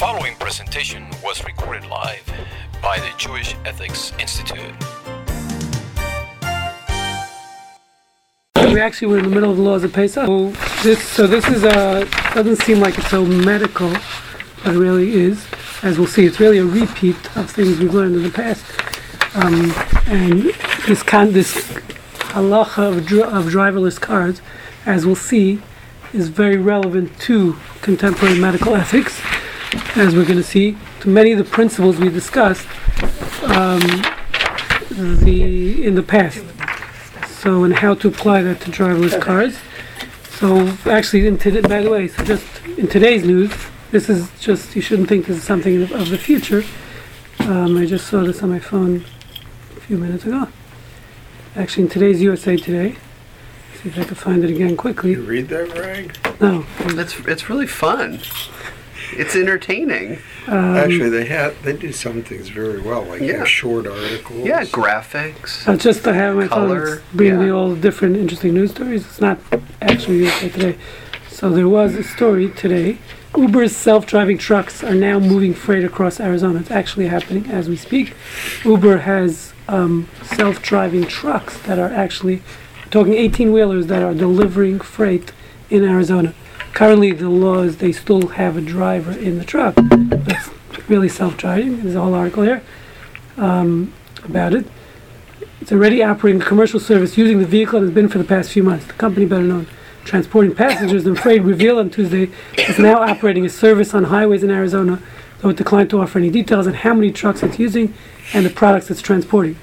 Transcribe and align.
following 0.00 0.34
presentation 0.36 1.06
was 1.22 1.44
recorded 1.44 1.84
live 1.90 2.24
by 2.82 2.98
the 3.00 3.12
Jewish 3.18 3.54
Ethics 3.66 4.14
Institute. 4.18 4.72
We 8.56 8.80
actually 8.80 9.08
were 9.08 9.18
in 9.18 9.24
the 9.24 9.30
middle 9.30 9.50
of 9.50 9.58
the 9.58 9.62
laws 9.62 9.84
of 9.84 9.92
Pesach. 9.92 10.24
So 10.24 10.52
this, 10.82 11.06
so 11.06 11.26
this 11.26 11.46
is 11.48 11.64
a 11.64 12.08
doesn't 12.32 12.62
seem 12.62 12.80
like 12.80 12.96
it's 12.96 13.10
so 13.10 13.26
medical, 13.26 13.90
but 14.64 14.74
it 14.74 14.78
really 14.78 15.12
is. 15.12 15.46
As 15.82 15.98
we'll 15.98 16.08
see, 16.08 16.24
it's 16.24 16.40
really 16.40 16.56
a 16.56 16.64
repeat 16.64 17.16
of 17.36 17.50
things 17.50 17.78
we've 17.78 17.92
learned 17.92 18.16
in 18.16 18.22
the 18.22 18.30
past. 18.30 18.64
Um, 19.34 19.70
and 20.06 20.44
this 20.88 21.02
kind, 21.02 21.34
this 21.34 21.52
halacha 22.32 22.88
of, 22.88 22.96
of 23.34 23.52
driverless 23.52 24.00
cars, 24.00 24.40
as 24.86 25.04
we'll 25.04 25.14
see, 25.14 25.60
is 26.14 26.30
very 26.30 26.56
relevant 26.56 27.20
to 27.20 27.54
contemporary 27.82 28.38
medical 28.38 28.74
ethics, 28.82 29.20
as 29.96 30.14
we're 30.14 30.24
going 30.24 30.36
to 30.36 30.42
see. 30.42 30.76
To 31.00 31.08
many 31.08 31.32
of 31.32 31.38
the 31.38 31.44
principles 31.44 31.96
we 31.96 32.08
discussed 32.08 32.66
um, 33.44 33.80
the 34.90 35.84
in 35.84 35.94
the 35.94 36.02
past. 36.02 36.44
So, 37.28 37.64
and 37.64 37.74
how 37.74 37.94
to 37.94 38.08
apply 38.08 38.42
that 38.42 38.60
to 38.62 38.70
driverless 38.70 39.20
cars. 39.20 39.58
So, 40.28 40.68
actually, 40.90 41.26
in 41.26 41.38
today, 41.38 41.60
by 41.62 41.82
the 41.82 41.90
way, 41.90 42.08
so 42.08 42.24
just 42.24 42.44
in 42.78 42.86
today's 42.86 43.24
news, 43.24 43.52
this 43.90 44.08
is 44.08 44.30
just 44.40 44.76
you 44.76 44.82
shouldn't 44.82 45.08
think 45.08 45.26
this 45.26 45.38
is 45.38 45.44
something 45.44 45.82
of, 45.82 45.92
of 45.92 46.10
the 46.10 46.18
future. 46.18 46.64
Um, 47.40 47.78
I 47.78 47.86
just 47.86 48.06
saw 48.06 48.22
this 48.22 48.42
on 48.42 48.50
my 48.50 48.58
phone 48.58 49.04
a 49.76 49.80
few 49.80 49.96
minutes 49.96 50.24
ago. 50.24 50.48
Actually, 51.56 51.84
in 51.84 51.88
today's 51.88 52.22
USA 52.22 52.56
Today. 52.56 52.96
See 53.82 53.88
if 53.88 53.98
I 53.98 54.04
can 54.04 54.14
find 54.14 54.44
it 54.44 54.50
again 54.50 54.76
quickly. 54.76 55.12
You 55.12 55.22
read 55.22 55.48
that, 55.48 55.74
Rag? 55.78 56.14
No, 56.38 56.66
That's 56.94 57.18
it's 57.20 57.48
really 57.48 57.66
fun. 57.66 58.20
It's 59.12 59.36
entertaining. 59.36 60.18
Um, 60.46 60.76
Actually, 60.76 61.10
they 61.10 61.26
have 61.26 61.62
they 61.62 61.72
do 61.72 61.92
some 61.92 62.22
things 62.22 62.48
very 62.48 62.80
well, 62.80 63.02
like 63.04 63.20
Yeah. 63.20 63.44
short 63.44 63.86
articles. 63.86 64.46
Yeah, 64.46 64.64
graphics. 64.64 65.66
Uh, 65.68 65.76
just 65.76 66.04
to 66.04 66.14
have 66.14 66.36
my 66.36 66.48
phone 66.48 66.68
Color, 66.68 66.94
it's 66.94 67.02
bringing 67.12 67.40
me 67.40 67.46
yeah. 67.46 67.52
all 67.52 67.74
different 67.74 68.16
interesting 68.16 68.54
news 68.54 68.70
stories. 68.70 69.04
It's 69.06 69.20
not 69.20 69.38
actually 69.82 70.18
USA 70.18 70.48
Today. 70.48 70.78
So 71.28 71.48
there 71.48 71.68
was 71.68 71.94
a 71.94 72.02
story 72.02 72.50
today. 72.50 72.98
Uber's 73.36 73.74
self-driving 73.74 74.38
trucks 74.38 74.82
are 74.84 74.94
now 74.94 75.18
moving 75.18 75.54
freight 75.54 75.84
across 75.84 76.20
Arizona. 76.20 76.60
It's 76.60 76.70
actually 76.70 77.06
happening 77.06 77.46
as 77.46 77.68
we 77.68 77.76
speak. 77.76 78.14
Uber 78.64 78.98
has 78.98 79.54
um, 79.68 80.08
self-driving 80.22 81.06
trucks 81.06 81.58
that 81.62 81.78
are 81.78 81.90
actually 81.90 82.42
talking 82.90 83.14
18-wheelers 83.14 83.86
that 83.86 84.02
are 84.02 84.12
delivering 84.12 84.80
freight 84.80 85.32
in 85.70 85.84
Arizona. 85.84 86.34
Currently, 86.72 87.12
the 87.12 87.28
law 87.28 87.60
is 87.60 87.78
they 87.78 87.92
still 87.92 88.28
have 88.28 88.56
a 88.56 88.60
driver 88.60 89.12
in 89.12 89.38
the 89.38 89.44
truck. 89.44 89.74
It's 89.78 90.50
really 90.88 91.08
self-driving. 91.08 91.82
There's 91.82 91.94
a 91.94 92.00
whole 92.00 92.14
article 92.14 92.42
here 92.44 92.62
um, 93.36 93.92
about 94.24 94.54
it. 94.54 94.66
It's 95.60 95.72
already 95.72 96.02
operating 96.02 96.40
commercial 96.40 96.80
service 96.80 97.18
using 97.18 97.38
the 97.38 97.46
vehicle 97.46 97.78
and 97.78 97.88
has 97.88 97.94
been 97.94 98.08
for 98.08 98.18
the 98.18 98.24
past 98.24 98.50
few 98.50 98.62
months. 98.62 98.86
The 98.86 98.94
company, 98.94 99.26
better 99.26 99.42
known 99.42 99.66
transporting 100.04 100.54
passengers 100.54 101.06
and 101.06 101.18
freight, 101.18 101.42
revealed 101.42 101.78
on 101.78 101.90
Tuesday, 101.90 102.30
is 102.56 102.78
now 102.78 103.02
operating 103.02 103.44
a 103.44 103.50
service 103.50 103.92
on 103.92 104.04
highways 104.04 104.42
in 104.42 104.50
Arizona, 104.50 105.02
though 105.40 105.50
it 105.50 105.56
declined 105.56 105.90
to 105.90 106.00
offer 106.00 106.18
any 106.18 106.30
details 106.30 106.66
on 106.66 106.74
how 106.74 106.94
many 106.94 107.12
trucks 107.12 107.42
it's 107.42 107.58
using 107.58 107.92
and 108.32 108.46
the 108.46 108.50
products 108.50 108.90
it's 108.90 109.02
transporting. 109.02 109.56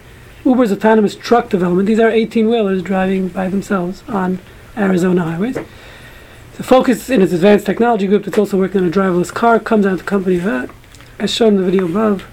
Uber's 0.46 0.72
autonomous 0.72 1.16
truck 1.16 1.50
development, 1.50 1.88
these 1.88 2.00
are 2.00 2.10
18 2.10 2.48
wheelers 2.48 2.82
driving 2.84 3.28
by 3.28 3.50
themselves 3.50 4.04
on 4.08 4.40
Arizona 4.78 5.24
highways. 5.24 5.58
The 6.58 6.64
focus 6.64 7.08
in 7.12 7.22
its 7.22 7.34
advanced 7.34 7.68
technology 7.68 8.08
group 8.08 8.24
that's 8.26 8.38
also 8.38 8.58
working 8.58 8.82
on 8.82 8.88
a 8.88 8.92
driverless 8.92 9.32
car 9.32 9.60
comes 9.60 9.86
out 9.86 9.92
of 9.92 10.00
the 10.00 10.04
company 10.04 10.40
uh, 10.42 10.66
as 11.20 11.32
shown 11.32 11.50
in 11.50 11.58
the 11.58 11.64
video 11.64 11.86
above. 11.86 12.26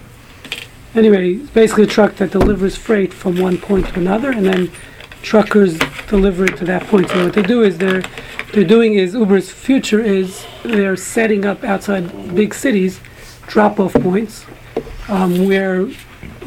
Anyway, 0.95 1.35
it's 1.35 1.51
basically 1.51 1.85
a 1.85 1.87
truck 1.87 2.17
that 2.17 2.31
delivers 2.31 2.75
freight 2.75 3.13
from 3.13 3.39
one 3.39 3.59
point 3.59 3.89
to 3.89 4.01
another, 4.01 4.31
and 4.31 4.47
then 4.47 4.71
truckers 5.21 5.79
deliver 6.09 6.47
it 6.47 6.57
to 6.57 6.65
that 6.65 6.85
point. 6.85 7.11
So 7.11 7.25
what 7.25 7.35
they 7.35 7.43
do 7.43 7.63
is 7.63 7.77
they're 7.77 8.03
they're 8.55 8.65
doing 8.65 8.95
is 8.95 9.13
Uber's 9.13 9.51
future 9.51 10.01
is 10.01 10.47
they're 10.63 10.97
setting 10.97 11.45
up 11.45 11.63
outside 11.63 12.35
big 12.35 12.55
cities 12.55 13.01
drop-off 13.47 13.93
points 13.93 14.47
um, 15.09 15.47
where 15.47 15.87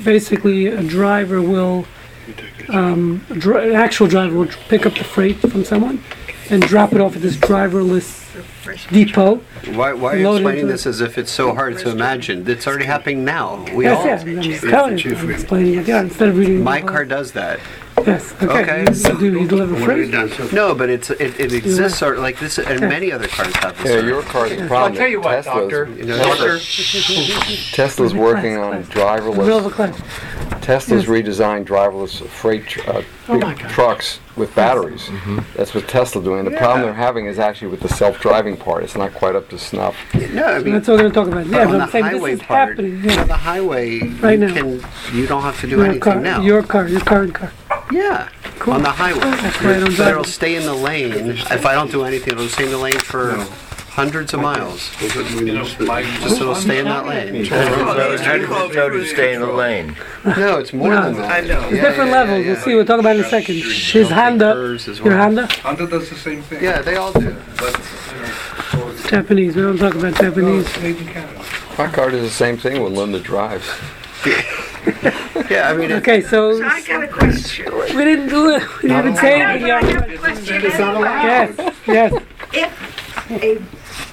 basically 0.04 0.66
a 0.66 0.82
driver 0.82 1.44
will 1.44 1.86
um, 2.70 3.24
a 3.30 3.36
dri- 3.36 3.70
an 3.70 3.76
actual 3.76 4.08
driver 4.08 4.36
will 4.36 4.48
pick 4.68 4.88
up 4.88 4.96
the 4.96 5.04
freight 5.04 5.38
from 5.38 5.64
someone 5.64 6.02
and 6.52 6.62
drop 6.62 6.94
it 6.94 7.02
off 7.02 7.16
at 7.16 7.22
this 7.22 7.38
driverless 7.38 8.26
depot. 8.90 9.36
Why, 9.76 9.94
why 9.94 10.14
are 10.14 10.18
you 10.18 10.26
Loaded 10.26 10.42
explaining 10.42 10.62
into 10.62 10.72
this 10.74 10.86
as 10.86 11.02
if 11.02 11.18
it's 11.18 11.32
so 11.32 11.54
hard 11.54 11.78
to 11.80 11.90
imagine? 11.90 12.48
It's 12.50 12.68
already 12.68 12.86
happening 12.86 13.26
now. 13.26 13.64
We 13.74 13.88
all. 13.88 14.06
Yes, 14.06 14.24
yes, 14.26 14.38
I'm 14.38 14.42
just 14.42 14.64
telling 14.64 14.98
you, 14.98 15.16
I'm 15.16 15.32
explaining 15.32 15.76
it. 15.76 15.88
Yeah, 15.88 16.02
instead 16.02 16.30
of 16.30 16.38
reading. 16.38 16.64
My 16.64 16.82
car 16.82 17.06
does 17.06 17.32
that. 17.34 17.60
Yes. 18.08 18.34
Okay. 18.42 18.84
Okay. 18.84 18.86
You, 18.94 19.28
you 19.28 19.32
do. 19.32 19.40
You 19.42 19.48
deliver 19.48 19.74
What 19.74 19.82
have 19.90 19.98
you 19.98 20.04
freight. 20.06 20.12
done 20.12 20.30
so 20.30 20.46
far? 20.48 20.56
No, 20.56 20.74
but 20.76 20.90
it's 20.90 21.10
it, 21.10 21.40
it 21.40 21.52
exists 21.54 22.02
or 22.02 22.18
like 22.18 22.40
this, 22.40 22.58
and 22.58 22.80
many 22.80 23.12
other 23.12 23.28
cars 23.28 23.54
have 23.58 23.78
this. 23.84 23.94
Yeah, 24.02 24.08
your 24.08 24.22
car's 24.22 24.52
a 24.54 24.56
problem. 24.68 24.92
I'll 24.94 24.94
tell 24.98 25.08
you 25.08 25.20
what, 25.20 25.44
Tesla's, 25.44 25.70
Doctor. 25.72 25.90
You 25.98 26.06
know, 26.06 26.18
Doctor, 26.18 26.60
Tesla's 27.74 28.14
working 28.14 28.58
on 28.58 28.84
Class, 28.86 29.22
Middle 29.22 29.58
of 29.58 29.66
a 29.66 29.70
driverless. 29.70 29.72
class. 29.74 30.64
Tesla's 30.66 31.06
redesigned 31.06 31.66
driverless 31.66 32.26
freight 32.28 32.66
tr- 32.68 32.90
uh, 32.90 33.04
Oh 33.30 33.34
big 33.34 33.42
my 33.44 33.54
God. 33.56 33.70
trucks 33.70 34.20
with 34.38 34.54
batteries. 34.56 35.10
That's 35.56 35.74
what 35.74 35.88
Tesla 35.90 36.22
doing. 36.24 36.46
The 36.46 36.52
problem 36.52 36.84
they're 36.84 36.94
having 36.94 37.26
is 37.26 37.40
actually 37.40 37.70
with 37.70 37.82
the 37.82 37.90
self-driving 37.90 38.56
part. 38.58 38.84
It's 38.84 38.96
not 38.96 39.14
quite 39.14 39.36
up 39.36 39.50
to 39.50 39.58
snuff. 39.60 39.96
no, 40.14 40.46
I 40.46 40.60
mean, 40.60 40.74
That's 40.74 40.88
what 40.88 40.94
we're 41.02 41.10
going 41.10 41.12
to 41.12 41.16
talk 41.16 41.28
about. 41.28 41.48
Yeah, 41.48 41.66
on 41.66 41.68
but 41.72 41.78
the 41.78 41.84
I'm 41.84 41.90
saying 41.90 42.04
highway 42.06 42.32
this 42.32 42.42
is 42.42 42.46
part, 42.48 42.70
happening. 42.70 42.98
on 43.00 43.04
Yeah. 43.04 43.24
the 43.26 43.34
highway, 43.34 44.00
Right 44.00 44.40
you 44.40 44.46
now. 44.48 44.54
can 44.54 44.82
you 45.14 45.28
don't 45.28 45.42
have 45.42 45.60
to 45.62 45.68
do 45.68 45.76
Your 45.78 45.86
anything 45.86 46.00
car, 46.02 46.20
now. 46.20 46.42
your 46.42 46.64
car, 46.64 46.88
your 46.88 47.02
current 47.02 47.34
car. 47.34 47.52
Yeah, 47.92 48.30
Cool. 48.60 48.74
on 48.76 48.84
the 48.84 48.90
highway. 48.90 49.20
Oh, 49.24 49.32
that's 49.42 49.62
why 49.62 49.70
I 49.76 49.80
don't 49.80 49.86
But 49.86 49.96
drive 49.96 50.10
it'll 50.10 50.24
it. 50.24 50.28
stay 50.28 50.56
in 50.56 50.64
the 50.64 50.74
lane. 50.74 51.14
If 51.30 51.66
I 51.66 51.74
don't 51.74 51.92
do 51.92 52.04
anything, 52.04 52.34
it'll 52.34 52.48
stay 52.50 52.66
in 52.66 52.72
the 52.72 52.78
lane 52.78 53.00
for 53.00 53.36
hundreds 53.90 54.34
of 54.34 54.42
miles. 54.42 54.92
Just 55.00 55.16
it'll 55.16 56.54
stay 56.56 56.80
in 56.80 56.86
that 56.86 57.06
lane. 57.08 57.46
how 57.46 58.90
to 58.90 59.06
stay 59.06 59.34
in 59.34 59.42
the 59.42 59.48
lane. 59.52 59.96
No, 60.26 60.58
it's 60.60 60.72
more 60.74 60.94
than 60.94 61.16
that. 61.16 61.32
I 61.44 61.48
know. 61.48 61.62
There's 61.70 61.82
different 61.82 62.12
levels. 62.12 62.46
We'll 62.46 62.56
see. 62.58 62.76
We'll 62.76 62.86
talk 62.86 63.00
about 63.00 63.16
it 63.16 63.20
in 63.20 63.26
a 63.26 63.30
second. 63.30 63.56
His 63.56 64.10
Honda, 64.10 64.54
Curves 64.54 64.88
as 64.88 65.00
your 65.00 65.08
well. 65.10 65.18
Honda, 65.18 65.48
Honda 65.64 65.88
does 65.88 66.10
the 66.10 66.16
same 66.16 66.42
thing. 66.44 66.64
Yeah, 66.64 66.82
they 66.82 66.96
all 66.96 67.12
do. 67.14 67.36
But 67.58 67.74
Japanese. 69.10 69.56
We 69.56 69.62
don't 69.64 69.78
talk 69.78 69.96
about 69.96 70.14
Japanese. 70.16 70.66
it's 70.68 70.80
made 70.82 70.98
in 70.98 71.08
Canada. 71.08 71.44
My 71.78 71.88
car 71.88 72.10
does 72.12 72.22
the 72.22 72.30
same 72.30 72.58
thing 72.58 72.82
when 72.84 72.94
Linda 72.94 73.20
drives. 73.20 73.68
Yeah, 75.50 75.70
I 75.70 75.74
mean, 75.78 75.92
it, 75.92 75.96
Okay, 75.96 76.22
so 76.22 76.64
I 76.64 76.82
got 76.82 77.04
a 77.04 77.08
question. 77.08 77.74
we 77.76 78.04
didn't 78.04 78.30
do 78.30 78.50
it. 78.56 78.64
We 78.84 78.90
didn't 78.90 79.16
say 79.18 79.42
I 79.42 79.56
it. 79.56 79.60
got 79.60 79.84
Yeah. 79.84 80.04
a 80.14 80.18
question 80.18 80.56
anyway. 80.56 81.02
Yes. 81.04 81.74
Yes. 81.88 82.24
If 82.54 83.32
a 83.32 83.56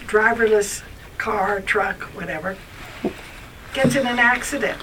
driverless 0.07 0.83
car, 1.19 1.61
truck, 1.61 2.03
whatever, 2.15 2.57
gets 3.73 3.95
in 3.97 4.07
an 4.07 4.19
accident, 4.19 4.79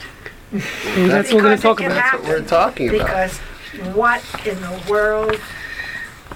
That's 0.52 1.31
what 1.31 1.44
we're 1.44 1.57
going 1.57 1.57
to 1.57 1.57
Because 1.57 1.57
it 1.57 1.62
talk 1.62 1.78
can 1.78 1.91
about. 1.91 2.02
happen. 2.03 2.28
we're 2.28 2.41
talking 2.41 2.90
about. 2.90 3.08
because 3.08 3.38
what 3.96 4.22
in 4.46 4.59
the 4.62 4.84
world, 4.90 5.40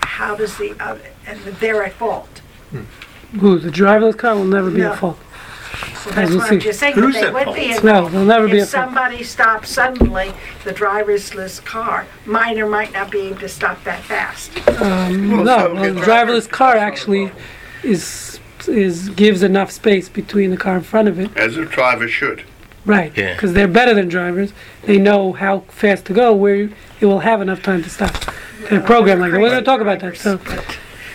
how 0.02 0.36
does 0.36 0.58
the, 0.58 0.74
other 0.80 1.02
and 1.28 1.40
they're 1.60 1.84
at 1.84 1.94
fault. 1.94 2.42
Who? 3.40 3.58
The 3.60 3.70
driverless 3.72 4.18
car 4.18 4.36
will 4.36 4.46
never 4.46 4.70
be 4.72 4.80
No. 4.80 4.94
at 4.94 5.00
fault. 5.00 5.18
So 6.04 6.12
that's 6.12 6.30
we'll 6.30 6.40
what 6.40 6.50
see. 6.50 6.56
I'm 6.56 6.62
just 6.62 6.80
saying, 6.80 6.94
Who's 6.96 7.16
that 7.16 7.22
they 7.34 7.40
at 7.40 7.48
would 7.48 7.56
be 7.56 7.72
at 7.72 7.84
No, 7.84 8.02
fault. 8.02 8.12
they'll 8.12 8.26
never 8.26 8.48
be 8.48 8.58
If 8.60 8.64
at 8.64 8.70
fault. 8.70 8.86
somebody 8.96 9.24
stops 9.24 9.70
suddenly, 9.70 10.34
the 10.64 10.72
driverless 10.74 11.64
car, 11.66 12.06
might 12.26 12.58
or 12.58 12.68
might 12.68 12.94
not 12.94 13.10
be 13.12 13.22
able 13.28 13.40
to 13.40 13.50
stop 13.50 13.84
that 13.84 14.04
fast. 14.04 14.52
Um, 14.82 15.44
no, 15.44 15.74
well, 15.74 15.94
the 15.94 16.02
driverless 16.02 16.50
car 16.50 16.76
actually 16.76 17.32
is 17.84 18.40
is 18.68 19.10
gives 19.10 19.44
enough 19.44 19.70
space 19.72 20.10
between 20.10 20.50
the 20.52 20.58
car 20.58 20.76
in 20.78 20.82
front 20.84 21.08
of 21.08 21.20
it. 21.20 21.36
As 21.38 21.56
a 21.58 21.66
driver 21.66 22.08
should. 22.08 22.44
Right. 22.86 23.16
Yeah. 23.18 23.34
Because 23.34 23.54
they're 23.54 23.68
better 23.68 23.94
than 23.94 24.08
drivers. 24.08 24.54
They 24.84 24.98
know 24.98 25.34
how 25.34 25.62
fast 25.70 26.06
to 26.06 26.14
go, 26.14 26.34
where 26.34 26.70
it 27.00 27.06
will 27.06 27.20
have 27.20 27.42
enough 27.42 27.62
time 27.64 27.82
to 27.84 27.90
stop. 27.90 28.16
They're 28.70 28.80
programmed 28.82 29.22
like 29.22 29.32
that. 29.32 29.40
We're 29.42 29.50
going 29.50 29.60
to 29.62 29.66
talk 29.66 29.82
about 29.82 30.00
that. 30.02 30.18
So, 30.18 30.40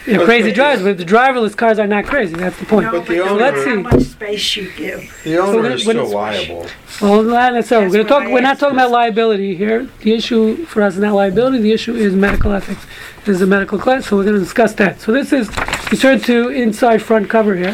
they're 0.07 0.25
crazy 0.25 0.53
drivers, 0.53 0.83
but 0.85 0.99
the 0.99 1.05
driverless 1.05 1.57
cars 1.57 1.79
are 1.79 1.87
not 1.87 2.05
crazy. 2.07 2.35
That's 2.35 2.59
the 2.59 2.67
point. 2.67 2.87
No, 2.87 2.93
But 2.99 3.07
the 3.07 3.17
no 3.17 3.29
owner- 3.31 3.35
Let's 3.41 3.65
see. 3.65 3.71
How 3.71 3.77
see. 3.77 3.83
much 3.83 4.03
space 4.03 4.57
you 4.57 4.71
give. 4.77 5.21
The 5.25 5.39
owner 5.39 5.63
when- 5.63 5.73
is 5.73 5.87
when 5.87 5.97
still 5.97 6.09
liable. 6.11 6.67
Well, 7.01 7.23
not 7.23 7.53
necessarily. 7.55 7.87
We're 7.89 7.93
going 7.95 8.07
to 8.07 8.11
talk. 8.11 8.23
I 8.25 8.33
We're 8.33 8.41
not 8.41 8.59
talking 8.59 8.77
about 8.77 8.91
liability 8.91 9.55
here. 9.57 9.89
The 10.03 10.13
issue 10.15 10.65
for 10.67 10.83
us 10.83 10.95
is 10.95 11.01
not 11.01 11.15
liability. 11.15 11.59
The 11.61 11.73
issue 11.73 11.95
is 11.95 12.15
medical 12.15 12.53
ethics. 12.53 12.85
This 13.25 13.37
is 13.37 13.43
a 13.43 13.47
medical 13.47 13.79
class, 13.79 14.07
so 14.07 14.17
we're 14.17 14.25
going 14.25 14.35
to 14.37 14.41
discuss 14.41 14.75
that. 14.75 15.01
So 15.01 15.13
this 15.13 15.33
is. 15.33 15.49
We 15.91 15.97
turn 15.97 16.21
to 16.21 16.49
inside 16.51 16.99
front 17.03 17.29
cover 17.31 17.55
here. 17.57 17.73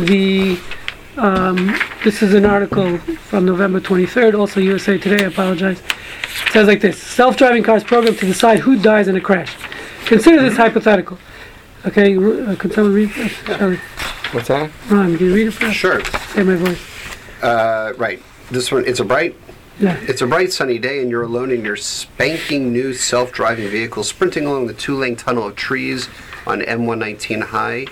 The. 0.00 0.58
Um, 1.16 1.76
this 2.04 2.22
is 2.22 2.32
an 2.34 2.46
article 2.46 2.96
from 2.98 3.44
November 3.44 3.80
23rd, 3.80 4.38
also 4.38 4.60
USA 4.60 4.96
Today. 4.96 5.24
I 5.24 5.28
apologize. 5.28 5.80
It 5.80 6.52
says 6.52 6.66
like 6.66 6.80
this: 6.80 6.98
Self-driving 7.02 7.62
cars 7.64 7.84
programmed 7.84 8.18
to 8.18 8.26
decide 8.26 8.60
who 8.60 8.76
dies 8.80 9.06
in 9.08 9.16
a 9.16 9.20
crash. 9.20 9.54
Consider 10.06 10.40
this 10.40 10.56
hypothetical. 10.56 11.18
Okay, 11.86 12.16
uh, 12.16 12.54
can 12.56 12.70
someone 12.70 12.92
read? 12.94 13.10
that? 13.10 13.30
Shelley? 13.58 13.76
What's 14.32 14.48
that? 14.48 14.70
Ron, 14.90 15.16
can 15.16 15.26
you 15.26 15.34
read 15.34 15.46
it 15.48 15.52
for 15.52 15.64
us? 15.66 15.74
Sure. 15.74 16.04
Say 16.04 16.42
my 16.42 16.56
voice. 16.56 16.80
Uh, 17.42 17.94
right. 17.96 18.22
This 18.50 18.70
one, 18.70 18.84
it's 18.86 19.00
a 19.00 19.04
bright 19.04 19.34
Yeah. 19.78 19.96
It's 20.02 20.20
a 20.20 20.26
bright 20.26 20.52
sunny 20.52 20.78
day, 20.78 21.00
and 21.00 21.10
you're 21.10 21.22
alone 21.22 21.50
in 21.50 21.64
your 21.64 21.76
spanking 21.76 22.70
new 22.72 22.92
self 22.92 23.32
driving 23.32 23.68
vehicle 23.70 24.04
sprinting 24.04 24.44
along 24.44 24.66
the 24.66 24.74
two 24.74 24.94
lane 24.94 25.16
tunnel 25.16 25.46
of 25.46 25.56
trees 25.56 26.08
on 26.46 26.60
M119 26.60 27.44
High 27.44 27.86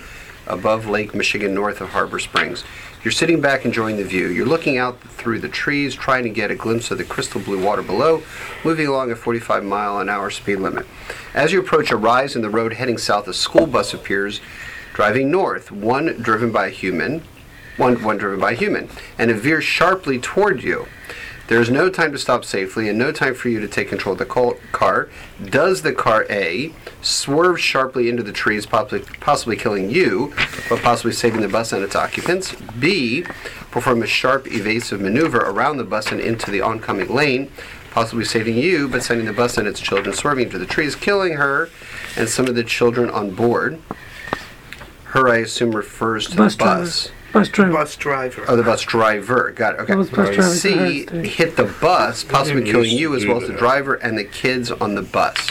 above 0.47 0.87
Lake 0.87 1.15
Michigan, 1.15 1.55
north 1.55 1.81
of 1.81 1.91
Harbor 1.91 2.19
Springs. 2.19 2.65
You're 3.09 3.13
sitting 3.13 3.41
back 3.41 3.65
enjoying 3.65 3.97
the 3.97 4.05
view. 4.05 4.29
You're 4.29 4.45
looking 4.45 4.77
out 4.77 5.01
through 5.01 5.39
the 5.39 5.49
trees, 5.49 5.95
trying 5.95 6.25
to 6.25 6.29
get 6.29 6.51
a 6.51 6.55
glimpse 6.55 6.91
of 6.91 6.99
the 6.99 7.05
crystal 7.05 7.41
blue 7.41 7.65
water 7.65 7.81
below, 7.81 8.23
moving 8.67 8.87
along 8.87 9.11
at 9.11 9.17
45 9.17 9.65
mile 9.65 9.99
an 9.99 10.11
hour 10.11 10.29
speed 10.29 10.57
limit. 10.57 10.85
As 11.33 11.51
you 11.51 11.59
approach 11.59 11.91
a 11.91 11.97
rise 11.97 12.37
in 12.37 12.43
the 12.43 12.51
road 12.51 12.75
heading 12.75 12.99
south, 12.99 13.27
a 13.27 13.33
school 13.33 13.67
bus 13.67 13.95
appears 13.95 14.43
driving 14.93 15.31
north, 15.31 15.73
one 15.73 16.21
driven 16.21 16.53
by 16.53 16.67
a 16.67 16.71
human, 16.71 17.23
one, 17.79 18.03
one 18.03 18.19
driven 18.19 18.41
by 18.41 18.53
a 18.53 18.57
human, 18.57 18.91
and 19.17 19.31
it 19.31 19.37
veers 19.37 19.65
sharply 19.65 20.19
toward 20.19 20.63
you. 20.63 20.87
There 21.49 21.63
is 21.63 21.71
no 21.71 21.89
time 21.89 22.13
to 22.13 22.19
stop 22.19 22.45
safely 22.45 22.91
and 22.91 22.99
no 22.99 23.11
time 23.11 23.35
for 23.35 23.49
you 23.49 23.59
to 23.59 23.69
take 23.69 23.89
control 23.89 24.13
of 24.13 24.19
the 24.19 24.59
car. 24.73 25.09
Does 25.43 25.81
the 25.81 25.95
car 25.95 26.27
A 26.29 26.75
swerve 27.01 27.59
sharply 27.59 28.11
into 28.11 28.23
the 28.23 28.33
trees, 28.33 28.67
possibly, 28.67 29.01
possibly 29.21 29.57
killing 29.57 29.89
you, 29.89 30.35
but 30.69 30.83
possibly 30.83 31.13
saving 31.13 31.41
the 31.41 31.49
bus 31.49 31.73
and 31.73 31.83
its 31.83 31.97
occupants? 31.97 32.55
B 32.79 33.25
perform 33.71 34.03
a 34.03 34.07
sharp 34.07 34.47
evasive 34.47 35.01
maneuver 35.01 35.39
around 35.39 35.79
the 35.79 35.85
bus 35.85 36.13
and 36.13 36.21
into 36.21 36.51
the 36.51 36.61
oncoming 36.61 37.09
lane, 37.09 37.51
possibly 37.93 38.27
saving 38.27 38.59
you, 38.59 38.87
but 38.87 39.03
sending 39.03 39.27
the 39.27 39.33
bus 39.33 39.57
and 39.57 39.67
its 39.67 39.81
children 39.81 40.15
swerving 40.15 40.45
into 40.45 40.59
the 40.59 40.67
trees, 40.67 40.95
killing 40.95 41.35
her 41.35 41.71
and 42.15 42.29
some 42.29 42.47
of 42.47 42.57
the 42.57 42.65
children 42.65 43.09
on 43.09 43.31
board. 43.31 43.79
Her, 45.05 45.31
I 45.31 45.39
assume, 45.39 45.75
refers 45.75 46.27
to 46.29 46.37
Bus 46.37 46.57
the 46.57 46.65
bus. 46.65 47.11
Bus 47.33 47.49
driver. 47.49 47.73
Bus 47.73 47.97
driver. 47.97 48.45
Oh, 48.49 48.57
the 48.57 48.63
bus 48.63 48.83
driver. 48.83 49.51
Got 49.51 49.75
it. 49.75 49.81
Okay. 49.81 49.93
That 49.93 49.99
was 49.99 50.11
bus 50.11 50.35
driver 50.35 50.55
C 50.55 51.05
for 51.05 51.17
hit 51.17 51.57
the 51.57 51.65
bus, 51.81 52.25
possibly 52.25 52.65
killing 52.65 52.97
you 52.97 53.15
as 53.15 53.27
well 53.27 53.43
as 53.43 53.49
the 53.49 53.55
driver 53.55 53.95
and 53.95 54.17
the 54.17 54.25
kids 54.25 54.71
on 54.71 54.95
the 54.95 55.03
bus. 55.03 55.51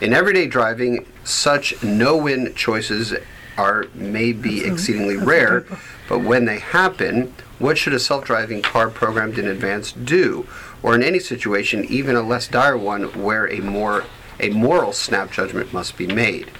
In 0.00 0.12
everyday 0.12 0.46
driving, 0.46 1.06
such 1.24 1.82
no-win 1.82 2.54
choices 2.54 3.14
are 3.56 3.86
may 3.94 4.32
be 4.32 4.64
exceedingly 4.64 5.14
a 5.14 5.24
rare, 5.24 5.64
but 6.08 6.20
when 6.20 6.44
they 6.44 6.58
happen, 6.58 7.32
what 7.58 7.78
should 7.78 7.94
a 7.94 8.00
self-driving 8.00 8.62
car 8.62 8.90
programmed 8.90 9.38
in 9.38 9.46
advance 9.46 9.92
do? 9.92 10.46
Or 10.82 10.94
in 10.94 11.02
any 11.02 11.20
situation, 11.20 11.84
even 11.84 12.16
a 12.16 12.22
less 12.22 12.48
dire 12.48 12.76
one, 12.76 13.04
where 13.22 13.46
a 13.50 13.60
more 13.60 14.04
a 14.40 14.50
moral 14.50 14.92
snap 14.92 15.30
judgment 15.30 15.72
must 15.72 15.96
be 15.96 16.06
made. 16.06 16.50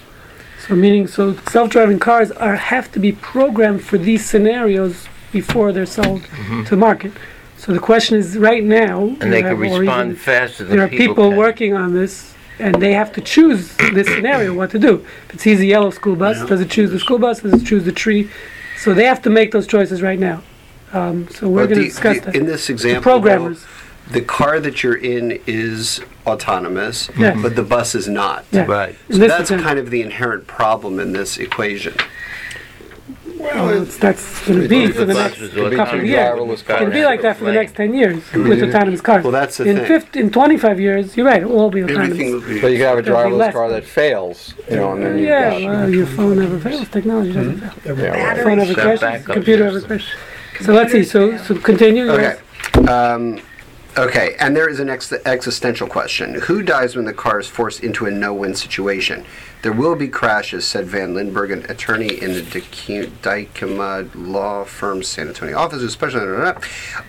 So 0.67 0.75
meaning, 0.75 1.07
so 1.07 1.35
self-driving 1.49 1.99
cars 1.99 2.31
are 2.31 2.55
have 2.55 2.91
to 2.93 2.99
be 2.99 3.11
programmed 3.11 3.83
for 3.83 3.97
these 3.97 4.25
scenarios 4.27 5.07
before 5.31 5.71
they're 5.71 5.85
sold 5.85 6.23
to 6.67 6.75
market. 6.75 7.11
So 7.57 7.71
the 7.73 7.79
question 7.79 8.17
is, 8.17 8.37
right 8.37 8.63
now, 8.63 8.99
Mm-hmm. 9.01 9.21
And 9.21 9.33
they 9.33 9.41
can 9.41 9.57
respond 9.57 10.11
even- 10.11 10.15
faster 10.15 10.63
than 10.63 10.77
There 10.77 10.85
are 10.85 10.89
people, 10.89 11.15
people 11.15 11.31
working 11.33 11.73
on 11.73 11.93
this, 11.93 12.33
and 12.59 12.75
they 12.81 12.93
have 12.93 13.11
to 13.13 13.21
choose 13.21 13.75
this 13.77 14.07
scenario, 14.07 14.53
what 14.53 14.71
to 14.71 14.79
do. 14.79 15.05
If 15.29 15.35
it 15.35 15.39
sees 15.41 15.59
a 15.59 15.65
yellow 15.65 15.91
school 15.91 16.15
bus, 16.15 16.43
does 16.47 16.61
it 16.61 16.69
choose 16.69 16.89
the 16.91 16.99
school 16.99 17.19
bus? 17.19 17.41
Does 17.41 17.61
it 17.61 17.65
choose 17.65 17.83
the 17.85 17.91
tree? 17.91 18.29
So 18.77 18.93
they 18.93 19.05
have 19.05 19.21
to 19.23 19.29
make 19.29 19.51
those 19.51 19.67
choices 19.67 20.01
right 20.01 20.19
now. 20.19 20.41
Um, 20.93 21.27
so 21.29 21.47
we're 21.49 21.67
going 21.67 21.79
to 21.79 21.85
discuss 21.85 22.19
the- 22.19 22.25
that. 22.31 22.35
In 22.35 22.45
this 22.45 22.67
The 22.67 22.73
example, 22.73 23.01
programmers. 23.03 23.61
though, 23.61 23.69
the 24.11 24.21
car 24.21 24.59
that 24.59 24.83
you're 24.83 24.95
in 24.97 25.39
is 25.47 26.01
autonomous, 26.27 27.09
Yes. 27.17 27.37
but 27.41 27.55
the 27.55 27.63
bus 27.63 27.95
is 27.95 28.07
not. 28.07 28.45
Yeah. 28.51 28.65
Right. 28.65 28.95
So 29.09 29.17
this 29.17 29.31
that's 29.31 29.49
kind 29.49 29.79
of 29.79 29.89
the 29.89 30.01
inherent 30.01 30.47
problem 30.47 30.99
in 30.99 31.11
this 31.13 31.37
equation. 31.37 31.95
Well, 33.37 33.83
it's, 33.83 33.97
that's 33.97 34.45
going 34.47 34.61
to 34.61 34.67
be 34.67 34.91
for 34.91 35.05
the 35.05 35.13
next 35.13 35.37
couple 35.75 35.99
of 35.99 36.05
years. 36.05 36.19
driverless 36.39 36.53
It's 36.53 36.61
going 36.63 36.85
to 36.85 36.91
be 36.91 37.03
like 37.05 37.21
that 37.21 37.37
for 37.37 37.45
the 37.45 37.51
next 37.51 37.75
10 37.75 37.93
years 37.93 38.31
with 38.33 38.63
autonomous 38.63 39.01
cars. 39.01 39.23
Well, 39.23 39.31
that's 39.31 39.57
the 39.57 39.65
in 39.65 39.77
thing. 39.77 39.85
50, 39.85 40.19
in 40.19 40.31
25 40.31 40.79
years, 40.79 41.15
you're 41.17 41.25
right, 41.27 41.41
it 41.43 41.49
will 41.49 41.59
all 41.59 41.69
be 41.69 41.83
autonomous. 41.83 42.09
Everything 42.11 42.31
will 42.33 42.41
be. 42.41 42.61
But 42.61 42.67
you 42.71 42.77
can 42.77 42.87
have 42.87 42.97
a 42.97 43.03
driverless 43.03 43.51
car 43.51 43.69
that 43.69 43.83
fails, 43.85 44.55
you 44.69 44.77
know, 44.77 44.93
and 44.93 45.03
then 45.03 45.17
you've 45.19 45.27
Yeah, 45.27 45.49
got- 45.59 45.61
well, 45.63 45.89
your 45.89 46.05
phone 46.07 46.39
never 46.39 46.59
fails. 46.59 46.87
Technology 46.89 47.33
doesn't 47.33 47.59
fail. 47.59 47.97
yeah, 47.99 48.25
right. 48.33 48.43
Phone 48.43 48.57
never 48.57 48.73
crashes. 48.73 49.25
Computer 49.25 49.65
never 49.65 49.79
system. 49.79 49.97
crashes. 49.99 50.65
So 50.65 50.73
let's 50.73 50.91
see. 50.91 51.03
So, 51.03 51.37
so 51.37 51.55
continue. 51.59 52.09
Okay. 52.09 52.39
yes. 52.75 52.89
Um, 52.89 53.39
okay, 53.97 54.35
and 54.39 54.55
there 54.55 54.69
is 54.69 54.79
an 54.79 54.89
ex- 54.89 55.11
existential 55.11 55.87
question. 55.87 56.35
Who 56.41 56.63
dies 56.63 56.95
when 56.95 57.05
the 57.05 57.13
car 57.13 57.39
is 57.39 57.47
forced 57.47 57.83
into 57.83 58.05
a 58.05 58.11
no-win 58.11 58.55
situation? 58.55 59.25
There 59.61 59.73
will 59.73 59.95
be 59.95 60.07
crashes, 60.07 60.67
said 60.67 60.85
Van 60.85 61.13
Lindberg, 61.15 61.51
an 61.51 61.69
attorney 61.69 62.21
in 62.21 62.33
the 62.33 62.41
Dykema 62.41 64.11
law 64.13 64.63
firm's 64.63 65.07
San 65.07 65.27
Antonio 65.27 65.57
office, 65.57 65.81
especially 65.81 66.53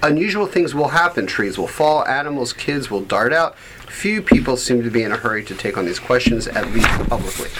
unusual 0.03 0.47
things 0.47 0.75
will 0.75 0.89
happen. 0.89 1.27
Trees 1.27 1.59
will 1.59 1.67
fall, 1.67 2.07
animals, 2.07 2.53
kids 2.53 2.91
will 2.91 3.03
dart 3.03 3.33
out. 3.33 3.59
Few 3.89 4.23
people 4.23 4.57
seem 4.57 4.83
to 4.83 4.91
be 4.91 5.03
in 5.03 5.13
a 5.13 5.17
hurry 5.17 5.45
to 5.45 5.55
take 5.55 5.77
on 5.77 5.85
these 5.85 5.99
questions, 5.99 6.47
at 6.47 6.73
least 6.73 6.89
publicly. 7.09 7.51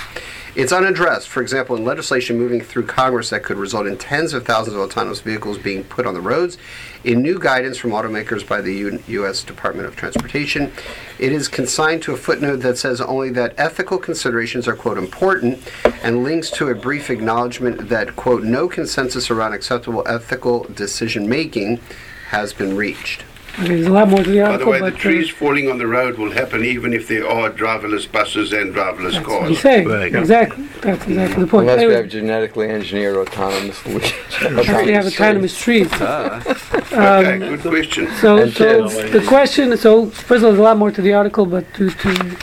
It's 0.57 0.73
unaddressed, 0.73 1.29
for 1.29 1.43
example, 1.43 1.77
in 1.77 1.85
legislation 1.85 2.39
moving 2.39 2.63
through 2.63 2.87
Congress 2.87 3.29
that 3.29 3.43
could 3.43 3.59
result 3.59 3.87
in 3.87 3.99
tens 3.99 4.33
of 4.33 4.47
thousands 4.47 4.75
of 4.75 4.81
autonomous 4.81 5.21
vehicles 5.21 5.59
being 5.59 5.85
put 5.85 6.07
on 6.07 6.15
the 6.15 6.21
roads. 6.23 6.57
In 7.05 7.21
new 7.21 7.39
guidance 7.39 7.77
from 7.77 7.91
automakers 7.91 8.49
by 8.49 8.63
the 8.63 8.73
U- 8.73 9.03
U.S. 9.07 9.45
Department 9.45 9.87
of 9.87 9.97
Transportation, 9.97 10.73
it 11.19 11.31
is 11.31 11.47
consigned 11.47 12.03
to 12.05 12.15
a 12.15 12.17
footnote 12.17 12.61
that 12.61 12.79
says 12.79 13.03
only 13.03 13.29
that 13.33 13.53
ethical 13.59 13.99
considerations 13.99 14.67
are, 14.67 14.75
quote, 14.75 14.97
important, 14.97 15.63
and 16.03 16.25
links 16.25 16.51
to 16.53 16.69
a 16.69 16.75
brief 16.75 17.11
acknowledgement 17.11 17.91
that, 17.91 18.17
quote, 18.17 18.43
no 18.43 18.67
consensus 18.67 19.31
around 19.31 19.53
acceptable 19.53 20.09
ethical 20.09 20.65
decision 20.65 21.29
making 21.29 21.83
has 22.31 22.55
been 22.55 22.75
reached. 22.75 23.25
Okay, 23.59 23.69
there's 23.69 23.87
a 23.87 23.91
lot 23.91 24.09
more 24.09 24.23
to 24.23 24.29
the 24.31 24.43
article. 24.43 24.43
By 24.43 24.49
the 24.49 24.51
article, 24.51 24.73
way, 24.73 24.79
the 24.79 24.91
but 24.91 24.95
uh, 24.95 25.03
trees 25.03 25.31
falling 25.31 25.71
on 25.71 25.79
the 25.79 25.87
road 25.87 26.19
will 26.19 26.31
happen 26.31 26.63
even 26.63 26.93
if 26.93 27.09
there 27.09 27.27
are 27.27 27.49
driverless 27.49 28.11
buses 28.11 28.53
and 28.53 28.75
driverless 28.75 29.13
that's 29.13 29.27
what 29.27 29.49
he's 29.49 29.57
cars. 29.57 29.61
saying. 29.61 29.89
Right. 29.89 30.15
Exactly. 30.15 30.65
That's 30.83 31.07
exactly 31.07 31.43
the 31.43 31.47
point. 31.49 31.71
Unless 31.71 31.87
we 31.87 31.95
have 31.95 32.09
genetically 32.09 32.69
engineered 32.69 33.17
autonomous. 33.17 33.83
we 33.87 34.93
have 34.93 35.07
autonomous 35.07 35.59
trees. 35.59 35.91
Okay, 35.95 37.39
good 37.39 37.61
question. 37.61 38.09
So, 38.17 38.49
so 38.51 38.89
the 38.89 39.25
question. 39.27 39.75
So 39.79 40.07
first 40.07 40.43
of 40.43 40.45
all, 40.45 40.51
there's 40.51 40.59
a 40.59 40.63
lot 40.63 40.77
more 40.77 40.91
to 40.91 41.01
the 41.01 41.15
article, 41.15 41.47
but 41.47 41.73
due 41.73 41.91
to 41.91 42.37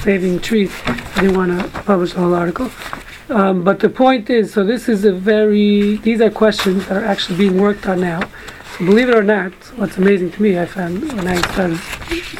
saving 0.00 0.40
trees, 0.40 0.72
I 0.86 1.20
didn't 1.20 1.36
want 1.36 1.60
to 1.60 1.68
publish 1.80 2.14
the 2.14 2.20
whole 2.20 2.34
article. 2.34 2.70
Um, 3.28 3.64
but 3.64 3.80
the 3.80 3.88
point 3.88 4.30
is, 4.30 4.52
so 4.52 4.64
this 4.64 4.88
is 4.88 5.04
a 5.04 5.12
very. 5.12 5.96
These 5.98 6.22
are 6.22 6.30
questions 6.30 6.86
that 6.86 6.96
are 7.02 7.04
actually 7.04 7.36
being 7.36 7.60
worked 7.60 7.86
on 7.86 8.00
now. 8.00 8.20
So 8.78 8.84
believe 8.86 9.08
it 9.08 9.14
or 9.14 9.22
not, 9.22 9.52
what's 9.76 9.98
amazing 9.98 10.32
to 10.32 10.42
me, 10.42 10.58
I 10.58 10.66
found 10.66 11.12
when 11.12 11.28
I 11.28 11.36
started 11.52 11.78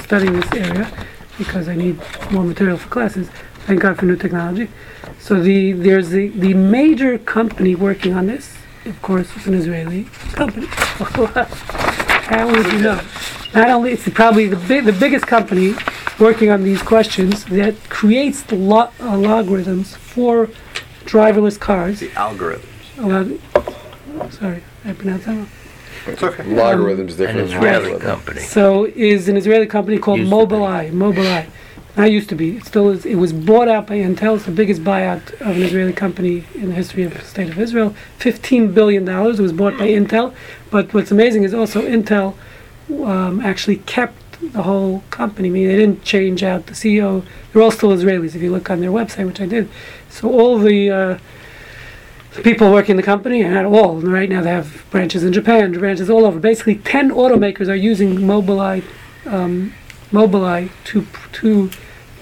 studying 0.02 0.32
this 0.32 0.52
area, 0.52 0.90
because 1.38 1.68
I 1.68 1.76
need 1.76 2.00
more 2.32 2.42
material 2.42 2.76
for 2.76 2.88
classes. 2.88 3.28
Thank 3.66 3.82
God 3.82 3.98
for 3.98 4.06
new 4.06 4.16
technology. 4.16 4.68
So 5.20 5.40
the 5.40 5.72
there's 5.72 6.10
the, 6.10 6.28
the 6.30 6.52
major 6.54 7.18
company 7.18 7.76
working 7.76 8.14
on 8.14 8.26
this. 8.26 8.56
Of 8.84 9.00
course, 9.00 9.28
it's 9.36 9.46
an 9.46 9.54
Israeli 9.54 10.04
company. 10.32 10.66
How 10.68 12.46
would 12.50 12.72
you 12.72 12.80
know? 12.80 13.00
Not 13.54 13.70
only 13.70 13.92
it's 13.92 14.08
probably 14.08 14.48
the 14.48 14.56
big, 14.56 14.86
the 14.86 14.92
biggest 14.92 15.28
company 15.28 15.74
working 16.18 16.50
on 16.50 16.64
these 16.64 16.82
questions 16.82 17.44
that 17.44 17.76
creates 17.88 18.42
the 18.42 18.56
lo- 18.56 18.90
uh, 19.00 19.16
logarithms 19.16 19.94
for 19.94 20.48
driverless 21.04 21.60
cars. 21.60 22.00
The 22.00 22.12
algorithm. 22.14 22.68
Allo- 22.98 23.38
sorry, 24.30 24.64
I 24.84 24.92
pronounced 24.94 25.26
that 25.26 25.36
wrong. 25.36 25.48
It's 26.06 26.22
okay. 26.22 26.42
Logarithms 26.44 27.16
different 27.16 27.48
than 27.48 27.56
Israeli 27.56 27.92
algorithm. 27.92 28.00
company. 28.00 28.40
So 28.40 28.84
is 28.84 29.28
an 29.28 29.36
Israeli 29.36 29.66
company 29.66 29.98
called 29.98 30.20
Used 30.20 30.30
to 30.30 30.46
be. 30.46 30.54
Mobileye. 30.54 30.90
Mobileye. 30.92 31.46
Not 31.96 32.10
used 32.10 32.28
to 32.30 32.34
be. 32.34 32.56
It 32.56 32.64
still 32.64 32.90
is. 32.90 33.06
It 33.06 33.14
was 33.14 33.32
bought 33.32 33.68
out 33.68 33.86
by 33.86 33.94
Intel. 33.94 34.34
It's 34.36 34.46
the 34.46 34.50
biggest 34.50 34.82
buyout 34.82 35.32
of 35.40 35.56
an 35.56 35.62
Israeli 35.62 35.92
company 35.92 36.44
in 36.54 36.70
the 36.70 36.74
history 36.74 37.04
of 37.04 37.14
the 37.14 37.20
state 37.20 37.48
of 37.48 37.58
Israel. 37.58 37.94
Fifteen 38.18 38.72
billion 38.72 39.04
dollars. 39.04 39.38
It 39.38 39.42
was 39.42 39.52
bought 39.52 39.78
by 39.78 39.86
Intel. 39.88 40.34
But 40.70 40.92
what's 40.92 41.12
amazing 41.12 41.44
is 41.44 41.54
also 41.54 41.82
Intel 41.82 42.34
um, 43.04 43.40
actually 43.40 43.76
kept 43.76 44.52
the 44.52 44.62
whole 44.62 45.04
company. 45.10 45.48
I 45.48 45.52
mean, 45.52 45.68
they 45.68 45.76
didn't 45.76 46.02
change 46.02 46.42
out 46.42 46.66
the 46.66 46.72
CEO. 46.72 47.24
They're 47.52 47.62
all 47.62 47.70
still 47.70 47.90
Israelis. 47.90 48.34
If 48.34 48.42
you 48.42 48.50
look 48.50 48.70
on 48.70 48.80
their 48.80 48.90
website, 48.90 49.26
which 49.26 49.40
I 49.40 49.46
did, 49.46 49.70
so 50.10 50.30
all 50.30 50.58
the 50.58 50.90
uh, 50.90 51.14
the 51.14 51.20
people 52.42 52.72
working 52.72 52.92
in 52.92 52.96
the 52.96 53.02
company, 53.02 53.42
and 53.42 53.54
not 53.54 53.64
all, 53.64 54.00
right 54.00 54.28
now 54.28 54.42
they 54.42 54.50
have 54.50 54.84
branches 54.90 55.22
in 55.22 55.32
Japan, 55.32 55.72
branches 55.72 56.10
all 56.10 56.24
over. 56.24 56.40
Basically, 56.40 56.76
10 56.76 57.10
automakers 57.10 57.68
are 57.68 57.74
using 57.74 58.16
Mobileye, 58.16 58.84
um, 59.26 59.72
Mobileye 60.10 60.70
to, 60.84 61.06
to 61.32 61.70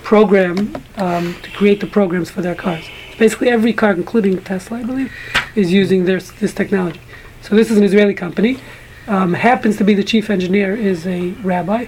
program, 0.02 0.76
um, 0.97 1.35
to 1.42 1.50
create 1.52 1.81
the 1.81 1.87
programs 1.87 2.31
for 2.31 2.42
their 2.42 2.54
cars. 2.54 2.85
Basically, 3.19 3.49
every 3.49 3.73
car, 3.73 3.92
including 3.92 4.42
Tesla, 4.42 4.78
I 4.78 4.83
believe, 4.83 5.12
is 5.54 5.73
using 5.73 6.04
their, 6.04 6.21
this 6.21 6.52
technology. 6.52 7.00
So 7.40 7.57
this 7.57 7.71
is 7.71 7.78
an 7.78 7.85
Israeli 7.85 8.14
company. 8.14 8.59
Um, 9.07 9.35
happens 9.35 9.76
to 9.78 9.85
be 9.85 9.95
the 9.95 10.04
chief 10.04 10.31
engineer 10.31 10.75
is 10.75 11.07
a 11.07 11.31
rabbi. 11.42 11.87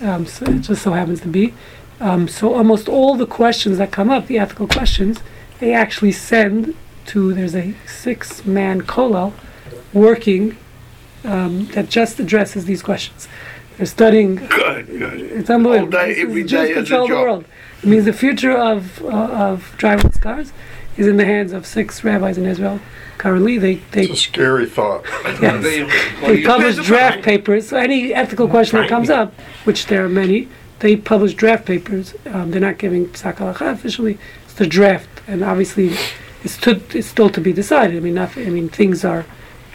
Um, 0.00 0.26
so 0.26 0.46
it 0.46 0.60
just 0.60 0.82
so 0.82 0.92
happens 0.92 1.20
to 1.22 1.28
be. 1.28 1.54
Um, 2.00 2.26
so 2.26 2.54
almost 2.54 2.88
all 2.88 3.14
the 3.14 3.26
questions 3.26 3.78
that 3.78 3.92
come 3.92 4.10
up, 4.10 4.26
the 4.26 4.38
ethical 4.38 4.66
questions, 4.66 5.20
they 5.60 5.72
actually 5.72 6.12
send 6.12 6.74
to 7.06 7.32
there's 7.34 7.54
a 7.54 7.74
six-man 7.86 8.82
kollel 8.82 9.32
working 9.92 10.56
um, 11.24 11.66
that 11.68 11.88
just 11.88 12.18
addresses 12.18 12.64
these 12.64 12.82
questions. 12.82 13.28
They're 13.76 13.86
studying 13.86 14.36
Good, 14.36 14.86
good. 14.86 15.20
it's 15.20 15.50
unbelievable. 15.50 15.96
All 15.98 16.04
day, 16.04 16.08
This 16.08 16.18
is 16.18 16.24
every 16.24 16.42
Jews 16.42 16.50
day 16.50 16.62
as 16.62 16.70
a 16.70 16.74
control 16.74 17.08
the 17.08 17.14
world. 17.14 17.44
It 17.82 17.88
means 17.88 18.04
the 18.04 18.12
future 18.12 18.52
of 18.56 19.02
uh, 19.02 19.08
of 19.08 19.74
driverless 19.78 20.20
cars 20.20 20.52
is 20.96 21.06
in 21.06 21.16
the 21.16 21.24
hands 21.24 21.52
of 21.52 21.66
six 21.66 22.04
rabbis 22.04 22.36
in 22.38 22.44
Israel. 22.46 22.80
Currently, 23.18 23.58
they 23.58 23.74
they, 23.92 24.02
It's 24.02 24.12
a 24.12 24.16
scary 24.16 24.66
thought. 24.66 25.04
yes, 25.40 25.62
they 26.20 26.42
publish 26.44 26.76
draft 26.84 27.22
papers. 27.22 27.68
So 27.68 27.76
any 27.76 28.12
ethical 28.12 28.48
question 28.48 28.78
that 28.78 28.88
comes 28.88 29.10
up, 29.10 29.32
which 29.64 29.86
there 29.86 30.04
are 30.04 30.08
many, 30.08 30.48
they 30.80 30.96
publish 30.96 31.34
draft 31.34 31.64
papers. 31.64 32.14
Um, 32.26 32.50
they're 32.50 32.60
not 32.60 32.78
giving 32.78 33.06
psak 33.08 33.36
halacha 33.36 33.72
officially. 33.72 34.18
It's 34.44 34.54
the 34.54 34.66
draft, 34.66 35.08
and 35.26 35.42
obviously, 35.42 35.92
it's 36.44 36.56
to, 36.58 37.02
still 37.02 37.30
to 37.30 37.40
be 37.40 37.52
decided. 37.52 37.96
I 37.96 38.00
mean, 38.00 38.14
not, 38.14 38.36
I 38.36 38.50
mean, 38.50 38.68
things 38.68 39.04
are 39.04 39.24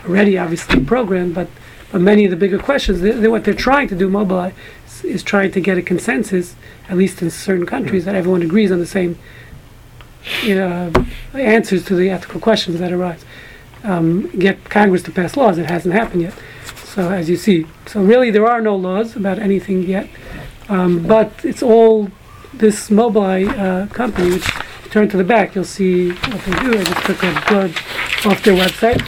already 0.05 0.37
obviously 0.37 0.83
programmed, 0.83 1.35
but 1.35 1.49
but 1.91 2.01
many 2.01 2.25
of 2.25 2.31
the 2.31 2.37
bigger 2.37 2.59
questions, 2.59 2.99
they, 2.99 3.11
they, 3.11 3.27
what 3.27 3.43
they're 3.45 3.53
trying 3.53 3.87
to 3.87 3.95
do, 3.95 4.09
Mobileye, 4.09 4.53
is, 4.85 5.03
is 5.03 5.23
trying 5.23 5.51
to 5.51 5.61
get 5.61 5.77
a 5.77 5.81
consensus, 5.81 6.55
at 6.89 6.97
least 6.97 7.21
in 7.21 7.29
certain 7.29 7.65
countries, 7.65 8.05
that 8.05 8.15
everyone 8.15 8.41
agrees 8.41 8.71
on 8.71 8.79
the 8.79 8.85
same 8.85 9.17
uh, 10.43 10.91
answers 11.33 11.85
to 11.85 11.95
the 11.95 12.09
ethical 12.09 12.41
questions 12.41 12.79
that 12.79 12.91
arise. 12.91 13.23
Um, 13.83 14.27
get 14.37 14.65
Congress 14.65 15.03
to 15.03 15.11
pass 15.11 15.37
laws. 15.37 15.57
It 15.57 15.67
hasn't 15.67 15.93
happened 15.93 16.23
yet. 16.23 16.33
So 16.83 17.09
as 17.09 17.29
you 17.29 17.37
see, 17.37 17.67
so 17.85 18.01
really 18.01 18.31
there 18.31 18.45
are 18.45 18.59
no 18.59 18.75
laws 18.75 19.15
about 19.15 19.39
anything 19.39 19.83
yet. 19.83 20.09
Um, 20.67 21.07
but 21.07 21.45
it's 21.45 21.63
all 21.63 22.11
this 22.53 22.89
Mobileye 22.89 23.47
uh, 23.47 23.87
company, 23.93 24.31
which 24.31 24.47
you 24.47 24.66
turn 24.89 25.09
to 25.09 25.17
the 25.17 25.23
back, 25.23 25.55
you'll 25.55 25.63
see 25.63 26.11
what 26.11 26.41
they 26.41 26.51
do. 26.59 26.79
I 26.79 26.83
just 26.83 27.05
took 27.05 27.23
a 27.23 27.31
blurb 27.47 28.25
off 28.25 28.43
their 28.43 28.55
website. 28.55 29.01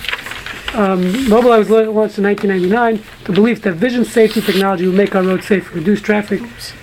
Um, 0.75 1.01
Mobileye 1.25 1.57
was 1.57 1.69
launched 1.69 2.19
in 2.19 2.23
1999. 2.25 3.03
The 3.25 3.33
belief 3.33 3.63
that 3.63 3.73
vision 3.73 4.05
safety 4.05 4.39
technology 4.39 4.85
will 4.85 4.93
make 4.93 5.15
our 5.15 5.23
roads 5.23 5.47
safer, 5.47 5.75
reduce 5.75 5.99
traffic 5.99 6.41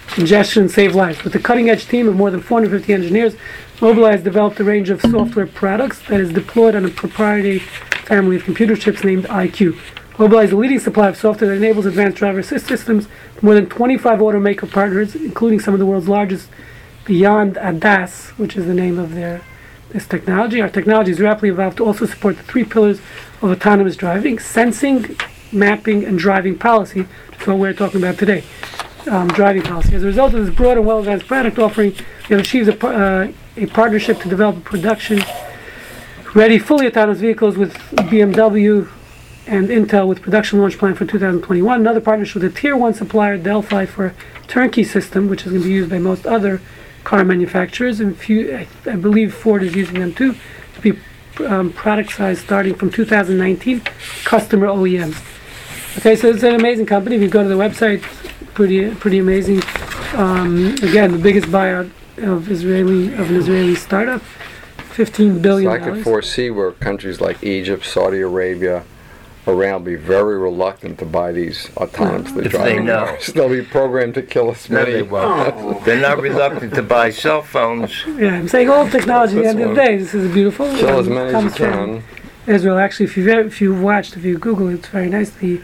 congestion, 0.08 0.62
and 0.62 0.70
save 0.70 0.94
lives. 0.96 1.22
With 1.22 1.36
a 1.36 1.38
cutting-edge 1.38 1.86
team 1.86 2.08
of 2.08 2.16
more 2.16 2.30
than 2.32 2.40
450 2.40 2.92
engineers, 2.92 3.36
Mobileye 3.78 4.12
has 4.12 4.22
developed 4.24 4.58
a 4.58 4.64
range 4.64 4.90
of 4.90 5.00
software 5.02 5.46
products 5.46 6.00
that 6.08 6.18
is 6.18 6.32
deployed 6.32 6.74
on 6.74 6.84
a 6.84 6.88
proprietary 6.88 7.60
family 8.06 8.36
of 8.36 8.44
computer 8.44 8.74
chips 8.74 9.04
named 9.04 9.24
EyeQ. 9.24 9.78
Mobileye 10.14 10.44
is 10.44 10.52
a 10.52 10.56
leading 10.56 10.78
supplier 10.80 11.10
of 11.10 11.16
software 11.16 11.50
that 11.50 11.56
enables 11.56 11.86
advanced 11.86 12.16
driver 12.16 12.38
assist 12.40 12.66
systems. 12.66 13.06
More 13.42 13.54
than 13.54 13.66
25 13.66 14.18
automaker 14.18 14.70
partners, 14.70 15.14
including 15.14 15.60
some 15.60 15.74
of 15.74 15.78
the 15.78 15.86
world's 15.86 16.08
largest, 16.08 16.48
beyond 17.06 17.56
ADAS, 17.56 18.30
which 18.38 18.56
is 18.56 18.66
the 18.66 18.74
name 18.74 18.98
of 18.98 19.14
their 19.14 19.42
this 19.90 20.06
technology. 20.06 20.60
Our 20.60 20.68
technology 20.68 21.12
is 21.12 21.20
rapidly 21.20 21.48
evolved 21.50 21.76
to 21.78 21.86
also 21.86 22.06
support 22.06 22.36
the 22.36 22.42
three 22.42 22.64
pillars 22.64 22.98
of 23.40 23.50
autonomous 23.50 23.96
driving: 23.96 24.38
sensing, 24.38 25.16
mapping, 25.52 26.04
and 26.04 26.18
driving 26.18 26.58
policy. 26.58 27.06
That's 27.30 27.46
what 27.46 27.58
we're 27.58 27.72
talking 27.72 28.02
about 28.02 28.18
today. 28.18 28.44
Um, 29.08 29.28
driving 29.28 29.62
policy. 29.62 29.94
As 29.94 30.02
a 30.02 30.06
result 30.06 30.34
of 30.34 30.44
this 30.44 30.54
broad 30.54 30.76
and 30.76 30.86
well 30.86 30.98
advanced 30.98 31.28
product 31.28 31.58
offering, 31.58 31.92
we 32.28 32.34
have 32.34 32.40
achieved 32.40 32.68
a, 32.68 32.86
uh, 32.86 33.32
a 33.56 33.66
partnership 33.66 34.20
to 34.20 34.28
develop 34.28 34.56
a 34.56 34.60
production 34.60 35.22
ready 36.34 36.58
fully 36.58 36.86
autonomous 36.86 37.20
vehicles 37.20 37.56
with 37.56 37.74
BMW 38.10 38.90
and 39.46 39.68
Intel 39.68 40.08
with 40.08 40.20
production 40.20 40.58
launch 40.58 40.76
plan 40.76 40.94
for 40.94 41.06
2021. 41.06 41.80
Another 41.80 42.00
partnership 42.00 42.42
with 42.42 42.44
a 42.44 42.60
tier 42.60 42.76
one 42.76 42.92
supplier, 42.92 43.38
Delphi, 43.38 43.86
for 43.86 44.12
turnkey 44.48 44.84
system, 44.84 45.28
which 45.28 45.46
is 45.46 45.52
going 45.52 45.62
to 45.62 45.68
be 45.68 45.74
used 45.74 45.88
by 45.88 45.98
most 45.98 46.26
other 46.26 46.60
car 47.06 47.24
manufacturers. 47.24 48.00
And 48.00 48.18
few, 48.18 48.56
I, 48.56 48.66
I 48.84 48.96
believe 48.96 49.32
Ford 49.32 49.62
is 49.62 49.74
using 49.74 50.00
them 50.00 50.12
too, 50.12 50.34
to 50.74 50.80
be 50.80 50.98
um, 51.46 51.72
product 51.72 52.12
size 52.12 52.40
starting 52.40 52.74
from 52.74 52.90
2019, 52.90 53.80
customer 54.24 54.66
OEMs. 54.66 55.16
Okay, 55.98 56.16
so 56.16 56.28
it's 56.28 56.42
an 56.42 56.56
amazing 56.56 56.84
company. 56.84 57.14
If 57.16 57.22
you 57.22 57.28
go 57.28 57.42
to 57.44 57.48
the 57.48 57.54
website, 57.54 58.02
pretty 58.54 58.92
pretty 58.96 59.18
amazing. 59.18 59.62
Um, 60.14 60.74
again, 60.82 61.12
the 61.12 61.18
biggest 61.18 61.46
buyout 61.46 61.90
of 62.18 62.50
Israeli 62.50 63.14
of 63.14 63.30
an 63.30 63.36
Israeli 63.36 63.76
startup, 63.76 64.20
15 64.20 65.42
So 65.42 65.70
I 65.70 65.78
could 65.78 66.02
foresee 66.02 66.50
where 66.50 66.72
countries 66.72 67.20
like 67.20 67.42
Egypt, 67.44 67.86
Saudi 67.86 68.20
Arabia, 68.20 68.84
Iran 69.46 69.72
will 69.74 69.80
be 69.80 69.94
very 69.94 70.38
reluctant 70.38 70.98
to 70.98 71.06
buy 71.06 71.32
these 71.32 71.66
autonomously 71.76 72.46
If 72.46 72.52
they 72.52 72.58
driving 72.58 72.84
know. 72.86 73.04
cars. 73.06 73.26
They'll 73.28 73.48
be 73.48 73.62
programmed 73.62 74.14
to 74.14 74.22
kill 74.22 74.50
us 74.50 74.68
No, 74.68 74.80
many. 74.80 74.92
they 74.92 75.02
won't. 75.02 75.84
They're 75.84 76.00
not 76.00 76.20
reluctant 76.20 76.74
to 76.74 76.82
buy 76.82 77.10
cell 77.10 77.42
phones. 77.42 78.04
Yeah, 78.06 78.34
I'm 78.34 78.48
saying 78.48 78.68
all 78.70 78.88
technology. 78.88 79.36
At 79.38 79.42
the 79.42 79.48
end 79.48 79.60
of 79.62 79.68
the 79.70 79.74
day, 79.76 79.96
this 79.98 80.14
is 80.14 80.32
beautiful. 80.32 80.66
Kill 80.76 80.98
as 80.98 81.06
um, 81.06 81.14
many 81.14 81.34
as 81.34 81.44
you 81.44 81.50
can. 81.50 82.02
Israel. 82.46 82.78
Actually, 82.78 83.06
if 83.06 83.16
you've 83.16 83.28
if 83.28 83.60
you've 83.60 83.82
watched, 83.82 84.16
if 84.16 84.24
you 84.24 84.38
Google, 84.38 84.68
it, 84.68 84.74
it's 84.74 84.88
very 84.88 85.08
nice. 85.08 85.30
The 85.30 85.60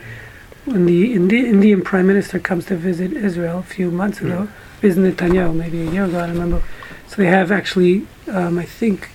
when 0.65 0.85
the 0.85 1.13
Indi- 1.13 1.47
Indian 1.47 1.81
Prime 1.81 2.07
Minister 2.07 2.39
comes 2.39 2.65
to 2.67 2.75
visit 2.77 3.11
Israel 3.11 3.59
a 3.59 3.63
few 3.63 3.91
months 3.91 4.21
ago, 4.21 4.47
visited 4.79 5.17
Netanyahu 5.17 5.53
maybe 5.55 5.85
a 5.85 5.91
year 5.91 6.05
ago. 6.05 6.19
I 6.19 6.27
don't 6.27 6.35
remember. 6.35 6.63
So 7.07 7.17
they 7.17 7.27
have 7.27 7.51
actually, 7.51 8.07
um, 8.27 8.57
I 8.57 8.63
think, 8.63 9.09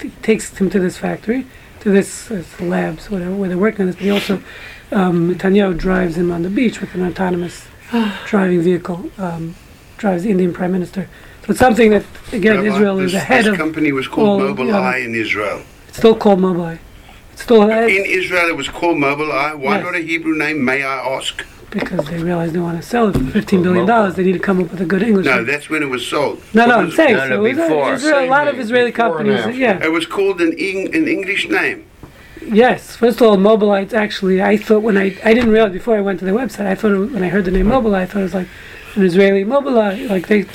he 0.00 0.08
takes 0.22 0.56
him 0.56 0.70
to 0.70 0.78
this 0.80 0.96
factory, 0.98 1.46
to 1.84 1.90
this 1.90 2.30
uh, 2.30 2.42
labs, 2.60 3.10
whatever, 3.10 3.34
where 3.36 3.48
they're 3.48 3.58
working 3.58 3.82
on 3.82 3.86
this. 3.86 3.96
But 3.96 4.04
he 4.04 4.10
also, 4.10 4.42
um, 4.90 5.34
Netanyahu 5.34 5.76
drives 5.78 6.16
him 6.16 6.32
on 6.32 6.42
the 6.42 6.50
beach 6.50 6.80
with 6.80 6.94
an 6.94 7.02
autonomous 7.06 7.66
driving 8.26 8.62
vehicle. 8.62 9.10
Um, 9.18 9.54
drives 9.98 10.24
the 10.24 10.30
Indian 10.30 10.52
Prime 10.52 10.72
Minister. 10.72 11.08
So 11.44 11.50
it's 11.50 11.58
something 11.60 11.90
that 11.90 12.04
again 12.32 12.56
Rabbi, 12.56 12.68
Israel 12.74 12.98
is 13.00 13.14
ahead 13.14 13.40
this 13.40 13.46
of. 13.48 13.52
This 13.52 13.58
company 13.60 13.92
was 13.92 14.08
called 14.08 14.28
all 14.42 14.54
the 14.54 14.62
Mobileye 14.62 14.72
other- 14.72 14.96
in 14.98 15.14
Israel. 15.14 15.62
It's 15.88 15.98
still 15.98 16.16
called 16.16 16.40
Mobileye. 16.40 16.78
It's 17.32 17.42
still 17.42 17.68
has, 17.68 17.90
In 17.90 18.04
Israel, 18.06 18.48
it 18.48 18.56
was 18.56 18.68
called 18.68 18.96
Mobileye. 18.96 19.56
Why 19.58 19.76
Yes. 19.76 19.84
not 19.84 19.94
a 19.94 19.98
Hebrew 20.00 20.36
name, 20.36 20.64
may 20.64 20.82
I 20.82 20.96
ask? 21.16 21.44
Because 21.74 22.06
they 22.06 22.22
realize 22.22 22.52
they 22.52 22.58
want 22.60 22.80
to 22.80 22.86
sell 22.86 23.08
it 23.08 23.12
for 23.18 23.24
fifteen 23.30 23.62
billion 23.62 23.84
dollars. 23.86 24.14
They 24.14 24.24
need 24.24 24.32
to 24.32 24.38
come 24.38 24.60
up 24.62 24.70
with 24.70 24.80
a 24.80 24.84
good 24.86 25.02
English. 25.02 25.26
Name. 25.26 25.34
No, 25.34 25.42
name. 25.42 25.46
that's 25.52 25.68
when 25.68 25.82
it 25.82 25.90
was 25.90 26.06
sold. 26.06 26.40
no, 26.54 26.66
no. 26.66 26.78
I'm 26.78 26.90
saying 26.90 27.16
No, 27.16 27.28
no, 27.28 27.36
so. 27.36 27.44
Israel- 27.46 27.68
before. 27.68 27.94
Israel, 27.94 28.24
a 28.24 28.26
lot 28.30 28.48
of 28.48 28.58
Israeli 28.58 28.90
before 28.92 29.06
and 29.18 29.28
companies. 29.28 29.40
after. 29.40 29.50
Yeah. 29.52 29.84
It 29.84 29.92
was 29.92 30.06
called 30.06 30.40
an, 30.40 30.52
Eng- 30.58 30.94
an 30.94 31.06
English 31.08 31.48
name. 31.48 31.84
Yes. 32.46 32.96
First 32.96 33.20
of 33.20 33.26
all, 33.28 33.36
Mobileye. 33.36 33.92
Actually. 33.92 34.42
I 34.42 34.56
thought 34.56 34.82
when 34.82 34.96
I 34.96 35.16
I 35.24 35.34
didn't 35.34 35.50
realize 35.50 35.72
before 35.72 35.96
I 35.96 36.00
went 36.00 36.18
to 36.20 36.24
their 36.24 36.34
website. 36.34 36.66
I 36.66 36.74
thought 36.74 36.92
it, 36.92 37.12
when 37.12 37.22
I 37.22 37.28
heard 37.28 37.44
the 37.44 37.50
name 37.50 37.66
Mobileye, 37.66 38.00
I 38.02 38.06
thought 38.06 38.20
it 38.20 38.22
was 38.30 38.34
like 38.34 38.48
an 38.96 39.02
Israeli 39.04 39.44
Mobileye. 39.44 40.08
Like 40.10 40.26
they, 40.28 40.46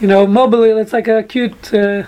you 0.00 0.08
know, 0.08 0.26
Mobileye. 0.26 0.80
It's 0.82 0.92
like 0.92 1.08
a 1.08 1.22
cute 1.22 1.72
uh, 1.72 2.04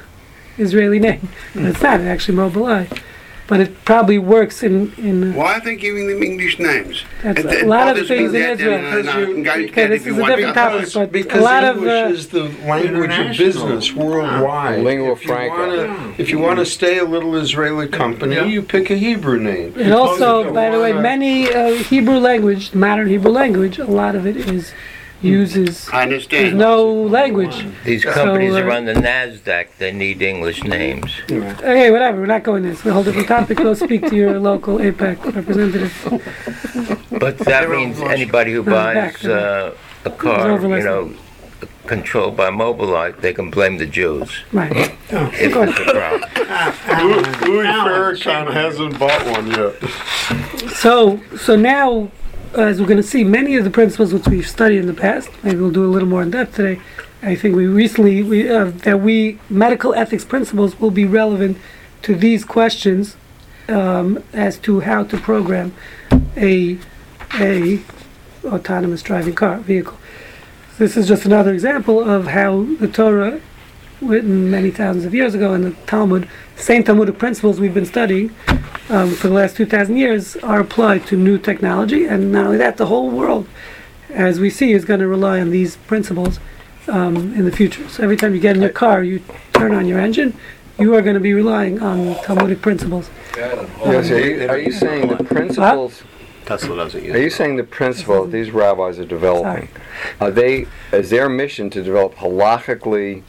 Israeli 0.59 0.99
name, 0.99 1.29
but 1.55 1.65
it's 1.65 1.83
not. 1.83 2.01
It's 2.01 2.07
actually 2.09 2.37
Mobileye. 2.39 3.01
But 3.47 3.61
it 3.61 3.85
probably 3.85 4.19
works 4.19 4.63
in 4.63 4.93
in. 4.97 5.33
Uh, 5.35 5.37
Why 5.37 5.55
are 5.57 5.61
they 5.61 5.77
giving 5.77 6.09
them 6.09 6.23
English 6.23 6.59
names? 6.59 7.05
That's 7.23 7.41
It- 7.41 7.45
a 7.47 7.59
it 7.61 7.67
lot 7.67 7.99
of 7.99 8.09
things 8.09 8.33
in 8.33 8.41
Israel. 8.43 8.73
and, 8.75 8.87
and 9.01 9.11
I 9.11 9.13
can 9.27 9.43
go 9.43 9.53
into 9.53 9.65
Okay, 9.73 9.87
this 9.87 10.07
is 10.07 10.17
a 10.17 10.25
different 10.25 10.55
but- 10.55 10.71
topic, 10.71 10.89
but 10.95 11.13
because 11.13 11.41
a 11.41 11.45
lot 11.45 11.63
of 11.65 11.77
English 11.77 11.93
uh, 11.93 12.15
is 12.19 12.27
the 12.29 12.45
language 12.67 13.19
of 13.19 13.37
business 13.37 13.93
worldwide. 13.93 14.81
Lingua 14.83 15.13
if 15.13 15.21
you 15.23 15.29
franca. 15.29 15.57
wanna, 15.59 16.15
if 16.17 16.31
you 16.31 16.39
want 16.39 16.59
to 16.61 16.65
stay 16.65 16.97
a 16.99 17.05
little 17.05 17.37
Israeli 17.37 17.87
company, 17.87 18.37
you 18.51 18.63
pick 18.63 18.91
a 18.91 18.97
Hebrew 18.97 19.39
name. 19.39 19.75
And 19.77 19.93
also, 19.93 20.51
by 20.53 20.71
the 20.71 20.81
way, 20.81 20.93
many 20.95 21.53
uh, 21.53 21.75
Hebrew 21.75 22.17
language, 22.19 22.73
modern 22.75 23.09
Hebrew 23.09 23.31
language, 23.31 23.79
a 23.79 23.85
lot 23.85 24.15
of 24.15 24.27
it 24.27 24.37
is 24.39 24.73
uses. 25.25 25.89
I 25.89 26.07
There's 26.07 26.27
understand. 26.27 26.59
no 26.59 26.93
language. 26.93 27.67
These 27.85 28.03
So, 28.05 28.13
companies 28.13 28.55
uh, 28.55 28.63
are 28.63 28.71
on 28.71 28.85
the 28.85 28.95
NASDAQ. 28.95 29.67
They 29.79 29.93
need 29.93 30.23
English 30.23 30.63
names. 30.65 31.11
Okay, 31.31 31.91
whatever. 31.91 32.21
We're 32.21 32.27
not 32.27 32.43
going 32.43 32.63
this. 32.63 32.85
We're 32.85 32.91
a 32.93 32.95
whole 32.95 33.05
different 33.05 33.29
topic. 33.29 33.59
Go 33.59 33.75
speak 33.75 34.07
to 34.09 34.15
your 34.17 34.39
local 34.39 34.79
AIPAC 34.79 35.35
representative. 35.35 35.93
But 37.19 37.39
that 37.39 37.71
means 37.71 38.01
anybody 38.01 38.53
who 38.53 38.63
back 38.63 39.15
buys 39.15 39.25
uh, 39.25 39.75
a 40.05 40.11
car, 40.11 40.51
overlay. 40.51 40.79
you 40.79 40.85
know, 40.85 41.15
controlled 41.87 42.37
by 42.37 42.51
Mobileye, 42.51 43.19
they 43.21 43.33
can 43.33 43.51
blame 43.51 43.79
the 43.79 43.87
Jews 43.87 44.31
Right. 44.53 44.73
if 44.75 45.55
it's 45.57 45.79
a 45.81 45.85
problem. 45.93 46.31
Louis, 47.09 47.41
Louis 47.49 47.67
Farrakhan 47.67 48.53
hasn't 48.53 48.99
bought 48.99 49.25
one 49.27 49.47
yet. 49.51 50.71
So, 50.77 51.21
so 51.37 51.57
now, 51.57 52.11
as 52.57 52.81
we're 52.81 52.87
going 52.87 52.97
to 52.97 53.03
see, 53.03 53.25
many 53.25 53.57
of 53.57 53.65
the 53.65 53.71
principles 53.71 54.13
which 54.13 54.27
we've 54.29 54.49
studied 54.49 54.79
in 54.79 54.87
the 54.87 54.95
past, 54.95 55.29
maybe 55.43 55.57
we'll 55.61 55.71
do 55.71 55.85
a 55.85 55.91
little 55.91 56.09
more 56.09 56.23
in 56.23 56.31
depth 56.31 56.57
today. 56.57 56.81
I 57.23 57.35
think 57.35 57.57
we 57.57 57.67
recently 57.67 58.23
we 58.23 58.51
uh, 58.51 58.67
that 58.85 59.01
we 59.01 59.39
medical 59.49 59.95
ethics 59.95 60.25
principles 60.25 60.79
will 60.79 60.91
be 60.91 61.07
relevant 61.07 61.57
to 62.03 62.15
these 62.15 62.45
questions 62.45 63.17
um, 63.69 64.23
as 64.33 64.59
to 64.59 64.81
how 64.81 65.05
to 65.05 65.17
program 65.17 65.75
a 66.37 66.79
a 67.35 67.81
autonomous 68.45 69.03
driving 69.03 69.35
car 69.35 69.57
vehicle. 69.59 69.97
This 70.77 70.97
is 70.97 71.09
just 71.09 71.25
another 71.25 71.53
example 71.55 71.99
of 71.99 72.27
how 72.27 72.65
the 72.79 72.89
Torah, 72.89 73.41
written 74.03 74.51
many 74.51 74.71
thousands 74.71 75.07
of 75.07 75.15
years 75.15 75.35
ago, 75.35 75.55
and 75.55 75.65
the 75.65 75.71
Talmud, 75.87 76.29
same 76.57 76.85
Talmudic 76.85 77.17
principles 77.17 77.59
we've 77.59 77.73
been 77.73 77.87
studying 77.87 78.35
um, 78.89 79.13
for 79.13 79.29
the 79.29 79.35
last 79.35 79.57
2,000 79.57 79.97
years, 79.97 80.37
are 80.37 80.61
applied 80.61 81.07
to 81.07 81.17
new 81.17 81.39
technology. 81.39 82.05
And 82.07 82.33
not 82.33 82.47
only 82.47 82.59
that, 82.59 82.77
the 82.77 82.87
whole 82.87 83.11
world, 83.11 83.49
as 84.11 84.41
we 84.41 84.51
see, 84.51 84.73
is 84.73 84.85
going 84.85 85.01
to 85.01 85.09
rely 85.09 85.41
on 85.41 85.51
these 85.51 85.77
principles 85.77 86.39
um, 86.89 87.17
in 87.35 87.45
the 87.45 87.53
future. 87.53 87.89
So 87.89 88.03
every 88.03 88.17
time 88.17 88.35
you 88.35 88.41
get 88.41 88.57
in 88.57 88.63
your 88.63 88.71
car, 88.71 89.03
you 89.03 89.23
turn 89.53 89.75
on 89.75 89.87
your 89.87 89.99
engine, 89.99 90.37
you 90.79 90.95
are 90.95 91.03
going 91.03 91.15
to 91.15 91.21
be 91.21 91.33
relying 91.33 91.81
on 91.81 92.15
Talmudic 92.23 92.61
principles. 92.61 93.11
Yes, 93.37 94.11
are 94.11 94.21
you, 94.21 94.49
are 94.49 94.59
you 94.59 94.73
saying 94.73 95.09
the 95.09 95.25
principles? 95.25 96.03
Tesla 96.45 96.77
doesn't 96.77 97.03
use 97.03 97.15
Are 97.15 97.19
you 97.19 97.27
it. 97.27 97.33
saying 97.33 97.57
the 97.57 97.65
principle 97.65 98.25
that 98.25 98.31
these 98.31 98.51
rabbis 98.51 98.99
are 98.99 99.05
developing? 99.05 99.69
Are 100.21 100.31
they 100.31 100.67
is 100.93 101.11
their 101.11 101.29
mission 101.29 101.71
to 101.71 101.83
develop 101.83 102.17
halachically 102.17 103.23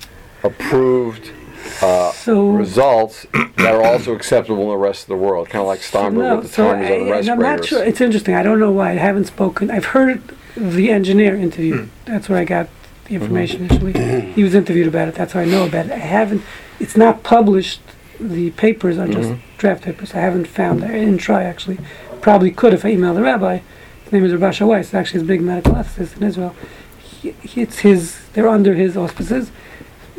approved 0.44 1.32
uh, 1.82 2.12
So 2.12 2.50
results 2.50 3.26
that 3.58 3.74
are 3.74 3.84
also 3.84 4.14
acceptable 4.16 4.64
in 4.64 4.70
the 4.70 4.78
rest 4.78 5.04
of 5.04 5.08
the 5.10 5.16
world? 5.18 5.50
Kind 5.50 5.62
of 5.62 5.68
like 5.68 5.82
Steinberg 5.82 6.24
no, 6.24 6.36
with 6.38 6.48
the 6.48 6.54
so 6.54 6.72
terms 6.72 6.90
I, 6.90 6.94
on 6.96 7.02
and 7.02 7.12
I'm 7.14 7.26
not 7.26 7.38
respirators. 7.40 7.68
sure. 7.68 7.84
It's 7.84 8.02
interesting. 8.02 8.36
I 8.36 8.44
don't 8.44 8.60
know 8.60 8.72
why 8.72 8.92
I 8.92 8.96
haven't 8.96 9.26
spoken. 9.26 9.70
I've 9.72 9.86
heard 9.86 10.22
the 10.56 10.90
engineer 10.92 11.36
interview. 11.36 11.84
Hmm. 11.86 11.90
That's 12.06 12.30
where 12.30 12.40
I 12.40 12.46
got 12.46 12.70
the 13.06 13.16
information 13.16 13.68
Mm-hmm. 13.68 13.88
initially. 13.88 14.32
he 14.34 14.44
was 14.44 14.56
interviewed 14.56 14.88
about 14.88 15.08
it. 15.10 15.16
That's 15.16 15.34
how 15.34 15.42
I 15.42 15.46
know 15.46 15.66
about 15.66 15.88
it. 15.88 15.92
I 15.92 15.98
haven't. 15.98 16.42
It's 16.80 16.98
not 16.98 17.24
published. 17.24 17.82
The 18.20 18.52
papers 18.52 18.98
are 18.98 19.08
just 19.08 19.30
Mm-hmm. 19.30 19.58
draft 19.58 19.84
papers. 19.84 20.14
I 20.14 20.20
haven't 20.20 20.48
found. 20.48 20.84
I 20.84 20.88
didn't 20.90 21.18
try 21.20 21.44
actually. 21.44 21.78
Probably 22.22 22.50
could 22.52 22.74
if 22.74 22.84
I 22.86 22.94
emailed 22.96 23.16
the 23.16 23.22
rabbi. 23.22 23.60
His 24.04 24.12
name 24.14 24.24
is 24.26 24.32
Rav 24.34 24.44
Asher 24.44 24.66
Weiss. 24.66 24.94
Actually, 24.94 25.20
he's 25.20 25.24
a 25.24 25.32
big 25.34 25.42
medical 25.42 25.74
ethicist 25.74 26.18
in 26.18 26.24
Israel. 26.24 26.56
He, 27.00 27.32
he, 27.42 27.62
it's 27.62 27.80
his. 27.80 28.20
They're 28.34 28.48
under 28.48 28.74
his 28.76 28.96
auspices. 28.98 29.52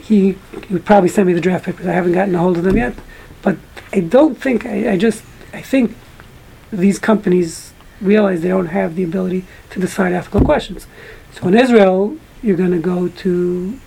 He, 0.06 0.36
he 0.66 0.72
would 0.74 0.84
probably 0.84 1.08
send 1.08 1.26
me 1.26 1.32
the 1.32 1.40
draft 1.40 1.64
papers. 1.64 1.86
I 1.86 1.92
haven't 1.92 2.12
gotten 2.12 2.34
a 2.34 2.38
hold 2.38 2.56
of 2.58 2.64
them 2.64 2.76
yet, 2.76 2.94
but 3.42 3.56
I 3.92 4.00
don't 4.00 4.36
think. 4.40 4.64
I, 4.66 4.92
I 4.92 4.96
just. 4.96 5.24
I 5.52 5.62
think 5.62 5.96
these 6.72 6.98
companies 6.98 7.72
realize 8.00 8.42
they 8.42 8.48
don't 8.48 8.66
have 8.80 8.94
the 8.94 9.02
ability 9.04 9.44
to 9.70 9.80
decide 9.80 10.12
ethical 10.12 10.42
questions. 10.42 10.86
So 11.32 11.48
in 11.48 11.54
Israel, 11.54 12.16
you're 12.42 12.56
going 12.56 12.72
to 12.72 12.78
go 12.94 13.08
to 13.08 13.78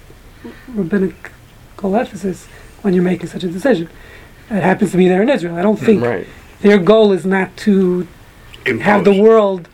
rabbinic 0.70 1.32
ethicists 1.78 2.48
when 2.82 2.94
you're 2.94 3.04
making 3.04 3.28
such 3.28 3.44
a 3.44 3.48
decision. 3.50 3.88
It 4.50 4.64
happens 4.64 4.92
to 4.92 4.98
be 4.98 5.08
there 5.08 5.22
in 5.22 5.30
Israel. 5.30 5.56
I 5.56 5.62
don't 5.62 5.78
think 5.78 6.02
Right. 6.04 6.28
their 6.62 6.80
goal 6.80 7.12
is 7.14 7.26
not 7.26 7.56
to 7.58 8.08
have 8.82 9.04
the 9.06 9.22
world 9.22 9.70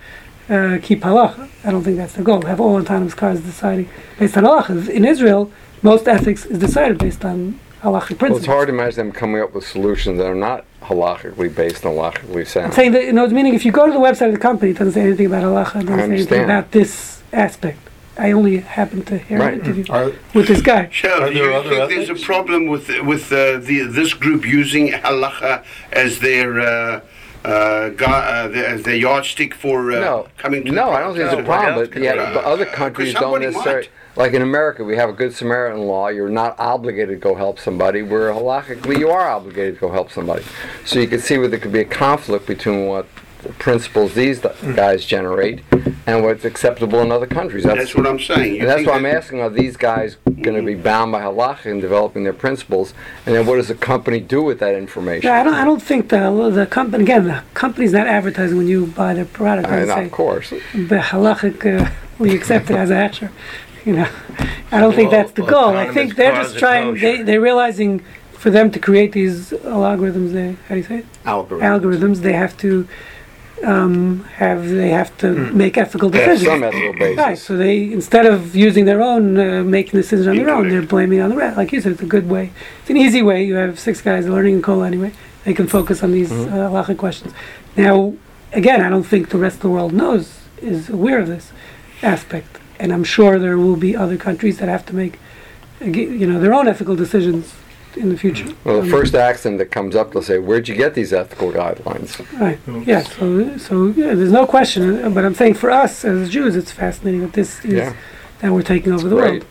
uh, 0.50 0.78
keep 0.82 1.02
halacha. 1.02 1.50
I 1.64 1.72
don't 1.72 1.84
think 1.84 1.98
that's 1.98 2.14
the 2.14 2.24
goal. 2.24 2.42
Have 2.46 2.60
all 2.60 2.76
autonomous 2.76 3.14
cars 3.16 3.40
deciding 3.42 3.90
based 4.20 4.38
on 4.38 4.44
halacha. 4.44 4.90
In 4.90 5.06
Israel, 5.06 5.52
most 5.86 6.08
ethics 6.08 6.46
is 6.46 6.58
decided 6.60 6.98
based 6.98 7.24
on 7.24 7.60
halachic 7.84 8.10
Well, 8.12 8.18
principles. 8.18 8.38
it's 8.40 8.48
hard 8.48 8.68
to 8.68 8.74
imagine 8.74 8.98
them 8.98 9.12
coming 9.12 9.40
up 9.42 9.54
with 9.54 9.66
solutions 9.68 10.18
that 10.18 10.26
are 10.28 10.34
not 10.50 10.66
halachically 10.82 11.54
based 11.54 11.86
and 11.86 11.94
halachically 11.96 12.64
I'm 12.64 12.72
saying 12.72 12.92
that, 12.94 13.04
you 13.06 13.14
know, 13.14 13.28
meaning 13.28 13.54
if 13.54 13.64
you 13.66 13.72
go 13.72 13.86
to 13.86 13.92
the 13.94 14.00
website 14.00 14.28
of 14.28 14.34
the 14.34 14.40
company, 14.40 14.72
it 14.72 14.78
doesn't 14.80 14.94
say 14.94 15.02
anything 15.02 15.28
about 15.28 15.44
halacha, 15.44 15.82
it 15.82 15.86
doesn't 15.86 16.00
say 16.00 16.14
anything 16.16 16.44
about 16.44 16.72
this 16.72 17.22
aspect. 17.32 17.80
I 18.18 18.32
only 18.32 18.58
happened 18.60 19.06
to 19.08 19.18
hear 19.18 19.40
Right. 19.40 19.54
an 19.56 19.60
interview 19.60 19.86
Are, 19.90 20.12
with 20.34 20.48
this 20.48 20.62
guy. 20.62 20.88
Sure. 20.90 21.12
Are 21.12 21.28
Do 21.28 21.34
there 21.34 21.50
you 21.52 21.54
other 21.54 21.88
think 21.88 22.08
there's 22.08 22.22
a 22.22 22.26
problem 22.26 22.68
with 22.68 22.88
with 23.12 23.26
uh, 23.32 23.58
the 23.70 23.78
this 24.00 24.14
group 24.14 24.42
using 24.60 24.86
halacha 25.06 25.64
as 25.92 26.20
their 26.20 26.50
uh, 26.62 27.02
uh, 27.46 27.90
gu- 27.90 28.06
uh, 28.06 28.48
the- 28.48 28.68
as 28.68 28.84
their 28.84 28.96
yardstick 28.96 29.54
for 29.54 29.92
uh, 29.92 30.00
no, 30.00 30.28
coming 30.38 30.64
to 30.66 30.72
no, 30.72 30.88
the 30.88 30.92
I 30.98 31.00
don't 31.02 31.16
think 31.16 31.32
it's 31.32 31.40
a 31.40 31.44
problem. 31.44 31.88
But 31.92 32.02
yeah, 32.02 32.34
but 32.34 32.44
other 32.44 32.68
Uh, 32.68 32.74
countries 32.74 33.14
don't 33.14 33.42
necessarily. 33.42 33.90
Like 34.18 34.32
in 34.34 34.42
America, 34.42 34.82
we 34.84 34.96
have 34.96 35.10
a 35.10 35.14
good 35.14 35.34
Samaritan 35.34 35.82
law. 35.82 36.08
You're 36.08 36.30
not 36.30 36.56
obligated 36.58 37.10
to 37.10 37.16
go 37.28 37.36
help 37.36 37.60
somebody. 37.60 38.02
Where 38.02 38.32
halachically, 38.32 38.98
you 38.98 39.10
are 39.10 39.28
obligated 39.30 39.76
to 39.76 39.82
go 39.82 39.92
help 39.92 40.10
somebody. 40.10 40.44
So 40.86 41.00
you 41.00 41.08
can 41.08 41.20
see 41.20 41.38
where 41.38 41.50
there 41.50 41.60
could 41.60 41.74
be 41.74 41.82
a 41.82 41.86
conflict 41.86 42.46
between 42.48 42.86
what 42.88 43.08
the 43.16 43.22
principles 43.60 44.14
these 44.14 44.40
guys 44.40 45.06
generate 45.06 45.62
and 46.08 46.24
what's 46.24 46.46
acceptable 46.46 47.00
in 47.02 47.12
other 47.12 47.28
countries. 47.28 47.64
That's 47.64 47.96
what 47.96 48.08
I'm 48.08 48.20
saying. 48.20 48.56
You 48.56 48.60
And 48.62 48.70
that's 48.70 48.78
think 48.80 48.90
why 48.90 48.96
I'm 48.96 49.06
asking: 49.06 49.42
Are 49.42 49.50
these 49.50 49.78
guys 49.78 50.18
going 50.42 50.58
to 50.58 50.62
be 50.64 50.76
bound 50.76 51.12
by 51.12 51.22
halacha 51.22 51.68
in 51.68 51.80
developing 51.80 52.24
their 52.24 52.34
principles? 52.34 52.94
And 53.26 53.36
then 53.36 53.46
what 53.46 53.56
does 53.56 53.68
the 53.68 53.76
company 53.76 54.20
do 54.20 54.42
with 54.44 54.60
that 54.60 54.76
information? 54.76 55.28
Yeah, 55.28 55.40
I 55.42 55.44
don't. 55.44 55.54
I 55.54 55.64
don't 55.66 55.82
think 55.82 56.10
the 56.10 56.50
the 56.52 56.66
company 56.66 57.04
again. 57.04 57.26
The 57.26 57.44
company's 57.54 57.94
not 57.94 58.08
advertising 58.08 58.58
when 58.58 58.68
you 58.68 58.88
buy 58.88 59.14
their 59.14 59.26
product. 59.26 59.68
I 59.68 59.80
They 59.82 59.86
know, 59.88 59.96
say 59.96 60.06
of 60.06 60.12
course. 60.12 60.50
the 60.50 61.00
halachic, 61.12 61.66
uh, 61.66 61.90
we 62.20 62.36
accept 62.36 62.70
it 62.70 62.76
as 62.76 62.90
a 62.90 62.96
hechsher. 62.96 63.32
You 63.86 63.94
know, 63.98 64.10
I 64.72 64.80
don't 64.80 64.96
think 64.96 65.12
that's 65.12 65.32
the 65.34 65.44
goal. 65.44 65.76
I 65.78 65.92
think 65.94 66.16
they're 66.16 66.36
just 66.36 66.58
trying. 66.58 66.96
They 66.96 67.22
they're 67.22 67.42
realizing 67.42 68.04
for 68.34 68.50
them 68.50 68.70
to 68.72 68.80
create 68.80 69.12
these 69.12 69.52
algorithms. 69.52 70.34
They 70.34 70.54
how 70.68 70.76
do 70.76 70.78
you 70.78 70.84
say 70.84 70.98
it? 71.00 71.06
Algorithm. 71.26 71.66
algorithms? 71.68 72.18
They 72.22 72.34
have 72.34 72.58
to 72.58 72.88
um, 73.64 74.24
have 74.36 74.68
they 74.70 74.90
have 74.90 75.18
to 75.20 75.32
make 75.54 75.78
ethical 75.78 76.10
They 76.10 76.20
have 76.20 76.38
decisions. 76.40 76.54
some 76.54 76.64
ethical 76.64 76.94
basis. 76.94 77.18
Right, 77.18 77.38
so 77.38 77.56
they 77.58 77.84
instead 77.92 78.26
of 78.26 78.56
using 78.56 78.86
their 78.86 79.02
own, 79.02 79.38
uh, 79.40 79.64
making 79.64 80.00
decisions 80.00 80.28
on 80.28 80.36
their 80.36 80.50
own, 80.50 80.70
they're 80.70 80.82
blaming 80.82 81.22
on 81.22 81.30
the 81.30 81.36
rest. 81.38 81.58
Like 81.58 81.72
you 81.72 81.82
said, 81.82 81.94
it's 81.94 82.02
a 82.02 82.06
good 82.06 82.30
way. 82.30 82.52
It's 82.82 82.90
an 82.90 82.98
easy 82.98 83.22
way. 83.22 83.44
You 83.44 83.56
have 83.56 83.80
six 83.80 84.02
guys 84.02 84.28
learning 84.28 84.56
in 84.56 84.62
kollel 84.62 84.86
anyway. 84.86 85.14
They 85.46 85.54
can 85.54 85.68
focus 85.68 86.04
on 86.04 86.12
these 86.12 86.32
Mm-hmm. 86.32 86.76
uh, 86.92 86.96
questions. 86.96 87.34
Now, 87.78 88.14
again, 88.52 88.82
I 88.82 88.90
don't 88.90 89.04
think 89.04 89.30
the 89.30 89.38
rest 89.38 89.58
of 89.58 89.62
the 89.62 89.70
world 89.70 89.94
knows 89.94 90.40
is 90.62 90.90
aware 90.90 91.20
of 91.20 91.28
this 91.28 91.52
aspect, 92.02 92.58
and 92.80 92.92
I'm 92.92 93.04
sure 93.04 93.40
there 93.40 93.58
will 93.58 93.76
be 93.76 93.96
other 93.96 94.18
countries 94.18 94.58
that 94.60 94.70
have 94.70 94.86
to 94.88 94.96
make, 94.96 95.20
uh, 95.82 95.86
you 95.86 96.28
know, 96.28 96.40
their 96.40 96.54
own 96.54 96.68
ethical 96.68 96.96
decisions 96.96 97.54
in 97.98 98.10
the 98.10 98.18
future. 98.18 98.48
Well, 98.64 98.78
the 98.78 98.82
Um, 98.84 98.90
first 98.90 99.16
accident 99.16 99.60
that 99.60 99.72
comes 99.72 99.96
up, 99.96 100.12
they'll 100.14 100.22
say, 100.22 100.38
"Where'd 100.40 100.68
you 100.68 100.76
get 100.76 100.94
these 100.94 101.14
ethical 101.14 101.52
guidelines?" 101.52 102.20
Right. 102.40 102.60
Yeah. 102.86 103.02
So, 103.04 103.58
so 103.58 103.88
yeah, 103.96 104.14
there's 104.14 104.32
no 104.32 104.46
question. 104.46 105.14
But 105.14 105.26
I'm 105.26 105.36
saying 105.36 105.56
for 105.56 105.72
us 105.72 106.04
as 106.06 106.30
Jews, 106.30 106.56
it's 106.56 106.72
fascinating 106.72 107.22
that 107.22 107.34
this 107.34 107.64
is 107.66 107.74
Yeah. 107.74 107.94
that 108.42 108.52
we're 108.52 108.62
taking 108.62 108.92
over 108.94 109.08
the 109.08 109.16
Great. 109.16 109.44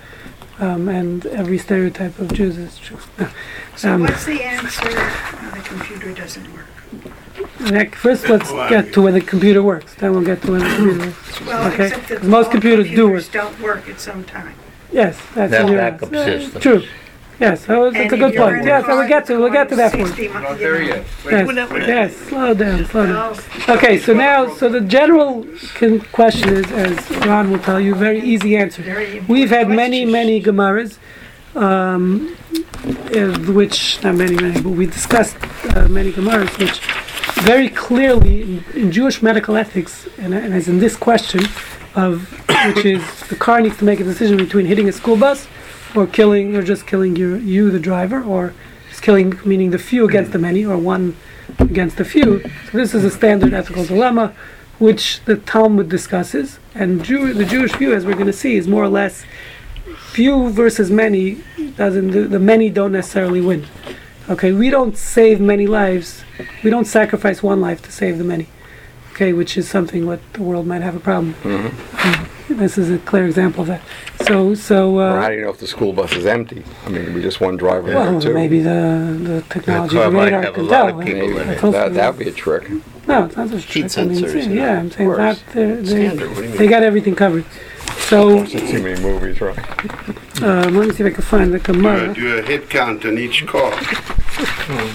world, 0.61 0.73
um, 0.73 0.89
and 0.89 1.27
every 1.27 1.59
stereotype 1.59 2.19
of 2.19 2.33
Jews 2.33 2.57
is 2.59 2.79
true. 2.79 2.99
So 3.77 3.93
Um, 3.95 4.03
what's 4.03 4.25
the 4.25 4.41
answer? 4.41 4.87
Uh, 4.89 5.51
the 5.57 5.61
computer 5.63 6.13
doesn't 6.13 6.47
work. 6.55 6.67
Nick, 7.73 7.97
first, 7.97 8.29
let's 8.29 8.53
get 8.69 8.93
to 8.93 9.03
where 9.03 9.11
the 9.11 9.21
computer 9.21 9.65
works. 9.65 9.95
Then 9.99 10.13
we'll 10.13 10.23
get 10.23 10.43
to 10.43 10.53
where 10.53 10.61
the 10.61 10.67
computer 10.77 11.07
works. 11.07 11.41
Well, 11.45 11.73
Okay. 11.73 11.87
except 11.87 12.09
that 12.09 12.19
'Cause 12.21 12.29
most 12.29 12.47
all 12.47 12.53
computers 12.53 12.85
do 12.87 12.95
computers 12.97 13.29
don't 13.29 13.61
work 13.61 13.89
at 13.89 13.99
some 14.01 14.23
time. 14.23 14.53
Yes, 14.93 15.17
that's 15.35 15.51
They 15.51 15.57
have 15.57 15.67
in 15.67 15.73
your 15.73 15.81
backup 15.83 16.13
uh, 16.15 16.25
systems. 16.25 16.63
True. 16.63 16.83
Yes, 17.41 17.67
so 17.67 17.91
that's 17.91 17.97
And 17.97 18.13
a 18.13 18.17
good 18.17 18.37
point. 18.37 18.57
in 18.59 18.63
a 18.63 18.67
Yes, 18.67 18.85
car 18.85 18.97
we'll 18.97 19.09
get 19.09 19.27
to 19.27 19.39
we'll 19.39 19.51
get 19.53 19.69
to 19.71 19.77
that 19.77 19.93
that's 19.93 19.97
point. 19.97 20.17
going 20.17 20.29
60 20.31 20.39
mi- 20.39 20.45
Not 20.45 20.59
there 20.59 20.83
yet. 20.83 21.05
Yes, 21.25 21.87
yes, 21.89 22.17
slow 22.17 22.55
down, 22.55 22.87
slow 22.87 23.07
down. 23.07 23.37
Okay, 23.69 23.99
so 23.99 24.13
now, 24.15 24.55
so 24.55 24.69
the 24.69 24.81
general 24.81 25.45
con- 25.75 26.01
question 26.13 26.51
is, 26.55 26.71
as 26.73 27.11
Ron 27.27 27.51
will 27.51 27.59
tell 27.59 27.81
you, 27.81 27.95
very 27.95 28.21
easy 28.21 28.57
answer. 28.57 28.83
We've 29.29 29.51
had 29.51 29.69
many, 29.69 30.05
many 30.05 30.41
Gemaras, 30.41 30.99
um, 31.57 32.37
uh, 32.87 33.53
which, 33.53 34.03
not 34.05 34.15
many, 34.15 34.37
many, 34.37 34.61
but 34.61 34.71
we 34.71 34.87
discussed 34.87 35.37
uh, 35.75 35.89
many 35.89 36.13
Gemaras, 36.13 36.57
which 36.59 36.79
very 37.43 37.69
clearly 37.69 38.43
in, 38.43 38.65
in 38.75 38.93
Jewish 38.93 39.23
medical 39.23 39.57
ethics, 39.57 40.07
and, 40.19 40.35
and 40.35 40.55
as 40.55 40.69
in 40.69 40.79
this 40.79 40.95
question, 40.97 41.41
of 41.97 42.31
which 42.75 42.85
is 42.85 43.03
the 43.29 43.37
car 43.37 43.61
needs 43.61 43.77
to 43.79 43.85
make 43.85 43.99
a 44.01 44.05
decision 44.05 44.37
between 44.37 44.67
hitting 44.67 44.89
a 44.89 44.93
school 44.93 45.17
bus 45.17 45.47
or 45.95 46.07
killing, 46.07 46.57
or 46.57 46.63
just 46.63 46.87
killing 46.87 47.17
you, 47.17 47.37
you 47.37 47.71
the 47.71 47.81
driver, 47.81 48.23
or 48.23 48.55
just 48.91 49.03
killing, 49.03 49.39
meaning 49.45 49.71
the 49.71 49.79
few 49.79 50.07
against 50.07 50.33
the 50.33 50.39
many, 50.39 50.65
or 50.65 50.77
one 50.77 51.17
against 51.59 51.97
the 51.97 52.05
few. 52.05 52.41
So 52.71 52.79
this 52.79 52.95
is 52.95 53.05
a 53.05 53.11
standard 53.11 53.53
ethical 53.53 53.85
dilemma, 53.85 54.35
which 54.79 55.21
the 55.25 55.37
Talmud 55.37 55.89
discusses, 55.89 56.59
and 56.75 57.05
Jew, 57.05 57.33
the 57.33 57.45
Jewish 57.45 57.73
view, 57.75 57.95
as 57.95 58.05
we're 58.05 58.15
going 58.15 58.27
to 58.27 58.33
see, 58.33 58.57
is 58.57 58.67
more 58.67 58.83
or 58.83 58.89
less 58.89 59.25
few 60.13 60.51
versus 60.51 60.91
many. 60.91 61.43
Doesn't 61.77 62.11
the, 62.11 62.23
the 62.23 62.39
many 62.39 62.71
don't 62.71 62.93
necessarily 62.93 63.41
win? 63.41 63.67
Okay, 64.29 64.53
we 64.53 64.71
don't 64.71 64.97
save 64.97 65.41
many 65.41 65.67
lives. 65.67 66.25
We 66.63 66.71
don't 66.71 66.87
sacrifice 66.87 67.43
one 67.43 67.61
life 67.61 67.83
to 67.83 67.93
save 67.93 68.19
the 68.19 68.25
many. 68.25 68.49
Okay, 69.13 69.33
which 69.33 69.57
is 69.57 69.69
something 69.69 70.07
what 70.07 70.21
the 70.33 70.43
world 70.43 70.67
might 70.67 70.83
have 70.83 70.97
a 70.97 71.01
problem. 71.01 71.37
Um, 71.45 72.29
this 72.49 72.77
is 72.79 72.91
a 72.91 72.99
clear 72.99 73.27
example 73.27 73.63
of 73.63 73.69
that. 73.69 73.83
So, 74.27 74.55
so. 74.55 74.99
Or 74.99 75.09
how 75.11 75.23
Uh, 75.23 75.29
do 75.29 75.35
you 75.35 75.41
know 75.43 75.51
if 75.51 75.59
the 75.59 75.67
school 75.67 75.93
bus 75.93 76.13
is 76.15 76.27
empty? 76.27 76.63
I 76.87 76.89
mean, 76.89 77.13
we 77.15 77.21
just 77.23 77.41
one 77.41 77.57
driver 77.57 77.95
well, 77.95 78.13
there 78.13 78.21
too. 78.21 78.35
maybe 78.35 78.61
the 78.61 79.19
the 79.23 79.43
technology 79.51 79.97
car 79.97 80.07
of 80.07 80.13
might 80.13 80.25
radar 80.25 80.43
have 80.43 80.53
a 80.53 80.55
can 80.57 80.67
lot 80.69 80.87
tell. 80.89 80.99
of 81.01 81.07
people 81.07 81.39
in 81.39 81.49
it. 81.51 81.61
that 81.73 81.95
that 81.95 82.17
would 82.17 82.25
be 82.25 82.31
a 82.31 82.33
trick. 82.33 82.71
No, 83.07 83.25
it's 83.27 83.37
not 83.37 83.51
just 83.51 83.67
Heat 83.71 83.91
trick. 83.91 83.99
I 83.99 84.09
mean, 84.09 84.19
sensors 84.19 84.29
it's- 84.29 84.47
and 84.47 84.55
yeah, 84.55 84.79
I'm 84.81 84.91
saying 84.91 85.11
of 85.11 85.19
not. 85.19 85.43
they're- 85.53 85.77
They, 85.77 85.85
Standard, 86.09 86.29
what 86.31 86.37
do 86.37 86.43
you 86.43 86.49
mean? 86.49 86.59
they 86.59 86.67
got 86.67 86.83
everything 86.83 87.15
covered. 87.15 87.45
So, 88.11 88.39
I've 88.41 88.49
seen 88.49 88.67
too 88.67 88.83
many 88.83 89.01
movies, 89.01 89.41
right? 89.41 89.59
um, 90.43 90.77
let 90.77 90.89
me 90.89 90.95
see 90.95 91.03
if 91.05 91.11
I 91.13 91.15
can 91.15 91.23
find 91.23 91.53
the 91.53 91.59
Gemara. 91.59 92.15
do 92.15 92.39
a 92.39 92.43
head 92.43 92.69
count 92.71 93.05
on 93.05 93.19
each 93.19 93.47
car. 93.47 93.71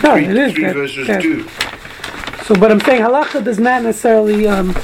No, 0.03 0.13
Three, 0.13 0.25
it 0.25 0.37
is 0.37 0.53
three 0.53 0.63
that- 0.65 0.75
versus 0.75 1.07
that- 1.07 1.21
two. 1.21 1.45
So, 2.45 2.55
but 2.55 2.71
I'm 2.71 2.79
saying 2.81 3.01
halacha 3.03 3.43
does 3.43 3.59
not 3.59 3.83
necessarily 3.83 4.47
um, 4.47 4.75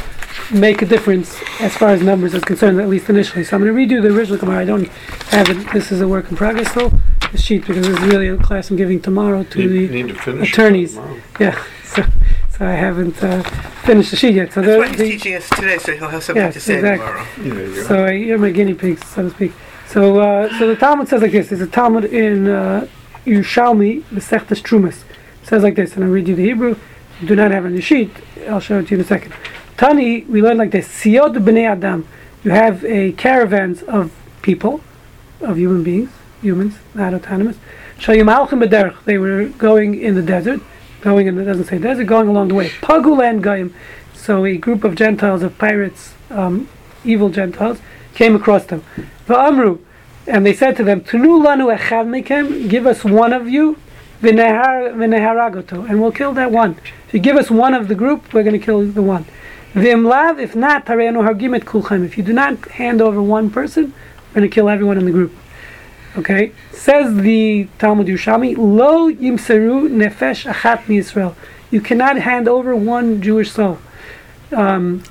make 0.52 0.82
a 0.82 0.86
difference 0.86 1.36
as 1.60 1.76
far 1.76 1.89
as 1.89 2.02
numbers 2.02 2.34
is 2.34 2.43
concerned, 2.43 2.80
at 2.80 2.88
least 2.89 3.10
initially. 3.10 3.43
So 3.43 3.56
I'm 3.58 3.63
going 3.63 3.74
to 3.89 3.95
redo 3.95 4.02
the 4.02 4.15
original 4.15 4.38
Gemara. 4.38 4.60
I 4.62 4.65
don't 4.65 4.88
have 5.30 5.50
it. 5.50 5.71
This 5.74 5.91
is 5.91 6.02
a 6.02 6.08
work 6.08 6.30
in 6.30 6.38
progress, 6.38 6.74
though. 6.74 6.91
The 7.32 7.38
sheet 7.38 7.65
because 7.65 7.88
this 7.88 7.98
is 7.98 8.04
really 8.06 8.28
a 8.28 8.38
class 8.38 8.69
I'm 8.69 8.78
giving 8.78 9.02
tomorrow 9.02 9.43
to 9.43 9.58
Need, 9.60 9.88
the 9.89 10.04
need 10.04 10.08
to 10.10 10.15
finish. 10.15 10.52
attorneys. 10.54 10.93
tomorrow. 10.95 11.19
yeah. 11.39 11.63
So, 11.86 12.04
so 12.58 12.65
I 12.65 12.71
haven't 12.71 13.24
uh, 13.24 13.41
finished 13.86 14.12
the 14.12 14.17
sheet 14.17 14.34
yet. 14.36 14.52
So 14.52 14.62
That's 14.62 14.74
the, 14.74 14.78
what 14.80 14.89
he's 14.89 14.98
the, 14.98 15.10
teaching 15.12 15.36
us 15.36 15.50
today, 15.50 15.78
so 15.78 15.93
he'll 15.95 16.10
have 16.10 16.24
something 16.24 16.43
Yes, 16.43 16.54
to 16.56 16.60
say 16.60 16.76
exactly. 16.76 17.08
tomorrow. 17.08 17.56
There 17.56 17.67
you 17.69 17.76
go. 17.76 17.84
So 17.84 18.06
uh, 18.08 18.10
you're 18.12 18.38
my 18.38 18.52
guinea 18.52 18.74
pigs, 18.74 19.06
so 19.08 19.21
to 19.24 19.30
speak. 19.30 19.54
So, 19.88 20.19
uh, 20.19 20.50
so 20.60 20.67
the 20.67 20.76
Talmud 20.76 21.08
says 21.08 21.21
like 21.21 21.32
this: 21.32 21.48
There's 21.50 21.62
a 21.62 21.67
Talmud 21.67 22.04
in 22.06 22.50
uh, 22.50 22.88
Yerushalmi 23.26 24.02
Mesechtes 24.06 24.62
Trumas. 24.62 25.04
It 25.41 25.48
says 25.48 25.63
like 25.63 25.76
this, 25.76 25.95
and 25.95 26.04
I'll 26.04 26.10
read 26.12 26.28
you 26.28 26.36
the 26.36 26.43
Hebrew. 26.43 26.76
You 27.21 27.28
do 27.28 27.36
not 27.36 27.52
have 27.52 27.63
it 27.63 27.67
on 27.69 27.76
the 27.76 27.82
sheet. 27.82 28.12
I'll 28.50 28.60
show 28.60 28.80
it 28.80 28.88
to 28.88 28.91
you 28.91 28.98
in 28.98 29.06
a 29.06 29.08
second. 29.08 29.34
Tani, 29.78 30.24
we 30.24 30.42
learn 30.42 30.58
like 30.58 30.72
this. 30.72 30.88
Siyot 30.88 31.36
b'nei 31.36 31.70
Adam. 31.70 32.08
You 32.44 32.52
have 32.52 32.86
a 32.86 33.12
caravans 33.14 33.84
of 33.84 34.14
people, 34.42 34.82
of 35.42 35.58
human 35.58 35.84
beings, 35.84 36.12
humans, 36.42 36.76
not 36.94 37.14
autonomous. 37.14 37.58
Shayim 37.98 38.34
alchim 38.34 38.64
b'derech. 38.64 38.96
They 39.04 39.18
were 39.18 39.46
going 39.46 40.00
in 40.00 40.16
the 40.16 40.22
desert, 40.22 40.62
going 41.02 41.28
in, 41.28 41.38
it 41.38 41.44
doesn't 41.44 41.66
say 41.66 41.78
desert, 41.78 42.06
going 42.06 42.30
along 42.30 42.48
the 42.50 42.56
way. 42.56 42.70
Pagulan 42.82 43.42
goyim. 43.42 43.74
So 44.14 44.46
a 44.46 44.58
group 44.58 44.84
of 44.84 44.96
Gentiles, 44.96 45.44
of 45.44 45.58
pirates, 45.58 46.14
um, 46.30 46.70
evil 47.04 47.30
Gentiles, 47.30 47.80
came 48.14 48.36
across 48.36 48.66
them. 48.66 48.84
Va'amru, 49.28 49.80
and 50.26 50.46
they 50.46 50.54
said 50.54 50.78
to 50.78 50.84
them, 50.84 51.02
Tunu 51.02 51.44
lanu 51.46 51.76
echad 51.76 52.08
mekem, 52.08 52.70
give 52.70 52.88
us 52.88 53.04
one 53.04 53.34
of 53.34 53.50
you, 53.50 53.78
and 54.22 54.38
we'll 56.02 56.12
kill 56.12 56.34
that 56.34 56.52
one. 56.52 56.78
If 57.08 57.14
you 57.14 57.20
give 57.20 57.36
us 57.36 57.52
one 57.52 57.74
of 57.74 57.88
the 57.90 57.96
group, 57.96 58.34
we're 58.34 58.44
going 58.44 58.58
to 58.60 58.66
kill 58.66 58.86
the 58.86 59.02
one. 59.02 59.26
V'imlav, 59.76 60.40
if 60.40 60.56
not, 60.56 60.86
tareanu 60.86 61.28
hargim 61.28 61.54
et 61.54 61.66
kulchem. 61.66 62.06
If 62.06 62.18
you 62.18 62.24
do 62.24 62.32
not 62.32 62.66
hand 62.70 63.02
over 63.02 63.22
one 63.22 63.50
person, 63.50 63.94
we're 64.30 64.40
going 64.40 64.50
to 64.50 64.54
kill 64.54 64.70
everyone 64.70 64.98
in 64.98 65.06
the 65.06 65.12
group. 65.12 65.34
Okay? 66.18 66.54
Says 66.72 67.14
the 67.18 67.68
Talmud 67.78 68.08
Yerushalmi, 68.08 68.56
Lo 68.58 69.12
yimseru 69.12 69.90
nefesh 69.90 70.50
achat 70.50 70.86
Yisrael. 70.86 71.36
You 71.72 71.82
cannot 71.82 72.18
hand 72.18 72.48
over 72.48 72.74
one 72.74 73.22
Jewish 73.22 73.52
soul. 73.52 73.80
Um, 74.54 75.04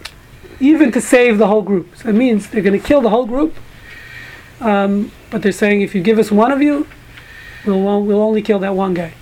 even 0.61 0.91
to 0.93 1.01
save 1.01 1.37
the 1.37 1.47
whole 1.47 1.61
group. 1.61 1.95
So 1.97 2.09
it 2.09 2.15
means 2.15 2.49
they're 2.49 2.63
going 2.63 2.81
to 2.81 2.87
kill 2.87 3.03
the 3.03 3.11
whole 3.11 3.27
group, 3.27 3.55
um, 4.61 5.13
but 5.31 5.43
they're 5.43 5.53
saying 5.53 5.83
if 5.83 5.95
you 5.95 6.01
give 6.01 6.19
us 6.19 6.31
one 6.31 6.53
of 6.53 6.63
you, 6.63 6.87
we'll, 7.67 8.03
we'll 8.03 8.23
only 8.23 8.41
kill 8.41 8.61
that 8.61 8.75
one 8.75 8.95
guy. 8.95 9.13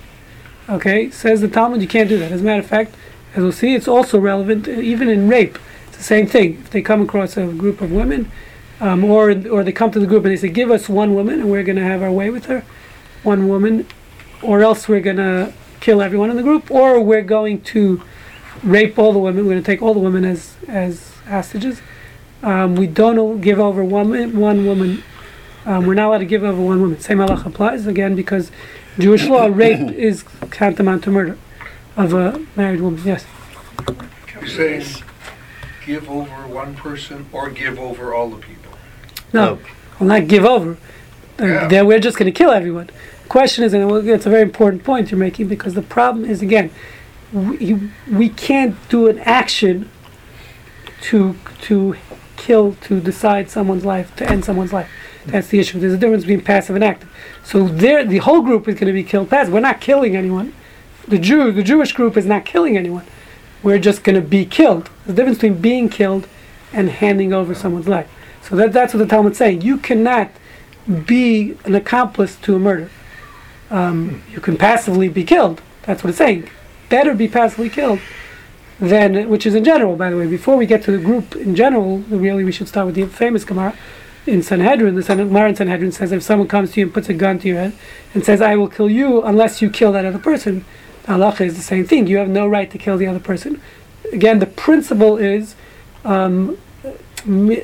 Okay? 0.69 1.09
Says 1.09 1.41
the 1.41 1.49
Talmud, 1.49 1.81
you 1.81 1.87
can't 1.87 2.07
do 2.07 2.17
that. 2.19 2.31
As 2.31 2.39
a 2.39 2.43
matter 2.45 2.61
of 2.61 2.67
fact, 2.67 2.95
as 3.35 3.41
we'll 3.41 3.51
see, 3.51 3.73
it's 3.73 3.87
also 3.87 4.19
relevant 4.19 4.67
uh, 4.67 4.71
even 4.71 5.09
in 5.09 5.27
rape. 5.27 5.57
It's 5.87 5.97
the 5.97 6.03
same 6.03 6.27
thing. 6.27 6.53
If 6.59 6.69
they 6.69 6.81
come 6.81 7.01
across 7.01 7.35
a 7.35 7.47
group 7.47 7.81
of 7.81 7.91
women, 7.91 8.31
um, 8.79 9.03
or 9.03 9.31
or 9.49 9.63
they 9.63 9.71
come 9.71 9.91
to 9.91 9.99
the 9.99 10.05
group 10.05 10.23
and 10.23 10.31
they 10.31 10.37
say, 10.37 10.49
"Give 10.49 10.69
us 10.69 10.87
one 10.87 11.15
woman, 11.15 11.39
and 11.39 11.49
we're 11.49 11.63
going 11.63 11.77
to 11.77 11.83
have 11.83 12.03
our 12.03 12.11
way 12.11 12.29
with 12.29 12.45
her, 12.45 12.63
one 13.23 13.47
woman, 13.47 13.87
or 14.41 14.61
else 14.61 14.87
we're 14.87 15.01
going 15.01 15.17
to 15.17 15.53
kill 15.79 16.01
everyone 16.01 16.29
in 16.29 16.35
the 16.35 16.43
group, 16.43 16.69
or 16.69 16.99
we're 16.99 17.23
going 17.23 17.61
to 17.61 18.01
rape 18.63 18.99
all 18.99 19.13
the 19.13 19.19
women. 19.19 19.45
We're 19.45 19.53
going 19.53 19.63
to 19.63 19.65
take 19.65 19.81
all 19.81 19.93
the 19.93 19.99
women 19.99 20.25
as 20.25 20.55
as 20.67 21.15
hostages. 21.27 21.81
Um, 22.43 22.75
we 22.75 22.87
don't 22.87 23.41
give 23.41 23.59
over 23.59 23.83
one 23.83 24.37
one 24.37 24.65
woman. 24.65 25.03
Um, 25.65 25.87
we're 25.87 25.93
not 25.93 26.09
allowed 26.09 26.17
to 26.19 26.25
give 26.25 26.43
over 26.43 26.61
one 26.61 26.81
woman. 26.81 26.99
Same 26.99 27.17
halach 27.17 27.45
applies 27.45 27.87
again 27.87 28.15
because 28.15 28.51
Jewish 28.99 29.25
law, 29.25 29.45
rape 29.45 29.91
is 29.91 30.23
tantamount 30.51 31.05
to 31.05 31.09
murder 31.09 31.37
of 31.95 32.13
a 32.13 32.45
married 32.55 32.81
woman. 32.81 33.01
Yes. 33.03 33.25
You're 34.33 34.47
saying 34.47 35.03
give 35.85 36.09
over 36.09 36.47
one 36.47 36.75
person 36.75 37.27
or 37.31 37.49
give 37.49 37.77
over 37.77 38.13
all 38.13 38.29
the 38.29 38.37
people? 38.37 38.73
No, 39.31 39.59
will 39.99 40.07
not 40.07 40.27
give 40.27 40.45
over. 40.45 40.77
Yeah. 41.39 41.67
Then 41.67 41.87
we're 41.87 41.99
just 41.99 42.17
going 42.17 42.31
to 42.31 42.37
kill 42.37 42.51
everyone. 42.51 42.89
Question 43.27 43.63
is, 43.63 43.73
and 43.73 44.07
it's 44.07 44.25
a 44.25 44.29
very 44.29 44.43
important 44.43 44.83
point 44.83 45.11
you're 45.11 45.19
making 45.19 45.47
because 45.47 45.73
the 45.73 45.81
problem 45.81 46.25
is 46.25 46.41
again, 46.41 46.71
we, 47.31 47.89
we 48.11 48.29
can't 48.29 48.75
do 48.89 49.07
an 49.07 49.19
action 49.19 49.89
to 51.01 51.35
to 51.61 51.95
kill 52.37 52.73
to 52.81 52.99
decide 52.99 53.49
someone's 53.49 53.85
life 53.85 54.15
to 54.17 54.29
end 54.29 54.45
someone's 54.45 54.73
life. 54.73 54.89
That's 55.25 55.47
the 55.47 55.59
issue. 55.59 55.79
There's 55.79 55.93
a 55.93 55.97
difference 55.97 56.23
between 56.23 56.41
passive 56.41 56.75
and 56.75 56.83
active. 56.83 57.09
So 57.43 57.67
there, 57.67 58.05
the 58.05 58.17
whole 58.19 58.41
group 58.41 58.67
is 58.67 58.75
going 58.75 58.87
to 58.87 58.93
be 58.93 59.03
killed 59.03 59.29
passive. 59.29 59.53
We're 59.53 59.61
not 59.61 59.81
killing 59.81 60.15
anyone. 60.15 60.53
The 61.07 61.19
Jew, 61.19 61.51
the 61.51 61.63
Jewish 61.63 61.91
group 61.91 62.15
is 62.15 62.25
not 62.25 62.45
killing 62.45 62.77
anyone. 62.77 63.05
We're 63.61 63.79
just 63.79 64.03
going 64.03 64.15
to 64.15 64.27
be 64.27 64.45
killed. 64.45 64.89
There's 65.05 65.13
a 65.13 65.13
difference 65.13 65.37
between 65.37 65.61
being 65.61 65.89
killed 65.89 66.27
and 66.71 66.89
handing 66.89 67.33
over 67.33 67.53
someone's 67.53 67.87
life. 67.87 68.09
So 68.41 68.55
that, 68.55 68.73
that's 68.73 68.93
what 68.93 68.99
the 68.99 69.07
Talmud's 69.07 69.37
saying. 69.37 69.61
You 69.61 69.77
cannot 69.77 70.31
be 71.05 71.57
an 71.65 71.75
accomplice 71.75 72.35
to 72.37 72.55
a 72.55 72.59
murder. 72.59 72.89
Um, 73.69 74.21
you 74.31 74.39
can 74.41 74.57
passively 74.57 75.07
be 75.07 75.23
killed. 75.23 75.61
That's 75.83 76.03
what 76.03 76.09
it's 76.09 76.17
saying. 76.17 76.49
Better 76.89 77.13
be 77.13 77.27
passively 77.27 77.69
killed 77.69 77.99
than, 78.79 79.29
which 79.29 79.45
is 79.45 79.55
in 79.55 79.63
general, 79.63 79.95
by 79.95 80.09
the 80.09 80.17
way. 80.17 80.27
Before 80.27 80.57
we 80.57 80.65
get 80.65 80.83
to 80.83 80.91
the 80.91 80.97
group 80.97 81.35
in 81.35 81.55
general, 81.55 81.99
really 82.09 82.43
we 82.43 82.51
should 82.51 82.67
start 82.67 82.87
with 82.87 82.95
the 82.95 83.05
famous 83.05 83.45
Gemara 83.45 83.75
in 84.25 84.43
Sanhedrin. 84.43 84.95
The 84.95 85.01
Gemara 85.01 85.49
in 85.49 85.55
Sanhedrin 85.55 85.91
says 85.91 86.11
if 86.11 86.23
someone 86.23 86.47
comes 86.47 86.73
to 86.73 86.79
you 86.79 86.87
and 86.87 86.93
puts 86.93 87.09
a 87.09 87.13
gun 87.13 87.39
to 87.39 87.47
your 87.47 87.57
head 87.57 87.73
and 88.13 88.23
says, 88.23 88.41
"I 88.41 88.55
will 88.55 88.67
kill 88.67 88.89
you 88.89 89.21
unless 89.21 89.61
you 89.61 89.69
kill 89.69 89.91
that 89.93 90.05
other 90.05 90.19
person," 90.19 90.65
halacha 91.05 91.41
is 91.41 91.55
the 91.55 91.61
same 91.61 91.85
thing. 91.85 92.07
You 92.07 92.17
have 92.17 92.29
no 92.29 92.47
right 92.47 92.69
to 92.71 92.77
kill 92.77 92.97
the 92.97 93.07
other 93.07 93.19
person. 93.19 93.61
Again, 94.11 94.39
the 94.39 94.45
principle 94.45 95.17
is. 95.17 95.55
Um. 96.03 96.57
Who 97.25 97.55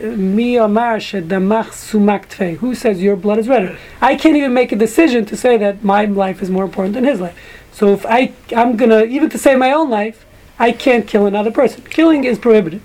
says 2.75 3.01
your 3.01 3.17
blood 3.17 3.39
is 3.39 3.47
redder? 3.49 3.77
I 3.99 4.15
can't 4.15 4.37
even 4.37 4.53
make 4.53 4.71
a 4.71 4.77
decision 4.77 5.25
to 5.25 5.35
say 5.35 5.57
that 5.57 5.83
my 5.83 6.05
life 6.05 6.41
is 6.41 6.49
more 6.49 6.63
important 6.63 6.93
than 6.93 7.03
his 7.03 7.19
life. 7.19 7.37
So 7.73 7.93
if 7.93 8.05
I, 8.05 8.31
I'm 8.55 8.77
gonna 8.77 9.03
even 9.03 9.29
to 9.29 9.37
save 9.37 9.57
my 9.57 9.73
own 9.73 9.89
life, 9.89 10.25
I 10.57 10.71
can't 10.71 11.05
kill 11.05 11.25
another 11.25 11.51
person. 11.51 11.83
Killing 11.83 12.23
is 12.23 12.39
prohibited. 12.39 12.81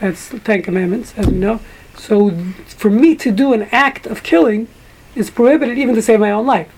That's 0.00 0.28
the 0.30 0.38
Ten 0.38 0.62
Commandments, 0.62 1.12
as 1.16 1.26
we 1.26 1.36
know. 1.36 1.60
So 1.96 2.30
for 2.66 2.90
me 2.90 3.14
to 3.16 3.30
do 3.30 3.52
an 3.52 3.62
act 3.70 4.06
of 4.06 4.22
killing 4.22 4.68
is 5.14 5.30
prohibited, 5.30 5.78
even 5.78 5.94
to 5.94 6.02
save 6.02 6.20
my 6.20 6.30
own 6.30 6.46
life. 6.46 6.72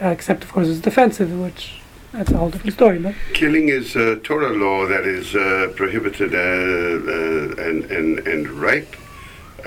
Uh, 0.00 0.08
except 0.08 0.44
of 0.44 0.52
course 0.52 0.68
it's 0.68 0.80
defensive, 0.80 1.32
which 1.38 1.81
that's 2.12 2.30
a 2.30 2.36
whole 2.36 2.50
different 2.50 2.74
story. 2.74 2.98
But 2.98 3.14
Killing 3.34 3.68
is 3.68 3.96
uh, 3.96 4.18
Torah 4.22 4.52
law 4.52 4.86
that 4.86 5.04
is 5.04 5.34
uh, 5.34 5.72
prohibited, 5.76 6.34
uh, 6.34 6.38
uh, 6.38 7.68
and, 7.68 7.84
and 7.90 8.18
and 8.26 8.48
rape. 8.48 8.94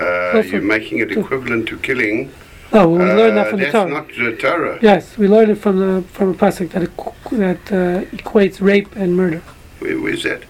Uh, 0.00 0.42
you're 0.46 0.60
making 0.60 0.98
it 0.98 1.10
equivalent 1.12 1.66
to 1.68 1.78
killing. 1.78 2.30
oh, 2.72 2.88
we 2.88 2.98
learned 2.98 3.36
that 3.38 3.46
Uh, 3.46 3.50
from 3.50 3.58
the 3.60 3.64
that's 3.66 3.72
Torah. 3.72 3.90
not 3.90 4.06
uh, 4.20 4.36
Torah. 4.36 4.78
Yes, 4.82 5.16
we 5.16 5.26
learned 5.28 5.50
it 5.52 5.58
from 5.58 5.78
the 5.78 6.02
from 6.16 6.30
a 6.30 6.34
pasuk 6.34 6.68
that 6.70 6.82
equ- 6.82 7.14
that 7.44 7.62
uh, 7.72 8.04
equates 8.16 8.60
rape 8.60 8.94
and 8.96 9.16
murder. 9.16 9.40
Where, 9.80 9.98
where's 10.00 10.22
that? 10.24 10.42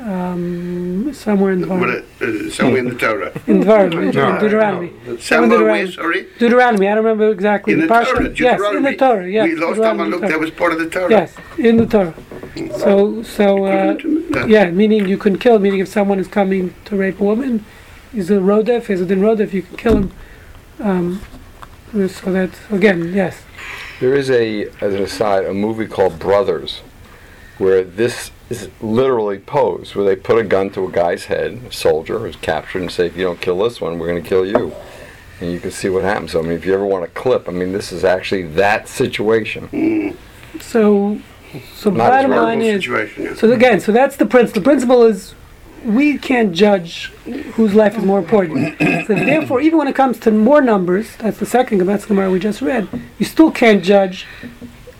Um, 0.00 1.12
somewhere 1.12 1.52
in 1.52 1.60
the 1.60 1.68
Well, 1.68 1.78
Bible. 1.80 2.02
uh, 2.22 2.46
uh, 2.46 2.50
somewhere 2.50 2.78
in 2.78 2.88
the 2.88 2.94
Torah. 2.94 3.32
In 3.46 3.62
Dvarim, 3.62 3.92
in, 3.92 4.10
No, 4.14 4.34
in 4.34 4.40
Deuteronomy. 4.40 4.92
no. 5.06 5.16
Somewhere 5.16 5.16
in 5.16 5.20
Somewhere 5.20 5.48
where? 5.48 5.58
Deuteronomy. 5.58 5.92
Sorry. 5.92 6.26
Deuteronomy. 6.38 6.88
I 6.88 6.94
don't 6.94 7.04
remember 7.04 7.28
exactly 7.30 7.74
In 7.74 7.80
the 7.80 7.86
parsha. 7.86 8.14
Torah. 8.14 8.30
Yes, 8.34 8.60
in 8.76 8.82
the 8.82 8.96
Torah. 8.96 9.28
Yes, 9.28 9.44
We 9.48 9.56
last 9.56 9.76
time 9.82 10.00
I 10.00 10.04
looked, 10.06 10.26
that 10.28 10.40
was 10.40 10.50
part 10.50 10.72
of 10.72 10.78
the 10.78 10.88
Torah. 10.88 11.10
Yes, 11.10 11.34
in 11.58 11.76
the 11.76 11.86
Torah. 11.86 12.14
So, 12.78 13.22
so 13.22 13.64
uh, 13.66 13.98
yeah, 14.46 14.70
meaning 14.70 15.06
you 15.06 15.18
can 15.18 15.38
kill. 15.38 15.58
Meaning 15.58 15.80
if 15.80 15.88
someone 15.88 16.18
is 16.18 16.28
coming 16.28 16.74
to 16.86 16.96
rape 16.96 17.20
a 17.20 17.24
woman, 17.24 17.64
is 18.14 18.30
a 18.30 18.34
rodef. 18.38 18.88
is 18.88 19.00
a 19.02 19.06
din 19.06 19.20
rodef. 19.20 19.52
You 19.52 19.62
can 19.62 19.76
kill 19.76 19.96
him. 19.98 20.12
Um, 20.80 21.20
so 21.92 22.32
that 22.32 22.50
again, 22.70 23.12
yes. 23.12 23.42
There 24.00 24.14
is 24.14 24.30
a, 24.30 24.64
as 24.80 24.94
an 24.94 25.02
aside, 25.02 25.44
a 25.44 25.52
movie 25.52 25.86
called 25.86 26.18
Brothers, 26.18 26.80
where 27.58 27.84
this 27.84 28.30
is 28.50 28.68
literally 28.82 29.38
posed, 29.38 29.94
where 29.94 30.04
they 30.04 30.16
put 30.16 30.36
a 30.38 30.42
gun 30.44 30.70
to 30.70 30.84
a 30.84 30.90
guy's 30.90 31.26
head, 31.26 31.60
a 31.68 31.72
soldier 31.72 32.18
who's 32.18 32.36
captured, 32.36 32.82
and 32.82 32.90
say, 32.90 33.06
if 33.06 33.16
you 33.16 33.24
don't 33.24 33.40
kill 33.40 33.58
this 33.58 33.80
one, 33.80 33.98
we're 33.98 34.08
going 34.08 34.22
to 34.22 34.28
kill 34.28 34.44
you. 34.44 34.74
And 35.40 35.50
you 35.52 35.60
can 35.60 35.70
see 35.70 35.88
what 35.88 36.02
happens. 36.02 36.32
So, 36.32 36.40
I 36.40 36.42
mean, 36.42 36.52
if 36.52 36.66
you 36.66 36.74
ever 36.74 36.84
want 36.84 37.04
a 37.04 37.08
clip, 37.08 37.48
I 37.48 37.52
mean, 37.52 37.72
this 37.72 37.92
is 37.92 38.04
actually 38.04 38.42
that 38.48 38.88
situation. 38.88 40.16
So, 40.60 41.20
so 41.74 41.90
Not 41.90 42.10
bottom 42.10 42.32
line 42.32 42.60
is. 42.60 42.82
situation. 42.82 43.24
yeah. 43.24 43.34
So 43.34 43.50
again, 43.50 43.80
so 43.80 43.92
that's 43.92 44.16
the 44.16 44.26
principle. 44.26 44.60
The 44.60 44.64
principle 44.64 45.04
is 45.04 45.34
we 45.84 46.18
can't 46.18 46.52
judge 46.52 47.06
whose 47.54 47.74
life 47.74 47.96
is 47.96 48.04
more 48.04 48.18
important. 48.18 48.76
so 49.06 49.14
therefore, 49.14 49.60
even 49.60 49.78
when 49.78 49.88
it 49.88 49.94
comes 49.94 50.18
to 50.20 50.30
more 50.30 50.60
numbers, 50.60 51.16
that's 51.16 51.38
the 51.38 51.46
second 51.46 51.78
that's 51.86 52.02
the 52.02 52.08
Gemara 52.08 52.30
we 52.30 52.38
just 52.38 52.60
read. 52.60 52.88
You 53.18 53.24
still 53.24 53.50
can't 53.50 53.82
judge 53.82 54.26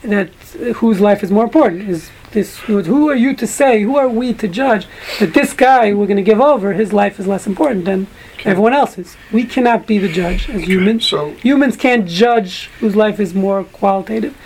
that 0.02 0.30
uh, 0.54 0.72
whose 0.74 1.00
life 1.00 1.22
is 1.22 1.30
more 1.30 1.44
important. 1.44 1.88
Is 1.88 2.10
this 2.32 2.58
who 2.60 3.08
are 3.08 3.14
you 3.14 3.34
to 3.34 3.46
say? 3.46 3.82
Who 3.82 3.96
are 3.96 4.08
we 4.08 4.32
to 4.34 4.48
judge 4.48 4.86
that 5.18 5.34
this 5.34 5.52
guy 5.52 5.92
we're 5.92 6.06
going 6.06 6.16
to 6.16 6.22
give 6.22 6.40
over 6.40 6.72
his 6.74 6.92
life 6.92 7.18
is 7.18 7.26
less 7.26 7.46
important 7.46 7.84
than 7.84 8.06
everyone 8.44 8.72
else's? 8.72 9.16
We 9.32 9.44
cannot 9.44 9.86
be 9.86 9.98
the 9.98 10.08
judge 10.08 10.48
as 10.48 10.62
humans. 10.62 11.06
So 11.06 11.30
Humans 11.32 11.76
can't 11.76 12.06
judge 12.06 12.66
whose 12.80 12.94
life 12.96 13.18
is 13.20 13.34
more 13.34 13.64
qualitative, 13.64 14.36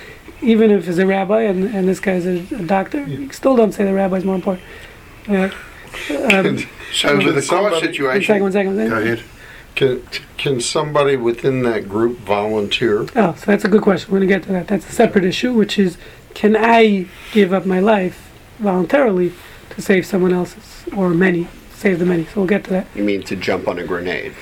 even 0.43 0.71
if 0.71 0.87
he's 0.87 0.99
a 0.99 1.07
rabbi 1.07 1.43
and, 1.43 1.65
and 1.75 1.87
this 1.89 2.01
guy's 2.01 2.27
a, 2.27 2.39
a 2.55 2.63
doctor. 2.65 3.03
You 3.05 3.31
still 3.33 3.57
don't 3.57 3.73
say 3.73 3.85
the 3.85 3.93
rabbi 3.95 4.17
is 4.17 4.25
more 4.25 4.35
important. 4.37 4.65
Uh, 5.29 5.51
um, 6.33 6.59
So 6.93 7.17
with 7.17 7.27
the 7.27 7.33
car 7.35 7.43
somebody- 7.43 7.75
one 7.75 7.81
situation. 7.83 8.27
second, 8.27 8.43
one 8.43 8.53
second, 8.53 8.77
one 8.77 8.89
Go 8.89 8.99
ahead. 9.01 9.23
can 9.75 10.03
can 10.37 10.61
somebody 10.61 11.17
within 11.17 11.63
that 11.63 11.89
group 11.89 12.19
volunteer? 12.21 13.03
Oh, 13.17 13.35
so 13.35 13.45
that's 13.47 13.65
a 13.65 13.69
good 13.69 13.83
question. 13.83 14.11
We're 14.13 14.19
going 14.21 14.29
to 14.29 14.35
get 14.35 14.43
to 14.45 14.53
that. 14.53 14.69
That's 14.69 14.89
a 14.89 14.93
separate 14.93 15.25
issue, 15.25 15.53
which 15.53 15.79
is 15.79 15.97
can 16.35 16.57
I 16.57 17.07
give 17.33 17.53
up 17.53 17.65
my 17.67 17.81
life 17.81 18.31
voluntarily 18.59 19.33
to 19.71 19.83
save 19.83 20.05
someone 20.07 20.33
else's 20.33 20.85
or 20.97 21.11
many, 21.11 21.49
save 21.73 21.99
the 21.99 22.07
many? 22.07 22.25
So 22.27 22.33
we'll 22.37 22.47
get 22.47 22.65
to 22.65 22.71
that. 22.71 22.87
You 22.95 23.05
mean 23.05 23.23
to 23.25 23.37
jump 23.37 23.69
on 23.69 23.79
a 23.79 23.85
grenade? 23.85 24.35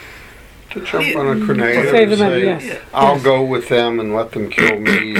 To 0.70 0.80
jump 0.84 1.14
on 1.16 1.28
a 1.28 1.44
grenade 1.44 1.84
To 1.84 1.90
save 1.90 2.12
and 2.12 2.20
the 2.20 2.24
many, 2.30 2.40
say, 2.60 2.66
yes. 2.68 2.80
I'll 2.94 3.14
Yes. 3.16 3.22
go 3.24 3.44
with 3.44 3.68
them 3.68 4.00
and 4.00 4.14
let 4.14 4.32
them 4.32 4.48
kill 4.50 4.78
me. 4.80 5.14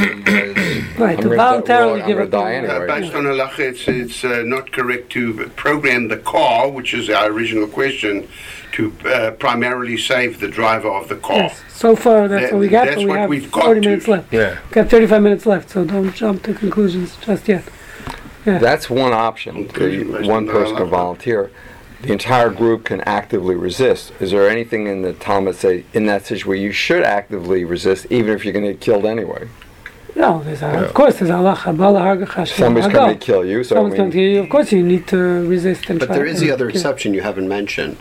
You 1.02 1.08
guys 1.08 1.16
Right, 1.16 1.24
I'm 1.24 1.30
to 1.30 1.36
gonna- 1.36 1.50
voluntarily 1.50 1.98
well, 1.98 2.06
give 2.08 2.16
gonna 2.16 2.24
up. 2.24 2.30
die 2.30 2.54
anyway. 2.54 2.74
Uh, 2.74 3.00
based 3.00 3.14
on 3.14 3.24
halacha, 3.24 3.58
it's, 3.60 3.88
it's 3.88 4.24
uh, 4.24 4.42
not 4.46 4.70
correct 4.72 5.10
to 5.12 5.48
program 5.56 6.08
the 6.08 6.16
car, 6.18 6.68
which 6.70 6.94
is 6.94 7.10
our 7.10 7.28
original 7.30 7.66
question, 7.66 8.28
to 8.72 8.92
uh, 9.06 9.30
primarily 9.32 9.96
save 9.98 10.40
the 10.40 10.48
driver 10.48 10.88
of 10.88 11.08
the 11.08 11.16
car. 11.16 11.36
Yes. 11.36 11.60
So 11.68 11.96
far, 11.96 12.28
that's 12.28 12.44
That- 12.44 12.52
what 12.52 12.60
we 12.60 12.68
got, 12.68 12.84
that's 12.86 12.96
but 12.96 13.04
we 13.04 13.10
what 13.10 13.18
have 13.18 13.30
we've 13.30 13.50
got 13.52 13.64
40 13.64 13.80
to. 13.80 13.88
minutes 13.88 14.08
left. 14.08 14.32
Yeah. 14.32 14.50
we've 14.64 14.70
Got 14.72 14.88
35 14.88 15.22
minutes 15.22 15.46
left, 15.46 15.70
so 15.70 15.84
don't 15.84 16.14
jump 16.14 16.42
to 16.44 16.54
conclusions 16.54 17.16
just 17.16 17.48
yet. 17.48 17.64
Yeah. 18.46 18.58
That's 18.58 18.88
one 18.90 19.12
option. 19.12 19.56
Inclusion 19.56 20.12
The 20.12 20.26
one 20.28 20.48
person 20.48 20.76
can 20.76 20.88
volunteer. 20.88 21.50
The 22.02 22.10
entire 22.12 22.50
group 22.50 22.84
can 22.84 23.00
actively 23.02 23.54
resist. 23.54 24.12
Is 24.18 24.32
there 24.32 24.48
anything 24.48 24.88
in 24.88 25.02
the 25.02 25.12
Talmud 25.12 25.54
say 25.54 25.84
in 25.92 26.06
that 26.06 26.22
situation 26.26 26.48
where 26.48 26.56
you 26.58 26.72
should 26.72 27.04
actively 27.04 27.64
resist, 27.64 28.06
even 28.10 28.34
if 28.34 28.44
you're 28.44 28.52
going 28.52 28.64
to 28.64 28.72
get 28.72 28.80
killed 28.80 29.04
anyway? 29.06 29.46
No, 30.14 30.42
there's 30.42 30.62
a, 30.62 30.84
of 30.86 30.94
course 30.94 31.18
there's 31.18 31.30
Allah. 31.30 31.58
Bala 31.74 32.00
harga 32.00 32.26
chashma 32.26 32.48
Somebody's 32.58 32.88
hagal. 32.90 32.92
coming 32.94 33.18
to 33.18 33.24
kill 33.26 33.44
you, 33.46 33.64
so 33.64 33.74
I 33.74 33.78
Someone's 33.78 33.96
going 33.96 34.10
to 34.10 34.16
kill 34.16 34.28
you. 34.30 34.40
Of 34.42 34.48
course, 34.50 34.70
you 34.72 34.82
need 34.82 35.06
to 35.08 35.16
resist 35.48 35.88
and 35.88 35.98
But 35.98 36.06
try. 36.06 36.16
there 36.16 36.26
is 36.26 36.40
the 36.40 36.50
other 36.50 36.66
kill. 36.68 36.76
exception 36.76 37.14
you 37.14 37.22
haven't 37.22 37.48
mentioned, 37.48 37.96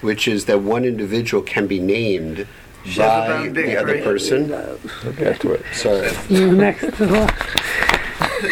which 0.00 0.26
is 0.26 0.46
that 0.46 0.60
one 0.60 0.84
individual 0.84 1.42
can 1.42 1.66
be 1.66 1.78
named 1.78 2.46
by 2.84 2.90
Sheva 2.90 3.54
the 3.54 3.76
other 3.76 4.02
person. 4.02 4.48
we'll 4.50 5.12
get 5.14 5.40
to 5.40 5.52
it. 5.52 5.62
Sorry. 5.72 6.10
You 6.28 6.52
next. 6.52 6.90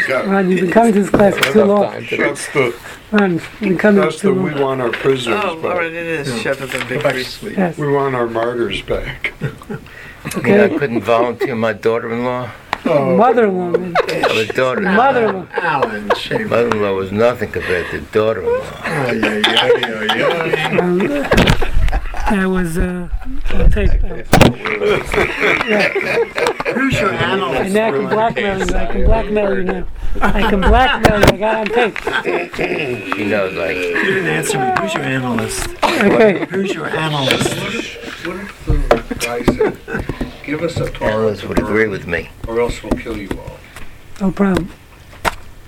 Go. 0.08 0.24
Ron, 0.26 0.50
you've 0.50 0.60
been 0.62 0.70
coming 0.70 0.92
to 0.94 1.00
this 1.02 1.10
class 1.10 1.36
for 1.36 1.52
too 1.52 1.64
long. 1.64 1.84
time. 1.84 2.06
That's 2.10 2.48
the, 2.52 2.74
Ron, 3.10 3.32
you've 3.32 3.56
been 3.60 3.78
coming 3.78 4.00
that's 4.00 4.18
too 4.20 4.28
the, 4.28 4.40
long. 4.40 4.54
we 4.54 4.60
want 4.60 4.80
our 4.80 4.90
prisoners 4.90 5.40
Oh, 5.44 5.48
all 5.50 5.56
back. 5.62 5.76
right, 5.76 5.92
it 5.92 6.06
is. 6.06 6.28
Sheva 6.28 6.70
ben 6.72 6.80
Bikri. 7.00 7.56
Yes. 7.56 7.76
We 7.76 7.92
want 7.92 8.14
our 8.14 8.26
martyrs 8.26 8.80
back. 8.82 9.32
You 10.36 10.42
know, 10.56 10.64
I 10.66 10.78
couldn't 10.78 11.00
volunteer 11.02 11.56
my 11.56 11.72
daughter-in-law. 11.72 12.48
Mother-in-law. 12.84 13.70
man. 13.78 13.92
My 13.92 14.44
daughter. 14.54 14.80
Mother-in-law. 14.80 15.46
Alan, 15.52 16.10
shame. 16.16 16.48
Mother-in-law 16.48 16.94
was 16.94 17.12
nothing 17.12 17.50
compared 17.52 17.86
to 17.90 18.00
daughter-in-law. 18.12 18.60
Um, 20.80 21.08
that 22.30 22.46
was 22.48 22.78
uh, 22.78 23.08
on 23.52 23.70
tape. 23.70 23.90
Who's 26.74 26.94
your 27.00 27.10
And 27.12 27.42
analyst? 27.42 27.74
now 27.74 27.88
I 27.88 27.90
can 27.92 28.08
blackmail 28.08 28.58
you. 28.58 28.74
I 28.74 28.86
can 28.86 29.04
blackmail 29.04 29.56
you 29.58 29.64
now. 29.64 29.86
I 30.20 30.50
can 30.50 30.60
blackmail 30.60 31.18
you. 31.20 31.26
I 31.26 31.36
got 31.36 31.56
on 31.58 31.66
tape. 31.92 32.54
She 33.16 33.24
knows, 33.26 33.54
like, 33.54 33.76
You 33.76 33.94
didn't 34.04 34.26
answer 34.28 34.58
me. 34.58 34.72
Who's 34.80 34.94
your 34.94 35.02
analyst? 35.04 35.68
Okay. 35.84 36.46
Who's 36.50 36.72
your 36.74 36.86
analyst? 36.88 37.54
What 38.26 38.36
if 38.36 38.66
the 38.66 39.14
guy 39.20 39.42
said, 39.44 39.76
give 40.44 40.62
us 40.62 40.76
a 40.78 40.90
Torah 40.90 41.12
analysts 41.12 41.44
would 41.44 41.58
agree 41.58 41.86
with 41.88 42.06
me. 42.06 42.30
or 42.48 42.60
else 42.60 42.82
we'll 42.82 42.92
kill 42.92 43.16
you 43.16 43.28
all? 43.38 43.58
No 44.20 44.30
problem. 44.32 44.70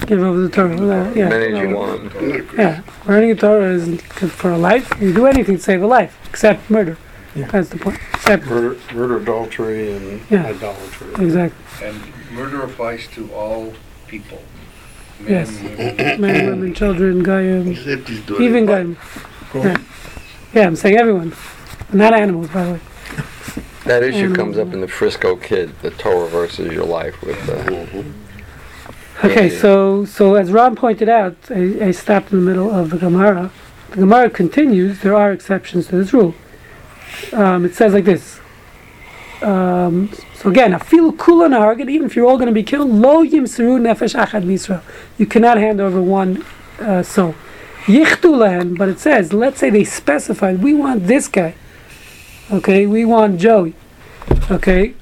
Give 0.07 0.21
over 0.23 0.41
the 0.41 0.49
Torah. 0.51 0.75
Uh, 0.77 1.13
yeah. 1.15 1.29
Many 1.29 1.47
as 1.47 1.53
no, 1.53 1.63
you 1.63 1.77
want. 1.77 2.13
Yeah, 2.59 2.83
learning 3.07 3.31
a 3.31 3.35
Torah 3.37 3.71
is 3.73 3.87
good 3.89 4.31
for 4.33 4.51
a 4.51 4.59
life. 4.59 4.93
You 5.01 5.13
do 5.15 5.27
anything 5.27 5.57
to 5.57 5.63
save 5.63 5.83
a 5.83 5.87
life, 5.87 6.19
except 6.29 6.69
murder. 6.69 6.99
Yeah. 7.35 7.47
That's 7.51 7.71
the 7.71 7.79
point. 7.79 7.99
Except 8.13 8.47
Murder, 8.47 8.77
murder, 8.95 9.17
adultery, 9.19 9.93
and 9.93 10.21
Yeah. 10.31 10.47
idolatry. 10.47 11.25
exactly. 11.25 11.87
And 11.89 11.97
murder 12.33 12.63
applies 12.63 13.07
to 13.15 13.33
all 13.33 13.73
people. 14.07 14.43
Men, 15.21 15.31
Yes. 15.31 15.61
women. 15.63 16.21
Men, 16.21 16.47
women, 16.51 16.75
children, 16.75 17.23
goyim, 17.23 17.69
Except 17.73 18.09
he's 18.09 18.21
doing 18.21 18.43
even 18.43 18.65
it. 18.65 18.67
goyim. 18.67 18.97
Yeah. 19.55 19.77
yeah, 20.53 20.67
I'm 20.67 20.77
saying 20.77 20.97
everyone, 20.99 21.33
not 21.93 22.13
animals, 22.15 22.49
by 22.49 22.65
the 22.65 22.73
way. 22.75 22.81
That 23.85 24.03
issue 24.03 24.27
And- 24.27 24.37
comes 24.37 24.59
up 24.59 24.73
in 24.73 24.81
the 24.81 24.89
Frisco 24.89 25.37
Kid, 25.37 25.79
the 25.83 25.91
Torah 25.91 26.29
versus 26.29 26.73
your 26.73 26.87
life 26.87 27.21
with 27.23 27.49
uh, 27.49 28.03
Okay, 29.25 29.49
so 29.49 30.05
so 30.05 30.35
as 30.35 30.51
Ron 30.51 30.75
pointed 30.75 31.09
out, 31.09 31.37
I, 31.51 31.87
I 31.87 31.91
stopped 31.93 32.33
in 32.33 32.41
the 32.41 32.45
middle 32.45 32.71
of 32.71 32.91
the 32.91 32.99
Gemara. 32.99 33.51
The 33.91 33.97
Gemara 33.97 34.29
continues. 34.29 35.01
There 35.01 35.15
are 35.15 35.33
exceptions 35.33 35.87
to 35.89 35.97
this 35.97 36.13
rule. 36.13 36.35
Um, 37.33 37.65
it 37.65 37.75
says 37.75 37.93
like 37.95 38.05
this. 38.05 38.41
Um, 39.41 40.11
so 40.35 40.49
again, 40.51 40.73
afilu 40.73 41.17
kula 41.17 41.49
nahargin, 41.49 41.89
even 41.91 42.07
if 42.07 42.17
you're 42.17 42.27
all 42.27 42.37
going 42.37 42.49
to 42.49 42.53
be 42.53 42.63
killed, 42.63 42.91
lo 42.91 43.25
yimseru 43.25 43.79
nefesh 43.81 44.19
achad 44.21 44.45
Yisrael. 44.45 44.83
You 45.19 45.27
cannot 45.27 45.59
hand 45.59 45.81
over 45.81 46.01
one 46.03 46.45
uh, 46.81 47.03
soul. 47.03 47.35
Yichtu 47.85 48.79
but 48.79 48.89
it 48.89 48.99
says, 48.99 49.33
let's 49.33 49.59
say 49.59 49.69
they 49.69 49.85
specified, 49.85 50.63
we 50.63 50.73
want 50.73 51.07
this 51.07 51.29
guy. 51.29 51.55
Okay, 52.53 52.87
we 52.87 53.05
want 53.05 53.41
Joey. 53.41 53.75
Okay, 54.51 54.95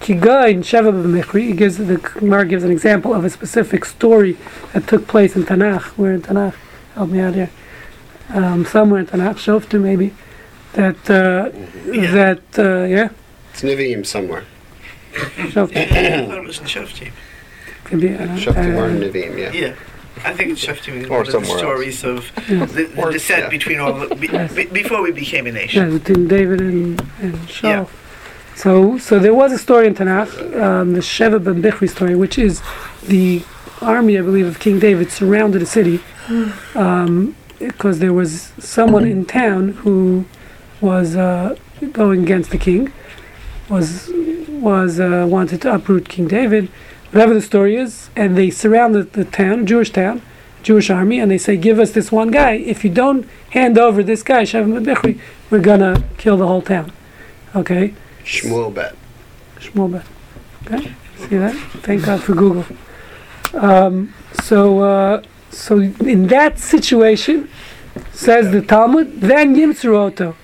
Kiga 0.00 0.50
in 0.50 0.62
Sheva 0.62 0.92
b'Mechri, 0.92 1.48
he 1.48 1.52
gives 1.52 1.76
the 1.78 1.96
Gemara 1.98 2.46
gives 2.46 2.64
an 2.64 2.70
example 2.70 3.14
of 3.14 3.24
a 3.24 3.30
specific 3.30 3.84
story 3.84 4.36
that 4.72 4.86
took 4.86 5.06
place 5.06 5.36
in 5.36 5.44
Tanakh. 5.44 5.82
Where 5.98 6.12
in 6.12 6.22
Tanakh? 6.22 6.54
Help 6.94 7.10
me 7.10 7.20
out 7.20 7.34
here. 7.34 7.50
Um, 8.30 8.64
somewhere 8.64 9.00
in 9.00 9.06
Tanakh, 9.06 9.34
Shoftim 9.36 9.82
maybe. 9.82 10.14
That 10.74 10.96
uh, 11.10 11.50
that 12.12 12.42
uh, 12.58 12.84
yeah, 12.84 13.08
It's 13.52 13.62
Niviim 13.62 14.06
somewhere. 14.06 14.44
Shoftim 15.12 15.76
I 15.92 16.26
thought 16.26 16.38
it 16.38 16.44
was 16.44 16.58
in 16.58 16.64
Shoftim. 16.66 17.12
could 17.84 18.00
be. 18.00 18.14
I 18.14 18.26
don't. 18.26 18.36
Shoftim 18.38 18.76
or 18.76 18.84
Uh, 18.86 18.90
Niviim, 18.90 19.38
yeah. 19.38 19.52
Yeah. 19.52 19.74
I 20.24 20.32
think 20.32 20.50
it's 20.52 20.60
shifting 20.60 20.94
is 20.96 21.06
Or 21.06 21.10
one 21.10 21.20
of 21.20 21.26
the 21.26 21.32
somewhere 21.32 21.50
else. 21.50 21.58
stories 21.60 22.04
of 22.04 22.32
the, 22.48 22.84
the 22.94 23.02
Or- 23.02 23.10
descent 23.10 23.44
yeah. 23.44 23.48
between 23.48 23.78
all 23.80 23.92
the, 24.00 24.14
be, 24.14 24.28
Yes. 24.28 24.52
be- 24.54 24.66
before 24.66 25.02
we 25.02 25.12
became 25.12 25.46
a 25.46 25.50
yeah, 25.50 25.54
nation. 25.62 25.98
between 25.98 26.28
David 26.28 26.60
and 26.60 27.00
and 27.22 27.34
Shaul. 27.48 27.62
Yeah. 27.70 27.84
So 28.54 28.98
so 28.98 29.18
there 29.18 29.34
was 29.34 29.52
a 29.52 29.58
story 29.58 29.86
in 29.86 29.94
Tanakh, 29.94 30.30
um, 30.60 30.92
the 30.94 31.00
Sheva 31.00 31.38
ben 31.42 31.62
Bichri 31.62 31.88
story, 31.88 32.14
which 32.16 32.38
is 32.38 32.60
the 33.06 33.42
army, 33.80 34.18
I 34.18 34.22
believe, 34.22 34.46
of 34.46 34.58
King 34.58 34.78
David 34.80 35.10
surrounded 35.12 35.62
a 35.62 35.66
city 35.66 36.00
um, 36.74 37.36
because 37.58 37.98
there 38.00 38.12
was 38.12 38.52
someone 38.58 39.04
in 39.06 39.24
town 39.24 39.62
who 39.82 40.24
was 40.80 41.16
uh, 41.16 41.56
going 41.92 42.22
against 42.22 42.50
the 42.50 42.58
king, 42.58 42.92
was 43.68 44.10
was 44.48 44.98
uh, 44.98 45.26
wanted 45.28 45.62
to 45.62 45.72
uproot 45.74 46.08
King 46.08 46.26
David, 46.28 46.68
whatever 47.10 47.34
the 47.34 47.42
story 47.42 47.76
is, 47.76 48.10
and 48.16 48.36
they 48.36 48.50
surrounded 48.50 49.12
the 49.12 49.24
town, 49.24 49.66
Jewish 49.66 49.90
town, 49.90 50.22
Jewish 50.62 50.90
army, 50.90 51.18
and 51.20 51.30
they 51.30 51.38
say, 51.38 51.56
"Give 51.56 51.78
us 51.78 51.92
this 51.92 52.12
one 52.12 52.30
guy. 52.30 52.52
If 52.52 52.84
you 52.84 52.90
don't 52.90 53.26
hand 53.50 53.78
over 53.78 54.02
this 54.02 54.22
guy, 54.22 54.42
Sheva 54.42 54.72
ben 54.72 54.84
Bichri, 54.84 55.18
we're 55.50 55.60
gonna 55.60 56.02
kill 56.16 56.36
the 56.36 56.46
whole 56.46 56.62
town." 56.62 56.92
Okay. 57.54 57.94
Shmuel 58.24 58.74
bet. 58.74 58.94
Shmuel 59.58 59.92
bet. 59.92 60.06
Okay, 60.66 60.92
see 61.16 61.36
that? 61.36 61.54
Thank 61.82 62.04
God 62.04 62.22
for 62.22 62.34
Google. 62.34 62.66
Um, 63.54 64.12
so, 64.42 64.80
uh, 64.80 65.22
so 65.50 65.78
in 65.80 66.26
that 66.26 66.58
situation, 66.58 67.48
says 68.12 68.50
the 68.50 68.60
Talmud, 68.60 69.20
then 69.20 69.56
yimtzuroto, 69.56 70.34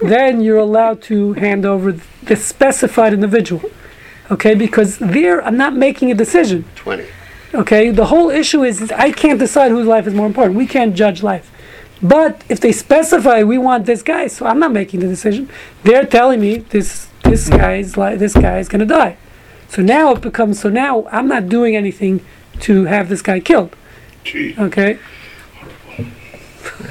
then 0.00 0.40
you're 0.40 0.58
allowed 0.58 1.02
to 1.02 1.34
hand 1.34 1.66
over 1.66 1.92
the 1.92 2.36
specified 2.36 3.12
individual. 3.12 3.62
Okay, 4.30 4.54
because 4.54 4.98
there 4.98 5.44
I'm 5.44 5.56
not 5.56 5.74
making 5.74 6.10
a 6.10 6.14
decision. 6.14 6.64
20. 6.76 7.06
Okay, 7.54 7.90
the 7.90 8.06
whole 8.06 8.30
issue 8.30 8.64
is, 8.64 8.80
is 8.80 8.90
I 8.92 9.12
can't 9.12 9.38
decide 9.38 9.70
whose 9.70 9.86
life 9.86 10.06
is 10.06 10.14
more 10.14 10.26
important. 10.26 10.56
We 10.56 10.66
can't 10.66 10.94
judge 10.94 11.22
life. 11.22 11.50
But 12.02 12.42
if 12.48 12.60
they 12.60 12.72
specify 12.72 13.42
we 13.42 13.58
want 13.58 13.86
this 13.86 14.02
guy, 14.02 14.26
so 14.26 14.46
I'm 14.46 14.58
not 14.58 14.72
making 14.72 15.00
the 15.00 15.06
decision. 15.06 15.48
They're 15.84 16.04
telling 16.04 16.40
me 16.40 16.58
this 16.58 17.08
this 17.22 17.48
guy's 17.48 17.96
like 17.96 18.18
this 18.18 18.34
guy 18.34 18.58
is 18.58 18.68
gonna 18.68 18.86
die. 18.86 19.16
So 19.68 19.82
now 19.82 20.12
it 20.12 20.20
becomes 20.20 20.60
so 20.60 20.68
now 20.68 21.06
I'm 21.10 21.28
not 21.28 21.48
doing 21.48 21.76
anything 21.76 22.24
to 22.60 22.84
have 22.84 23.08
this 23.08 23.22
guy 23.22 23.40
killed. 23.40 23.74
Gee. 24.24 24.54
Okay, 24.58 24.98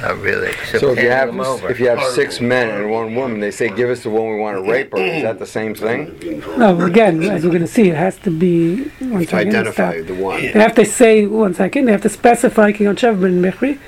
Not 0.00 0.18
really. 0.20 0.48
Except 0.48 0.80
So 0.80 0.90
if 0.92 1.02
you 1.02 1.10
have 1.10 1.28
them 1.28 1.40
over. 1.40 1.68
if 1.70 1.78
you 1.80 1.88
have 1.88 2.02
six 2.12 2.40
men 2.40 2.68
and 2.70 2.90
one 2.90 3.14
woman, 3.14 3.40
they 3.40 3.50
say 3.50 3.68
give 3.68 3.90
us 3.90 4.02
the 4.02 4.10
one 4.10 4.34
we 4.34 4.40
want 4.40 4.56
to 4.64 4.70
rape 4.70 4.92
her. 4.92 4.98
Is 4.98 5.22
that 5.22 5.38
the 5.38 5.46
same 5.46 5.74
thing? 5.74 6.42
no, 6.58 6.80
again, 6.84 7.22
as 7.22 7.44
we're 7.44 7.52
gonna 7.52 7.66
see, 7.66 7.88
it 7.90 7.96
has 7.96 8.16
to 8.18 8.30
be 8.30 8.84
one 9.00 9.20
To 9.20 9.26
second, 9.26 9.48
identify 9.48 9.96
stop. 9.96 10.06
the 10.06 10.14
one. 10.22 10.40
They 10.42 10.48
have 10.52 10.74
to 10.76 10.84
say 10.84 11.26
one 11.26 11.54
second. 11.54 11.86
They 11.86 11.92
have 11.92 12.02
to 12.02 12.08
specify 12.08 12.72
King 12.72 12.88
Anshev 12.88 13.20
ben 13.20 13.40
Mechri, 13.42 13.78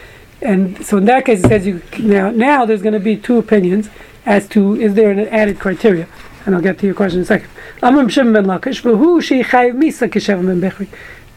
and 0.43 0.85
so 0.85 0.97
in 0.99 1.05
that 1.07 1.25
case, 1.25 1.45
it 1.45 1.49
says 1.49 1.67
you 1.67 1.83
now. 1.99 2.31
Now 2.31 2.65
there's 2.67 2.83
going 2.83 2.95
to 2.95 3.01
be 3.01 3.17
two 3.17 3.39
opinions 3.39 3.89
as 4.25 4.49
to 4.49 4.75
is 4.81 4.95
there 4.95 5.11
an 5.11 5.21
added 5.29 5.59
criteria, 5.59 6.07
and 6.45 6.55
I'll 6.55 6.63
get 6.63 6.79
to 6.81 6.87
your 6.87 6.95
question 6.95 7.19
in 7.21 7.23
a 7.23 7.27
second. 7.27 7.49
Amram 7.83 8.09
Shimon 8.09 8.33
ben 8.33 8.45
Lakish, 8.47 8.83
v'hu 8.83 9.21
shechayiv 9.21 9.75
misa 9.75 10.09
kishev 10.09 10.45
ben 10.47 10.61
Mechri. 10.61 10.89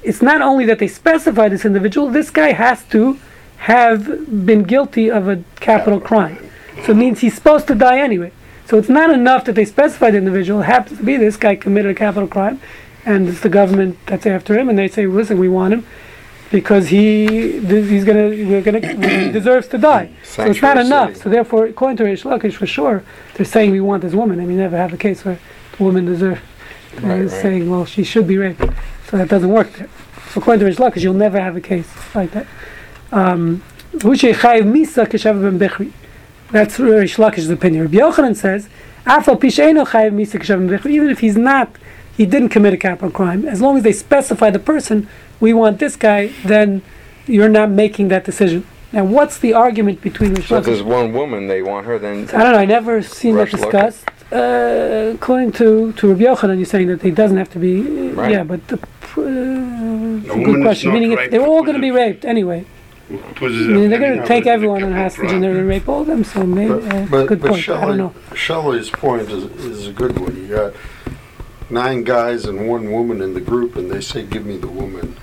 It's 0.01 0.21
not 0.21 0.41
only 0.41 0.65
that 0.65 0.79
they 0.79 0.87
specify 0.87 1.49
this 1.49 1.65
individual; 1.65 2.09
this 2.09 2.29
guy 2.29 2.53
has 2.53 2.83
to 2.85 3.19
have 3.59 4.45
been 4.45 4.63
guilty 4.63 5.11
of 5.11 5.27
a 5.27 5.43
capital 5.59 5.99
crime. 5.99 6.49
So 6.85 6.93
it 6.93 6.95
means 6.95 7.19
he's 7.19 7.35
supposed 7.35 7.67
to 7.67 7.75
die 7.75 7.99
anyway. 7.99 8.31
So 8.65 8.77
it's 8.77 8.89
not 8.89 9.09
enough 9.09 9.45
that 9.45 9.55
they 9.55 9.65
specify 9.65 10.11
the 10.11 10.17
individual. 10.17 10.61
It 10.61 10.65
happens 10.65 10.99
to 10.99 11.03
be 11.03 11.17
this 11.17 11.35
guy 11.35 11.55
committed 11.55 11.91
a 11.91 11.95
capital 11.95 12.27
crime, 12.27 12.61
and 13.05 13.27
it's 13.27 13.41
the 13.41 13.49
government 13.49 13.97
that's 14.05 14.25
after 14.25 14.57
him, 14.57 14.69
and 14.69 14.77
they 14.77 14.87
say, 14.87 15.07
"Listen, 15.07 15.39
we 15.39 15.49
want 15.49 15.73
him 15.73 15.85
because 16.51 16.87
he 16.87 17.27
th- 17.59 17.89
he's 17.89 18.05
gonna 18.05 18.29
we're 18.29 18.61
gonna 18.61 18.79
he 18.79 19.31
deserves 19.39 19.67
to 19.69 19.77
die." 19.77 20.11
So 20.23 20.43
it's 20.45 20.61
not 20.61 20.77
enough. 20.77 21.09
city. 21.09 21.19
So 21.21 21.29
therefore, 21.29 21.65
according 21.65 21.97
to 21.97 22.03
Rish 22.05 22.23
Lakish, 22.23 22.53
for 22.53 22.67
sure, 22.67 23.03
they're 23.33 23.45
saying 23.45 23.71
we 23.71 23.81
want 23.81 24.03
this 24.03 24.13
woman. 24.13 24.39
I 24.39 24.43
mean, 24.43 24.51
you 24.51 24.61
never 24.61 24.77
have 24.77 24.93
a 24.93 24.97
case 24.97 25.25
where 25.25 25.39
the 25.77 25.83
woman 25.83 26.05
deserves. 26.05 26.41
Right, 27.01 27.21
right. 27.21 27.29
saying, 27.29 27.69
well, 27.69 27.85
she 27.85 28.03
should 28.03 28.27
be 28.27 28.37
raped. 28.37 28.61
So 29.09 29.17
that 29.17 29.29
doesn't 29.29 29.49
work 29.49 29.71
there. 29.73 29.89
So 30.31 30.41
according 30.41 30.59
to 30.59 30.65
Rish 30.65 30.77
Lakish, 30.77 31.01
you'll 31.01 31.13
never 31.13 31.39
have 31.39 31.55
a 31.55 31.61
case 31.61 31.87
like 32.13 32.31
that. 32.31 32.47
Um, 33.11 33.63
Hushei 33.93 34.33
chayiv 34.33 34.63
misa 34.63 35.05
keshav. 35.07 35.91
That's 36.51 36.79
Rish 36.79 37.17
Lakish's 37.17 37.49
opinion. 37.49 37.83
Rabbi 37.83 37.97
Yochanan 37.97 38.35
says, 38.35 38.69
"Afal 39.05 39.39
pisheino 39.39 39.85
chayiv 39.87 40.13
misa 40.13 40.39
keshav 40.39 40.67
ben 40.67 40.77
bechri." 40.77 40.91
Even 40.91 41.09
if 41.09 41.19
he's 41.19 41.37
not, 41.37 41.75
he 42.15 42.25
didn't 42.25 42.49
commit 42.49 42.73
a 42.73 42.77
capital 42.77 43.11
crime. 43.11 43.45
As 43.45 43.61
long 43.61 43.77
as 43.77 43.83
they 43.83 43.93
specify 43.93 44.49
the 44.49 44.59
person, 44.59 45.07
we 45.39 45.53
want 45.53 45.79
this 45.79 45.95
guy, 45.95 46.31
then 46.45 46.81
you're 47.25 47.49
not 47.49 47.69
making 47.69 48.09
that 48.09 48.25
decision. 48.25 48.65
Now, 48.91 49.03
what's 49.03 49.37
the 49.37 49.53
argument 49.53 50.01
between 50.01 50.33
Rish 50.33 50.47
So 50.47 50.57
if 50.57 50.65
there's 50.65 50.83
one 50.83 51.13
woman 51.13 51.47
they 51.47 51.61
want 51.61 51.85
her, 51.85 51.99
then 51.99 52.27
I 52.29 52.43
don't 52.43 52.53
know. 52.53 52.57
I 52.57 52.65
never 52.65 53.01
seen 53.01 53.35
that 53.35 53.49
discussed. 53.49 54.07
Uh, 54.31 55.13
according 55.15 55.51
to 55.53 55.91
to 55.93 56.09
Rabbi 56.09 56.23
Yochanan, 56.25 56.57
you're 56.57 56.65
saying 56.65 56.87
that 56.87 57.01
he 57.01 57.09
doesn't 57.09 57.37
have 57.37 57.49
to 57.51 57.59
be. 57.59 57.81
Right. 57.81 58.31
Yeah, 58.31 58.43
but 58.43 58.67
the, 58.67 58.75
uh, 58.75 60.21
it's 60.23 60.35
a 60.35 60.43
good 60.43 60.61
question. 60.61 60.93
Meaning, 60.93 61.13
if 61.13 61.31
they're 61.31 61.45
all 61.45 61.63
going 61.63 61.75
to 61.75 61.81
be 61.81 61.91
raped 61.91 62.25
anyway. 62.25 62.65
Was 63.09 63.53
I 63.53 63.55
mean, 63.55 63.89
they're 63.89 63.99
going 63.99 64.19
to 64.19 64.25
take 64.27 64.45
was 64.45 64.47
it 64.47 64.49
a 64.49 64.53
everyone 64.53 64.83
on 64.83 64.91
hostage 64.91 65.21
and 65.21 65.29
crime? 65.29 65.41
they're 65.41 65.53
going 65.53 65.63
to 65.63 65.69
rape 65.69 65.89
all 65.89 66.01
of 66.01 66.07
them. 66.07 66.23
So 66.23 66.45
maybe 66.45 66.69
But, 66.73 66.93
uh, 66.93 67.05
but, 67.09 67.25
good 67.27 67.41
but 67.41 67.49
point. 67.51 67.69
I 67.69 67.73
don't 67.73 67.81
Shelley, 67.81 67.97
know. 67.97 68.13
Shelley's 68.35 68.89
point 68.91 69.29
is, 69.31 69.43
is 69.65 69.87
a 69.87 69.91
good 69.91 70.19
one. 70.19 70.35
You 70.35 70.47
got 70.47 70.73
nine 71.71 72.03
guys 72.03 72.45
and 72.45 72.67
one 72.69 72.91
woman 72.91 73.21
in 73.21 73.33
the 73.33 73.41
group, 73.41 73.75
and 73.75 73.89
they 73.89 74.01
say, 74.01 74.23
"Give 74.23 74.45
me 74.45 74.57
the 74.57 74.67
woman." 74.67 75.17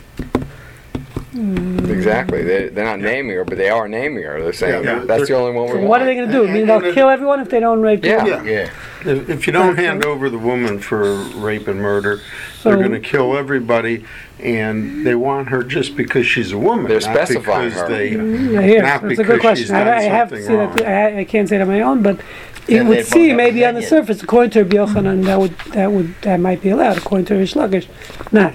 Mm. 1.36 1.90
exactly 1.90 2.42
they, 2.42 2.68
they're 2.70 2.84
not 2.84 3.00
naming 3.00 3.36
her, 3.36 3.44
but 3.44 3.58
they 3.58 3.68
are 3.68 3.86
naming 3.88 4.22
her. 4.24 4.40
They're 4.42 4.52
saying 4.54 4.84
Yeah, 4.84 5.00
that's 5.00 5.28
the 5.28 5.34
only 5.34 5.52
one 5.52 5.64
we 5.66 5.70
So 5.72 5.76
want. 5.78 5.88
what 5.88 6.02
are 6.02 6.06
they 6.06 6.14
going 6.14 6.28
to 6.28 6.32
do? 6.32 6.48
I 6.48 6.50
mean, 6.52 6.66
they'll 6.66 6.94
kill 6.94 7.10
everyone 7.10 7.40
if 7.40 7.50
they 7.50 7.60
don't 7.60 7.82
rape. 7.82 8.02
Yeah. 8.04 8.24
children? 8.24 8.46
Yeah. 8.46 8.70
If, 9.04 9.28
if 9.28 9.46
you 9.46 9.52
don't 9.52 9.76
hand 9.76 10.04
over 10.04 10.30
the 10.30 10.38
woman 10.38 10.78
for 10.78 11.14
rape 11.14 11.68
and 11.68 11.80
murder, 11.80 12.20
they're 12.62 12.76
going 12.76 12.90
to 12.92 13.00
kill 13.00 13.36
everybody, 13.36 14.04
and 14.40 15.06
they 15.06 15.14
want 15.14 15.48
her 15.50 15.62
just 15.62 15.94
because 15.96 16.26
she's 16.26 16.52
a 16.52 16.58
woman. 16.58 16.86
They're 16.88 17.00
not 17.00 17.14
specifying 17.28 17.68
because 17.68 17.82
her. 17.82 17.88
They, 17.88 18.10
Yeah, 18.12 18.60
here. 18.62 18.82
Not 18.82 19.02
So 19.02 19.06
it's 19.08 19.20
a 19.20 19.24
good 19.24 19.36
because 19.36 19.58
she's 19.58 19.68
question. 19.70 19.88
I, 19.88 19.96
I 19.98 20.02
have 20.02 20.30
something 20.30 20.46
seen 20.46 20.56
that. 20.56 20.82
I, 20.86 21.20
I 21.20 21.24
can't 21.24 21.48
say 21.48 21.56
it 21.56 21.62
on 21.62 21.68
my 21.68 21.82
own, 21.82 22.02
but 22.02 22.18
it 22.66 22.78
And 22.80 22.88
would 22.88 22.98
they 22.98 23.02
seem 23.04 23.36
maybe 23.36 23.64
on 23.64 23.74
the 23.74 23.80
opinion. 23.80 24.06
surface, 24.06 24.22
according 24.22 24.50
to 24.52 24.62
Rabbi 24.64 24.76
Yochanan, 24.76 25.24
that 25.26 25.38
would 25.38 25.56
that 25.74 25.92
would 25.92 26.14
that 26.22 26.40
might 26.40 26.60
be 26.62 26.70
allowed. 26.70 26.96
According 26.98 27.26
to 27.26 27.34
Rish 27.36 27.54
Lakish, 27.54 27.86
not. 28.32 28.54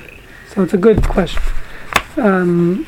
So 0.53 0.63
it's 0.63 0.73
a 0.73 0.77
good 0.77 1.01
question. 1.03 1.41
Um, 2.17 2.87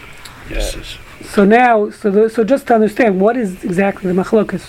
Yes. 0.50 0.98
So 1.24 1.46
now, 1.46 1.90
so 1.90 2.12
the, 2.12 2.30
so 2.30 2.44
just 2.44 2.68
to 2.68 2.76
understand, 2.76 3.20
what 3.20 3.38
is 3.38 3.64
exactly 3.64 4.12
the 4.12 4.22
machlokas? 4.22 4.64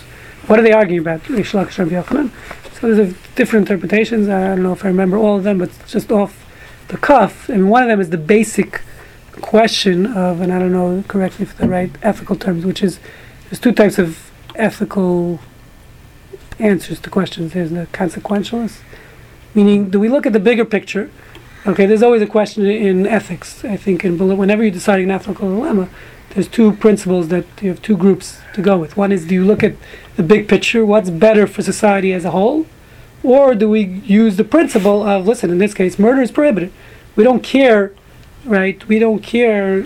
What 0.47 0.59
are 0.59 0.62
they 0.62 0.73
arguing 0.73 1.01
about? 1.01 1.29
Rish 1.29 1.53
Lakish 1.53 1.79
and 1.79 1.90
Rabbi 1.90 2.07
Yochanan. 2.07 2.31
So 2.75 2.93
there's 2.93 3.12
a, 3.12 3.17
different 3.35 3.69
interpretations. 3.69 4.29
I 4.29 4.49
don't 4.49 4.62
know 4.62 4.73
if 4.73 4.85
I 4.85 4.88
remember 4.88 5.17
all 5.17 5.37
of 5.37 5.45
them, 5.45 5.59
but 5.59 5.71
just 5.87 6.12
off 6.12 6.45
the 6.88 6.97
cuff. 6.97 7.51
I 7.51 7.55
mean, 7.55 7.69
one 7.69 7.83
of 7.83 7.88
them 7.88 8.01
is 8.01 8.11
the 8.11 8.19
basic 8.19 8.83
question 9.40 10.07
of, 10.07 10.40
and 10.40 10.53
I 10.53 10.59
don't 10.59 10.73
know 10.73 11.03
correctly 11.09 11.45
for 11.45 11.57
the 11.57 11.69
right 11.69 11.90
ethical 12.03 12.37
terms, 12.37 12.64
which 12.64 12.83
is 12.83 13.01
there's 13.45 13.59
two 13.59 13.73
types 13.73 13.99
of 13.99 14.31
ethical 14.55 15.40
answers 16.59 17.01
to 17.01 17.11
questions. 17.11 17.53
There's 17.53 17.71
the 17.71 17.87
consequentialist, 17.93 18.79
meaning 19.55 19.90
do 19.90 19.99
we 19.99 20.09
look 20.09 20.27
at 20.27 20.33
the 20.33 20.40
bigger 20.40 20.64
picture? 20.64 21.11
Okay, 21.66 21.87
there's 21.87 22.03
always 22.03 22.20
a 22.20 22.27
question 22.27 22.66
in 22.66 23.07
ethics. 23.07 23.64
I 23.64 23.79
think 23.79 24.05
in 24.05 24.18
whenever 24.18 24.62
you're 24.62 24.70
deciding 24.70 25.07
an 25.07 25.12
ethical 25.12 25.48
dilemma, 25.48 25.88
there's 26.31 26.46
two 26.46 26.72
principles 26.72 27.29
that 27.29 27.46
you 27.62 27.70
have 27.70 27.81
two 27.81 27.96
groups 27.96 28.42
to 28.53 28.61
go 28.61 28.77
with. 28.77 28.98
One 28.98 29.11
is 29.11 29.27
do 29.27 29.35
you 29.35 29.46
look 29.46 29.62
at 29.62 29.74
the 30.16 30.22
big 30.22 30.46
picture, 30.46 30.85
what's 30.85 31.09
better 31.09 31.46
for 31.46 31.62
society 31.62 32.12
as 32.12 32.27
a 32.27 32.33
whole, 32.33 32.66
or 33.22 33.55
do 33.55 33.70
we 33.70 33.83
use 33.83 34.37
the 34.37 34.44
principle 34.44 35.09
of 35.09 35.27
listen, 35.27 35.50
in 35.50 35.57
this 35.57 35.72
case, 35.72 35.98
murder 35.98 36.20
is 36.20 36.31
prohibited. 36.31 36.70
We 37.16 37.24
don't 37.24 37.42
care, 37.42 37.92
right? 38.44 38.87
We 38.87 38.98
don't 38.98 39.22
care 39.22 39.85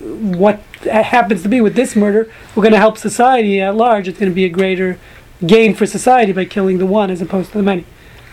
what 0.00 0.60
happens 0.82 1.44
to 1.44 1.48
be 1.48 1.60
with 1.60 1.76
this 1.76 1.94
murder. 1.94 2.28
We're 2.56 2.64
going 2.64 2.72
to 2.72 2.78
help 2.78 2.98
society 2.98 3.60
at 3.60 3.76
large. 3.76 4.08
It's 4.08 4.18
going 4.18 4.32
to 4.32 4.34
be 4.34 4.46
a 4.46 4.48
greater 4.48 4.98
gain 5.46 5.76
for 5.76 5.86
society 5.86 6.32
by 6.32 6.44
killing 6.44 6.78
the 6.78 6.86
one 6.86 7.08
as 7.08 7.22
opposed 7.22 7.52
to 7.52 7.58
the 7.58 7.62
many. 7.62 7.84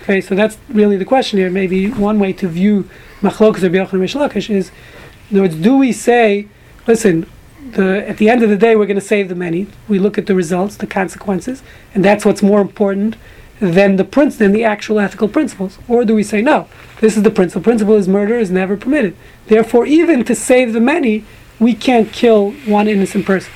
Okay, 0.10 0.22
so 0.22 0.34
that's 0.34 0.58
really 0.69 0.98
the 0.98 1.06
question 1.06 1.38
here. 1.38 1.52
Maybe 1.52 1.91
one 1.91 2.17
way 2.17 2.34
to 2.34 2.48
view 2.48 2.89
machlokas 3.22 3.62
or 3.62 3.69
Yochanan 3.69 4.50
is, 4.50 4.72
in 5.30 5.38
other 5.38 5.41
words, 5.43 5.56
do 5.58 5.78
we 5.78 5.91
say, 5.91 6.48
listen, 6.88 7.28
the, 7.74 8.10
at 8.10 8.17
the 8.17 8.28
end 8.28 8.41
of 8.41 8.50
the 8.50 8.58
day, 8.58 8.76
we're 8.76 8.88
going 8.88 9.00
to 9.00 9.06
save 9.06 9.30
the 9.30 9.36
many. 9.36 9.67
We 9.88 10.00
look 10.00 10.17
at 10.17 10.26
the 10.26 10.34
results, 10.34 10.78
the 10.78 10.88
consequences, 10.88 11.62
and 11.93 12.04
that's 12.04 12.26
what's 12.26 12.41
more 12.41 12.60
important 12.60 13.17
than 13.60 13.98
the 13.98 14.04
prince, 14.04 14.36
than 14.38 14.52
the 14.52 14.63
actual 14.63 15.00
ethical 15.00 15.28
principles. 15.28 15.78
Or 15.88 16.04
do 16.04 16.15
we 16.15 16.24
say, 16.24 16.41
no, 16.41 16.67
this 17.02 17.15
is 17.15 17.22
the 17.22 17.30
principle. 17.30 17.62
Principle 17.62 17.93
is 17.93 18.08
murder 18.08 18.39
is 18.39 18.50
never 18.50 18.76
permitted. 18.76 19.15
Therefore, 19.45 19.86
even 19.86 20.24
to 20.24 20.34
save 20.34 20.74
the 20.74 20.82
many, 20.82 21.24
we 21.60 21.76
can't 21.76 22.12
kill 22.12 22.54
one 22.65 22.88
innocent 22.88 23.28
person. 23.28 23.54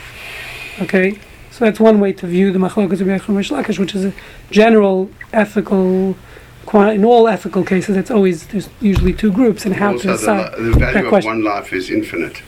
Okay, 0.80 1.18
so 1.50 1.66
that's 1.66 1.80
one 1.80 2.00
way 2.00 2.14
to 2.14 2.28
view 2.28 2.52
the 2.52 2.60
machlokas 2.60 3.02
of 3.02 3.08
Yochanan 3.08 3.80
which 3.80 3.96
is 3.96 4.06
a 4.06 4.14
general 4.52 5.10
ethical. 5.32 6.16
Qua- 6.66 6.90
In 6.92 7.04
all 7.06 7.28
ethical 7.28 7.64
cases, 7.64 7.96
it's 7.98 8.12
always 8.12 8.48
there's 8.48 8.70
usually 8.82 9.14
two 9.14 9.32
groups, 9.32 9.66
and 9.66 9.76
how 9.76 9.90
to 9.90 9.94
Also, 9.94 10.08
the, 10.08 10.14
decide. 10.18 10.60
li- 10.60 10.66
the 10.66 10.72
value 10.80 10.94
that 10.94 11.04
of 11.06 11.10
question. 11.10 11.30
one 11.32 11.44
life 11.44 11.74
is 11.74 11.90
infinite. 11.90 12.42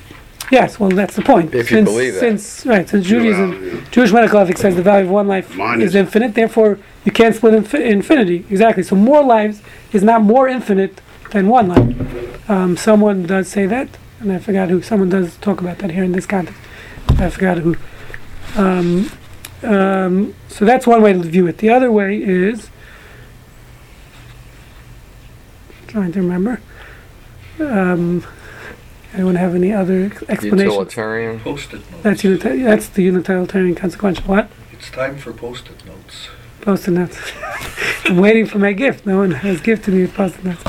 Yes, 0.51 0.79
well, 0.79 0.89
that's 0.89 1.15
the 1.15 1.23
point. 1.23 1.55
If 1.55 1.71
you 1.71 1.77
since, 1.77 1.89
believe 1.89 2.13
that. 2.13 2.19
Since 2.19 2.65
right, 2.67 2.87
since 2.87 3.05
Judaism, 3.07 3.49
Well, 3.51 3.63
yeah. 3.63 3.79
Jewish 3.91 4.11
medical 4.11 4.39
ethics 4.39 4.61
says 4.61 4.75
the 4.75 4.83
value 4.83 5.05
of 5.05 5.11
one 5.11 5.27
life 5.27 5.55
Mine 5.55 5.81
is 5.81 5.89
is- 5.89 5.95
infinite. 5.95 6.35
Therefore, 6.35 6.77
you 7.03 7.11
can't 7.11 7.33
split 7.35 7.53
infi- 7.55 7.83
infinity. 7.83 8.45
Exactly. 8.51 8.83
So 8.83 8.95
more 8.95 9.23
lives 9.23 9.61
is 9.91 10.03
not 10.03 10.21
more 10.21 10.47
infinite 10.47 11.01
than 11.31 11.47
one 11.47 11.67
life. 11.69 12.49
Um, 12.49 12.77
someone 12.77 13.23
does 13.23 13.47
say 13.47 13.65
that, 13.65 13.87
and 14.19 14.31
I 14.31 14.37
forgot 14.37 14.69
who. 14.69 14.81
Someone 14.83 15.09
does 15.09 15.35
talk 15.37 15.61
about 15.61 15.79
that 15.79 15.91
here 15.91 16.03
in 16.03 16.11
this 16.11 16.27
context. 16.27 16.59
I 17.17 17.29
forgot 17.31 17.57
who. 17.57 17.75
Um, 18.55 19.09
um, 19.63 20.35
so 20.47 20.63
that's 20.63 20.85
one 20.85 21.01
way 21.01 21.13
to 21.13 21.19
view 21.19 21.47
it. 21.47 21.57
The 21.57 21.69
other 21.71 21.91
way 21.91 22.17
is 22.17 22.69
trying 25.95 26.11
to 26.11 26.19
remember. 26.21 26.59
Um, 27.57 28.25
anyone 29.13 29.35
have 29.35 29.55
any 29.55 29.71
other 29.71 30.07
ex- 30.11 30.23
explanations? 30.27 30.63
Utilitarian. 30.73 31.39
Post-it 31.39 31.89
notes. 31.89 32.03
That's 32.03 32.21
unita- 32.23 32.63
That's 32.65 32.89
the 32.89 33.03
utilitarian 33.03 33.75
consequential. 33.75 34.25
What? 34.25 34.49
It's 34.73 34.89
time 34.91 35.17
for 35.17 35.31
post-it 35.31 35.85
notes. 35.85 36.27
Post-it 36.59 36.91
notes. 36.91 37.17
I'm 38.05 38.17
waiting 38.27 38.45
for 38.45 38.59
my 38.59 38.73
gift. 38.73 39.05
No 39.05 39.19
one 39.19 39.31
has 39.31 39.61
gifted 39.61 39.93
me 39.93 40.01
with 40.01 40.13
post-it 40.13 40.43
notes. 40.43 40.65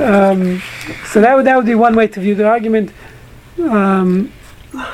Um, 0.00 0.62
so 1.06 1.20
that 1.20 1.34
would 1.36 1.46
that 1.46 1.56
would 1.56 1.66
be 1.66 1.74
one 1.74 1.94
way 1.96 2.06
to 2.08 2.20
view 2.20 2.34
the 2.36 2.46
argument. 2.46 2.92
Um, 3.58 4.32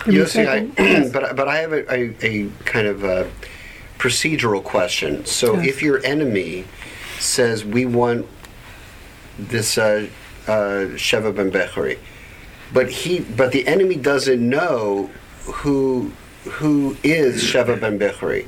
give 0.05 0.07
me 0.07 0.20
a 0.20 0.25
Yossi, 0.25 0.29
second. 0.29 0.72
I, 0.79 1.09
but 1.12 1.37
but 1.37 1.46
I 1.49 1.59
have 1.59 1.72
a, 1.75 1.92
a, 1.92 2.14
a 2.22 2.51
kind 2.64 2.87
of 2.87 3.05
a 3.05 3.31
procedural 3.99 4.62
question. 4.64 5.25
So 5.27 5.57
Yes. 5.57 5.66
if 5.68 5.83
your 5.83 6.05
enemy 6.05 6.64
says 7.18 7.64
we 7.64 7.85
want 7.87 8.27
this 9.38 9.79
uh, 9.79 10.09
uh, 10.46 10.94
Sheva 10.96 11.35
ben 11.35 11.51
Bechori, 11.51 11.99
but 12.72 12.90
he 12.90 13.20
but 13.20 13.53
the 13.53 13.66
enemy 13.66 13.96
doesn't 13.96 14.46
know 14.46 15.11
who 15.44 16.12
who 16.44 16.96
is 17.03 17.42
Sheva 17.42 17.81
ben 17.81 17.99
Bechori. 17.99 18.46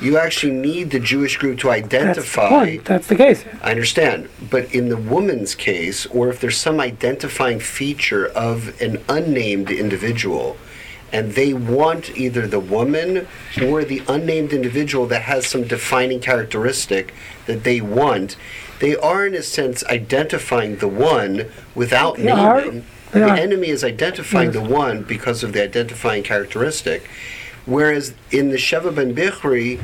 You 0.00 0.18
actually 0.18 0.54
need 0.54 0.90
the 0.90 0.98
Jewish 0.98 1.36
group 1.36 1.60
to 1.60 1.70
identify. 1.70 2.48
That's 2.48 2.66
the. 2.66 2.78
That's 2.78 3.06
the 3.06 3.14
case. 3.14 3.44
I 3.62 3.70
understand. 3.70 4.28
But 4.50 4.74
in 4.74 4.88
the 4.88 4.96
woman's 4.96 5.54
case, 5.54 6.06
or 6.06 6.28
if 6.28 6.40
there's 6.40 6.56
some 6.56 6.80
identifying 6.80 7.60
feature 7.60 8.26
of 8.26 8.80
an 8.80 9.00
unnamed 9.08 9.70
individual, 9.70 10.56
and 11.12 11.32
they 11.32 11.52
want 11.52 12.16
either 12.16 12.46
the 12.46 12.58
woman 12.58 13.28
or 13.62 13.84
the 13.84 14.02
unnamed 14.08 14.52
individual 14.52 15.06
that 15.06 15.22
has 15.22 15.46
some 15.46 15.64
defining 15.64 16.20
characteristic 16.20 17.14
that 17.46 17.64
they 17.64 17.80
want, 17.80 18.36
they 18.82 18.96
are 18.96 19.24
in 19.24 19.34
a 19.36 19.42
sense 19.44 19.84
identifying 19.84 20.76
the 20.78 20.88
one 20.88 21.46
without 21.76 22.16
They 22.16 22.24
naming. 22.24 22.84
They 23.12 23.20
the 23.20 23.28
are. 23.28 23.36
enemy 23.36 23.68
is 23.68 23.84
identifying 23.84 24.52
Yes. 24.52 24.54
the 24.54 24.68
one 24.68 25.02
because 25.02 25.44
of 25.44 25.52
the 25.52 25.62
identifying 25.62 26.24
characteristic. 26.24 27.08
Whereas 27.64 28.12
in 28.32 28.48
the 28.48 28.56
Sheva 28.56 28.92
ben 28.92 29.14
Bichri, 29.14 29.80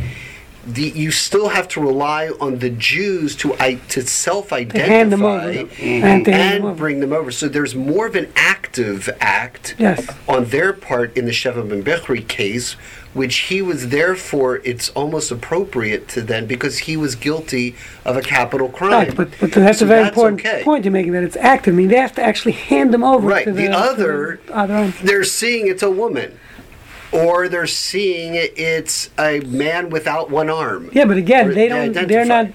the, 0.66 0.82
you 0.82 1.12
still 1.12 1.50
have 1.50 1.68
to 1.68 1.80
rely 1.80 2.30
on 2.40 2.58
the 2.58 2.70
Jews 2.70 3.36
to 3.36 3.54
I, 3.60 3.74
to 3.90 4.02
self-identify 4.02 5.04
them 5.04 5.22
over. 5.22 5.48
And 5.80 6.24
to 6.24 6.32
hand 6.32 6.62
them 6.62 6.62
mm-hmm. 6.62 6.76
bring 6.76 6.98
them 6.98 7.12
over. 7.12 7.30
So 7.30 7.48
there's 7.48 7.76
more 7.76 8.08
of 8.08 8.16
an 8.16 8.32
active 8.34 9.08
act 9.20 9.76
Yes. 9.78 10.08
on 10.26 10.46
their 10.46 10.72
part 10.72 11.16
in 11.16 11.24
the 11.24 11.30
Sheva 11.30 11.68
ben 11.68 11.84
Bichri 11.84 12.26
case, 12.26 12.74
which 13.14 13.36
he 13.36 13.62
was 13.62 13.88
therefore 13.88 14.60
it's 14.64 14.90
almost 14.90 15.30
appropriate 15.30 16.08
to 16.08 16.22
then 16.22 16.46
because 16.46 16.78
he 16.80 16.96
was 16.96 17.14
guilty 17.14 17.74
of 18.04 18.16
a 18.16 18.22
capital 18.22 18.68
crime. 18.68 18.90
Right, 18.90 19.16
but, 19.16 19.30
but 19.40 19.52
that's 19.52 19.78
So 19.78 19.84
a 19.84 19.88
very 19.88 20.04
that's 20.04 20.14
important 20.16 20.40
okay. 20.40 20.62
point 20.62 20.84
you're 20.84 20.92
making. 20.92 21.12
That 21.12 21.22
it's 21.24 21.36
active. 21.36 21.74
I 21.74 21.76
mean, 21.76 21.88
they 21.88 21.96
have 21.96 22.14
to 22.16 22.22
actually 22.22 22.52
hand 22.52 22.92
them 22.92 23.02
over 23.02 23.26
Right, 23.26 23.44
to 23.44 23.52
the, 23.52 23.66
the 23.68 23.72
other, 23.72 24.40
the 24.46 24.56
other 24.56 24.92
they're 25.02 25.24
seeing 25.24 25.68
it's 25.68 25.82
a 25.82 25.90
woman. 25.90 26.38
Or 27.10 27.48
they're 27.48 27.66
seeing 27.66 28.32
it's 28.34 29.08
a 29.18 29.40
man 29.40 29.88
without 29.88 30.28
one 30.30 30.50
arm. 30.50 30.90
Yeah, 30.92 31.06
but 31.06 31.16
again, 31.16 31.48
they 31.48 31.54
they 31.54 31.68
don't. 31.68 31.78
identify. 31.80 32.06
They're 32.06 32.26
not 32.26 32.52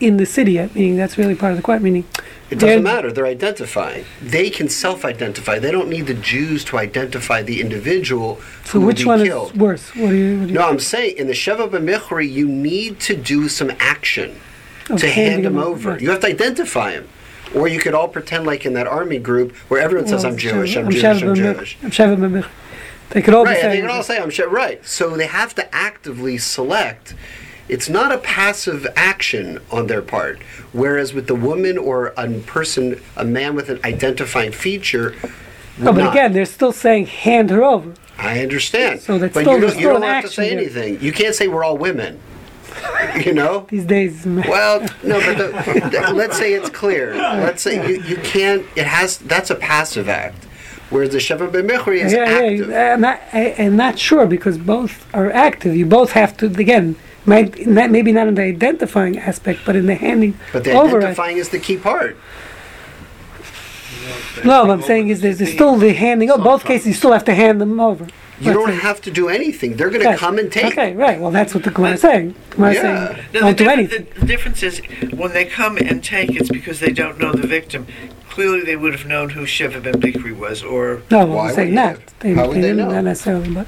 in 0.00 0.18
the 0.18 0.26
city 0.26 0.52
yet. 0.52 0.74
Meaning 0.74 0.96
that's 0.96 1.16
really 1.16 1.34
part 1.34 1.52
of 1.52 1.56
the 1.56 1.62
question. 1.62 1.84
Meaning, 1.84 2.04
It 2.50 2.58
doesn't 2.60 2.82
matter. 2.84 3.10
They're 3.12 3.26
identifying. 3.26 4.04
They 4.22 4.50
can 4.50 4.68
self-identify. 4.68 5.58
They 5.58 5.72
don't 5.72 5.88
need 5.88 6.06
the 6.06 6.14
Jews 6.14 6.64
to 6.66 6.78
identify 6.78 7.42
the 7.42 7.60
individual 7.60 8.40
So 8.64 8.78
who 8.80 8.86
which 8.86 9.04
one 9.04 9.20
be 9.22 9.26
killed. 9.28 9.52
is 9.52 9.56
worse? 9.58 9.88
What 9.96 10.10
do 10.10 10.14
you? 10.16 10.38
What 10.38 10.46
do 10.46 10.52
you 10.52 10.58
No, 10.58 10.68
I'm 10.68 10.78
saying 10.78 11.16
in 11.16 11.26
the 11.26 11.32
Sheva 11.32 11.68
B'Michri, 11.68 12.30
you 12.30 12.46
need 12.46 13.00
to 13.00 13.16
do 13.16 13.48
some 13.48 13.72
action 13.80 14.36
of 14.88 15.00
to 15.00 15.10
hand 15.10 15.44
him 15.44 15.54
them 15.54 15.58
over. 15.62 15.90
right. 15.90 16.00
You 16.00 16.10
have 16.10 16.20
to 16.20 16.28
identify 16.28 16.92
him. 16.92 17.08
Or 17.54 17.66
you 17.68 17.78
could 17.80 17.94
all 17.94 18.08
pretend 18.08 18.46
like 18.46 18.64
in 18.66 18.74
that 18.74 18.86
army 18.86 19.18
group 19.18 19.54
where 19.68 19.80
everyone 19.80 20.06
says, 20.08 20.22
Well, 20.24 20.32
I'm 20.32 20.38
Jewish, 20.38 20.76
I'm 20.76 20.86
I'm 20.86 20.90
Jewish, 20.92 21.22
I'm 21.22 21.34
Jewish. 21.34 21.78
I'm 21.82 21.90
Sheva 21.90 22.16
B'Mich. 22.16 22.46
They 23.10 23.22
could 23.22 23.34
all 23.34 23.44
Right, 23.44 23.54
be 23.56 23.60
and 23.62 23.70
they 23.72 23.76
saying. 23.76 23.86
can 23.88 23.96
all 23.96 24.02
say, 24.02 24.18
I'm 24.18 24.30
sure. 24.30 24.48
Right. 24.48 24.84
So 24.86 25.16
they 25.16 25.26
have 25.26 25.54
to 25.56 25.74
actively 25.74 26.38
select. 26.38 27.14
It's 27.68 27.88
not 27.88 28.12
a 28.12 28.18
passive 28.18 28.86
action 28.94 29.60
on 29.70 29.86
their 29.88 30.02
part. 30.02 30.40
Whereas 30.72 31.12
with 31.12 31.26
the 31.26 31.34
woman 31.34 31.76
or 31.78 32.14
a 32.16 32.28
person, 32.40 33.00
a 33.16 33.24
man 33.24 33.54
with 33.54 33.68
an 33.70 33.80
identifying 33.84 34.52
feature, 34.52 35.14
no, 35.78 35.92
but 35.92 36.04
not. 36.04 36.12
again, 36.12 36.32
they're 36.32 36.44
still 36.44 36.72
saying 36.72 37.06
hand 37.06 37.50
her 37.50 37.62
over. 37.64 37.94
I 38.18 38.40
understand. 38.40 39.00
So 39.00 39.18
that's 39.18 39.34
but 39.34 39.42
still- 39.42 39.54
you 39.54 39.60
don't, 39.60 39.78
you 39.78 39.88
don't 39.88 40.02
have 40.02 40.24
to 40.24 40.30
say 40.30 40.50
there. 40.50 40.58
anything. 40.58 41.00
You 41.00 41.12
can't 41.12 41.34
say 41.34 41.48
we're 41.48 41.64
all 41.64 41.76
women. 41.76 42.20
you 43.24 43.32
know? 43.32 43.66
These 43.70 43.84
days. 43.84 44.24
Well, 44.26 44.80
no, 45.02 45.20
but 45.20 45.38
the, 45.38 45.90
the- 45.90 46.12
let's 46.14 46.36
say 46.36 46.52
it's 46.54 46.70
clear. 46.70 47.14
Let's 47.14 47.62
say 47.62 47.86
you, 47.88 48.02
you 48.02 48.16
can't. 48.18 48.64
It 48.76 48.86
has. 48.86 49.18
That's 49.18 49.50
a 49.50 49.54
passive 49.54 50.08
act, 50.08 50.44
whereas 50.90 51.10
the 51.10 51.18
sheva 51.18 51.50
b'michri 51.50 52.04
is 52.04 52.12
yeah, 52.12 52.20
active. 52.20 52.68
yeah, 52.70 52.94
I'm 52.94 53.00
not, 53.00 53.20
I, 53.32 53.54
I'm 53.58 53.76
not 53.76 53.98
sure 53.98 54.26
because 54.26 54.58
both 54.58 55.06
are 55.14 55.30
active. 55.32 55.74
You 55.74 55.86
both 55.86 56.12
have 56.12 56.36
to 56.38 56.46
again, 56.46 56.96
might 57.26 57.66
not, 57.66 57.90
maybe 57.90 58.12
not 58.12 58.28
in 58.28 58.34
the 58.34 58.42
identifying 58.42 59.18
aspect, 59.18 59.60
but 59.66 59.76
in 59.76 59.86
the 59.86 59.94
handing 59.94 60.38
But 60.52 60.64
the 60.64 60.72
over. 60.72 60.98
identifying 60.98 61.36
is 61.38 61.48
the 61.50 61.58
key 61.58 61.76
part. 61.76 62.16
No, 64.44 64.62
what 64.66 64.70
I'm 64.70 64.82
saying 64.82 65.08
is 65.08 65.20
there's, 65.22 65.38
there's 65.38 65.52
still 65.52 65.76
the 65.76 65.92
handing 65.92 66.30
over. 66.30 66.42
Both 66.42 66.64
cases, 66.64 66.86
you 66.88 66.92
still 66.94 67.12
have 67.12 67.24
to 67.24 67.34
hand 67.34 67.60
them 67.60 67.80
over. 67.80 68.04
You 68.38 68.48
Let's 68.52 68.58
don't 68.58 68.68
say. 68.68 68.76
have 68.76 69.00
to 69.02 69.10
do 69.10 69.28
anything. 69.30 69.76
They're 69.76 69.88
going 69.88 70.02
to 70.02 70.08
Okay, 70.10 70.18
come 70.18 70.38
and 70.38 70.52
take. 70.52 70.66
Okay, 70.66 70.94
right. 70.94 71.18
Well, 71.18 71.30
that's 71.30 71.54
what 71.54 71.64
the 71.64 71.70
Gemara 71.70 71.92
is 71.94 72.02
saying. 72.02 72.34
Gemara 72.50 72.70
is 72.70 72.76
Yeah. 72.76 72.82
saying 73.14 73.24
No, 73.32 73.40
don't 73.40 73.48
the, 73.48 73.54
do 73.54 73.64
differ- 73.64 73.70
anything. 73.70 74.06
the, 74.14 74.20
the 74.20 74.26
difference 74.26 74.62
is 74.62 74.78
when 75.14 75.32
they 75.32 75.46
come 75.46 75.78
and 75.78 76.04
take, 76.04 76.36
it's 76.36 76.50
because 76.50 76.78
they 76.80 76.92
don't 76.92 77.18
know 77.18 77.32
the 77.32 77.46
victim. 77.46 77.86
Clearly, 78.28 78.60
they 78.60 78.76
would 78.76 78.92
have 78.92 79.06
known 79.06 79.30
who 79.30 79.44
Sheva 79.46 79.82
Ben 79.82 79.94
Bikri 79.94 80.36
was, 80.36 80.62
or 80.62 81.00
No, 81.10 81.24
well, 81.24 81.28
Why 81.36 81.48
I'm 81.48 81.54
saying 81.54 81.68
would 81.70 81.78
that. 81.78 82.06
they? 82.20 82.28
They, 82.28 82.34
How 82.34 82.48
would 82.48 82.56
they 82.58 82.60
they 82.60 82.72
know? 82.74 82.90
not 82.90 83.04
necessarily, 83.04 83.48
but 83.54 83.66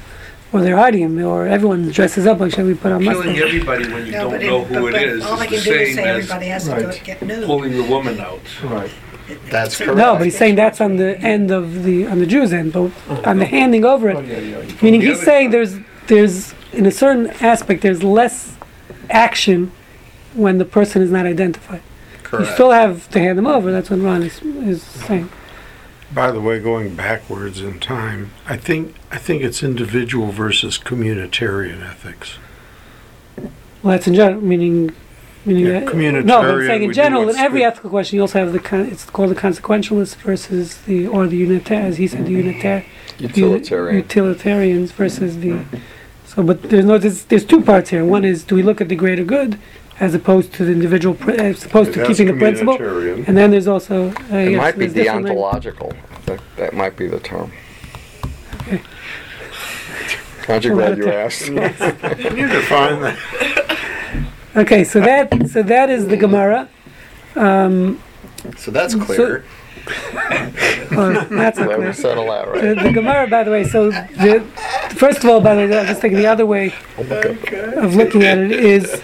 or 0.53 0.63
they're 0.63 0.77
hiding 0.77 1.03
him, 1.03 1.25
or 1.25 1.47
everyone 1.47 1.89
dresses 1.91 2.27
up 2.27 2.41
like 2.41 2.53
should 2.55 2.65
we 2.67 2.75
put 2.75 2.91
on 2.93 3.03
Killing 3.03 3.27
mustache. 3.27 3.43
everybody 3.47 3.89
when 3.93 4.07
you 4.07 4.13
No, 4.13 4.19
don't 4.23 4.31
but 4.33 4.41
know 4.43 4.61
it- 4.63 4.67
who 4.69 4.75
but- 4.75 4.89
it 4.89 4.93
but 4.93 5.03
is 5.03 5.25
All 5.27 5.39
I 5.41 5.45
is 5.45 5.51
can 5.51 5.59
the 5.59 5.65
do 5.65 5.73
is 5.73 5.87
same 5.89 5.95
say 5.97 6.03
as 6.03 6.17
everybody 6.17 6.47
has 6.47 6.65
to 6.65 6.69
do 6.71 6.87
Right. 6.87 6.97
it, 6.97 7.05
get 7.05 7.23
nude. 7.23 7.45
pulling 7.47 7.73
the 7.77 7.83
woman 7.85 8.21
out. 8.21 8.41
Right. 8.65 8.91
That's 9.51 9.77
correct. 9.77 9.97
No, 9.99 10.15
but 10.17 10.25
he's 10.25 10.39
saying 10.39 10.55
that's 10.55 10.81
on 10.81 10.97
the 10.97 11.19
end 11.21 11.51
of 11.51 11.85
the 11.85 12.07
on 12.07 12.19
the 12.19 12.27
Jews' 12.27 12.53
end, 12.53 12.73
but 12.73 12.91
on 13.27 13.39
the 13.39 13.45
oh, 13.45 13.49
handing 13.49 13.85
over 13.85 14.11
Oh, 14.11 14.19
it, 14.21 14.27
yeah, 14.27 14.39
yeah. 14.39 14.65
meaning 14.81 15.03
he's 15.03 15.21
saying 15.23 15.51
there's 15.51 15.77
there's 16.07 16.55
in 16.73 16.87
a 16.87 16.91
certain 16.91 17.27
aspect 17.43 17.83
there's 17.83 18.03
less 18.03 18.57
action 19.11 19.71
when 20.35 20.57
the 20.57 20.65
person 20.65 21.03
is 21.03 21.11
not 21.11 21.27
identified. 21.27 21.83
You 22.13 22.19
correct. 22.23 22.55
still 22.55 22.71
have 22.71 23.09
to 23.11 23.19
hand 23.19 23.37
them 23.37 23.47
over. 23.47 23.71
That's 23.71 23.91
what 23.91 24.01
Ron 24.01 24.23
is, 24.23 24.41
is 24.43 24.83
saying. 24.83 25.29
By 26.13 26.31
the 26.31 26.41
way, 26.41 26.59
going 26.59 26.95
backwards 26.95 27.61
in 27.61 27.81
time, 27.81 28.31
I 28.47 28.57
think 28.57 28.95
I 29.11 29.19
think 29.19 29.43
it's 29.43 29.63
individual 29.63 30.33
versus 30.33 30.79
communitarian 30.79 31.83
ethics. 31.87 32.39
Well, 33.83 33.93
that's 33.93 34.07
in 34.07 34.15
general, 34.15 34.41
meaning. 34.41 34.93
Meaning 35.45 35.67
Yeah, 35.67 35.81
that, 35.81 36.25
no, 36.27 36.41
I'm 36.41 36.67
saying 36.67 36.83
in 36.83 36.93
general, 36.93 37.29
in 37.29 37.37
every 37.37 37.61
good. 37.61 37.67
ethical 37.67 37.91
question, 37.91 38.17
you 38.17 38.23
also 38.23 38.39
have 38.41 38.53
the 38.53 38.59
con- 38.59 38.87
it's 38.87 39.05
called 39.05 39.31
the 39.31 39.35
consequentialist 39.37 40.17
versus 40.17 40.79
the 40.83 41.07
or 41.07 41.27
the 41.27 41.41
unitar, 41.47 41.81
as 41.85 41.97
he 41.97 42.07
said, 42.07 42.27
the 42.27 42.35
unitar 42.43 42.85
Utilitarian. 43.19 43.97
utilitarians 43.97 44.93
versus 44.93 45.39
the. 45.39 45.61
So, 46.27 46.43
but 46.43 46.63
there's 46.65 46.85
no 46.85 46.99
there's, 46.99 47.25
there's 47.25 47.45
two 47.45 47.61
parts 47.63 47.91
here. 47.91 48.05
One 48.05 48.25
is 48.25 48.45
do 48.45 48.57
we 48.57 48.63
look 48.63 48.81
at 48.81 48.89
the 48.89 48.97
greater 48.97 49.25
good, 49.25 49.59
as 50.01 50.15
opposed 50.15 50.53
to 50.55 50.65
the 50.65 50.73
individual, 50.73 51.15
pr- 51.15 51.33
as 51.33 51.65
opposed 51.65 51.93
to 51.95 51.99
That's 52.01 52.11
keeping 52.19 52.35
the 52.35 52.39
principle, 52.39 52.79
communitarian. 52.79 53.27
and 53.29 53.37
then 53.37 53.51
there's 53.51 53.67
also 53.67 54.11
uh, 54.11 54.37
It 54.37 54.53
yes, 54.53 54.59
might 54.59 54.79
be 54.79 54.87
there's 54.87 54.95
different 55.07 55.27
lang- 55.27 55.37
deontological. 55.37 55.97
That, 56.27 56.41
that 56.57 56.75
might 56.75 56.97
be 56.97 57.09
the 57.09 57.21
term. 57.21 57.51
Okay. 58.63 58.81
Aren't 60.49 60.65
you 60.65 60.77
Well, 60.77 60.95
glad 60.95 60.99
you 60.99 61.05
that- 61.05 61.15
asked? 61.15 61.43
Can 62.21 62.37
you 62.37 62.49
define 62.49 63.01
that? 63.03 63.19
Okay, 64.57 64.83
so 64.85 65.01
that 65.01 65.49
so 65.51 65.63
that 65.63 65.91
is 65.91 66.09
the 66.09 66.17
Gemara. 66.17 66.69
Um, 67.37 68.01
So 68.57 68.71
that's 68.71 68.95
clear. 68.95 69.45
Or 70.97 71.13
that's 71.31 71.59
not 71.59 71.69
Let 71.69 71.77
clear. 71.77 71.89
me 71.89 71.93
settle 71.93 72.27
that 72.27 72.49
right. 72.49 72.83
the 72.83 72.93
Gemara, 72.93 73.27
by 73.27 73.45
the 73.45 73.51
way, 73.51 73.65
so 73.65 73.91
the, 73.91 74.45
first 74.97 75.25
of 75.25 75.31
all, 75.31 75.41
by 75.41 75.55
the 75.55 75.67
way, 75.69 75.79
I'm 75.79 75.87
just 75.87 76.01
thinking 76.01 76.19
the 76.19 76.27
other 76.27 76.47
way 76.47 76.75
of 76.97 77.95
looking 77.95 78.23
at 78.25 78.39
it 78.39 78.53
is 78.53 79.03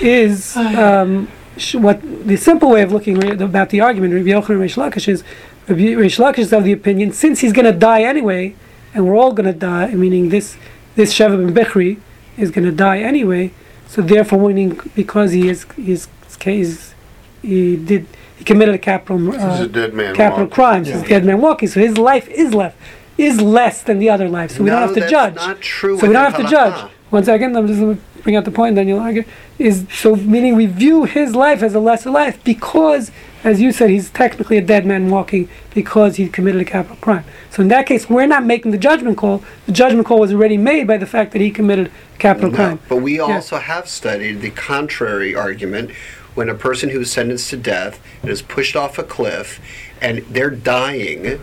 is 0.00 0.56
um, 0.86 1.28
sh- 1.56 1.74
what 1.76 2.00
the 2.26 2.36
simple 2.36 2.70
way 2.70 2.82
of 2.82 2.92
looking 2.92 3.18
re- 3.18 3.30
about 3.30 3.70
the 3.70 3.80
argument. 3.80 4.14
Rabbi 4.14 4.28
Yochanan 4.28 4.50
and 4.50 4.70
Reish 4.70 4.76
Lakish 4.76 5.08
is 5.08 5.24
Rabbi 5.68 5.82
Reish 5.82 6.18
Lakish 6.18 6.38
is 6.38 6.52
of 6.52 6.64
the 6.64 6.72
opinion 6.72 7.12
since 7.12 7.40
he's 7.40 7.52
going 7.52 7.70
to 7.70 7.78
die 7.78 8.02
anyway, 8.02 8.54
and 8.94 9.06
we're 9.06 9.16
all 9.16 9.32
going 9.32 9.52
to 9.52 9.58
die. 9.58 9.88
Meaning 9.94 10.28
this 10.30 10.56
this 10.94 11.14
Sheva 11.14 11.36
ben 11.36 11.54
Bechri 11.54 11.98
is 12.36 12.50
going 12.50 12.64
to 12.64 12.72
die 12.72 12.98
anyway. 12.98 13.52
So 13.88 14.02
therefore, 14.02 14.48
meaning 14.48 14.80
because 14.94 15.32
he 15.32 15.48
is 15.48 15.64
his 15.76 16.08
case 16.38 16.94
he 17.42 17.76
did 17.76 18.06
he 18.36 18.44
committed 18.44 18.74
a 18.74 18.78
capital 18.78 19.18
He's 19.18 19.34
a 19.36 19.40
uh, 19.40 19.66
dead 19.66 19.94
man. 19.94 20.14
capital 20.14 20.44
walking. 20.44 20.54
crimes. 20.54 20.88
He's 20.88 21.02
a 21.02 21.06
dead 21.08 21.24
man 21.24 21.40
walking. 21.40 21.68
So 21.68 21.80
his 21.80 21.96
life 21.98 22.28
is 22.28 22.52
left 22.54 22.76
is 23.18 23.40
less 23.40 23.82
than 23.82 23.98
the 23.98 24.10
other 24.10 24.28
life. 24.28 24.50
So 24.52 24.62
we 24.62 24.68
no, 24.70 24.72
don't 24.78 24.82
have 24.88 24.94
to 24.94 25.00
that's 25.00 25.10
judge. 25.10 25.34
not 25.36 25.60
true. 25.62 25.98
So 25.98 26.06
we 26.06 26.12
don't 26.12 26.30
have 26.30 26.36
to 26.42 26.48
judge. 26.48 26.74
halakha. 26.74 26.90
One 27.10 27.24
second, 27.24 27.56
I'm 27.56 27.66
just 27.66 27.80
going 27.80 27.96
to 27.96 28.02
bring 28.22 28.36
out 28.36 28.44
the 28.44 28.50
point, 28.50 28.74
then 28.74 28.88
you'll 28.88 28.98
argue. 29.00 29.24
Is 29.58 29.86
so 29.90 30.16
meaning 30.16 30.54
we 30.54 30.66
view 30.66 31.04
his 31.04 31.34
life 31.34 31.62
as 31.62 31.74
a 31.74 31.80
lesser 31.80 32.10
life 32.10 32.42
because, 32.44 33.10
as 33.42 33.58
you 33.58 33.72
said, 33.72 33.88
he's 33.88 34.10
technically 34.10 34.58
a 34.58 34.60
dead 34.60 34.84
man 34.84 35.08
walking 35.10 35.48
because 35.72 36.16
he 36.16 36.28
committed 36.28 36.60
a 36.60 36.64
capital 36.66 36.96
crime. 36.96 37.24
So 37.50 37.62
in 37.62 37.68
that 37.68 37.86
case, 37.86 38.10
we're 38.10 38.26
not 38.26 38.44
making 38.44 38.72
the 38.72 38.76
judgment 38.78 39.16
call. 39.16 39.42
The 39.64 39.72
judgment 39.72 40.04
call 40.06 40.18
was 40.20 40.32
already 40.34 40.58
made 40.58 40.86
by 40.86 40.98
the 40.98 41.06
fact 41.06 41.32
that 41.32 41.40
he 41.40 41.50
committed 41.50 41.90
capital 42.18 42.50
No, 42.50 42.56
crime. 42.56 42.80
but 42.88 42.96
we 42.96 43.16
Yeah. 43.16 43.22
also 43.36 43.56
have 43.56 43.88
studied 43.88 44.42
the 44.42 44.50
contrary 44.50 45.34
argument 45.34 45.90
when 46.36 46.48
a 46.48 46.54
person 46.54 46.90
who 46.90 47.00
is 47.00 47.10
sentenced 47.10 47.50
to 47.50 47.56
death 47.56 48.00
and 48.22 48.30
is 48.30 48.42
pushed 48.42 48.76
off 48.76 48.98
a 48.98 49.02
cliff 49.02 49.58
and 50.00 50.18
they're 50.30 50.50
dying, 50.50 51.40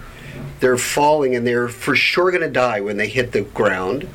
they're 0.61 0.77
falling 0.77 1.35
and 1.35 1.45
they're 1.45 1.67
for 1.67 1.95
sure 1.95 2.31
going 2.31 2.43
to 2.43 2.49
die 2.49 2.79
when 2.79 2.95
they 2.97 3.07
hit 3.09 3.31
the 3.33 3.41
ground. 3.41 4.07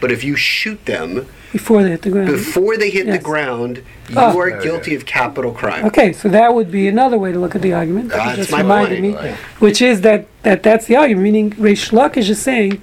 But 0.00 0.10
if 0.10 0.24
you 0.24 0.34
shoot 0.34 0.84
them 0.86 1.26
Before 1.52 1.82
they 1.82 1.90
hit 1.90 2.02
the 2.02 2.10
ground. 2.10 2.28
before 2.28 2.76
they 2.78 2.88
hit 2.90 3.06
Yes. 3.06 3.18
the 3.18 3.22
ground, 3.22 3.82
you 4.08 4.14
Oh. 4.16 4.36
are 4.38 4.50
guilty 4.62 4.94
of 4.96 5.04
capital 5.04 5.52
crime. 5.52 5.84
Okay, 5.84 6.12
so 6.14 6.28
that 6.30 6.54
would 6.54 6.72
be 6.72 6.88
another 6.88 7.18
way 7.18 7.30
to 7.30 7.38
look 7.38 7.54
at 7.54 7.60
the 7.62 7.74
argument. 7.74 8.08
that 8.08 8.16
you 8.16 8.24
That's 8.24 8.36
just 8.38 8.50
my 8.52 8.62
reminded 8.62 9.02
point. 9.14 9.22
me, 9.24 9.36
which 9.60 9.80
is 9.82 10.00
that, 10.00 10.26
that 10.44 10.62
that's 10.62 10.86
the 10.86 10.96
argument. 10.96 11.22
Meaning, 11.24 11.50
Reish 11.52 11.92
Lakish 11.92 12.16
is 12.18 12.26
just 12.28 12.42
saying, 12.42 12.80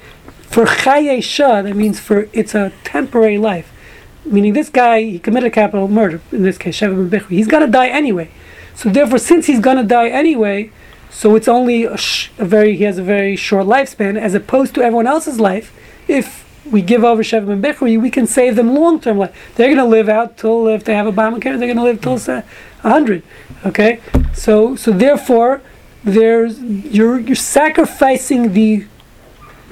for 0.48 0.66
chaye 0.66 1.22
shah, 1.22 1.64
that 1.64 1.76
means 1.76 2.00
for 2.00 2.28
it's 2.32 2.54
a 2.56 2.72
temporary 2.84 3.38
life. 3.40 3.72
Meaning, 4.30 4.54
this 4.54 4.70
guy 4.70 5.02
he 5.02 5.20
committed 5.20 5.54
capital 5.54 5.88
murder 5.88 6.22
in 6.32 6.44
this 6.44 6.58
case, 6.58 6.80
Sheva 6.80 7.10
ben 7.10 7.20
Bichri. 7.20 7.30
He's 7.30 7.48
gonna 7.48 7.68
die 7.68 7.88
anyway. 7.88 8.30
So 8.76 8.90
therefore, 8.90 9.18
since 9.18 9.48
he's 9.48 9.60
gonna 9.60 9.84
die 9.84 10.10
anyway, 10.10 10.72
so 11.10 11.36
it's 11.36 11.48
only 11.48 11.84
a, 11.84 11.98
sh- 11.98 12.30
a 12.38 12.46
very 12.46 12.78
he 12.78 12.84
has 12.84 12.98
a 12.98 13.04
very 13.04 13.36
short 13.36 13.66
lifespan 13.66 14.18
as 14.18 14.36
opposed 14.36 14.76
to 14.76 14.82
everyone 14.82 15.08
else's 15.08 15.40
life. 15.40 15.74
If 16.08 16.46
we 16.72 16.82
give 16.84 17.04
over 17.04 17.24
Sheva 17.24 17.48
ben 17.48 17.62
Bichri, 17.62 18.00
we 18.00 18.12
can 18.12 18.28
save 18.28 18.56
them 18.56 18.76
long 18.76 19.00
term 19.02 19.18
life. 19.18 19.36
They're 19.56 19.70
gonna 19.70 19.90
live 19.90 20.08
out 20.08 20.38
till 20.38 20.68
if 20.68 20.84
they 20.84 20.94
have 20.94 21.08
Obamacare, 21.14 21.58
they're 21.58 21.68
gonna 21.68 21.84
live 21.84 22.00
till 22.00 22.20
uh, 22.32 22.44
hundred. 22.82 23.24
Okay, 23.66 24.00
so 24.34 24.76
so 24.76 24.92
therefore, 24.92 25.62
there's 26.04 26.62
you're 26.62 27.20
you're 27.20 27.36
sacrificing 27.36 28.54
the 28.54 28.86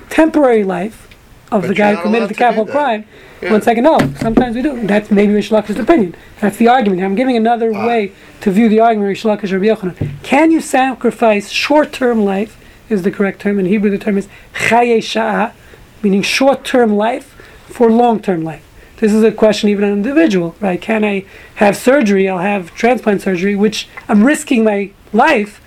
temporary 0.09 0.63
life 0.63 1.06
of 1.51 1.61
But 1.61 1.67
the 1.69 1.75
guy 1.75 1.95
who 1.95 2.01
committed 2.01 2.29
the 2.29 2.33
capital 2.33 2.65
crime. 2.65 3.05
Yeah. 3.41 3.51
One 3.51 3.61
second, 3.61 3.83
no. 3.83 3.97
Sometimes 4.19 4.55
we 4.55 4.61
do. 4.61 4.85
That's 4.85 5.09
maybe 5.11 5.33
Rish 5.33 5.49
Lakish's 5.49 5.79
opinion. 5.79 6.15
That's 6.41 6.57
the 6.57 6.67
argument. 6.67 7.01
I'm 7.03 7.15
giving 7.15 7.37
another 7.37 7.71
Ah. 7.73 7.87
way 7.87 8.11
to 8.41 8.51
view 8.51 8.67
the 8.67 8.79
argument 8.79 9.07
Rish 9.09 9.23
Lakish 9.23 9.51
or 9.51 9.59
Yochanan. 9.59 10.09
Can 10.23 10.51
you 10.51 10.59
sacrifice 10.59 11.49
short-term 11.49 12.23
life? 12.25 12.57
Is 12.89 13.03
the 13.03 13.11
correct 13.11 13.41
term 13.41 13.59
in 13.59 13.65
Hebrew? 13.65 13.89
The 13.89 13.97
term 13.97 14.17
is 14.17 14.27
chaye 14.55 14.97
sha'ah, 14.97 15.51
meaning 16.01 16.21
short-term 16.21 16.95
life 16.95 17.35
for 17.67 17.89
long-term 17.91 18.43
life. 18.43 18.63
This 18.97 19.13
is 19.13 19.23
a 19.23 19.31
question 19.31 19.69
even 19.69 19.83
an 19.83 19.93
individual, 19.93 20.55
right? 20.59 20.81
Can 20.81 21.05
I 21.05 21.25
have 21.55 21.77
surgery? 21.77 22.27
I'll 22.27 22.39
have 22.39 22.73
transplant 22.73 23.21
surgery, 23.21 23.55
which 23.55 23.87
I'm 24.09 24.23
risking 24.23 24.63
my 24.63 24.89
life 25.13 25.61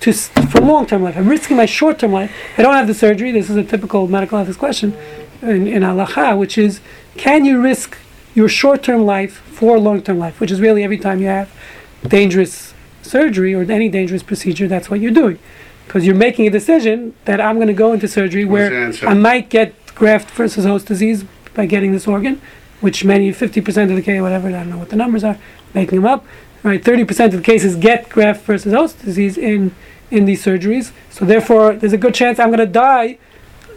to 0.00 0.12
for 0.12 0.60
long-term 0.60 1.02
life. 1.02 1.16
I'm 1.16 1.28
risking 1.28 1.56
my 1.56 1.66
short-term 1.66 2.12
life. 2.12 2.32
I 2.56 2.62
don't 2.62 2.74
have 2.74 2.86
the 2.86 2.94
surgery. 2.94 3.32
This 3.32 3.50
is 3.50 3.56
a 3.56 3.64
typical 3.64 4.06
medical 4.06 4.38
ethics 4.38 4.56
question 4.56 4.96
in, 5.42 5.66
in 5.66 5.82
halacha, 5.82 6.38
which 6.38 6.58
is, 6.58 6.80
can 7.16 7.44
you 7.44 7.60
risk 7.60 7.98
your 8.34 8.48
short-term 8.48 9.04
life 9.04 9.38
for 9.46 9.78
long-term 9.78 10.18
life? 10.18 10.40
Which 10.40 10.50
is 10.50 10.60
really 10.60 10.84
every 10.84 10.98
time 10.98 11.20
you 11.20 11.26
have 11.26 11.50
dangerous 12.06 12.74
surgery 13.02 13.54
or 13.54 13.62
any 13.70 13.88
dangerous 13.88 14.22
procedure, 14.22 14.68
that's 14.68 14.90
what 14.90 15.00
you're 15.00 15.12
doing. 15.12 15.38
Because 15.86 16.06
you're 16.06 16.14
making 16.14 16.46
a 16.46 16.50
decision 16.50 17.14
that 17.24 17.40
I'm 17.40 17.56
going 17.56 17.68
to 17.68 17.72
go 17.72 17.92
into 17.92 18.06
surgery 18.06 18.44
where? 18.44 18.92
I 19.06 19.14
might 19.14 19.48
get 19.48 19.74
graft 19.94 20.30
versus 20.30 20.64
host 20.64 20.86
disease 20.86 21.24
by 21.54 21.66
getting 21.66 21.92
this 21.92 22.06
organ, 22.06 22.40
which 22.80 23.04
many, 23.04 23.32
50% 23.32 23.90
of 23.90 23.96
the 23.96 24.02
case, 24.02 24.20
whatever, 24.20 24.48
I 24.48 24.52
don't 24.52 24.70
know 24.70 24.78
what 24.78 24.90
the 24.90 24.96
numbers 24.96 25.24
are, 25.24 25.38
making 25.74 26.02
them 26.02 26.06
up. 26.06 26.24
Right, 26.62 26.82
30% 26.82 27.26
of 27.26 27.32
the 27.32 27.40
cases 27.40 27.76
get 27.76 28.08
graft 28.08 28.44
versus 28.44 28.72
host 28.72 29.04
disease 29.04 29.38
in, 29.38 29.74
in 30.10 30.24
these 30.24 30.44
surgeries. 30.44 30.92
So 31.10 31.24
therefore, 31.24 31.74
there's 31.74 31.92
a 31.92 31.98
good 31.98 32.14
chance 32.14 32.38
I'm 32.38 32.48
going 32.48 32.58
to 32.58 32.66
die 32.66 33.18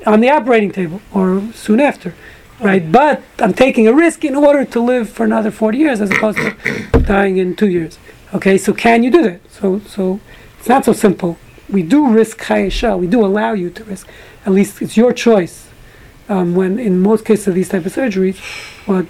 on 0.05 0.19
the 0.19 0.29
operating 0.29 0.71
table 0.71 1.01
or 1.13 1.41
soon 1.53 1.79
after. 1.79 2.13
Right, 2.59 2.91
but 2.91 3.23
I'm 3.39 3.53
taking 3.53 3.87
a 3.87 3.93
risk 3.93 4.23
in 4.23 4.35
order 4.35 4.63
to 4.65 4.79
live 4.79 5.09
for 5.09 5.23
another 5.23 5.49
40 5.49 5.79
years 5.79 5.99
as 5.99 6.11
opposed 6.11 6.37
to 6.37 6.99
dying 7.05 7.37
in 7.37 7.55
two 7.55 7.67
years. 7.67 7.97
Okay, 8.35 8.55
so 8.59 8.71
can 8.71 9.01
you 9.01 9.09
do 9.09 9.23
that? 9.23 9.41
So, 9.49 9.79
so 9.79 10.19
it's 10.59 10.69
not 10.69 10.85
so 10.85 10.93
simple. 10.93 11.39
We 11.67 11.81
do 11.81 12.07
risk 12.09 12.39
chayesha. 12.39 12.99
We 12.99 13.07
do 13.07 13.25
allow 13.25 13.53
you 13.53 13.71
to 13.71 13.83
risk. 13.85 14.07
At 14.45 14.51
least 14.51 14.79
it's 14.79 14.95
your 14.95 15.11
choice. 15.11 15.69
Um, 16.29 16.53
when 16.53 16.77
in 16.77 17.01
most 17.01 17.25
cases 17.25 17.47
of 17.47 17.55
these 17.55 17.69
type 17.69 17.83
of 17.85 17.93
surgeries, 17.93 18.37
what 18.85 19.07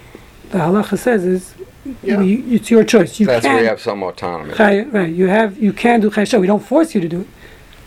the 0.50 0.58
halacha 0.58 0.98
says 0.98 1.24
is, 1.24 1.54
we, 1.84 2.34
it's 2.54 2.70
your 2.70 2.84
choice. 2.84 3.18
You 3.18 3.26
That's 3.26 3.44
can 3.44 3.54
where 3.54 3.62
you 3.64 3.68
have 3.68 3.80
some 3.80 4.02
autonomy. 4.02 4.54
Chay- 4.54 4.82
right. 4.84 5.12
You 5.12 5.26
have 5.28 5.58
you 5.58 5.72
can 5.72 6.00
do 6.00 6.10
chayesha. 6.10 6.40
We 6.40 6.46
don't 6.46 6.64
force 6.64 6.94
you 6.94 7.00
to 7.00 7.08
do 7.08 7.20
it, 7.22 7.26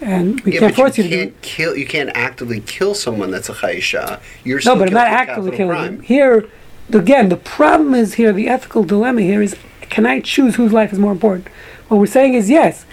and 0.02 0.42
we 0.42 0.54
Yeah, 0.54 0.60
can't 0.62 0.76
force 0.76 0.98
you, 0.98 1.06
you 1.06 1.10
to 1.12 1.16
do 1.18 1.22
it. 1.30 1.42
kill. 1.42 1.76
You 1.78 1.86
can't 1.86 2.12
actively 2.14 2.60
kill 2.62 2.94
someone 2.94 3.32
that's 3.32 3.50
a 3.50 3.54
chayisha. 3.54 4.20
You're 4.44 4.60
No, 4.66 4.76
but 4.76 4.90
I'm 4.90 4.94
not 4.94 5.08
actively 5.08 5.52
killing 5.52 5.76
crime. 5.76 5.96
them. 5.98 6.02
Here, 6.04 6.46
again, 6.92 7.30
the 7.30 7.38
problem 7.38 7.94
is 7.96 8.16
here. 8.16 8.34
The 8.34 8.48
ethical 8.50 8.84
dilemma 8.84 9.22
here 9.22 9.42
is: 9.42 9.56
can 9.82 10.06
I 10.06 10.20
choose 10.20 10.56
whose 10.56 10.74
life 10.74 10.92
is 10.92 11.00
more 11.00 11.12
important? 11.14 11.48
What 11.88 12.00
we're 12.00 12.06
saying 12.08 12.34
is 12.34 12.50
yes. 12.50 12.86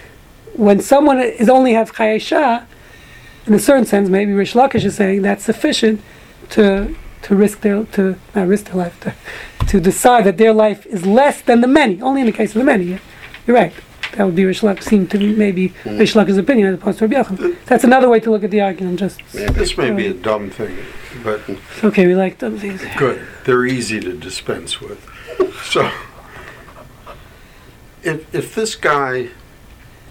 When 0.55 0.79
someone 0.79 1.19
is 1.19 1.49
only 1.49 1.73
have 1.73 1.93
chayesha, 1.93 2.65
in 3.47 3.53
a 3.55 3.59
certain 3.59 3.85
sense, 3.85 4.07
maybe 4.07 4.31
Rish 4.33 4.53
Lakish 4.53 4.85
is 4.85 4.95
saying 4.95 5.23
that's 5.23 5.43
sufficient 5.43 5.99
to 6.51 6.95
to 7.23 7.35
risk 7.35 7.61
their 7.61 7.83
to 7.85 8.15
not 8.35 8.47
risk 8.47 8.65
their 8.65 8.75
life 8.75 8.99
to, 9.01 9.13
to 9.67 9.79
decide 9.79 10.23
that 10.25 10.37
their 10.37 10.53
life 10.53 10.85
is 10.85 11.05
less 11.05 11.41
than 11.41 11.61
the 11.61 11.67
many. 11.67 12.01
Only 12.01 12.21
in 12.21 12.27
the 12.27 12.33
case 12.33 12.51
of 12.55 12.59
the 12.59 12.63
many. 12.65 12.85
Yeah. 12.85 12.99
You're 13.47 13.55
right. 13.57 13.73
That 14.13 14.25
would 14.25 14.35
be 14.35 14.45
Rish 14.45 14.61
Lakish. 14.61 14.83
Seem 14.83 15.07
to 15.07 15.17
be 15.17 15.35
maybe 15.35 15.69
Hmm. 15.83 15.97
Rish 15.97 16.13
Lakish's 16.13 16.37
opinion 16.37 16.67
as 16.67 16.75
opposed 16.75 16.99
to 16.99 17.07
Rabbi 17.07 17.23
Yochanan. 17.23 17.55
That's 17.65 17.83
another 17.83 18.09
way 18.09 18.19
to 18.19 18.29
look 18.29 18.43
at 18.43 18.51
the 18.51 18.61
argument. 18.61 18.99
Just 18.99 19.19
This 19.31 19.75
may 19.77 19.89
be 19.91 20.05
a 20.07 20.13
dumb 20.13 20.49
thing, 20.51 20.77
but 21.23 21.41
okay. 21.83 22.05
We 22.05 22.13
like 22.15 22.37
dumb 22.37 22.59
things. 22.59 22.81
good. 22.97 23.25
They're 23.45 23.65
easy 23.65 23.99
to 24.01 24.13
dispense 24.13 24.79
with. 24.79 25.03
So, 25.63 25.89
if, 28.03 28.33
if 28.35 28.53
this 28.53 28.75
guy 28.75 29.29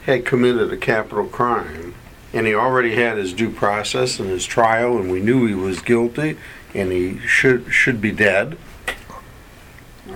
had 0.06 0.24
committed 0.24 0.72
a 0.72 0.76
capital 0.76 1.26
crime 1.26 1.94
and 2.32 2.46
he 2.46 2.54
already 2.54 2.94
had 2.94 3.16
his 3.18 3.32
due 3.32 3.50
process 3.50 4.18
and 4.18 4.28
his 4.30 4.46
trial 4.46 4.98
and 4.98 5.10
we 5.10 5.20
knew 5.20 5.46
he 5.46 5.54
was 5.54 5.80
guilty 5.80 6.36
and 6.74 6.90
he 6.92 7.18
should 7.26 7.72
should 7.72 8.00
be 8.00 8.10
dead, 8.12 8.56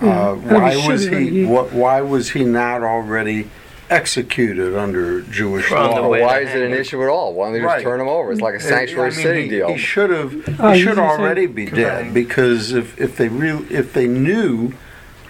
uh, 0.01 0.33
why 0.35 0.75
was 0.87 1.05
he 1.07 1.29
he- 1.29 1.45
what, 1.45 1.71
why 1.73 2.01
was 2.01 2.31
he 2.31 2.43
not 2.43 2.83
already 2.83 3.49
executed 3.89 4.75
under 4.77 5.21
Jewish 5.21 5.71
On 5.71 5.95
the 5.95 6.01
law? 6.01 6.09
way 6.09 6.21
Why 6.21 6.39
is 6.39 6.53
it 6.53 6.61
an 6.61 6.73
issue 6.73 7.01
at 7.03 7.09
all? 7.09 7.33
Why 7.33 7.45
don't 7.45 7.53
they 7.53 7.59
just 7.59 7.67
Right. 7.75 7.83
turn 7.83 8.01
him 8.01 8.09
over? 8.09 8.31
It's 8.33 8.41
like 8.41 8.55
a 8.55 8.59
sanctuary 8.59 9.11
I 9.11 9.15
mean, 9.15 9.23
city 9.23 9.41
he, 9.43 9.49
deal. 9.49 9.67
He 9.69 9.77
should 9.77 10.09
have. 10.09 10.59
Oh, 10.59 10.71
he 10.71 10.81
should 10.83 10.99
already 10.99 11.45
said- 11.45 11.55
be 11.55 11.65
dead 11.67 12.13
because 12.13 12.73
if, 12.73 12.99
if 12.99 13.15
they 13.15 13.29
real 13.29 13.63
if 13.71 13.93
they 13.93 14.07
knew 14.07 14.73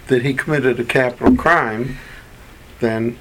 that 0.08 0.22
he 0.22 0.34
committed 0.34 0.80
a 0.80 0.84
capital 0.84 1.36
crime, 1.36 1.98
then 2.80 3.16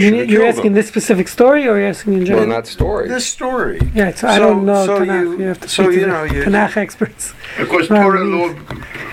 they 0.00 0.08
you, 0.08 0.14
you're 0.16 0.26
killed 0.42 0.42
asking 0.54 0.66
him. 0.66 0.72
this 0.74 0.88
specific 0.88 1.28
story, 1.28 1.66
or 1.68 1.78
you're 1.78 1.88
asking 1.88 2.14
in 2.14 2.24
general? 2.26 2.44
in 2.44 2.48
that 2.50 2.66
story. 2.66 3.08
This 3.08 3.26
story. 3.26 3.80
yeah, 3.94 4.14
so, 4.14 4.28
I 4.28 4.38
don't 4.38 4.64
know 4.66 4.86
so 4.86 4.98
Tanakh. 5.00 5.20
you- 5.20 5.38
You, 5.38 5.44
have 5.46 5.60
to 5.60 5.68
so, 5.68 5.82
speak 5.84 5.94
to 5.94 5.94
you 5.94 6.00
the 6.02 6.06
know, 6.08 6.22
you- 6.24 6.42
Tanakh 6.44 6.76
experts. 6.76 7.32
Because 7.58 7.90
Right. 7.90 8.02
Torah 8.02 8.24
law 8.24 8.54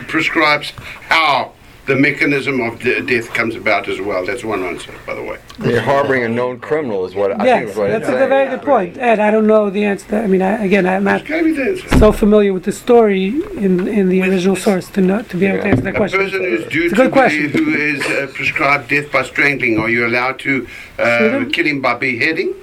prescribes 0.07 0.71
how 1.09 1.53
the 1.87 1.95
mechanism 1.95 2.61
of 2.61 2.79
de- 2.79 3.01
death 3.01 3.33
comes 3.33 3.55
about 3.55 3.87
as 3.89 3.99
well. 3.99 4.23
That's 4.25 4.43
one 4.43 4.61
answer, 4.63 4.93
by 5.05 5.15
the 5.15 5.23
way. 5.23 5.39
You're 5.65 5.81
harboring 5.81 6.23
a 6.23 6.29
known 6.29 6.59
criminal, 6.59 7.05
is 7.05 7.15
what 7.15 7.31
I 7.31 7.35
think 7.37 7.45
yes, 7.47 7.69
is 7.71 7.75
what 7.77 7.89
that's 7.89 8.07
it's 8.07 8.21
a 8.21 8.27
very 8.27 8.49
good 8.49 8.61
point. 8.61 8.97
Ed, 8.97 9.19
I 9.19 9.31
don't 9.31 9.47
know 9.47 9.69
the 9.69 9.83
answer. 9.83 10.05
To 10.05 10.11
that. 10.11 10.23
I 10.23 10.27
mean, 10.27 10.41
I, 10.43 10.63
again, 10.63 10.85
I'm 10.87 11.03
not 11.03 11.21
Just 11.25 11.27
gave 11.27 11.43
me 11.45 11.51
the 11.53 11.63
answer. 11.71 11.89
so 11.97 12.11
familiar 12.11 12.53
with 12.53 12.63
the 12.65 12.71
story 12.71 13.29
in 13.57 13.87
in 13.87 14.09
the 14.09 14.21
original 14.21 14.55
source 14.55 14.89
to 14.91 15.01
know 15.01 15.21
to 15.23 15.37
be 15.37 15.47
able 15.47 15.63
to 15.63 15.69
answer 15.69 15.81
that 15.83 15.95
A 15.95 15.97
question. 15.97 16.19
person 16.19 16.39
who's 16.41 16.65
due 16.67 16.83
It's 16.85 16.93
a 16.93 16.95
to 16.97 17.01
good 17.01 17.11
be, 17.11 17.19
question. 17.19 17.49
who 17.49 17.73
is 17.73 18.01
uh, 18.05 18.27
prescribed 18.33 18.89
death 18.89 19.11
by 19.11 19.23
strangling, 19.23 19.79
are 19.79 19.89
you 19.89 20.05
allowed 20.05 20.37
to 20.39 20.67
uh, 20.99 21.45
kill 21.51 21.65
him 21.65 21.81
by 21.81 21.95
beheading? 21.95 22.53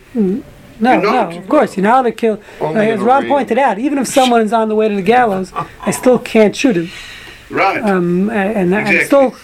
No, 0.81 0.93
You're 0.93 1.03
no, 1.03 1.31
of 1.39 1.49
course, 1.49 1.77
you're 1.77 1.83
not 1.83 1.95
allowed 1.95 2.03
to 2.03 2.13
kill. 2.13 2.41
Only 2.61 2.89
Uh, 2.89 2.95
as 2.95 3.01
Ron 3.01 3.27
pointed 3.27 3.59
out, 3.59 3.81
even 3.81 3.99
if 3.99 4.07
someone 4.07 4.43
is 4.43 4.53
on 4.53 4.69
the 4.69 4.77
way 4.77 4.89
to 4.89 4.95
the 4.95 5.03
gallows, 5.03 5.53
I 5.85 5.91
still 5.91 6.21
can't 6.21 6.55
shoot 6.55 6.77
him. 6.77 6.89
Right. 7.51 7.83
Um, 7.83 8.31
a- 8.31 8.33
and 8.35 8.75
I'm 8.75 8.81
Exactly. 8.87 9.05
still, 9.07 9.35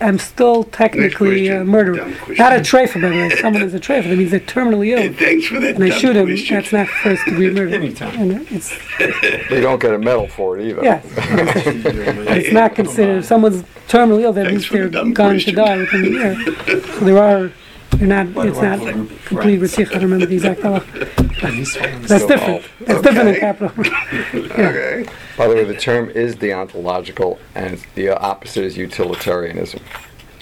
I'm 0.00 0.18
still 0.18 0.64
technically 0.64 1.48
a 1.48 1.64
murderer. 1.64 2.06
Not 2.38 2.52
a 2.52 2.60
treifa, 2.60 3.00
by 3.00 3.08
the 3.08 3.14
way. 3.16 3.30
Someone 3.36 3.62
is 3.62 3.72
a 3.72 3.80
treifa. 3.80 4.10
That 4.10 4.18
means 4.18 4.30
they're 4.30 4.40
terminally 4.40 4.88
ill. 4.88 5.12
Thanks 5.18 5.46
for 5.46 5.58
that. 5.60 5.76
and 5.76 5.84
I 5.84 5.88
dumb 5.88 5.98
shoot 5.98 6.16
him, 6.16 6.26
question. 6.26 6.56
that's 6.56 6.72
not 6.72 6.86
first 6.88 7.24
degree 7.24 7.50
murder. 7.50 7.74
Anytime. 7.82 8.46
It's, 8.50 8.78
You 9.50 9.60
don't 9.62 9.80
get 9.80 9.94
a 9.94 9.98
medal 9.98 10.28
for 10.28 10.58
it 10.58 10.66
either. 10.68 10.84
yeah, 10.84 11.00
it's 11.04 12.52
not 12.52 12.74
considered, 12.74 13.18
if 13.18 13.24
someone's 13.24 13.62
terminally 13.88 14.22
ill, 14.22 14.32
that 14.34 14.46
Thanks 14.46 14.70
means 14.70 14.72
they're 14.72 14.88
dumb 14.90 15.14
going 15.14 15.38
to 15.40 15.52
die 15.52 15.76
within 15.78 16.04
a 16.04 16.08
year. 16.08 16.34
So 16.66 17.00
there 17.04 17.18
are, 17.18 17.50
you're 17.98 18.08
not, 18.08 18.26
it's 18.46 18.58
not 18.60 18.78
complete 19.26 19.60
ritzich, 19.60 19.88
I 19.88 19.92
don't 19.94 20.02
remember 20.02 20.26
the 20.26 20.34
exact 20.34 20.60
halacha. 20.60 22.06
That's 22.08 22.26
different, 22.26 22.64
that's 22.80 23.02
different 23.02 23.28
in 23.28 23.34
Okay. 23.34 23.40
capital. 23.40 23.72
Okay. 24.52 25.06
By 25.36 25.48
the 25.48 25.54
way, 25.54 25.64
the 25.64 25.76
term 25.76 26.10
is 26.10 26.34
deontological, 26.36 27.38
and 27.54 27.78
the 27.94 28.08
opposite 28.10 28.64
is 28.64 28.76
utilitarianism. 28.76 29.80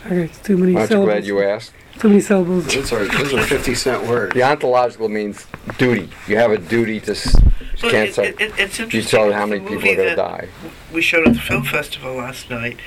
Okay, 0.07 0.25
it's 0.25 0.39
too 0.41 0.57
many 0.57 0.77
Aren't 0.77 0.91
you 0.91 1.05
glad 1.05 1.25
you 1.25 1.35
syllables. 1.39 1.63
asked? 1.63 1.73
Too 2.01 2.09
many 2.09 2.21
syllables. 2.21 2.67
Those 2.75 2.93
are 2.93 3.05
those 3.07 3.33
are 3.35 3.43
fifty 3.43 3.75
cent 3.75 4.07
words. 4.07 4.35
Deontological 4.35 5.11
means 5.11 5.47
duty. 5.79 6.11
You 6.29 6.37
have 6.37 6.51
a 6.51 6.59
duty 6.59 7.01
to. 7.01 7.13
s- 7.13 7.35
You 7.35 7.51
Well, 7.83 7.91
can't 7.93 8.09
it, 8.11 8.15
say. 8.15 8.29
it, 8.29 8.41
it, 8.41 8.53
it's 8.59 8.79
You 8.79 8.85
interesting. 8.85 9.19
tell 9.19 9.33
how 9.33 9.41
the 9.47 9.47
many 9.47 9.61
people 9.61 9.75
movie 9.77 9.93
are 9.93 9.97
going 9.97 10.09
to 10.11 10.17
that 10.17 10.39
die. 10.41 10.49
We 10.93 11.03
showed 11.03 11.27
at 11.27 11.35
the 11.35 11.41
film 11.41 11.65
festival 11.65 12.15
last 12.17 12.51
night. 12.51 12.79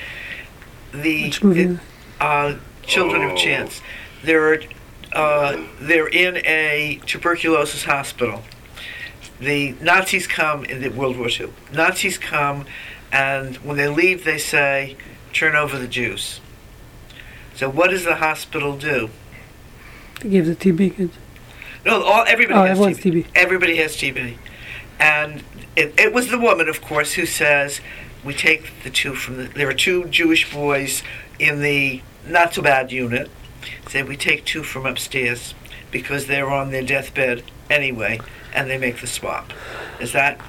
The 0.94 1.24
Which 1.24 1.44
movie? 1.44 1.62
it- 1.64 1.80
uh, 2.22 2.56
Children 2.84 3.24
Oh. 3.24 3.32
of 3.32 3.38
Chance. 3.38 3.82
They're 4.24 4.62
uh, 5.14 5.64
they're 5.80 6.08
in 6.08 6.38
a 6.46 7.00
tuberculosis 7.06 7.84
hospital. 7.86 8.44
The 9.40 9.74
Nazis 9.82 10.28
come 10.28 10.66
in 10.66 10.82
the 10.82 10.90
World 10.90 11.18
War 11.18 11.30
II. 11.30 11.50
Nazis 11.74 12.18
come, 12.18 12.66
and 13.12 13.56
when 13.58 13.78
they 13.78 13.88
leave, 13.88 14.26
they 14.26 14.38
say, 14.38 14.98
"Turn 15.34 15.56
over 15.56 15.78
the 15.78 15.88
Jews." 15.88 16.42
So 17.56 17.70
what 17.70 17.90
does 17.90 18.04
the 18.04 18.16
hospital 18.16 18.78
do? 18.78 19.10
They 20.22 20.30
give 20.30 20.46
the 20.46 20.56
TB 20.56 20.96
kids. 20.96 21.14
No, 21.86 22.04
all 22.04 22.26
everybody 22.28 22.60
Oh, 22.60 22.64
has. 22.64 22.78
TB. 23.00 23.28
Everybody 23.36 23.78
has 23.78 23.96
TB, 23.96 24.38
and 25.00 25.44
it, 25.76 25.94
it 25.98 26.14
was 26.14 26.30
the 26.30 26.40
woman, 26.40 26.68
of 26.68 26.82
course, 26.82 27.14
who 27.14 27.26
says 27.26 27.80
we 28.24 28.34
take 28.34 28.72
the 28.84 28.90
two 28.90 29.14
from 29.16 29.38
the. 29.38 29.44
There 29.44 29.70
are 29.70 29.74
two 29.74 30.06
Jewish 30.06 30.52
boys 30.52 31.04
in 31.40 31.62
the 31.62 32.02
not 32.28 32.54
so 32.56 32.62
bad 32.62 32.92
unit. 32.92 33.30
Say 33.90 34.04
we 34.04 34.18
take 34.18 34.46
two 34.46 34.64
from 34.64 34.86
upstairs 34.86 35.54
because 35.92 36.28
they're 36.28 36.50
on 36.50 36.72
their 36.72 36.84
deathbed 36.84 37.44
anyway, 37.70 38.20
and 38.54 38.70
they 38.70 38.78
make 38.78 39.02
the 39.02 39.08
swap. 39.08 39.54
Is 40.00 40.14
that 40.14 40.40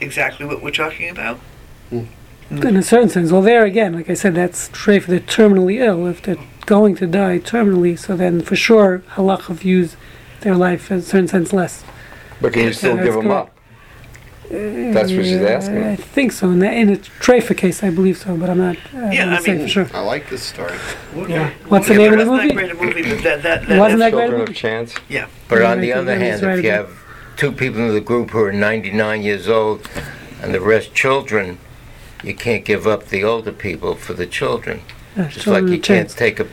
exactly 0.00 0.46
what 0.46 0.62
we're 0.62 0.70
talking 0.70 1.08
about? 1.08 1.38
Hmm. 1.90 2.04
In 2.50 2.76
a 2.76 2.82
certain 2.82 3.08
sense, 3.08 3.32
well, 3.32 3.42
there 3.42 3.64
again, 3.64 3.94
like 3.94 4.08
I 4.08 4.14
said, 4.14 4.36
that's 4.36 4.68
true 4.68 4.94
if 4.94 5.06
they're 5.06 5.18
terminally 5.18 5.80
ill. 5.80 6.06
If 6.06 6.22
they're 6.22 6.36
going 6.64 6.94
to 6.96 7.06
die 7.06 7.40
terminally, 7.40 7.98
so 7.98 8.16
then 8.16 8.40
for 8.40 8.54
sure, 8.54 9.02
halacha 9.14 9.54
views 9.54 9.96
their 10.42 10.54
life 10.54 10.90
in 10.90 10.98
a 10.98 11.02
certain 11.02 11.26
sense 11.26 11.52
less. 11.52 11.84
But 12.40 12.52
can 12.52 12.64
you 12.64 12.72
still 12.72 12.96
give 12.96 13.14
them 13.14 13.22
correct. 13.22 13.55
Up? 14.46 14.94
That's 14.94 15.12
what 15.12 15.24
she's 15.24 15.40
Uh, 15.40 15.46
asking. 15.46 15.82
I 15.84 15.96
think 15.96 16.32
so. 16.32 16.50
In, 16.50 16.58
the, 16.60 16.70
in 16.72 16.90
a 16.90 16.96
treifa 16.96 17.56
case, 17.56 17.82
I 17.82 17.90
believe 17.90 18.16
so, 18.18 18.36
but 18.36 18.48
I'm 18.50 18.58
not. 18.58 18.76
I 18.94 19.12
Yeah, 19.12 19.36
I 19.36 19.40
mean- 19.42 19.60
for 19.62 19.68
sure. 19.68 19.88
I 19.94 20.00
like 20.00 20.28
this 20.30 20.42
story. 20.42 20.74
Yeah. 21.28 21.50
What's 21.68 21.88
the 21.88 21.94
name 21.94 22.12
of 22.12 22.18
the 22.18 22.24
it 22.24 22.28
wasn't 22.28 22.54
movie? 22.54 22.66
that 22.68 22.76
great 22.78 22.94
a 22.94 23.00
movie, 23.00 23.14
but 23.14 23.22
that 23.24 23.42
that, 23.42 23.66
that 23.68 23.78
wasn't 23.78 24.00
that 24.00 24.12
great. 24.12 24.22
Children 24.22 24.40
movie? 24.40 24.52
of 24.52 24.56
Chance. 24.56 24.94
Yeah. 25.08 25.26
But 25.48 25.60
Yeah, 25.60 25.70
on 25.72 25.78
I 25.78 25.80
the 25.80 25.92
other 25.92 26.18
hand, 26.18 26.42
right 26.42 26.58
if 26.58 26.64
you 26.64 26.70
have 26.70 26.90
two 27.36 27.52
people 27.52 27.80
in 27.80 27.92
the 27.94 28.00
group 28.00 28.30
who 28.30 28.40
are 28.40 28.52
99 28.52 29.22
years 29.22 29.48
old 29.48 29.88
and 30.42 30.54
the 30.54 30.60
rest 30.60 30.94
children, 30.94 31.58
you 32.24 32.34
can't 32.34 32.64
give 32.64 32.86
up 32.86 33.08
the 33.08 33.22
older 33.24 33.52
people 33.52 33.94
for 33.94 34.14
the 34.14 34.26
children. 34.26 34.80
Yeah, 35.16 35.28
Just 35.28 35.44
children 35.44 35.66
like 35.66 35.72
you 35.76 35.78
chance. 35.82 36.14
can't 36.14 36.18
take 36.36 36.40
a, 36.40 36.46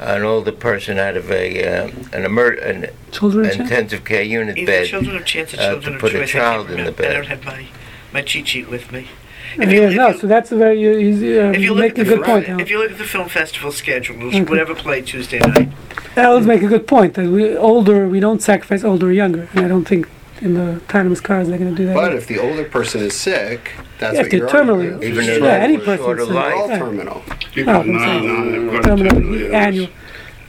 an 0.00 0.22
older 0.22 0.52
person 0.52 0.98
out 0.98 1.16
of 1.16 1.30
a 1.30 1.64
uh, 1.64 1.90
an, 2.12 2.24
emer- 2.24 2.52
an 2.52 2.86
Children 3.10 3.46
of 3.46 3.60
intensive 3.60 4.04
care 4.04 4.22
unit 4.22 4.56
Either 4.58 4.66
bed. 4.66 4.86
children 4.86 5.16
of 5.16 5.24
chance 5.24 5.54
or 5.54 5.56
uh, 5.60 5.70
children 5.70 5.82
to 5.82 5.94
of 5.96 6.00
put 6.00 6.14
a 6.14 6.18
choice. 6.18 6.34
I 6.34 6.38
child 6.38 6.70
in 6.70 6.84
the 6.84 6.92
bed. 6.92 7.04
I 7.06 7.08
bed. 7.08 7.12
don't 7.14 7.26
have 7.26 7.44
my 7.44 7.66
my 8.12 8.22
cheat 8.22 8.48
sheet 8.48 8.68
with 8.70 8.92
me. 8.92 9.08
If 9.56 9.72
you- 9.72 9.80
yeah, 9.82 9.88
if 9.88 9.94
no, 9.96 10.08
you- 10.08 10.18
so 10.18 10.26
that's 10.26 10.52
a 10.52 10.56
very 10.56 10.80
you, 10.80 10.90
you, 10.98 11.40
uh, 11.40 11.50
If 11.50 11.56
you 11.56 11.62
you 11.62 11.74
look 11.74 11.80
make 11.80 11.98
at 11.98 12.06
a 12.06 12.10
the 12.10 12.16
good 12.16 12.24
point. 12.24 12.48
Al. 12.48 12.60
if 12.60 12.70
you 12.70 12.78
look 12.78 12.92
at 12.92 12.98
the 12.98 13.04
film 13.04 13.28
festival 13.28 13.72
schedule, 13.72 14.22
Okay. 14.28 14.42
whatever 14.42 14.74
played 14.74 15.06
Tuesday 15.06 15.38
night, 15.40 15.70
Alan's 16.16 16.46
make 16.46 16.62
a 16.62 16.68
good 16.68 16.86
point 16.86 17.14
that 17.14 17.26
we 17.28 17.56
older 17.56 18.08
we 18.08 18.20
don't 18.20 18.42
sacrifice 18.42 18.84
older 18.84 19.06
or 19.08 19.12
younger, 19.12 19.48
and 19.54 19.64
I 19.64 19.68
don't 19.68 19.84
think 19.86 20.06
in 20.40 20.54
the 20.54 20.76
autonomous 20.76 21.20
cars 21.20 21.48
they're 21.48 21.58
going 21.58 21.70
to 21.70 21.76
do 21.76 21.86
that. 21.86 21.94
But 21.94 22.10
either. 22.12 22.16
if 22.18 22.26
the 22.26 22.38
older 22.38 22.64
person 22.64 23.00
is 23.02 23.14
sick, 23.14 23.72
that's 23.98 24.14
Yeah, 24.14 24.22
what 24.22 24.32
you're 24.32 24.48
terminally 24.48 24.92
arguing. 24.92 25.02
Even 25.02 25.26
though 25.26 25.46
yeah, 25.46 25.54
any 25.56 25.78
person 25.78 25.98
sort 25.98 26.20
of 26.20 26.30
all 26.30 26.68
yeah. 26.68 26.78
terminal. 26.78 27.22
People 27.52 27.74
Oh, 27.74 27.82
now, 27.82 27.98
I'm 27.98 28.26
now 28.26 28.50
they've 28.50 28.72
got 28.72 28.84
terminal 28.84 29.10
terminal 29.10 29.54
annual 29.54 29.88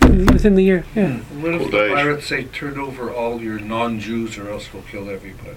within 0.02 0.56
the 0.56 0.64
year. 0.64 0.86
Yeah. 0.96 1.18
What 1.18 1.54
if 1.56 1.72
the 1.72 1.90
pirates 1.94 2.28
say 2.28 2.46
turn 2.46 2.78
over 2.80 3.12
all 3.12 3.42
your 3.42 3.60
non-Jews 3.60 4.38
or 4.38 4.50
else 4.50 4.72
we'll 4.74 4.84
kill 4.84 5.10
everybody? 5.10 5.56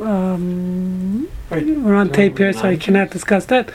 Um, 0.00 1.28
we're 1.50 1.94
on 1.94 2.10
tape 2.10 2.38
here, 2.38 2.52
so 2.52 2.68
I 2.68 2.76
cannot 2.76 3.10
discuss 3.10 3.46
that. 3.46 3.70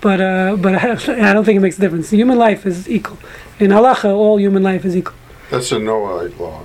But 0.00 0.20
uh, 0.20 0.56
but 0.56 0.74
I 1.08 1.32
don't 1.32 1.44
think 1.44 1.56
it 1.56 1.60
makes 1.60 1.78
a 1.78 1.80
difference. 1.80 2.10
Human 2.10 2.38
life 2.38 2.66
is 2.66 2.88
equal. 2.88 3.18
In 3.58 3.70
halacha, 3.70 4.12
all 4.12 4.38
human 4.38 4.62
life 4.62 4.84
is 4.84 4.96
equal. 4.96 5.14
That's 5.50 5.70
a 5.72 5.76
Noahide 5.76 6.38
law. 6.38 6.64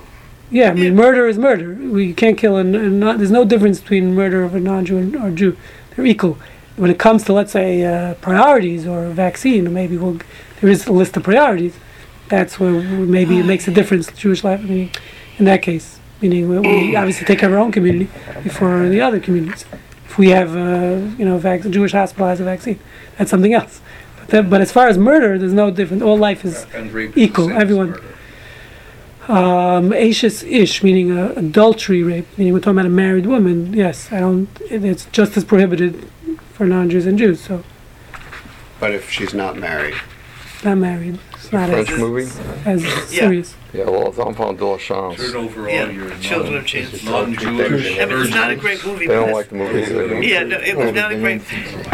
Yeah, 0.52 0.72
I 0.72 0.74
mean, 0.74 0.96
murder 0.96 1.28
is 1.28 1.38
murder. 1.38 1.74
We 1.74 2.14
can't 2.14 2.38
kill 2.38 2.58
a, 2.58 2.62
a 2.62 2.64
non, 2.64 3.18
There's 3.18 3.32
no 3.32 3.46
difference 3.46 3.80
between 3.80 4.16
murder 4.16 4.44
of 4.44 4.56
a 4.56 4.60
non-Jew 4.60 4.98
and, 4.98 5.16
or 5.16 5.30
Jew. 5.32 5.56
They're 5.96 6.06
equal. 6.06 6.38
When 6.76 6.90
it 6.90 6.98
comes 6.98 7.24
to, 7.26 7.34
let's 7.34 7.52
say, 7.52 7.84
uh, 7.84 8.16
priorities 8.16 8.88
or 8.88 9.06
a 9.06 9.10
vaccine, 9.12 9.72
maybe 9.74 9.98
we'll, 9.98 10.20
there 10.62 10.70
is 10.70 10.88
a 10.88 10.92
list 10.92 11.18
of 11.18 11.24
priorities. 11.24 11.76
That's 12.30 12.60
where 12.60 12.72
we- 12.74 12.82
maybe 13.06 13.40
it 13.40 13.46
makes 13.46 13.68
a 13.68 13.72
difference. 13.72 14.12
Jewish 14.14 14.44
life, 14.44 14.60
I 14.62 14.64
mean, 14.64 14.90
in 15.38 15.46
that 15.46 15.62
case, 15.62 16.00
meaning 16.22 16.50
we, 16.50 16.60
we 16.60 16.96
obviously 16.96 17.26
take 17.28 17.40
care 17.40 17.50
of 17.50 17.54
our 17.56 17.60
own 17.62 17.72
community 17.72 18.10
before 18.44 18.88
the 18.90 19.02
other 19.02 19.20
communities. 19.20 19.66
If 20.06 20.18
we 20.18 20.30
have, 20.30 20.56
uh, 20.56 21.06
you 21.18 21.26
know, 21.26 21.38
vac- 21.38 21.66
a 21.66 21.70
Jewish 21.70 21.92
hospital 21.92 22.28
has 22.28 22.40
a 22.40 22.44
vaccine, 22.44 22.80
that's 23.18 23.30
something 23.30 23.54
else. 23.54 23.82
But, 24.20 24.28
that, 24.30 24.50
but 24.50 24.62
as 24.62 24.72
far 24.72 24.88
as 24.88 24.98
murder, 24.98 25.38
there's 25.38 25.54
no 25.54 25.70
difference. 25.70 26.02
All 26.02 26.18
life 26.18 26.44
is 26.46 26.66
And 26.74 26.92
rape 26.92 27.10
is 27.10 27.16
the 27.16 27.22
equal, 27.24 27.52
everyone. 27.52 27.92
murder. 27.92 28.04
Um, 29.30 29.94
Ashes 29.94 30.44
ish, 30.44 30.84
meaning 30.84 31.18
uh, 31.18 31.34
adultery 31.36 32.04
rape, 32.04 32.26
meaning 32.38 32.54
we're 32.54 32.60
talking 32.60 32.80
about 32.80 32.86
a 32.86 32.90
married 32.90 33.26
woman. 33.26 33.74
Yes, 33.74 34.12
I 34.12 34.20
don't. 34.20 34.50
It, 34.70 34.84
it's 34.84 35.06
just 35.06 35.38
as 35.38 35.44
prohibited 35.46 36.10
for 36.54 36.66
non-Jews 36.66 37.06
and 37.06 37.18
Jews. 37.18 37.40
So 37.42 37.64
But 38.80 38.92
if 38.92 39.10
she's 39.10 39.34
not 39.34 39.58
married, 39.58 39.96
not 40.64 40.78
married. 40.78 41.20
It's 41.50 41.54
not 41.54 41.70
as, 41.72 41.88
French 41.88 42.00
movie? 42.00 42.30
as 42.66 43.10
serious. 43.10 43.56
Yeah, 43.74 43.86
well, 43.86 44.10
it's 44.10 44.20
enfant 44.20 44.58
de 44.60 44.66
la 44.66 44.78
chance. 44.78 45.18
Turn 45.18 45.36
over 45.36 45.68
Yeah, 45.68 45.86
all 45.86 45.92
your 45.92 46.12
Children 46.20 46.58
of 46.58 46.66
chance. 46.68 47.04
non-Jewish. 47.04 48.00
I 48.00 48.06
mean, 48.06 48.20
it's 48.22 48.30
not 48.30 48.52
a 48.52 48.56
great 48.56 48.86
movie. 48.86 49.08
They 49.08 49.14
don't 49.16 49.28
but 49.30 49.34
like 49.34 49.50
the 49.50 49.56
movies. 49.56 49.90
they. 49.90 50.28
Yeah, 50.28 50.44
no, 50.44 50.58
it 50.58 50.78
was 50.78 50.94
not 50.94 51.12
a 51.12 51.18
great. 51.18 51.42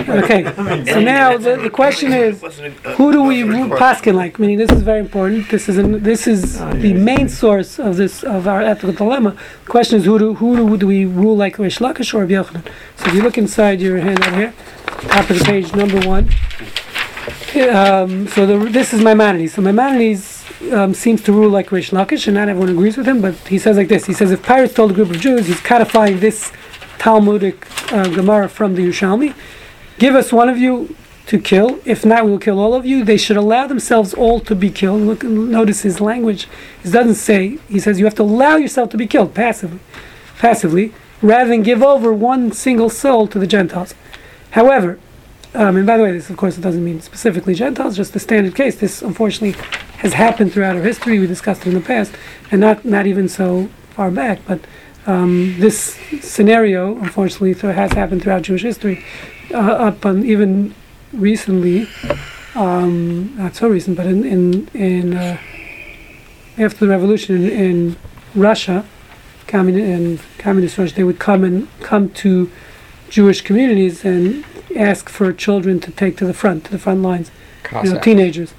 Okay. 0.10 0.44
So 0.92 1.00
now 1.00 1.38
the, 1.38 1.56
the 1.56 1.70
question 1.70 2.12
is, 2.12 2.44
uh, 2.44 2.96
who 2.98 3.14
do 3.14 3.24
we 3.24 3.44
paskin 3.44 4.16
like? 4.16 4.40
Meaning 4.40 4.58
this 4.58 4.72
is 4.72 4.82
very 4.82 5.00
important. 5.00 5.48
This 5.50 5.70
is 5.70 5.78
an, 5.78 6.04
this 6.04 6.28
is 6.28 6.60
ah, 6.60 6.74
the 6.74 6.94
main 6.94 7.30
source 7.30 7.80
of 7.80 7.96
this 7.96 8.24
of 8.24 8.50
our 8.50 8.62
ethical 8.62 8.92
dilemma. 8.94 9.38
The 9.66 9.72
question 9.72 10.00
is 10.00 10.06
who 10.06 10.20
do 10.20 10.34
who 10.34 10.58
do, 10.58 10.78
do 10.78 10.88
we 10.88 11.06
rule 11.06 11.38
like 11.38 11.58
Rish 11.60 11.80
Lakish 11.80 12.14
or 12.14 12.26
Rabbi 12.26 12.34
Yochanan? 12.34 12.66
So 12.98 13.08
if 13.08 13.14
you 13.14 13.22
look 13.22 13.38
inside 13.38 13.80
your 13.80 14.00
handout 14.00 14.34
here, 14.34 14.54
top 15.08 15.30
of 15.30 15.40
the 15.40 15.46
page, 15.46 15.74
number 15.74 16.06
one. 16.06 16.30
Um, 17.56 18.28
so 18.28 18.46
the, 18.46 18.58
this 18.70 18.94
is 18.94 19.02
Maimonides. 19.02 19.54
So 19.54 19.62
Maimonides 19.62 20.44
um, 20.74 20.94
seems 20.94 21.22
to 21.24 21.32
rule 21.32 21.50
like 21.50 21.72
Rish 21.72 21.92
Lakish, 21.92 22.28
and 22.28 22.36
not 22.36 22.50
everyone 22.50 22.70
agrees 22.70 22.98
with 22.98 23.08
him. 23.08 23.22
But 23.22 23.36
he 23.48 23.58
says 23.58 23.78
like 23.78 23.88
this: 23.88 24.06
He 24.06 24.14
says 24.14 24.32
if 24.32 24.44
pirates 24.44 24.74
told 24.74 24.92
a 24.92 24.94
group 24.94 25.10
of 25.10 25.20
Jews, 25.20 25.48
he's 25.48 25.62
codifying 25.62 26.20
this 26.20 26.52
Talmudic 26.98 27.66
uh, 27.94 28.10
Gemara 28.10 28.50
from 28.50 28.76
the 28.76 28.82
Yerushalmi. 28.82 29.34
Give 29.98 30.16
us 30.16 30.34
one 30.34 30.50
of 30.50 30.58
you 30.58 30.98
to 31.28 31.40
kill. 31.40 31.80
If 31.86 32.06
not, 32.06 32.26
we 32.26 32.32
will 32.32 32.40
kill 32.40 32.60
all 32.60 32.74
of 32.74 32.86
you. 32.86 33.06
They 33.06 33.18
should 33.18 33.38
allow 33.38 33.68
themselves 33.68 34.14
all 34.14 34.42
to 34.42 34.54
be 34.54 34.70
killed. 34.70 35.02
Look, 35.02 35.24
notice 35.24 35.82
his 35.82 36.02
language. 36.02 36.48
He 36.84 36.92
doesn't 36.92 37.16
say. 37.16 37.60
He 37.70 37.80
says 37.80 38.00
you 38.00 38.06
have 38.06 38.16
to 38.16 38.24
allow 38.24 38.58
yourself 38.58 38.90
to 38.90 38.98
be 38.98 39.08
killed 39.08 39.34
passively, 39.34 39.80
passively, 40.40 40.94
rather 41.22 41.50
than 41.50 41.64
give 41.64 41.82
over 41.82 42.14
one 42.14 42.52
single 42.52 42.90
soul 42.90 43.28
to 43.28 43.40
the 43.40 43.48
Gentiles. 43.48 43.96
However, 44.52 45.00
um, 45.56 45.78
and 45.78 45.88
by 45.88 45.98
the 45.98 46.04
way, 46.04 46.12
this 46.12 46.30
of 46.30 46.38
course 46.38 46.58
it 46.58 46.62
doesn't 46.62 46.84
mean 46.84 47.02
specifically 47.02 47.56
Gentiles, 47.56 47.96
just 47.96 48.14
the 48.14 48.20
standard 48.20 48.56
case. 48.56 48.76
This 48.76 49.02
unfortunately 49.02 49.60
has 50.00 50.14
happened 50.14 50.54
throughout 50.54 50.76
our 50.76 50.82
history. 50.82 51.20
We 51.20 51.28
discussed 51.28 51.62
it 51.62 51.70
in 51.70 51.76
the 51.76 51.82
past, 51.82 52.14
and 52.52 52.62
not 52.62 52.86
not 52.86 53.08
even 53.08 53.30
so 53.30 53.70
far 53.92 54.12
back. 54.12 54.40
But 54.46 54.62
um, 55.08 55.56
this 55.60 56.00
scenario, 56.22 56.98
unfortunately, 56.98 57.54
has 57.54 57.94
happened 57.94 58.24
throughout 58.24 58.44
Jewish 58.44 58.64
history, 58.64 59.04
uh, 59.52 59.58
up 59.58 60.06
on 60.06 60.26
even 60.26 60.76
recently. 61.14 61.88
Um, 62.56 63.36
not 63.38 63.56
so 63.56 63.68
recent, 63.68 63.98
but 63.98 64.06
in 64.08 64.24
in, 64.26 64.68
in 64.74 65.14
uh, 65.14 65.38
after 66.58 66.86
the 66.86 66.88
revolution 66.88 67.36
in, 67.36 67.50
in 67.50 67.98
Russia, 68.34 68.86
communist 69.48 69.86
in 69.86 70.20
communist 70.38 70.78
Russia, 70.78 70.96
they 70.96 71.04
would 71.04 71.20
come 71.20 71.44
and 71.44 71.68
come 71.82 72.10
to 72.10 72.50
Jewish 73.10 73.42
communities 73.42 74.04
and 74.06 74.44
ask 74.76 75.10
for 75.10 75.32
children 75.34 75.80
to 75.82 75.92
take 75.92 76.18
to 76.18 76.26
the 76.26 76.34
front, 76.34 76.66
to 76.66 76.72
the 76.72 76.80
front 76.80 77.02
lines. 77.02 77.32
You 77.84 77.94
know, 77.94 78.00
teenagers. 78.00 78.54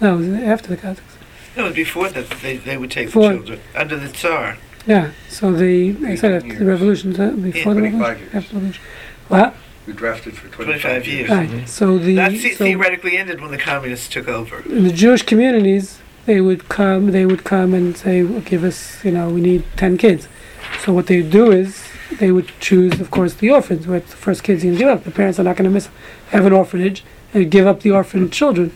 No, 0.00 0.14
it 0.14 0.18
was 0.18 0.28
after 0.42 0.68
the 0.68 0.76
Cossacks. 0.76 1.16
No, 1.56 1.64
it 1.64 1.68
was 1.68 1.76
before 1.76 2.08
that 2.08 2.30
they, 2.42 2.56
they 2.56 2.76
would 2.76 2.90
take 2.90 3.06
Before- 3.08 3.28
the 3.30 3.34
children 3.36 3.60
under 3.76 3.96
the 3.96 4.08
Tsar. 4.08 4.56
Yeah, 4.86 5.12
so 5.28 5.52
they, 5.52 5.90
they 5.90 6.16
said 6.16 6.32
after 6.32 6.58
the 6.58 6.64
revolution, 6.64 7.10
uh, 7.20 7.30
before 7.30 7.74
the 7.74 7.80
25 7.80 7.92
revolution, 8.00 8.18
years. 8.20 8.34
after 8.34 8.48
the 8.48 8.54
revolution. 8.56 8.82
What? 9.28 9.54
We 9.86 9.92
drafted 9.92 10.34
for 10.36 10.48
25 10.48 10.80
25 10.80 11.06
years. 11.06 11.28
years. 11.28 11.30
Right. 11.60 11.68
So 11.68 11.98
the 11.98 12.14
That 12.16 12.30
the- 12.32 12.50
so 12.52 12.64
theoretically 12.64 13.16
ended 13.16 13.40
when 13.40 13.50
the 13.52 13.58
communists 13.58 14.08
took 14.08 14.28
over. 14.28 14.60
in 14.68 14.84
the 14.84 14.92
Jewish 14.92 15.22
communities, 15.22 16.00
they 16.26 16.40
would 16.40 16.68
come. 16.68 17.10
They 17.12 17.26
would 17.26 17.44
come 17.44 17.74
and 17.74 17.96
say, 17.96 18.22
well, 18.22 18.40
"Give 18.40 18.64
us, 18.64 19.04
you 19.04 19.10
know, 19.12 19.28
we 19.28 19.40
need 19.40 19.64
ten 19.76 19.98
kids." 19.98 20.26
So 20.84 20.92
what 20.92 21.06
they 21.06 21.20
do 21.22 21.50
is 21.52 21.81
they 22.18 22.32
would 22.32 22.50
choose, 22.60 23.00
of 23.00 23.10
course, 23.10 23.34
the 23.34 23.50
orphans. 23.50 23.86
What 23.86 24.06
the 24.08 24.16
first 24.16 24.42
kids 24.42 24.64
you 24.64 24.72
can 24.72 24.78
give 24.78 24.88
up. 24.88 25.04
The 25.04 25.10
parents 25.10 25.38
are 25.38 25.44
not 25.44 25.56
going 25.56 25.68
to 25.68 25.70
miss 25.70 25.88
have 26.30 26.46
an 26.46 26.52
orphanage 26.52 27.04
and 27.34 27.50
give 27.50 27.66
up 27.66 27.80
the 27.80 27.90
orphan 27.90 28.30
children, 28.30 28.74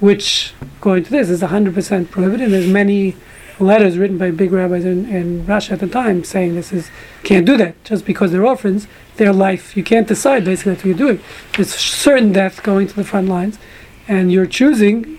which, 0.00 0.52
going 0.80 1.04
to 1.04 1.10
this, 1.10 1.28
is 1.28 1.42
hundred 1.42 1.74
percent 1.74 2.10
prohibited. 2.10 2.50
There's 2.50 2.68
many 2.68 3.16
letters 3.58 3.98
written 3.98 4.18
by 4.18 4.30
big 4.30 4.52
rabbis 4.52 4.84
in, 4.84 5.06
in 5.06 5.46
Russia 5.46 5.74
at 5.74 5.80
the 5.80 5.86
time 5.86 6.24
saying 6.24 6.54
this 6.54 6.72
is 6.72 6.90
can't 7.22 7.46
do 7.46 7.56
that 7.56 7.82
just 7.84 8.04
because 8.04 8.32
they're 8.32 8.44
orphans. 8.44 8.86
Their 9.16 9.32
life, 9.32 9.76
you 9.76 9.84
can't 9.84 10.08
decide 10.08 10.44
basically 10.44 10.74
what 10.74 10.84
you're 10.84 10.94
doing. 10.94 11.20
It's 11.58 11.74
certain 11.74 12.32
death 12.32 12.62
going 12.62 12.88
to 12.88 12.96
the 12.96 13.04
front 13.04 13.28
lines, 13.28 13.58
and 14.08 14.32
you're 14.32 14.46
choosing 14.46 15.18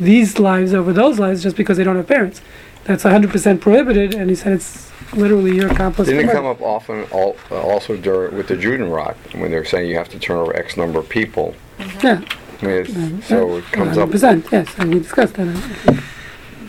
these 0.00 0.38
lives 0.38 0.72
over 0.72 0.92
those 0.92 1.18
lives 1.18 1.42
just 1.42 1.56
because 1.56 1.76
they 1.76 1.84
don't 1.84 1.96
have 1.96 2.06
parents. 2.06 2.40
That's 2.84 3.04
100% 3.04 3.60
prohibited, 3.60 4.14
and 4.14 4.30
he 4.30 4.36
said 4.36 4.52
it's 4.52 4.87
literally 5.14 5.56
your 5.56 5.70
accomplice. 5.70 6.08
Didn't 6.08 6.28
it 6.28 6.32
come 6.32 6.46
up 6.46 6.60
often 6.62 7.06
al- 7.12 7.36
uh, 7.50 7.60
also 7.60 7.96
during, 7.96 8.36
with 8.36 8.48
the 8.48 8.54
Judenrat 8.56 9.16
when 9.40 9.50
they're 9.50 9.64
saying 9.64 9.88
you 9.90 9.96
have 9.96 10.08
to 10.10 10.18
turn 10.18 10.36
over 10.38 10.54
X 10.56 10.76
number 10.76 10.98
of 10.98 11.08
people? 11.08 11.54
Yeah, 12.02 12.22
I 12.62 12.66
mean, 12.66 12.76
it's, 12.86 13.26
so 13.28 13.56
it 13.58 13.64
comes 13.66 13.96
up. 13.98 14.08
100%, 14.10 14.50
yes, 14.52 14.68
and 14.78 14.92
we 14.92 15.00
discussed 15.00 15.34
that. 15.34 16.02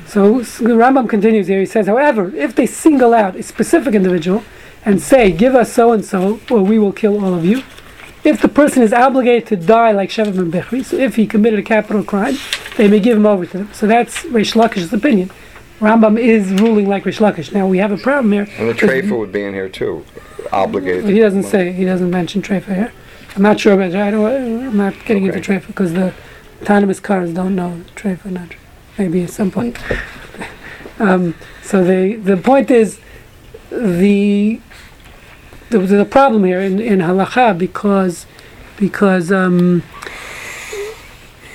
So, 0.08 0.40
s- 0.40 0.58
the 0.58 0.70
Rambam 0.70 1.08
continues 1.10 1.48
here. 1.48 1.60
He 1.60 1.66
says, 1.66 1.88
however, 1.88 2.34
if 2.36 2.56
they 2.56 2.66
single 2.66 3.14
out 3.14 3.36
a 3.36 3.44
specific 3.44 3.94
individual 3.94 4.44
and 4.86 5.02
say, 5.02 5.32
give 5.32 5.56
us 5.56 5.72
so 5.72 5.92
and 5.92 6.04
so, 6.04 6.40
or 6.50 6.62
we 6.64 6.80
will 6.80 6.92
kill 6.94 7.24
all 7.24 7.34
of 7.34 7.46
you, 7.46 7.64
if 8.24 8.42
the 8.42 8.50
person 8.50 8.82
is 8.84 8.92
obligated 8.92 9.48
to 9.48 9.56
die 9.56 9.92
like 9.92 10.10
Shevet 10.10 10.36
ben 10.36 10.52
Bechri, 10.52 10.84
so 10.84 10.98
if 10.98 11.16
he 11.16 11.26
committed 11.26 11.60
a 11.60 11.64
capital 11.64 12.04
crime, 12.04 12.36
they 12.76 12.88
may 12.88 13.00
give 13.00 13.16
him 13.18 13.26
over 13.26 13.46
to 13.46 13.58
them. 13.60 13.70
So 13.74 13.88
that's 13.88 14.26
Rish 14.26 14.54
Lakish's 14.54 14.92
opinion. 14.92 15.32
Rambam 15.80 16.20
is 16.20 16.52
ruling 16.54 16.88
like 16.88 17.06
Rish 17.06 17.20
Lakish. 17.20 17.54
Now 17.54 17.66
we 17.66 17.78
have 17.78 17.92
a 17.92 17.98
problem 17.98 18.34
here. 18.34 18.48
And 18.58 18.70
the 18.70 18.74
Treifa 18.74 19.18
would 19.18 19.32
be 19.32 19.44
in 19.44 19.54
here 19.54 19.70
too, 19.70 20.06
obligated. 20.52 21.06
He 21.10 21.20
doesn't 21.20 21.44
say. 21.44 21.72
He 21.72 21.86
doesn't 21.86 22.10
mention 22.10 22.42
Trefa 22.42 22.76
here. 22.76 22.92
I'm 23.36 23.42
not 23.42 23.60
sure 23.60 23.74
about. 23.74 23.96
I 23.96 24.12
don't, 24.12 24.68
I'm 24.68 24.78
not 24.78 24.94
getting 25.06 25.26
into 25.26 25.40
Okay. 25.40 25.60
Trefa 25.60 25.68
because 25.68 25.94
the 25.94 26.14
autonomous 26.62 27.00
cars 27.00 27.34
don't 27.34 27.56
know 27.56 27.82
Trefa. 27.96 28.26
Not 28.26 28.50
Trefa. 28.50 28.58
maybe 28.98 29.24
at 29.24 29.30
some 29.30 29.52
point. 29.52 29.78
um, 31.00 31.34
so 31.64 31.84
the 31.84 32.16
the 32.16 32.36
point 32.36 32.70
is 32.70 33.00
the 33.70 34.60
the, 35.70 35.80
the 35.80 36.06
problem 36.06 36.44
here 36.44 36.60
in, 36.60 36.80
in 36.80 37.00
halacha 37.00 37.58
because 37.58 38.26
because 38.78 39.32
um, 39.32 39.84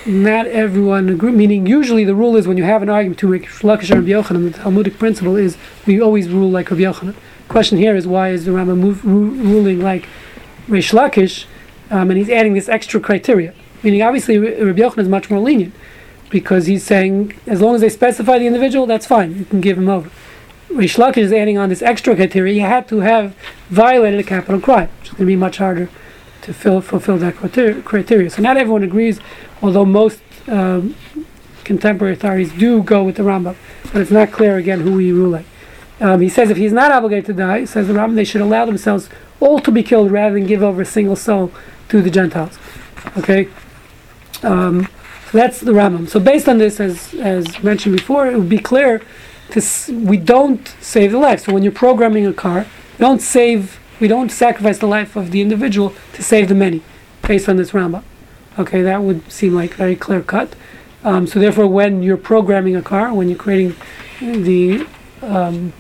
not 0.06 0.46
everyone 0.46 1.08
agree. 1.08 1.32
Meaning, 1.32 1.66
usually 1.66 2.04
the 2.04 2.14
rule 2.14 2.36
is 2.36 2.46
when 2.46 2.56
you 2.56 2.64
have 2.64 2.82
an 2.82 2.88
argument 2.88 3.18
to 3.20 3.28
make 3.28 3.46
Lakish 3.46 3.90
and 3.90 4.06
Rabbi 4.06 4.10
Yochanan, 4.10 4.52
the 4.52 4.58
Talmudic 4.58 4.98
principle 4.98 5.36
is 5.36 5.56
we 5.86 6.00
always 6.00 6.28
rule 6.28 6.50
like 6.50 6.70
Rabbi 6.70 6.82
Yochanan. 6.82 7.14
Question 7.48 7.78
here 7.78 7.96
is 7.96 8.06
why 8.06 8.30
is 8.30 8.44
the 8.44 8.50
Rambam 8.50 8.78
move, 8.78 9.04
ru- 9.04 9.30
ruling 9.30 9.80
like 9.80 10.08
Rish 10.68 10.92
Lakish, 10.92 11.46
um, 11.90 12.10
and 12.10 12.18
he's 12.18 12.30
adding 12.30 12.54
this 12.54 12.68
extra 12.68 13.00
criteria. 13.00 13.54
Meaning, 13.82 14.02
obviously, 14.02 14.38
Rabbi 14.38 14.80
Yochanan 14.80 14.98
is 14.98 15.08
much 15.08 15.30
more 15.30 15.40
lenient 15.40 15.74
because 16.30 16.66
he's 16.66 16.84
saying 16.84 17.34
as 17.46 17.60
long 17.60 17.74
as 17.74 17.80
they 17.80 17.88
specify 17.88 18.38
the 18.38 18.46
individual, 18.46 18.86
that's 18.86 19.06
fine. 19.06 19.38
You 19.38 19.44
can 19.44 19.60
give 19.60 19.78
him 19.78 19.88
over. 19.88 20.10
Rish 20.70 20.96
Lakish 20.96 21.18
is 21.18 21.32
adding 21.32 21.56
on 21.58 21.68
this 21.68 21.82
extra 21.82 22.16
criteria. 22.16 22.52
He 22.52 22.60
had 22.60 22.88
to 22.88 23.00
have 23.00 23.36
violated 23.68 24.20
a 24.20 24.24
capital 24.24 24.60
crime, 24.60 24.88
which 24.98 25.10
is 25.10 25.14
going 25.14 25.20
to 25.20 25.26
be 25.26 25.36
much 25.36 25.58
harder 25.58 25.88
to 26.42 26.52
fill, 26.52 26.80
fulfill 26.80 27.16
that 27.18 27.36
criteria. 27.36 28.28
So 28.28 28.42
not 28.42 28.56
everyone 28.56 28.82
agrees, 28.82 29.20
although 29.64 29.84
most 29.86 30.20
um, 30.48 30.94
contemporary 31.64 32.12
authorities 32.12 32.52
do 32.52 32.82
go 32.82 33.02
with 33.02 33.16
the 33.16 33.22
Rambam, 33.22 33.56
but 33.92 34.02
it's 34.02 34.10
not 34.10 34.30
clear 34.30 34.58
again 34.58 34.80
who 34.80 34.98
he 34.98 35.10
ruled. 35.10 35.44
Um, 36.00 36.20
he 36.20 36.28
says 36.28 36.50
if 36.50 36.56
he's 36.58 36.72
not 36.72 36.92
obligated 36.92 37.24
to 37.26 37.32
die, 37.32 37.60
he 37.60 37.66
says 37.66 37.88
the 37.88 37.94
Rambam, 37.94 38.14
they 38.14 38.24
should 38.24 38.42
allow 38.42 38.66
themselves 38.66 39.08
all 39.40 39.58
to 39.60 39.72
be 39.72 39.82
killed 39.82 40.10
rather 40.10 40.34
than 40.34 40.46
give 40.46 40.62
over 40.62 40.82
a 40.82 40.84
single 40.84 41.16
soul 41.16 41.50
to 41.88 42.02
the 42.02 42.10
Gentiles. 42.10 42.58
Okay, 43.16 43.48
um, 44.42 44.86
so 45.30 45.38
that's 45.38 45.60
the 45.60 45.72
Rambam. 45.72 46.08
So 46.08 46.20
based 46.20 46.48
on 46.48 46.58
this, 46.58 46.78
as 46.80 47.14
as 47.14 47.62
mentioned 47.62 47.96
before, 47.96 48.26
it 48.26 48.36
would 48.38 48.48
be 48.48 48.58
clear 48.58 49.00
to 49.50 49.58
s- 49.58 49.88
we 49.88 50.16
don't 50.18 50.74
save 50.80 51.12
the 51.12 51.18
life. 51.18 51.40
So 51.44 51.52
when 51.54 51.62
you're 51.62 51.72
programming 51.72 52.26
a 52.26 52.32
car, 52.32 52.66
don't 52.98 53.20
save, 53.22 53.78
we 54.00 54.08
don't 54.08 54.30
sacrifice 54.30 54.78
the 54.78 54.86
life 54.86 55.16
of 55.16 55.30
the 55.30 55.40
individual 55.40 55.94
to 56.14 56.22
save 56.22 56.48
the 56.48 56.54
many, 56.54 56.82
based 57.22 57.48
on 57.48 57.56
this 57.56 57.70
Rambam. 57.72 58.02
Okay, 58.58 58.82
that 58.82 59.02
would 59.02 59.30
seem 59.30 59.54
like 59.54 59.74
very 59.74 59.96
clear 59.96 60.22
cut. 60.22 60.54
Um, 61.02 61.26
so 61.26 61.38
therefore, 61.38 61.66
when 61.66 62.02
you're 62.02 62.16
programming 62.16 62.76
a 62.76 62.82
car, 62.82 63.12
when 63.12 63.28
you're 63.28 63.38
creating 63.38 63.74
the 64.20 64.86
um, 65.22 65.72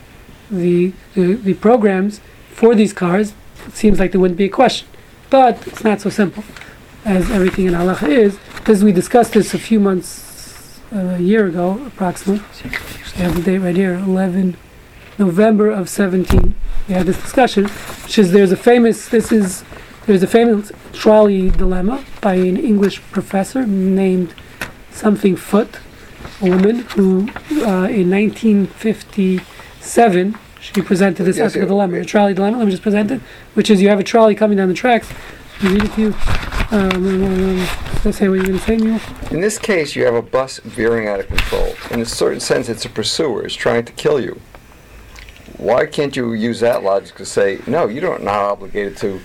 the, 0.50 0.92
the 1.14 1.34
the 1.34 1.54
programs 1.54 2.20
for 2.50 2.74
these 2.74 2.92
cars, 2.92 3.32
it 3.66 3.74
seems 3.74 3.98
like 3.98 4.12
there 4.12 4.20
wouldn't 4.20 4.38
be 4.38 4.44
a 4.44 4.50
question. 4.50 4.88
But 5.30 5.66
it's 5.66 5.82
not 5.82 6.00
so 6.00 6.10
simple, 6.10 6.44
as 7.04 7.30
everything 7.30 7.66
in 7.66 7.74
halacha 7.74 8.08
is. 8.08 8.38
Because 8.56 8.84
we 8.84 8.92
discussed 8.92 9.32
this 9.32 9.54
a 9.54 9.58
few 9.58 9.80
months, 9.80 10.80
uh, 10.92 10.98
a 10.98 11.18
year 11.18 11.46
ago, 11.46 11.84
approximately. 11.86 12.44
I 13.16 13.18
have 13.18 13.36
the 13.36 13.42
date 13.42 13.58
right 13.58 13.76
here, 13.76 13.94
11 13.94 14.56
November 15.18 15.70
of 15.70 15.88
17. 15.88 16.54
We 16.88 16.94
had 16.94 17.06
this 17.06 17.20
discussion, 17.20 17.64
which 17.64 18.18
is 18.18 18.32
there's 18.32 18.52
a 18.52 18.56
famous, 18.56 19.08
this 19.08 19.32
is, 19.32 19.64
there's 20.06 20.22
a 20.22 20.26
famous 20.26 20.72
trolley 20.92 21.50
dilemma 21.50 22.04
by 22.20 22.34
an 22.34 22.56
English 22.56 23.00
professor 23.10 23.66
named 23.66 24.34
something 24.90 25.36
Foot, 25.36 25.78
a 26.40 26.48
woman 26.48 26.80
who 26.80 27.28
uh, 27.62 27.88
in 27.88 28.10
1957 28.10 30.38
she 30.60 30.82
presented 30.82 31.24
this 31.24 31.36
Yes, 31.36 31.52
ethical 31.52 31.68
dilemma, 31.68 31.98
the 31.98 32.04
trolley 32.04 32.34
dilemma. 32.34 32.58
Let 32.58 32.66
me 32.66 32.70
just 32.70 32.82
present 32.82 33.10
it, 33.10 33.20
which 33.54 33.70
is 33.70 33.82
you 33.82 33.88
have 33.88 34.00
a 34.00 34.04
trolley 34.04 34.34
coming 34.34 34.56
down 34.56 34.68
the 34.68 34.74
tracks. 34.74 35.12
Me 35.62 35.70
read 35.70 35.84
it 35.84 35.92
to 35.92 36.00
you. 36.00 36.14
Um, 36.70 37.58
let's 38.04 38.18
say 38.18 38.28
what 38.28 38.36
you're 38.36 38.46
going 38.46 38.58
to 38.58 38.64
say, 38.64 38.76
Neil. 38.76 39.00
In 39.30 39.40
this 39.40 39.58
case, 39.58 39.94
you 39.94 40.04
have 40.04 40.14
a 40.14 40.22
bus 40.22 40.58
veering 40.60 41.06
out 41.06 41.20
of 41.20 41.28
control. 41.28 41.74
In 41.90 42.00
a 42.00 42.06
certain 42.06 42.40
sense, 42.40 42.68
it's 42.68 42.84
a 42.84 42.88
pursuer. 42.88 43.44
It's 43.44 43.54
trying 43.54 43.84
to 43.84 43.92
kill 43.92 44.20
you. 44.20 44.40
Why 45.58 45.86
can't 45.86 46.16
you 46.16 46.32
use 46.32 46.60
that 46.60 46.82
logic 46.82 47.14
to 47.16 47.26
say, 47.26 47.60
no, 47.66 47.86
you 47.86 48.00
don't 48.00 48.24
not 48.24 48.40
obligated 48.40 48.96
to 48.98 49.20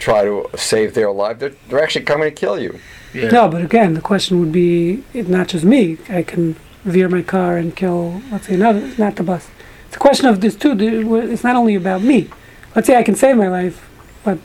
try 0.00 0.24
to 0.24 0.48
save 0.56 0.94
their 0.94 1.12
life. 1.12 1.38
They're, 1.38 1.54
they're 1.68 1.82
actually 1.82 2.04
coming 2.04 2.28
to 2.28 2.34
kill 2.34 2.58
you. 2.58 2.80
Yeah. 3.14 3.28
No, 3.28 3.48
but 3.48 3.62
again, 3.62 3.94
the 3.94 4.00
question 4.00 4.40
would 4.40 4.52
be 4.52 5.04
it 5.12 5.28
not 5.28 5.48
just 5.48 5.64
me. 5.64 5.98
I 6.08 6.22
can 6.22 6.56
veer 6.84 7.08
my 7.08 7.22
car 7.22 7.56
and 7.56 7.76
kill, 7.76 8.22
let's 8.32 8.46
say, 8.46 8.54
another, 8.54 8.92
not 8.98 9.16
the 9.16 9.22
bus. 9.22 9.48
It's 9.86 9.96
a 9.96 10.00
question 10.00 10.26
of 10.26 10.40
this 10.40 10.56
too. 10.56 10.74
It's 11.16 11.44
not 11.44 11.56
only 11.56 11.74
about 11.74 12.02
me. 12.02 12.28
Let's 12.74 12.86
say 12.86 12.96
I 12.96 13.02
can 13.02 13.16
save 13.16 13.36
my 13.36 13.48
life, 13.48 13.88
but 14.24 14.38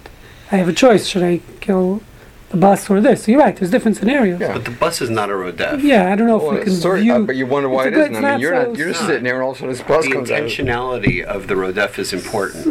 I 0.51 0.57
have 0.57 0.67
a 0.67 0.73
choice. 0.73 1.07
Should 1.07 1.23
I 1.23 1.41
kill 1.61 2.01
the 2.49 2.57
bus 2.57 2.89
or 2.89 3.01
this? 3.01 3.23
So 3.23 3.31
you're 3.31 3.41
right. 3.41 3.55
There's 3.55 3.71
different 3.71 3.97
scenarios. 3.97 4.39
Yeah. 4.39 4.53
But 4.53 4.65
the 4.65 4.71
bus 4.71 5.01
is 5.01 5.09
not 5.09 5.29
a 5.29 5.35
road 5.35 5.57
death. 5.57 5.81
Yeah, 5.81 6.11
I 6.11 6.15
don't 6.15 6.27
know 6.27 6.37
if 6.37 6.51
we 6.53 6.59
can 6.63 6.67
it's 6.73 6.81
sort- 6.81 6.99
view. 6.99 7.13
uh, 7.13 7.19
but 7.19 7.35
you 7.35 7.45
wonder 7.47 7.69
why 7.69 7.87
it's 7.87 7.87
it 7.87 7.93
a 7.93 7.95
good- 7.95 8.11
isn't. 8.11 8.15
it's 8.15 8.17
I 8.17 8.21
mean, 8.21 8.31
not 8.31 8.39
you're 8.39 8.53
so- 8.63 8.69
not. 8.69 8.77
You're 8.77 8.87
just 8.89 8.99
it's 9.01 9.07
sitting 9.07 9.23
there, 9.23 9.35
and 9.35 9.43
all 9.43 9.51
of 9.51 9.55
a 9.55 9.59
sudden 9.59 9.73
this 9.73 9.81
bus 9.81 10.05
The 10.05 10.11
comes 10.11 10.31
out. 10.31 10.35
The 10.41 10.45
intentionality 10.47 11.23
of 11.23 11.47
the 11.47 11.55
road 11.55 11.75
death 11.75 11.97
is 11.99 12.13
important. 12.13 12.65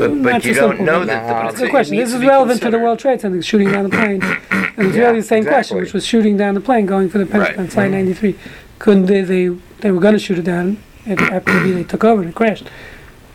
But, 0.00 0.22
but 0.22 0.44
you 0.44 0.54
don't 0.54 0.80
know 0.80 1.00
Nah, 1.00 1.04
that 1.06 1.26
the 1.26 1.52
That's 1.52 1.60
a 1.62 1.70
question. 1.70 1.96
This 1.96 2.12
is 2.12 2.20
be 2.20 2.26
relevant 2.26 2.60
to 2.62 2.70
the. 2.70 2.78
World 2.78 2.98
Trade 2.98 3.20
Center 3.20 3.40
shooting 3.42 3.70
down 3.70 3.84
the 3.84 3.90
plane. 3.90 4.22
And 4.74 4.86
it's 4.88 4.96
Yeah, 4.96 5.08
really 5.08 5.20
the 5.20 5.26
same 5.26 5.44
question, 5.44 5.76
which 5.76 5.92
was 5.92 6.06
shooting 6.06 6.38
down 6.38 6.54
the 6.54 6.60
plane 6.60 6.86
going 6.86 7.10
for 7.10 7.18
the 7.18 7.26
Pentagon, 7.26 7.64
Right. 7.64 7.72
Flight 7.72 7.90
93. 7.90 8.34
Couldn't 8.78 9.04
they, 9.04 9.20
they, 9.20 9.48
they 9.80 9.90
were 9.90 10.00
going 10.00 10.14
to 10.14 10.18
shoot 10.18 10.38
it 10.38 10.44
down. 10.44 10.78
It 11.04 11.20
happened 11.20 11.58
to 11.58 11.62
be 11.64 11.72
they 11.72 11.84
took 11.84 12.02
over 12.04 12.22
and 12.22 12.30
it 12.30 12.34
crashed 12.34 12.64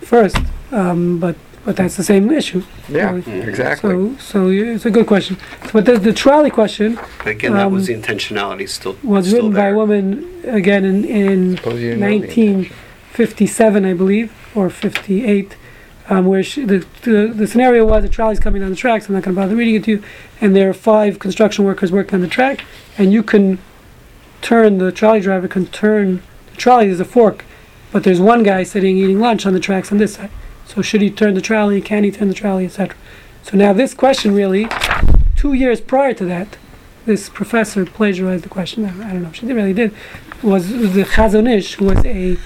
first. 0.01 0.35
Um, 0.71 1.19
but, 1.19 1.35
but 1.67 1.75
that's 1.75 1.97
the 1.97 2.03
same 2.03 2.31
issue. 2.31 2.63
Yeah, 2.87 3.11
really. 3.11 3.41
exactly. 3.41 3.91
So, 3.91 4.15
so 4.19 4.47
yeah, 4.47 4.75
it's 4.75 4.85
a 4.85 4.89
good 4.89 5.05
question. 5.05 5.35
But 5.73 5.85
the, 5.85 5.99
the 5.99 6.13
trolley 6.13 6.49
question 6.49 6.97
again, 7.25 7.51
that 7.51 7.69
was 7.69 7.89
Um, 7.89 7.93
the 7.93 8.01
intentionality 8.01 8.69
still. 8.69 8.95
was 9.03 9.27
still 9.27 9.49
written 9.49 9.53
by 9.53 9.67
a 9.67 9.75
woman 9.75 10.31
again 10.45 10.85
in, 10.85 11.03
in 11.03 11.57
Suppose 11.57 11.81
you 11.81 11.89
didn't 11.89 11.99
know 11.99 12.07
the 12.07 12.15
intention. 12.15 12.73
1957, 13.17 13.83
I 13.85 13.93
believe, 13.93 14.31
or 14.55 14.69
58, 14.69 15.57
um, 16.09 16.25
where 16.27 16.41
she, 16.41 16.63
the, 16.63 16.85
the 17.01 17.33
the 17.35 17.45
scenario 17.45 17.83
was 17.83 18.01
the 18.01 18.07
trolley's 18.07 18.39
coming 18.39 18.61
down 18.61 18.69
the 18.69 18.77
tracks. 18.77 19.09
I'm 19.09 19.15
not 19.15 19.23
going 19.23 19.35
to 19.35 19.41
bother 19.41 19.57
reading 19.57 19.75
it 19.75 19.83
to 19.83 19.91
you. 19.91 20.03
And 20.39 20.55
there 20.55 20.69
are 20.69 20.73
five 20.73 21.19
construction 21.19 21.65
workers 21.65 21.91
working 21.91 22.15
on 22.15 22.21
the 22.21 22.29
track, 22.29 22.63
and 22.97 23.11
you 23.11 23.23
can 23.23 23.59
turn 24.41 24.77
the 24.77 24.93
trolley 24.93 25.19
driver 25.19 25.49
can 25.49 25.65
turn 25.65 26.21
the 26.49 26.55
trolley. 26.55 26.85
There's 26.87 27.01
a 27.01 27.03
fork, 27.03 27.43
but 27.91 28.05
there's 28.05 28.21
one 28.21 28.43
guy 28.43 28.63
sitting 28.63 28.97
eating 28.97 29.19
lunch 29.19 29.45
on 29.45 29.51
the 29.51 29.59
tracks 29.59 29.91
on 29.91 29.97
this 29.97 30.13
side. 30.13 30.29
So 30.67 30.81
should 30.81 31.01
he 31.01 31.09
turn 31.09 31.33
the 31.33 31.41
trolley? 31.41 31.81
Can 31.81 32.03
he 32.03 32.11
turn 32.11 32.27
the 32.27 32.33
trolley, 32.33 32.65
etc. 32.65 32.95
So 33.41 33.57
now 33.57 33.73
this 33.73 33.93
question 33.93 34.35
really, 34.35 34.67
two 35.37 35.53
years 35.53 35.79
prior 35.79 36.13
to 36.13 36.25
that, 36.25 36.57
this 37.05 37.29
professor 37.29 37.85
plagiarized 37.85 38.43
the 38.43 38.49
question. 38.49 38.83
I 38.85 39.13
don't 39.13 39.23
know 39.23 39.29
if 39.29 39.35
she 39.35 39.45
really 39.45 39.71
did. 39.73 39.93
Was 40.43 40.69
the 40.69 41.03
Chazon 41.03 41.49
Ish, 41.49 41.75
who 41.75 41.85
was 41.85 42.05
a 42.05 42.37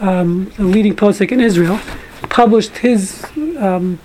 um, 0.00 0.52
a 0.58 0.62
leading 0.62 0.94
posek 0.94 1.32
in 1.32 1.40
Israel, 1.40 1.80
published 2.30 2.78
his 2.78 3.26
um, 3.58 3.98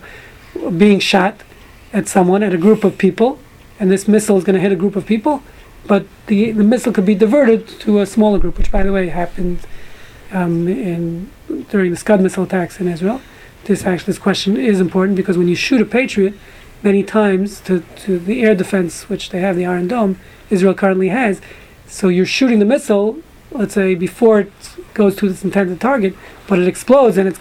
being 0.78 1.00
shot 1.00 1.42
at 1.92 2.08
someone, 2.08 2.44
at 2.44 2.54
a 2.54 2.58
group 2.58 2.84
of 2.84 2.98
people, 2.98 3.40
and 3.80 3.92
this 3.92 4.08
missile 4.08 4.38
is 4.38 4.44
going 4.44 4.54
to 4.56 4.60
hit 4.60 4.72
a 4.72 4.76
group 4.76 4.96
of 4.96 5.06
people, 5.06 5.44
but 5.88 6.06
the 6.28 6.52
the 6.52 6.64
missile 6.64 6.94
could 6.94 7.06
be 7.06 7.16
diverted 7.16 7.68
to 7.68 8.00
a 8.00 8.06
smaller 8.06 8.40
group, 8.40 8.58
which, 8.58 8.72
by 8.72 8.84
the 8.84 8.92
way, 8.92 9.10
happened 9.10 9.60
um, 10.32 10.68
in 10.68 11.30
during 11.70 11.92
the 11.92 11.98
Scud 11.98 12.22
missile 12.22 12.44
attacks 12.44 12.80
in 12.80 12.88
Israel. 12.88 13.22
This 13.66 13.84
actually, 13.86 14.06
this 14.06 14.20
question 14.20 14.58
is 14.58 14.80
important 14.80 15.18
because 15.18 15.38
when 15.38 15.48
you 15.48 15.56
shoot 15.56 15.82
a 15.82 15.86
Patriot, 15.86 16.36
many 16.86 17.04
times 17.04 17.60
to, 17.62 17.84
to 17.98 18.20
the 18.20 18.44
air 18.44 18.56
defense, 18.56 19.10
which 19.10 19.32
they 19.32 19.40
have, 19.40 19.56
the 19.56 19.66
Iron 19.66 19.88
Dome, 19.88 20.20
Israel 20.50 20.76
currently 20.76 21.10
has, 21.10 21.42
so 21.88 22.08
you're 22.08 22.26
shooting 22.26 22.60
the 22.60 22.66
missile, 22.66 23.18
let's 23.52 23.74
say, 23.74 23.96
before 23.96 24.40
it 24.42 24.52
goes 24.94 25.16
to 25.18 25.28
its 25.28 25.44
intended 25.44 25.82
target, 25.82 26.16
but 26.48 26.60
it 26.60 26.68
explodes 26.68 27.18
and 27.18 27.28
it's 27.28 27.40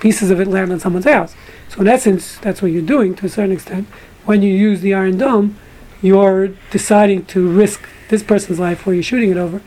pieces 0.00 0.30
of 0.30 0.40
it 0.40 0.48
land 0.48 0.72
on 0.72 0.80
someone's 0.80 1.04
house. 1.04 1.34
So 1.68 1.82
in 1.82 1.88
essence, 1.88 2.38
that's 2.38 2.62
what 2.62 2.72
you're 2.72 2.82
doing 2.82 3.14
to 3.16 3.26
a 3.26 3.28
certain 3.28 3.52
extent. 3.52 3.86
When 4.24 4.42
you 4.42 4.52
use 4.52 4.80
the 4.80 4.94
Iron 4.94 5.18
Dome, 5.18 5.56
you're 6.02 6.48
deciding 6.70 7.26
to 7.26 7.48
risk 7.48 7.86
this 8.08 8.22
person's 8.22 8.58
life 8.58 8.86
where 8.86 8.94
you're 8.94 9.02
shooting 9.02 9.30
it 9.30 9.36
over. 9.36 9.60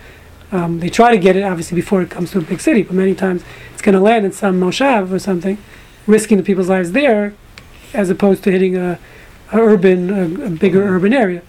Um, 0.52 0.80
they 0.80 0.90
try 0.90 1.12
to 1.12 1.18
get 1.18 1.36
it 1.36 1.44
obviously 1.44 1.76
before 1.76 2.02
it 2.02 2.10
comes 2.10 2.32
to 2.32 2.40
a 2.40 2.42
big 2.42 2.60
city, 2.60 2.84
but 2.84 2.96
many 2.96 3.16
times 3.16 3.44
it's 3.74 3.82
going 3.82 3.96
to 3.96 4.02
land 4.02 4.26
in 4.26 4.32
some 4.32 4.60
moshav 4.60 5.12
or 5.12 5.20
something, 5.20 5.58
risking 6.08 6.38
the 6.38 6.44
people's 6.44 6.70
lives 6.70 6.92
there, 6.92 7.34
as 7.94 8.10
opposed 8.10 8.44
to 8.44 8.52
hitting 8.52 8.76
a, 8.76 9.00
a 9.52 9.58
urban, 9.58 10.10
a, 10.10 10.46
a 10.46 10.50
bigger 10.50 10.84
urban 10.84 11.14
area. 11.14 11.42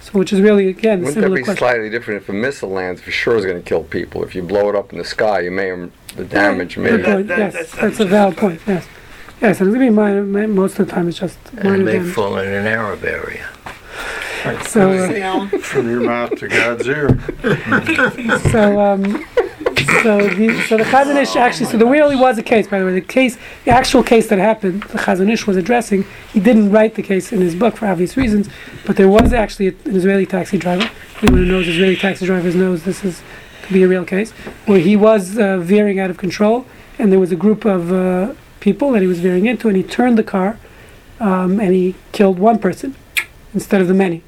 So 0.00 0.12
which 0.12 0.32
is 0.32 0.40
really 0.40 0.68
again 0.68 1.00
a 1.00 1.04
Wouldn't 1.06 1.22
that 1.22 1.34
be 1.34 1.42
question. 1.42 1.56
slightly 1.58 1.90
different 1.90 2.22
if 2.22 2.28
a 2.28 2.32
missile 2.32 2.70
lands? 2.70 3.00
For 3.02 3.10
sure, 3.10 3.36
is 3.36 3.44
going 3.44 3.60
to 3.62 3.68
kill 3.68 3.82
people. 3.82 4.22
If 4.24 4.34
you 4.34 4.42
blow 4.42 4.68
it 4.68 4.76
up 4.76 4.92
in 4.92 4.98
the 4.98 5.04
sky, 5.04 5.40
you 5.40 5.50
may 5.50 5.70
the 6.16 6.24
damage 6.24 6.76
may. 6.78 6.90
Good 6.90 7.04
point. 7.04 7.26
That- 7.28 7.38
yes, 7.38 7.52
that's 7.54 7.72
that's, 7.72 8.00
a 8.00 8.04
valid 8.06 8.36
point. 8.36 8.60
Yes, 8.66 8.86
yes, 9.42 9.60
and 9.60 9.68
it's 9.68 9.74
gonna 9.74 9.78
be 9.86 9.90
minor, 9.90 10.22
mi- 10.24 10.46
most 10.46 10.78
of 10.78 10.86
the 10.86 10.92
time 10.92 11.08
it's 11.08 11.18
just 11.18 11.36
And 11.56 11.64
minor 11.64 11.74
it 11.80 11.84
may 11.84 11.92
damage. 11.94 12.14
fall 12.14 12.38
in 12.38 12.48
an 12.48 12.66
Arab 12.66 13.04
area. 13.04 13.48
So, 14.66 14.92
uh, 14.92 15.48
From 15.58 15.90
your 15.90 16.00
mouth 16.00 16.30
to 16.38 16.48
God's 16.48 16.86
ear. 16.86 17.18
so, 18.52 18.80
um, 18.80 19.24
so 20.02 20.18
the 20.28 20.62
so 20.68 20.76
the 20.76 20.84
Chazon 20.84 21.20
Ish 21.20 21.36
actually, 21.36 21.66
so 21.66 21.76
there 21.76 21.86
really 21.86 22.16
was 22.16 22.38
a 22.38 22.42
case. 22.42 22.66
By 22.66 22.78
the 22.78 22.84
way, 22.84 22.92
the 22.92 23.00
case, 23.00 23.36
the 23.64 23.70
actual 23.70 24.02
case 24.02 24.28
that 24.28 24.38
happened, 24.38 24.82
the 24.84 24.98
Chazon 24.98 25.30
Ish 25.30 25.46
was 25.46 25.56
addressing. 25.56 26.04
He 26.32 26.40
didn't 26.40 26.70
write 26.70 26.94
the 26.94 27.02
case 27.02 27.32
in 27.32 27.40
his 27.40 27.54
book 27.54 27.76
for 27.76 27.86
obvious 27.86 28.16
reasons, 28.16 28.48
but 28.86 28.96
there 28.96 29.08
was 29.08 29.32
actually 29.32 29.68
an 29.68 29.96
Israeli 29.96 30.26
taxi 30.26 30.58
driver. 30.58 30.90
Anyone 31.22 31.44
who 31.44 31.46
knows 31.46 31.68
Israeli 31.68 31.96
taxi 31.96 32.26
drivers 32.26 32.54
knows 32.54 32.84
this 32.84 33.04
is 33.04 33.22
could 33.62 33.74
be 33.74 33.82
a 33.82 33.88
real 33.88 34.04
case 34.04 34.30
where 34.66 34.78
he 34.78 34.96
was 34.96 35.38
uh, 35.38 35.58
veering 35.58 35.98
out 35.98 36.10
of 36.10 36.16
control, 36.16 36.66
and 36.98 37.10
there 37.10 37.20
was 37.20 37.32
a 37.32 37.36
group 37.36 37.64
of 37.64 37.92
uh, 37.92 38.34
people 38.60 38.92
that 38.92 39.02
he 39.02 39.08
was 39.08 39.20
veering 39.20 39.46
into, 39.46 39.68
and 39.68 39.76
he 39.76 39.82
turned 39.82 40.18
the 40.18 40.22
car, 40.22 40.58
um, 41.20 41.60
and 41.60 41.74
he 41.74 41.94
killed 42.12 42.38
one 42.38 42.58
person 42.58 42.94
instead 43.54 43.80
of 43.80 43.88
the 43.88 43.94
many. 43.94 44.22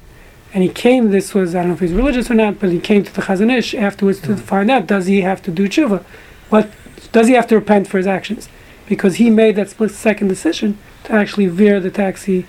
And 0.53 0.63
he 0.63 0.69
came, 0.69 1.11
this 1.11 1.33
was, 1.33 1.55
I 1.55 1.59
don't 1.59 1.69
know 1.69 1.73
if 1.75 1.79
he's 1.79 1.93
religious 1.93 2.29
or 2.29 2.33
not, 2.33 2.59
but 2.59 2.69
he 2.71 2.79
came 2.79 3.03
to 3.03 3.13
the 3.13 3.21
Chazon 3.21 3.55
Ish 3.55 3.73
afterwards 3.73 4.19
to 4.21 4.35
find 4.35 4.69
out, 4.69 4.85
does 4.85 5.05
he 5.05 5.21
have 5.21 5.41
to 5.43 5.51
do 5.51 5.69
tshuva? 5.69 6.03
What, 6.49 6.69
does 7.11 7.27
he 7.27 7.33
have 7.33 7.47
to 7.47 7.55
repent 7.55 7.87
for 7.87 7.97
his 7.97 8.07
actions? 8.07 8.49
Because 8.85 9.15
he 9.15 9.29
made 9.29 9.55
that 9.55 9.69
split 9.69 9.91
second 9.91 10.27
decision 10.27 10.77
to 11.05 11.13
actually 11.13 11.47
veer 11.47 11.79
the 11.79 11.89
taxi 11.89 12.45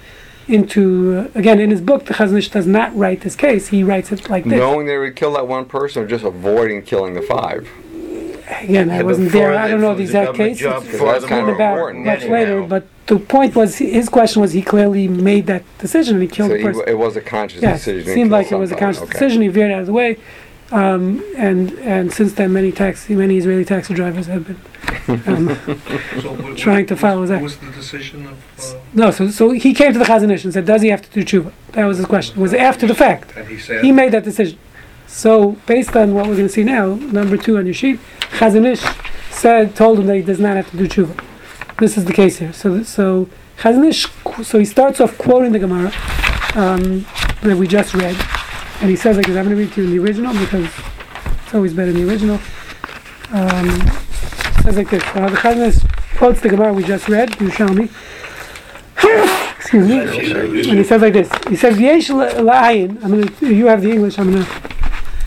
into 0.48 1.28
uh, 1.34 1.38
again 1.38 1.60
in 1.60 1.70
his 1.70 1.80
book. 1.80 2.06
The 2.06 2.14
Chazon 2.14 2.38
Ish 2.38 2.48
does 2.50 2.66
not 2.66 2.94
write 2.96 3.20
this 3.20 3.36
case. 3.36 3.68
He 3.68 3.84
writes 3.84 4.10
it 4.10 4.28
like 4.28 4.44
this. 4.44 4.54
Knowing 4.58 4.86
they 4.86 4.98
would 4.98 5.14
kill 5.16 5.32
that 5.34 5.46
one 5.46 5.64
person 5.66 6.02
or 6.02 6.06
just 6.06 6.24
avoiding 6.24 6.82
killing 6.82 7.14
the 7.14 7.22
five? 7.22 7.68
Again, 8.60 8.90
I 8.90 9.02
wasn't 9.02 9.32
there. 9.32 9.54
I 9.54 9.68
don't 9.68 9.80
know 9.80 9.90
the 9.90 9.98
the 9.98 10.02
exact 10.02 10.34
case. 10.34 10.58
job, 10.58 10.82
It's 10.84 10.98
for 10.98 11.06
written 11.06 11.20
them, 11.22 11.28
kind 11.28 11.48
of 11.48 11.54
about 11.54 11.74
important 11.74 12.04
much 12.04 12.24
later. 12.24 12.62
But 12.62 12.86
the 13.06 13.18
point 13.18 13.54
was, 13.54 13.76
his 13.76 14.08
question 14.08 14.40
was, 14.42 14.52
he 14.52 14.62
clearly 14.62 15.08
made 15.08 15.46
that 15.46 15.62
decision 15.78 16.14
and 16.16 16.22
he 16.22 16.28
killed 16.28 16.50
So 16.50 16.54
the 16.54 16.58
he, 16.58 16.64
person. 16.64 16.84
it 16.86 16.98
was 16.98 17.16
a 17.16 17.20
conscious 17.20 17.60
Yes, 17.62 17.80
decision. 17.80 18.10
it 18.10 18.14
seemed 18.14 18.30
kill 18.30 18.38
like 18.38 18.52
it 18.52 18.56
was 18.56 18.72
a 18.72 18.76
conscious 18.76 19.02
Okay. 19.02 19.12
decision. 19.12 19.42
He 19.42 19.48
veered 19.48 19.72
out 19.72 19.80
of 19.80 19.86
the 19.86 19.92
way, 19.92 20.18
um, 20.70 21.22
and 21.36 21.72
and 21.80 22.12
since 22.12 22.32
then, 22.34 22.52
many 22.52 22.70
taxi, 22.72 23.14
many 23.14 23.36
Israeli 23.36 23.64
taxi 23.64 23.92
drivers 23.94 24.26
have 24.26 24.46
been. 24.46 24.60
Um, 25.26 25.56
So 26.22 26.54
Trying 26.54 26.86
to 26.86 26.96
follow 26.96 27.26
that. 27.26 27.36
What 27.36 27.42
was 27.44 27.56
the 27.56 27.70
decision 27.72 28.26
of, 28.26 28.36
uh, 28.60 28.78
no, 28.94 29.10
so 29.10 29.30
so 29.30 29.50
he 29.50 29.74
came 29.74 29.92
to 29.92 29.98
the 29.98 30.04
Chazon 30.04 30.30
Ish 30.30 30.44
and 30.44 30.52
said, 30.52 30.64
"Does 30.66 30.82
he 30.82 30.88
have 30.88 31.02
to 31.02 31.10
do 31.10 31.24
tshuva?" 31.24 31.50
That 31.72 31.84
was 31.86 31.96
his 31.98 32.06
question. 32.06 32.40
Was 32.40 32.54
after 32.54 32.86
the 32.86 32.94
fact? 32.94 33.34
and 33.36 33.48
he 33.48 33.58
said? 33.58 33.84
He 33.84 33.90
made 33.90 34.12
that 34.12 34.24
decision. 34.24 34.58
So 35.08 35.56
based 35.66 35.94
on 35.96 36.14
what 36.14 36.26
we're 36.26 36.36
going 36.36 36.46
to 36.46 36.52
see 36.52 36.64
now, 36.64 36.94
number 36.94 37.36
two 37.36 37.58
on 37.58 37.66
your 37.66 37.74
sheet, 37.74 37.98
Chazon 38.38 38.64
Ish 38.64 38.82
said 39.30 39.74
told 39.74 39.98
him 39.98 40.06
that 40.06 40.16
he 40.16 40.22
does 40.22 40.38
not 40.40 40.56
have 40.56 40.70
to 40.70 40.76
do 40.76 40.86
tshuva. 40.86 41.18
This 41.78 41.96
is 41.96 42.04
the 42.04 42.12
case 42.12 42.38
here. 42.38 42.52
So 42.52 42.82
so 42.82 43.28
Chazon 43.58 43.88
Ish, 43.88 44.08
so 44.46 44.58
he 44.58 44.64
starts 44.64 45.00
off 45.00 45.16
quoting 45.18 45.52
the 45.52 45.58
Gemara 45.58 45.92
um, 46.54 47.06
that 47.42 47.56
we 47.56 47.66
just 47.66 47.94
read, 47.94 48.16
and 48.80 48.90
he 48.90 48.96
says 48.96 49.16
like 49.16 49.26
this. 49.26 49.36
I'm 49.36 49.44
going 49.44 49.56
to 49.56 49.62
read 49.62 49.72
to 49.74 49.82
you 49.82 49.86
in 49.88 49.96
the 49.96 50.02
original 50.02 50.32
because 50.32 50.68
it's 51.44 51.54
always 51.54 51.72
better 51.72 51.90
in 51.90 51.96
the 51.96 52.08
original. 52.08 52.40
Um, 53.30 53.68
it 53.68 54.62
says 54.64 54.76
like 54.76 54.90
this. 54.90 55.02
Uh, 55.14 55.28
the 55.28 55.36
Chazon 55.36 55.68
Ish 55.68 56.18
quotes 56.18 56.40
the 56.40 56.48
Gemara 56.48 56.72
we 56.72 56.82
just 56.82 57.08
read. 57.08 57.40
You 57.40 57.50
show 57.50 57.68
me. 57.68 57.88
Excuse 59.56 59.88
me. 59.88 60.70
And 60.70 60.78
he 60.78 60.84
says 60.84 61.00
like 61.00 61.12
this. 61.12 61.30
He 61.48 61.56
says, 61.56 61.78
"Yesh 61.78 62.08
la'ayin." 62.08 63.02
I'm 63.02 63.22
gonna. 63.22 63.52
You 63.54 63.66
have 63.66 63.82
the 63.82 63.90
English. 63.90 64.18
I'm 64.18 64.32
gonna. 64.32 64.48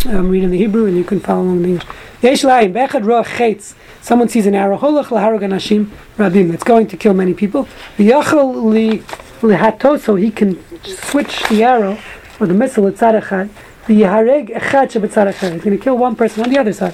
I'm 0.06 0.30
reading 0.30 0.52
the 0.52 0.58
Hebrew, 0.58 0.86
and 0.86 0.96
you 0.98 1.04
can 1.04 1.20
follow 1.20 1.42
along 1.42 1.58
in 1.58 1.64
the 1.64 1.70
English. 1.70 1.88
Yesh 2.22 2.44
la'ayin. 2.44 2.74
Be'echad 2.74 3.06
roach. 3.06 3.74
Someone 4.06 4.30
sees 4.30 4.46
an 4.46 4.54
arrow. 4.54 4.78
Holach 4.78 5.06
laharag 5.06 5.40
anashim 5.40 5.90
rabim. 6.16 6.52
That's 6.52 6.64
going 6.64 6.86
to 6.90 6.96
kill 6.96 7.16
many 7.16 7.34
people. 7.34 7.68
V'yachal 7.98 8.64
li 8.72 9.00
lihato. 9.42 10.00
So 10.00 10.14
he 10.14 10.30
can 10.30 10.64
switch 10.84 11.42
the 11.50 11.64
arrow 11.64 11.98
or 12.40 12.46
the 12.46 12.54
missile 12.54 12.86
at 12.86 12.94
tzad 12.94 13.20
echad. 13.20 13.50
V'yahareg 13.88 14.52
echad 14.52 14.92
shebetzad 14.92 15.34
echad. 15.34 15.54
He's 15.54 15.64
going 15.64 15.76
to 15.76 15.84
kill 15.84 15.98
one 15.98 16.16
person 16.16 16.44
on 16.44 16.52
the 16.52 16.60
other 16.60 16.72
side. 16.72 16.94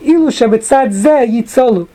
Ilu 0.00 0.32
shebetzad 0.32 0.88
zeh 0.88 1.30
yitzolu. 1.30 1.86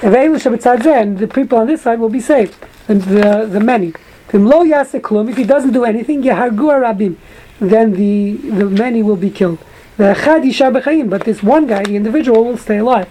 Veilu 0.00 0.42
shebetzad 0.42 0.80
zeh. 0.82 1.00
And 1.00 1.18
the 1.20 1.28
people 1.28 1.58
on 1.58 1.68
this 1.68 1.82
side 1.82 2.00
will 2.00 2.08
be 2.08 2.18
saved. 2.18 2.56
And 2.88 3.00
the 3.02 3.46
the 3.48 3.60
many. 3.60 3.92
V'im 4.30 4.48
lo 4.50 4.64
yaseh 4.64 5.00
klum, 5.00 5.30
If 5.30 5.36
he 5.36 5.44
doesn't 5.44 5.70
do 5.70 5.84
anything, 5.84 6.24
yahargu 6.24 6.82
rabim, 6.82 7.14
then 7.60 7.92
the 7.92 8.32
the 8.32 8.64
many 8.64 9.04
will 9.04 9.14
be 9.14 9.30
killed. 9.30 9.60
The 9.98 10.14
echad 10.14 10.42
yishar 10.42 11.08
but 11.08 11.20
this 11.22 11.44
one 11.44 11.68
guy, 11.68 11.84
the 11.84 11.94
individual, 11.94 12.44
will 12.44 12.58
stay 12.58 12.78
alive. 12.78 13.08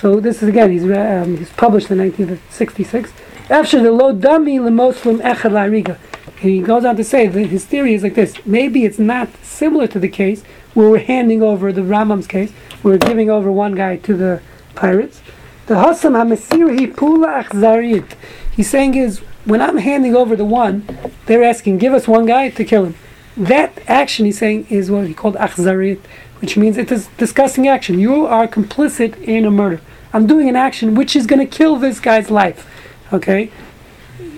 So 0.00 0.20
this 0.20 0.42
is 0.42 0.48
again, 0.48 0.70
he's 0.70 0.84
um, 0.84 1.38
he's 1.38 1.50
published 1.50 1.90
in 1.90 1.98
1966. 1.98 3.12
After 3.50 3.82
the 3.82 3.90
lo 3.90 4.14
dami 4.14 4.60
lemoslim 4.60 5.20
echad 5.20 5.52
la'ariga. 5.52 5.98
And 6.26 6.52
he 6.52 6.60
goes 6.60 6.84
on 6.84 6.96
to 6.96 7.04
say 7.04 7.26
that 7.26 7.46
his 7.46 7.64
theory 7.64 7.94
is 7.94 8.02
like 8.04 8.14
this: 8.14 8.34
maybe 8.46 8.84
it's 8.84 8.98
not 8.98 9.28
similar 9.42 9.88
to 9.88 9.98
the 9.98 10.08
case 10.08 10.44
where 10.74 10.90
we're 10.90 10.98
handing 10.98 11.42
over 11.42 11.72
the 11.72 11.80
Rambam's 11.80 12.28
case, 12.28 12.52
we're 12.84 12.98
giving 12.98 13.28
over 13.28 13.50
one 13.50 13.74
guy 13.74 13.96
to 13.96 14.14
the 14.14 14.40
pirates. 14.76 15.20
The 15.66 15.76
Hassam 15.76 16.12
HaMesir 16.12 16.94
Pula 16.94 17.42
Achzariyat. 17.42 18.12
He's 18.54 18.70
saying 18.70 18.94
is 18.94 19.18
when 19.44 19.60
I'm 19.60 19.78
handing 19.78 20.14
over 20.14 20.36
the 20.36 20.44
one, 20.44 20.86
they're 21.26 21.42
asking, 21.42 21.78
give 21.78 21.92
us 21.92 22.06
one 22.06 22.26
guy 22.26 22.50
to 22.50 22.64
kill 22.64 22.84
him. 22.84 22.94
That 23.36 23.82
action, 23.88 24.26
he's 24.26 24.38
saying, 24.38 24.68
is 24.70 24.88
what 24.88 25.08
he 25.08 25.14
called 25.14 25.34
Achzariyat, 25.34 25.98
which 26.40 26.56
means 26.56 26.76
it 26.76 26.92
is 26.92 27.08
disgusting 27.18 27.66
action. 27.66 27.98
You 27.98 28.26
are 28.26 28.46
complicit 28.46 29.20
in 29.22 29.44
a 29.44 29.50
murder. 29.50 29.80
I'm 30.12 30.26
doing 30.26 30.48
an 30.48 30.56
action 30.56 30.94
which 30.94 31.14
is 31.14 31.26
going 31.26 31.40
to 31.40 31.46
kill 31.46 31.76
this 31.76 32.00
guy's 32.00 32.30
life. 32.30 32.68
Okay? 33.12 33.50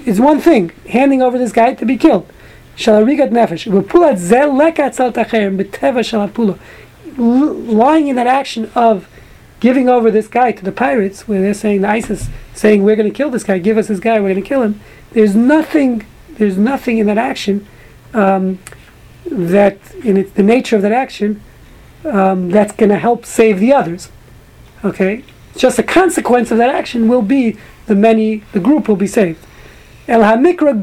It's 0.06 0.18
one 0.18 0.40
thing, 0.40 0.72
handing 0.88 1.22
over 1.22 1.38
this 1.38 1.52
guy 1.52 1.74
to 1.74 1.84
be 1.84 1.96
killed. 1.96 2.30
Shalarigat 2.76 3.30
nefesh. 3.30 3.66
Lying 7.16 8.08
in 8.08 8.16
that 8.16 8.26
action 8.26 8.70
of 8.74 9.08
giving 9.60 9.88
over 9.88 10.10
this 10.10 10.26
guy 10.26 10.52
to 10.52 10.64
the 10.64 10.72
pirates, 10.72 11.28
where 11.28 11.42
they're 11.42 11.54
saying 11.54 11.82
the 11.82 11.88
ISIS 11.88 12.28
saying 12.54 12.82
we're 12.82 12.96
going 12.96 13.10
to 13.10 13.14
kill 13.14 13.30
this 13.30 13.44
guy, 13.44 13.58
give 13.58 13.76
us 13.76 13.88
this 13.88 14.00
guy, 14.00 14.18
we're 14.18 14.32
going 14.32 14.42
to 14.42 14.48
kill 14.48 14.62
him. 14.62 14.80
There's 15.12 15.36
nothing. 15.36 16.06
There's 16.30 16.56
nothing 16.56 16.96
in 16.96 17.06
that 17.06 17.18
action 17.18 17.66
um, 18.14 18.60
that, 19.26 19.94
in 19.96 20.16
it, 20.16 20.34
the 20.34 20.42
nature 20.42 20.76
of 20.76 20.82
that 20.82 20.92
action, 20.92 21.42
um, 22.04 22.50
that's 22.50 22.72
going 22.72 22.88
to 22.88 22.98
help 22.98 23.26
save 23.26 23.60
the 23.60 23.74
others. 23.74 24.10
Okay, 24.82 25.22
just 25.56 25.78
a 25.78 25.82
consequence 25.82 26.50
of 26.50 26.58
that 26.58 26.74
action 26.74 27.08
will 27.08 27.22
be 27.22 27.56
the 27.86 27.94
many, 27.94 28.42
the 28.52 28.60
group 28.60 28.88
will 28.88 28.96
be 28.96 29.06
saved. 29.06 29.44
El 30.08 30.20
hamikra. 30.20 30.78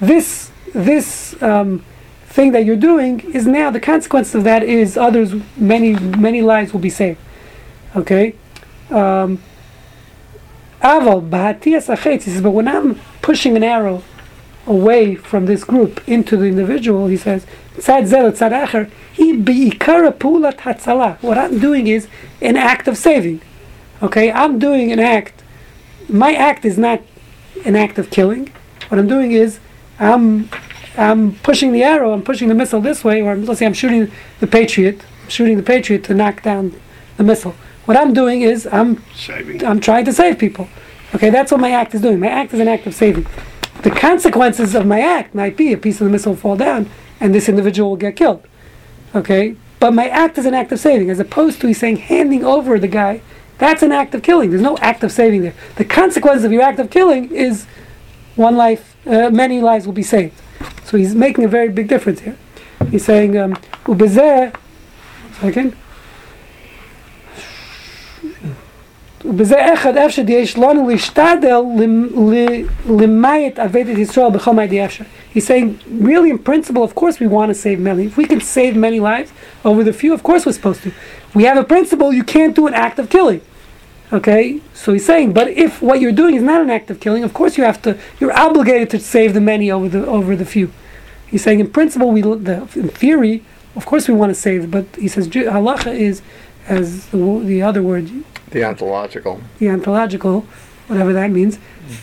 This 0.00 0.50
this 0.74 1.42
um, 1.42 1.84
thing 2.26 2.52
that 2.52 2.64
you're 2.64 2.76
doing 2.76 3.20
is 3.32 3.46
now 3.46 3.70
the 3.70 3.80
consequence 3.80 4.34
of 4.34 4.44
that 4.44 4.62
is 4.62 4.96
others 4.96 5.34
many 5.56 5.94
many 5.94 6.42
lives 6.42 6.72
will 6.72 6.80
be 6.80 6.90
saved. 6.90 7.18
Okay. 7.94 8.34
Um. 8.90 9.42
He 10.82 11.80
says, 11.80 12.40
but 12.42 12.50
when 12.50 12.66
I'm 12.66 12.98
pushing 13.20 13.56
an 13.56 13.62
arrow 13.62 14.02
away 14.66 15.14
from 15.14 15.46
this 15.46 15.62
group 15.62 16.02
into 16.08 16.36
the 16.36 16.46
individual, 16.46 17.06
he 17.06 17.16
says, 17.16 17.46
tzad 17.76 18.06
zel 18.06 18.32
tzad 18.32 18.66
acher, 18.66 18.90
he 19.22 19.32
beikara 19.32 20.12
pulat 20.12 20.58
hatzalah. 20.58 21.22
What 21.22 21.38
I'm 21.38 21.58
doing 21.58 21.86
is 21.86 22.08
an 22.40 22.56
act 22.56 22.88
of 22.88 22.96
saving. 22.96 23.40
Okay, 24.02 24.32
I'm 24.32 24.58
doing 24.58 24.90
an 24.90 24.98
act. 24.98 25.42
My 26.08 26.34
act 26.34 26.64
is 26.64 26.76
not 26.76 27.00
an 27.64 27.76
act 27.76 27.98
of 27.98 28.10
killing. 28.10 28.50
What 28.88 28.98
I'm 28.98 29.06
doing 29.06 29.32
is 29.32 29.60
I'm 29.98 30.48
I'm 30.96 31.36
pushing 31.36 31.72
the 31.72 31.82
arrow, 31.82 32.12
I'm 32.12 32.22
pushing 32.22 32.48
the 32.48 32.54
missile 32.54 32.80
this 32.80 33.02
way, 33.04 33.22
or 33.22 33.36
let's 33.36 33.60
say 33.60 33.66
I'm 33.66 33.72
shooting 33.72 34.10
the 34.40 34.46
Patriot, 34.46 35.04
I'm 35.22 35.30
shooting 35.30 35.56
the 35.56 35.62
Patriot 35.62 36.04
to 36.04 36.14
knock 36.14 36.42
down 36.42 36.78
the 37.16 37.24
missile. 37.24 37.54
What 37.86 37.96
I'm 37.96 38.12
doing 38.12 38.42
is 38.42 38.68
I'm 38.70 39.02
Saving. 39.14 39.64
I'm 39.64 39.80
trying 39.80 40.04
to 40.04 40.12
save 40.12 40.38
people. 40.38 40.68
Okay, 41.14 41.30
that's 41.30 41.52
what 41.52 41.60
my 41.60 41.70
act 41.70 41.94
is 41.94 42.00
doing. 42.00 42.20
My 42.20 42.28
act 42.28 42.52
is 42.52 42.60
an 42.60 42.68
act 42.68 42.86
of 42.86 42.94
saving. 42.94 43.26
The 43.82 43.90
consequences 43.90 44.74
of 44.74 44.86
my 44.86 45.00
act 45.00 45.34
might 45.34 45.56
be 45.56 45.72
a 45.72 45.76
piece 45.76 46.00
of 46.00 46.06
the 46.06 46.10
missile 46.10 46.32
will 46.32 46.40
fall 46.40 46.56
down 46.56 46.88
and 47.20 47.34
this 47.34 47.48
individual 47.48 47.90
will 47.90 47.96
get 47.96 48.16
killed. 48.16 48.46
Okay, 49.14 49.56
but 49.78 49.92
my 49.92 50.08
act 50.08 50.38
is 50.38 50.46
an 50.46 50.54
act 50.54 50.72
of 50.72 50.78
saving, 50.78 51.10
as 51.10 51.20
opposed 51.20 51.60
to 51.60 51.66
he's 51.66 51.78
saying 51.78 51.96
handing 51.96 52.44
over 52.44 52.78
the 52.78 52.88
guy. 52.88 53.20
That's 53.58 53.82
an 53.82 53.92
act 53.92 54.14
of 54.14 54.22
killing. 54.22 54.50
There's 54.50 54.62
no 54.62 54.78
act 54.78 55.04
of 55.04 55.12
saving 55.12 55.42
there. 55.42 55.54
The 55.76 55.84
consequence 55.84 56.44
of 56.44 56.52
your 56.52 56.62
act 56.62 56.78
of 56.78 56.90
killing 56.90 57.30
is 57.30 57.66
one 58.36 58.56
life, 58.56 58.96
uh, 59.06 59.30
many 59.30 59.60
lives 59.60 59.86
will 59.86 59.92
be 59.92 60.02
saved. 60.02 60.40
So 60.84 60.96
he's 60.96 61.14
making 61.14 61.44
a 61.44 61.48
very 61.48 61.68
big 61.68 61.88
difference 61.88 62.20
here. 62.20 62.36
He's 62.90 63.04
saying, 63.04 63.36
um, 63.36 63.56
second. 65.40 65.76
ובזה 69.25 69.73
אחד 69.73 69.97
אפשר 69.97 70.23
יש 70.27 70.57
לנו 70.57 70.89
להשתדל 70.89 71.61
למ- 71.79 72.09
ל- 72.31 72.63
למעט 73.03 73.59
אבדת 73.59 73.97
ישראל 73.97 74.29
בכל 74.29 74.53
מידי 74.53 74.85
אפשר. 74.85 75.03
He's 75.35 75.39
saying, 75.47 75.79
really 76.01 76.29
in 76.31 76.37
principle, 76.37 76.83
of 76.83 76.93
course 76.95 77.19
we 77.19 77.27
want 77.27 77.49
to 77.49 77.55
save 77.55 77.79
many. 77.79 78.05
If 78.05 78.17
we 78.17 78.25
can 78.25 78.41
save 78.41 78.75
many 78.75 78.99
lives 78.99 79.29
over 79.65 79.83
the 79.83 79.93
few, 79.93 80.13
of 80.13 80.21
course 80.23 80.45
we're 80.45 80.57
supposed 80.59 80.81
to. 80.83 80.89
We 81.35 81.43
have 81.49 81.57
a 81.57 81.63
principle, 81.63 82.13
you 82.13 82.23
can't 82.23 82.55
do 82.55 82.67
an 82.67 82.73
act 82.73 82.97
of 82.99 83.09
killing. 83.09 83.41
Okay? 84.13 84.45
So 84.81 84.93
he's 84.93 85.05
saying, 85.05 85.33
but 85.33 85.47
if 85.65 85.81
what 85.81 85.99
you're 86.01 86.17
doing 86.23 86.35
is 86.35 86.43
not 86.51 86.61
an 86.61 86.69
act 86.77 86.89
of 86.91 86.99
killing, 86.99 87.23
of 87.23 87.33
course 87.33 87.53
you 87.57 87.63
have 87.71 87.81
to, 87.85 87.97
you're 88.19 88.35
obligated 88.47 88.89
to 88.91 88.99
save 88.99 89.33
the 89.33 89.41
many 89.41 89.69
over 89.69 89.89
the, 89.89 90.05
over 90.17 90.35
the 90.35 90.45
few. 90.45 90.67
He's 91.31 91.43
saying, 91.43 91.59
in 91.59 91.69
principle, 91.77 92.09
we, 92.11 92.21
the, 92.21 92.57
in 92.75 92.87
theory, 93.03 93.43
of 93.75 93.85
course 93.85 94.07
we 94.07 94.13
want 94.13 94.29
to 94.33 94.39
save, 94.47 94.71
but 94.71 94.85
he 94.97 95.07
says, 95.09 95.27
ju- 95.27 95.45
halacha 95.57 95.93
is, 95.93 96.21
as 96.69 97.07
the, 97.07 97.17
wo- 97.17 97.43
the 97.51 97.61
other 97.61 97.83
word, 97.83 98.09
the 98.52 98.64
ontological. 98.64 99.40
the 99.58 99.68
ontological, 99.70 100.46
whatever 100.86 101.12
that 101.12 101.30
means, 101.30 101.58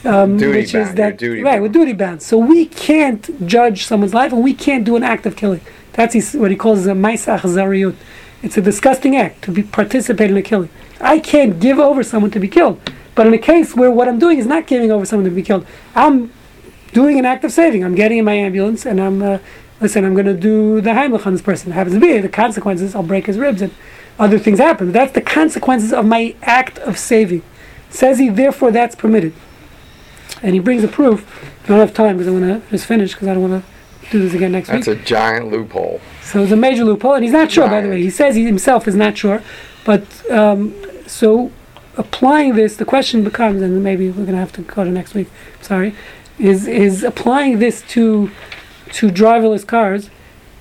um, 0.06 0.38
Duty 0.38 0.60
which 0.60 0.66
is 0.66 0.74
bound, 0.74 0.98
you're 0.98 1.10
that 1.10 1.18
duty 1.18 1.42
right, 1.44 1.52
bound. 1.54 1.62
we're 1.64 1.70
duty 1.70 1.94
bound. 1.94 2.22
So 2.22 2.38
we 2.38 2.66
can't 2.66 3.48
judge 3.48 3.86
someone's 3.86 4.14
life, 4.14 4.32
and 4.34 4.44
we 4.44 4.54
can't 4.54 4.84
do 4.84 4.96
an 4.96 5.04
act 5.04 5.26
of 5.26 5.36
killing. 5.36 5.62
That's 5.94 6.14
his, 6.14 6.34
what 6.34 6.52
he 6.52 6.58
calls 6.58 6.86
a 6.88 6.92
maisach 6.92 7.42
zariyut. 7.42 7.96
It's 8.42 8.58
a 8.58 8.62
disgusting 8.62 9.16
act 9.16 9.42
to 9.44 9.52
be 9.52 9.64
participate 9.64 10.32
in 10.32 10.38
a 10.38 10.42
killing. 10.42 10.70
I 11.02 11.20
can't 11.20 11.60
give 11.60 11.78
over 11.80 12.04
someone 12.04 12.32
to 12.32 12.40
be 12.40 12.48
killed. 12.48 12.80
But 13.16 13.28
in 13.28 13.34
a 13.34 13.38
case 13.38 13.76
where 13.76 13.92
what 13.92 14.08
I'm 14.08 14.18
doing 14.20 14.38
is 14.40 14.46
not 14.46 14.66
giving 14.66 14.92
over 14.92 15.06
someone 15.06 15.26
to 15.30 15.36
be 15.36 15.44
killed, 15.44 15.66
I'm 15.94 16.32
doing 16.94 17.20
an 17.20 17.26
act 17.26 17.44
of 17.44 17.52
saving. 17.52 17.84
I'm 17.84 17.96
getting 17.96 18.18
in 18.20 18.26
my 18.26 18.34
ambulance 18.34 18.86
and 18.86 19.02
I'm, 19.02 19.22
uh, 19.22 19.40
listen, 19.82 20.06
I'm 20.06 20.14
going 20.14 20.26
to 20.26 20.34
do 20.34 20.80
the 20.80 20.92
Heimlich 20.92 21.26
on 21.26 21.34
this 21.34 21.42
person. 21.42 21.72
It 21.72 21.76
happens 21.76 21.96
to 21.96 22.00
be 22.00 22.18
the 22.20 22.30
consequences. 22.30 22.96
I'll 22.96 23.04
break 23.04 23.26
his 23.26 23.38
ribs 23.38 23.62
and 23.62 23.74
other 24.20 24.38
things 24.38 24.60
happen. 24.60 24.92
That's 24.92 25.14
the 25.14 25.22
consequences 25.22 25.94
of 25.94 26.06
my 26.06 26.36
act 26.44 26.78
of 26.80 26.98
saving. 26.98 27.42
Says 27.90 28.20
he, 28.20 28.30
therefore, 28.30 28.72
that's 28.72 28.96
permitted. 28.96 29.34
and 30.44 30.54
he 30.54 30.60
brings 30.60 30.84
a 30.84 30.88
proof. 30.88 31.26
I 31.64 31.68
don't 31.68 31.80
have 31.80 31.94
time 31.94 32.18
because 32.18 32.28
I 32.28 32.32
want 32.32 32.44
to 32.64 32.70
just 32.70 32.86
finish 32.86 33.14
because 33.14 33.28
I 33.28 33.34
don't 33.34 33.50
want 33.50 33.64
to 33.64 34.10
do 34.12 34.20
this 34.20 34.34
again 34.34 34.52
next 34.52 34.70
That's 34.70 34.88
week. 34.88 34.98
That's 34.98 35.08
a 35.08 35.10
giant 35.10 35.52
loophole. 35.52 36.02
So 36.24 36.42
it's 36.44 36.52
a 36.52 36.56
major 36.56 36.84
loophole, 36.84 37.14
and 37.14 37.24
he's 37.24 37.34
not 37.34 37.52
sure, 37.52 37.68
by 37.68 37.82
the 37.82 37.90
way. 37.90 38.02
He 38.02 38.10
says 38.10 38.36
he 38.36 38.46
himself 38.46 38.88
is 38.88 38.96
not 38.96 39.18
sure. 39.18 39.42
But 39.86 40.04
um, 40.32 40.74
so 41.08 41.52
applying 41.98 42.56
this, 42.56 42.76
the 42.76 42.86
question 42.86 43.24
becomes, 43.24 43.62
and 43.62 43.84
maybe 43.84 44.08
we're 44.08 44.26
going 44.26 44.34
to 44.34 44.38
have 44.38 44.52
to 44.54 44.62
go 44.62 44.84
to 44.84 44.92
next 44.92 45.14
week. 45.14 45.30
Sorry, 45.62 45.96
is 46.38 46.68
is 46.68 47.04
applying 47.04 47.60
this 47.60 47.82
to 47.90 48.32
to 48.94 49.10
driverless 49.10 49.66
cars. 49.66 50.10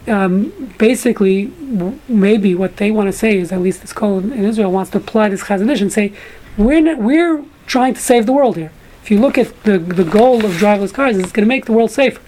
Um, 0.08 0.74
basically, 0.78 1.46
w- 1.46 1.98
maybe 2.08 2.54
what 2.54 2.78
they 2.78 2.90
want 2.90 3.08
to 3.08 3.12
say 3.12 3.38
is, 3.38 3.52
at 3.52 3.60
least 3.60 3.82
this 3.82 3.92
kollel 3.92 4.32
in 4.32 4.44
Israel 4.44 4.72
wants 4.72 4.90
to 4.92 4.98
apply 4.98 5.28
this 5.28 5.42
Chazon 5.42 5.70
Ish 5.70 5.80
and 5.80 5.92
say, 5.92 6.12
we're 6.56 6.80
not, 6.80 6.98
we're 6.98 7.44
trying 7.66 7.94
to 7.94 8.00
save 8.00 8.26
the 8.26 8.32
world 8.32 8.56
here. 8.56 8.72
If 9.02 9.10
you 9.10 9.20
look 9.20 9.38
at 9.38 9.62
the 9.62 9.78
the 9.78 10.04
goal 10.04 10.44
of 10.44 10.52
driverless 10.52 10.92
cars, 10.92 11.16
it's 11.16 11.32
going 11.32 11.46
to 11.46 11.48
make 11.48 11.64
the 11.64 11.72
world 11.72 11.90
safer. 11.90 12.20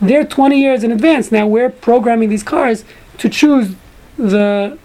They're 0.00 0.24
20 0.24 0.60
years 0.60 0.82
in 0.82 0.90
advance. 0.90 1.30
Now 1.30 1.46
we're 1.46 1.70
programming 1.70 2.28
these 2.28 2.42
cars 2.42 2.84
to 3.18 3.28
choose 3.28 3.74
the 4.16 4.78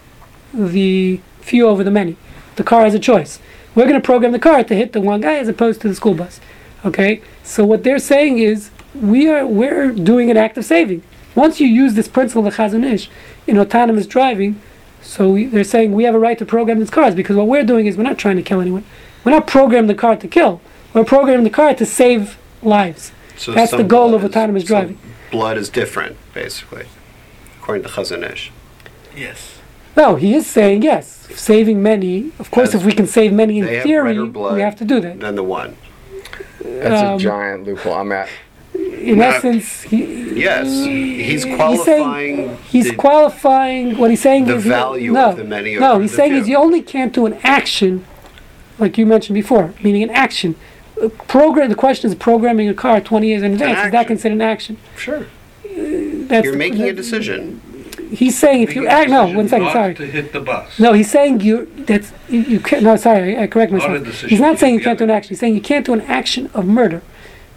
the 0.54 1.20
few 1.40 1.66
over 1.66 1.82
the 1.82 1.90
many. 1.90 2.16
The 2.56 2.64
car 2.64 2.84
has 2.84 2.94
a 2.94 2.98
choice. 2.98 3.40
We're 3.74 3.84
going 3.84 4.00
to 4.00 4.04
program 4.04 4.32
the 4.32 4.38
car 4.38 4.62
to 4.62 4.74
hit 4.74 4.92
the 4.92 5.00
one 5.00 5.20
guy 5.20 5.38
as 5.38 5.48
opposed 5.48 5.80
to 5.82 5.88
the 5.88 5.94
school 5.94 6.14
bus. 6.14 6.40
Okay? 6.84 7.22
So 7.42 7.64
what 7.64 7.84
they're 7.84 7.98
saying 7.98 8.38
is 8.38 8.70
we 8.94 9.28
are 9.28 9.46
we're 9.46 9.90
doing 9.90 10.30
an 10.30 10.36
act 10.36 10.58
of 10.58 10.64
saving. 10.64 11.02
Once 11.34 11.60
you 11.60 11.66
use 11.66 11.94
this 11.94 12.08
principle 12.08 12.46
of 12.46 12.54
Chazon 12.56 12.84
Ish 12.84 13.08
in 13.46 13.58
autonomous 13.58 14.06
driving, 14.06 14.60
so 15.02 15.30
we, 15.30 15.46
they're 15.46 15.64
saying 15.64 15.92
we 15.92 16.04
have 16.04 16.14
a 16.14 16.18
right 16.18 16.38
to 16.38 16.44
program 16.44 16.78
these 16.78 16.90
cars 16.90 17.14
because 17.14 17.36
what 17.36 17.46
we're 17.46 17.64
doing 17.64 17.86
is 17.86 17.96
we're 17.96 18.02
not 18.02 18.18
trying 18.18 18.36
to 18.36 18.42
kill 18.42 18.60
anyone. 18.60 18.84
We're 19.24 19.32
not 19.32 19.46
programming 19.46 19.88
the 19.88 19.94
car 19.94 20.16
to 20.16 20.28
kill. 20.28 20.60
We're 20.92 21.04
programming 21.04 21.44
the 21.44 21.50
car 21.50 21.74
to 21.74 21.86
save 21.86 22.38
lives. 22.62 23.12
So 23.36 23.52
That's 23.52 23.70
the 23.70 23.84
goal 23.84 24.14
of 24.14 24.24
autonomous 24.24 24.64
so 24.64 24.68
driving. 24.68 24.98
blood 25.30 25.56
is 25.56 25.68
different, 25.70 26.16
basically, 26.34 26.86
according 27.58 27.84
to 27.84 27.88
Chazon 27.88 28.28
Ish. 28.30 28.50
Yes. 29.16 29.58
No, 29.96 30.16
he 30.16 30.34
is 30.34 30.46
saying 30.46 30.82
yes, 30.82 31.26
saving 31.34 31.82
many. 31.82 32.32
Of 32.38 32.50
course, 32.50 32.74
if 32.74 32.84
we 32.84 32.92
can 32.92 33.06
save 33.06 33.32
many 33.32 33.58
in 33.58 33.66
theory, 33.82 34.26
blood 34.28 34.54
we 34.54 34.60
have 34.60 34.76
to 34.76 34.84
do 34.84 35.00
that. 35.00 35.20
than 35.20 35.34
the 35.34 35.42
one. 35.42 35.76
That's 36.62 37.02
Um, 37.02 37.14
a 37.14 37.18
giant 37.18 37.64
loophole. 37.64 37.94
I'm 37.94 38.12
at. 38.12 38.28
In 38.80 39.18
No. 39.18 39.24
essence, 39.24 39.82
he, 39.82 40.40
Yes, 40.40 40.66
he's 40.68 41.44
he's 41.44 41.56
qualifying. 41.56 41.84
saying 42.36 42.58
he's 42.70 42.88
the- 42.90 42.94
qualifying 42.96 43.98
what 43.98 44.10
he's 44.10 44.20
saying 44.20 44.44
the 44.46 44.56
is 44.56 44.64
he- 44.64 44.70
value 44.70 45.12
no, 45.12 45.30
of 45.30 45.36
the 45.36 45.44
many 45.44 45.76
No, 45.76 45.92
over 45.92 46.02
he's 46.02 46.10
the 46.12 46.16
saying 46.16 46.34
is 46.34 46.48
you 46.48 46.56
only 46.56 46.82
can't 46.82 47.12
do 47.12 47.26
an 47.26 47.36
action, 47.42 48.04
like 48.78 48.96
you 48.98 49.06
mentioned 49.06 49.34
before, 49.34 49.72
meaning 49.82 50.02
an 50.02 50.10
action. 50.10 50.54
A 51.02 51.08
program. 51.08 51.68
The 51.70 51.74
question 51.74 52.10
is 52.10 52.14
programming 52.14 52.68
a 52.68 52.74
car 52.74 53.00
20 53.00 53.26
years 53.26 53.42
in 53.42 53.52
advance. 53.54 53.86
Is 53.86 53.92
that 53.92 54.06
considered 54.06 54.34
an 54.34 54.42
action? 54.42 54.76
Sure. 54.96 55.20
Uh, 55.20 55.24
that's 56.28 56.44
You're 56.44 56.52
the- 56.52 56.58
making 56.58 56.82
a 56.82 56.92
decision. 56.92 57.60
He's 58.12 58.36
saying 58.38 58.62
if 58.62 58.74
you 58.74 58.86
act. 58.88 59.08
No, 59.08 59.26
one 59.26 59.48
second. 59.48 59.70
Sorry. 59.72 59.94
To 59.94 60.04
hit 60.06 60.32
the 60.32 60.40
bus. 60.40 60.78
No, 60.80 60.92
he's 60.92 61.08
saying 61.10 61.40
you. 61.42 61.70
That's 61.86 62.12
you. 62.28 62.40
you 62.42 62.60
can't. 62.60 62.82
No, 62.82 62.96
sorry. 62.96 63.36
I, 63.36 63.42
I 63.44 63.46
correct 63.46 63.70
myself. 63.72 64.02
decision 64.04 64.28
He's 64.30 64.40
not 64.40 64.58
saying 64.58 64.74
you 64.74 64.80
can't 64.80 64.98
do 64.98 65.04
an 65.04 65.10
action. 65.10 65.28
He's 65.30 65.38
saying 65.40 65.54
you 65.54 65.60
can't 65.60 65.86
do 65.86 65.92
an 65.92 66.00
action 66.02 66.50
of 66.52 66.66
murder. 66.66 67.02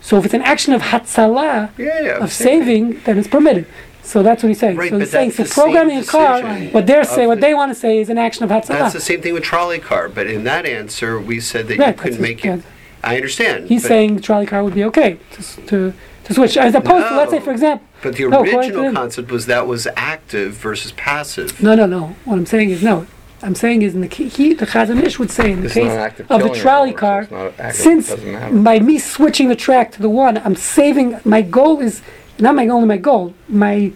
So 0.04 0.18
if 0.18 0.26
it's 0.26 0.34
an 0.34 0.42
action 0.42 0.74
of 0.74 0.82
hatzalah, 0.82 1.72
Yeah, 1.78 2.02
yeah. 2.02 2.24
of 2.24 2.32
saving, 2.32 3.00
then 3.06 3.18
it's 3.18 3.28
permitted. 3.28 3.66
So 4.04 4.22
that's 4.22 4.44
what 4.44 4.50
he's 4.50 4.60
saying. 4.60 4.76
Right, 4.76 4.90
so 4.90 5.00
he's 5.00 5.10
saying 5.12 5.32
for 5.32 5.46
programming 5.46 5.98
a 5.98 6.04
car, 6.04 6.44
what 6.72 6.86
they're 6.88 7.06
saying, 7.06 7.30
what 7.30 7.40
they 7.40 7.54
want 7.54 7.70
to 7.72 7.76
say 7.76 8.00
is 8.00 8.10
an 8.10 8.18
action 8.18 8.44
of 8.44 8.50
hatzalah. 8.50 8.68
That's 8.80 8.94
the 8.94 9.00
same 9.00 9.22
thing 9.22 9.34
with 9.34 9.44
trolley 9.44 9.80
car, 9.80 10.10
but 10.10 10.28
in 10.28 10.44
that 10.44 10.66
answer, 10.66 11.18
we 11.22 11.40
said 11.40 11.70
that 11.70 11.80
Right, 11.80 11.96
you 11.96 12.02
couldn't 12.02 12.22
make 12.22 12.44
it. 12.44 12.62
I 13.02 13.16
understand. 13.16 13.70
He's 13.70 13.86
saying 13.88 14.20
trolley 14.20 14.46
car 14.46 14.62
would 14.64 14.76
be 14.76 14.84
okay 14.84 15.20
to 15.32 15.42
to, 15.68 15.94
to 16.26 16.34
switch, 16.34 16.58
as 16.58 16.76
opposed 16.76 17.08
to 17.08 17.16
let's 17.16 17.32
say, 17.32 17.40
for 17.40 17.52
example, 17.52 17.88
But 18.02 18.16
the 18.18 18.28
No, 18.28 18.42
original 18.42 18.84
them- 18.84 18.96
concept 18.96 19.32
was 19.32 19.46
that 19.46 19.68
was 19.68 19.88
active 19.96 20.54
versus 20.56 20.92
passive. 20.92 21.62
no, 21.64 21.74
no, 21.76 21.86
no. 21.86 22.16
What 22.26 22.36
I'm 22.40 22.46
saying 22.46 22.72
is 22.72 22.84
no. 22.84 23.08
I'm 23.44 23.56
saying 23.56 23.82
is 23.82 23.94
in 23.94 24.02
the 24.02 24.08
he, 24.08 24.54
the 24.54 24.66
Chazon 24.66 25.04
Ish 25.04 25.20
would 25.20 25.32
say 25.32 25.52
in 25.52 25.60
the 25.60 25.66
It's 25.66 25.74
case 25.74 26.22
of 26.30 26.42
the 26.42 26.50
trolley 26.50 26.92
so 26.92 26.98
car, 26.98 27.22
it's 27.24 27.60
active, 27.60 27.76
since 27.76 28.10
it 28.10 28.16
doesn't 28.16 28.32
matter. 28.32 28.60
by 28.60 28.80
me 28.80 28.98
switching 28.98 29.50
the 29.50 29.56
track 29.56 29.92
to 29.94 30.02
the 30.02 30.10
one, 30.10 30.38
I'm 30.38 30.56
saving. 30.56 31.20
My 31.26 31.42
goal 31.42 31.80
is 31.80 32.02
not 32.40 32.56
my 32.56 32.68
only 32.68 32.88
my 32.88 32.98
goal. 32.98 33.34
My 33.48 33.92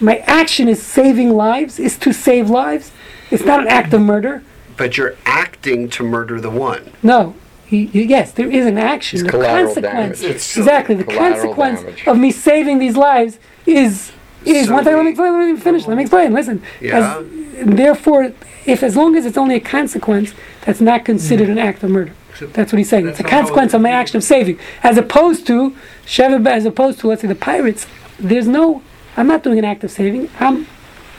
my 0.00 0.18
action 0.18 0.68
is 0.68 0.82
saving 0.82 1.30
lives. 1.30 1.78
Is 1.78 1.98
to 1.98 2.12
save 2.12 2.48
lives. 2.48 2.92
It's 3.30 3.44
not 3.44 3.60
an 3.60 3.68
act 3.68 3.92
of 3.92 4.00
murder. 4.00 4.42
But 4.76 4.96
you're 4.96 5.16
acting 5.26 5.88
to 5.90 6.02
murder 6.02 6.40
the 6.40 6.50
one. 6.50 6.92
No. 7.02 7.34
He, 7.66 7.84
yes, 7.86 8.32
there 8.32 8.50
is 8.50 8.66
an 8.66 8.76
action. 8.76 9.20
It's 9.20 9.32
the 9.32 9.38
consequence, 9.42 10.20
damage. 10.20 10.22
Exactly, 10.58 10.94
the 10.94 11.04
consequence 11.04 11.80
damage. 11.80 12.06
of 12.06 12.18
me 12.18 12.30
saving 12.30 12.78
these 12.80 12.98
lives 12.98 13.38
is 13.64 14.12
is 14.44 14.66
So 14.68 14.74
one 14.74 14.84
thing. 14.84 14.94
Let 14.94 15.04
me 15.04 15.10
explain. 15.10 15.32
Let 15.32 15.54
me 15.54 15.60
finish. 15.60 15.86
Let 15.86 15.96
me 15.96 16.02
explain. 16.02 16.32
Listen. 16.32 16.62
Yeah. 16.80 17.18
As, 17.18 17.26
therefore, 17.66 18.32
if 18.66 18.82
as 18.82 18.96
long 18.96 19.16
as 19.16 19.26
it's 19.26 19.36
only 19.38 19.56
a 19.56 19.60
consequence, 19.60 20.32
that's 20.64 20.80
not 20.80 21.04
considered 21.04 21.48
an 21.48 21.58
act 21.58 21.82
of 21.82 21.90
murder. 21.90 22.12
That's 22.40 22.72
what 22.72 22.78
he's 22.78 22.88
saying. 22.88 23.06
It's 23.08 23.20
a 23.20 23.22
That's 23.22 23.30
not 23.30 23.30
how 23.32 23.38
consequence 23.40 23.74
of 23.74 23.80
my 23.82 23.90
action 23.90 24.16
of 24.16 24.24
saving, 24.24 24.58
as 24.82 24.96
opposed 24.98 25.46
to 25.48 25.76
Sheva, 26.06 26.44
as 26.46 26.64
opposed 26.64 26.98
to 27.00 27.08
let's 27.08 27.20
say 27.22 27.28
the 27.28 27.34
pirates. 27.34 27.86
There's 28.18 28.48
no. 28.48 28.82
I'm 29.16 29.26
not 29.26 29.42
doing 29.42 29.58
an 29.58 29.64
act 29.64 29.84
of 29.84 29.90
saving. 29.90 30.30
I'm 30.40 30.66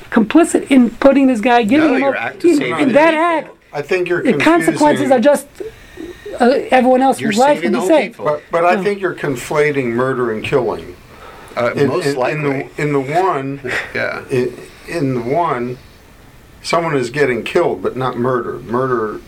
complicit 0.09 0.69
in 0.71 0.89
putting 0.89 1.27
this 1.27 1.39
guy, 1.41 1.63
giving 1.63 1.87
No, 1.89 1.93
him 1.95 2.01
your 2.01 2.15
up. 2.15 2.21
act 2.23 2.37
of 2.43 2.45
in, 2.51 2.61
in 2.61 2.87
the 2.89 2.93
that 2.93 3.11
people. 3.41 3.55
act, 3.55 3.63
I 3.73 3.81
think 3.81 4.07
you're 4.09 4.23
the 4.23 4.37
consequences 4.37 5.11
are 5.11 5.19
just 5.19 5.47
uh, 6.39 6.45
everyone 6.71 7.01
else's 7.01 7.21
You're 7.21 7.31
life 7.33 7.57
saving 7.59 7.71
will 7.73 7.81
the 7.81 7.87
be 7.87 7.93
whole 7.93 7.99
saved. 8.01 8.13
people. 8.13 8.25
But, 8.25 8.43
but 8.51 8.65
I 8.65 8.83
think 8.83 8.99
you're 8.99 9.15
conflating 9.15 9.85
murder 9.93 10.31
and 10.31 10.43
killing. 10.43 10.95
Uh, 11.55 11.71
In, 11.75 11.87
most 11.87 12.07
in- 12.07 12.15
likely. 12.15 12.39
in 12.39 12.43
the 12.77 12.81
in 12.81 12.93
the 12.93 12.99
one, 12.99 13.61
yeah. 13.95 14.25
in, 14.29 14.57
in 14.87 15.13
the 15.15 15.21
one, 15.21 15.77
someone 16.61 16.95
is 16.95 17.09
getting 17.09 17.43
killed, 17.43 17.81
but 17.83 17.95
not 17.95 18.17
murdered. 18.17 18.65
Murder 18.65 19.19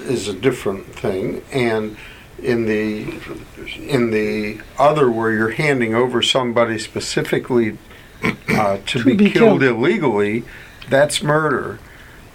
is 0.00 0.28
a 0.28 0.32
different 0.34 0.86
thing, 0.86 1.42
and 1.52 1.96
in 2.42 2.66
the 2.66 3.14
in 3.78 4.10
the 4.10 4.60
other, 4.78 5.10
where 5.10 5.30
you're 5.32 5.50
handing 5.52 5.94
over 5.94 6.22
somebody 6.22 6.78
specifically 6.78 7.76
uh, 8.48 8.78
to, 8.86 8.98
To 8.98 9.04
be, 9.04 9.14
be 9.16 9.30
killed, 9.30 9.60
killed. 9.60 9.62
illegally, 9.62 10.44
that's 10.88 11.22
murder. 11.22 11.78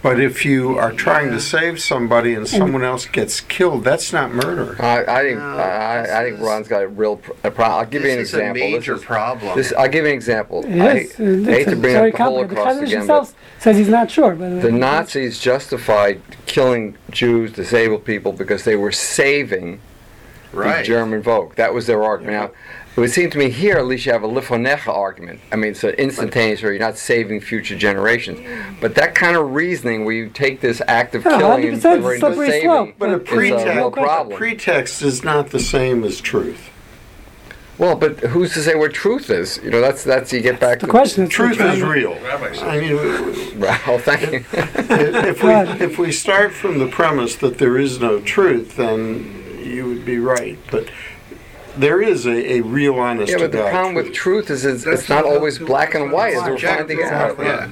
But 0.01 0.17
if 0.21 0.45
you 0.45 0.77
are 0.77 0.93
trying 0.93 1.31
to 1.31 1.41
save 1.41 1.81
somebody 1.81 2.33
and 2.33 2.47
someone 2.47 2.83
else 2.85 3.05
gets 3.05 3.41
killed, 3.41 3.83
that's 3.83 4.13
not 4.13 4.31
murder. 4.31 4.77
I, 4.81 5.03
I 5.03 5.21
think 5.23 5.39
No, 5.39 5.57
I, 5.57 6.19
I 6.19 6.23
think 6.23 6.35
is- 6.37 6.41
Ron's 6.41 6.67
got 6.69 6.83
a 6.83 6.87
real 6.87 7.17
pr- 7.17 7.31
a 7.43 7.51
problem. 7.51 7.79
I'll 7.79 7.85
give 7.85 8.03
you 8.03 8.11
an 8.11 8.17
This 8.19 8.29
is 8.29 8.33
example. 8.35 8.61
a 8.63 8.71
major 8.71 8.93
this 8.93 9.01
is, 9.01 9.05
problem. 9.05 9.57
This, 9.57 9.73
I'll 9.73 9.89
give 9.89 10.05
you 10.05 10.11
an 10.11 10.15
example. 10.15 10.63
It 10.65 10.79
I 10.79 10.91
is. 10.99 11.15
hate, 11.15 11.25
Uh, 11.25 11.51
hate 11.51 11.63
to 11.65 11.75
bring 11.75 11.93
very 11.93 12.11
up 12.13 12.17
the 12.17 12.23
Holocaust 12.23 12.81
again, 12.83 13.07
but 13.07 13.33
says 13.59 13.75
he's 13.77 13.89
not 13.89 14.09
sure. 14.09 14.35
But 14.35 14.61
the 14.61 14.71
Nazis 14.71 15.37
justified 15.37 16.21
killing 16.45 16.95
Jews, 17.11 17.51
disabled 17.51 18.05
people, 18.05 18.31
because 18.31 18.63
they 18.63 18.77
were 18.77 18.93
saving 18.93 19.81
the 20.51 20.57
right. 20.57 20.85
German 20.85 21.21
Volk. 21.21 21.55
That 21.55 21.73
was 21.73 21.87
their 21.87 22.01
argument. 22.01 22.53
Now, 22.53 22.59
it 22.99 23.03
would 23.03 23.11
seem 23.11 23.29
to 23.29 23.37
me 23.37 23.49
here, 23.49 23.77
at 23.77 23.85
least 23.85 24.05
you 24.05 24.11
have 24.11 24.23
a 24.23 24.27
Lifonecha 24.27 24.89
argument. 24.89 25.39
I 25.53 25.55
mean, 25.55 25.71
it's 25.71 25.85
an 25.85 25.91
instantaneous, 25.91 26.61
or 26.63 26.71
you're 26.73 26.81
not 26.81 26.97
saving 26.97 27.39
future 27.39 27.77
generations. 27.77 28.41
But 28.81 28.95
that 28.95 29.15
kind 29.15 29.37
of 29.37 29.53
reasoning, 29.53 30.03
where 30.03 30.13
you 30.13 30.27
take 30.27 30.59
this 30.59 30.81
act 30.85 31.15
of 31.15 31.23
Yeah, 31.23 31.37
killing 31.37 31.65
and 31.69 31.81
100% 31.81 31.93
it 31.93 31.95
into 31.95 32.19
slippery 32.19 32.49
saving, 32.49 32.67
slope. 32.67 32.95
But 32.99 33.09
a 33.11 33.13
It's 33.15 33.31
is 33.31 33.31
a 33.31 33.37
real 33.37 33.91
pretext, 33.91 33.93
problem. 33.93 34.35
a 34.35 34.37
pretext 34.37 35.01
is 35.01 35.23
not 35.23 35.51
the 35.51 35.61
same 35.61 36.03
as 36.03 36.19
truth. 36.19 36.69
Well, 37.77 37.95
but 37.95 38.19
who's 38.19 38.53
to 38.55 38.61
say 38.61 38.75
what 38.75 38.93
truth 38.93 39.29
is? 39.29 39.61
You 39.63 39.69
know, 39.71 39.79
that's 39.79 40.03
that's 40.03 40.33
you 40.33 40.41
get 40.41 40.59
back 40.59 40.79
to 40.79 40.85
the 40.85 40.87
to 40.87 40.91
question 40.91 41.23
is 41.23 41.29
Truth 41.29 41.61
is 41.61 41.81
real. 41.81 42.15
Rabbi 42.15 42.53
said. 42.53 42.67
I 42.67 42.79
mean, 42.81 43.59
Well, 43.61 43.99
thank 43.99 44.29
you. 44.33 44.43
if 44.51 45.41
we 45.41 45.51
if 45.85 45.97
we 45.97 46.11
start 46.11 46.51
from 46.51 46.79
the 46.79 46.87
premise 46.87 47.37
that 47.37 47.57
there 47.59 47.77
is 47.77 48.01
no 48.01 48.19
truth, 48.19 48.75
then 48.75 49.61
you 49.63 49.85
would 49.85 50.03
be 50.03 50.19
right. 50.19 50.59
But 50.69 50.89
there 51.78 52.01
is 52.01 52.26
a, 52.26 52.57
a 52.57 52.61
real 52.61 52.95
honest 52.99 53.32
Yeah, 53.32 53.38
to 53.38 53.43
but 53.45 53.51
the 53.51 53.57
God 53.59 53.72
problem 53.72 53.95
with 53.95 54.13
truth 54.13 54.49
is 54.49 54.65
it's, 54.65 54.86
it's 54.86 55.09
not 55.09 55.26
always 55.26 55.59
black 55.59 55.95
and 55.95 56.11
white 56.11 56.34
as 56.36 56.43
we're 56.43 56.57
finding 56.57 57.01
out. 57.03 57.38
Yeah. 57.39 57.72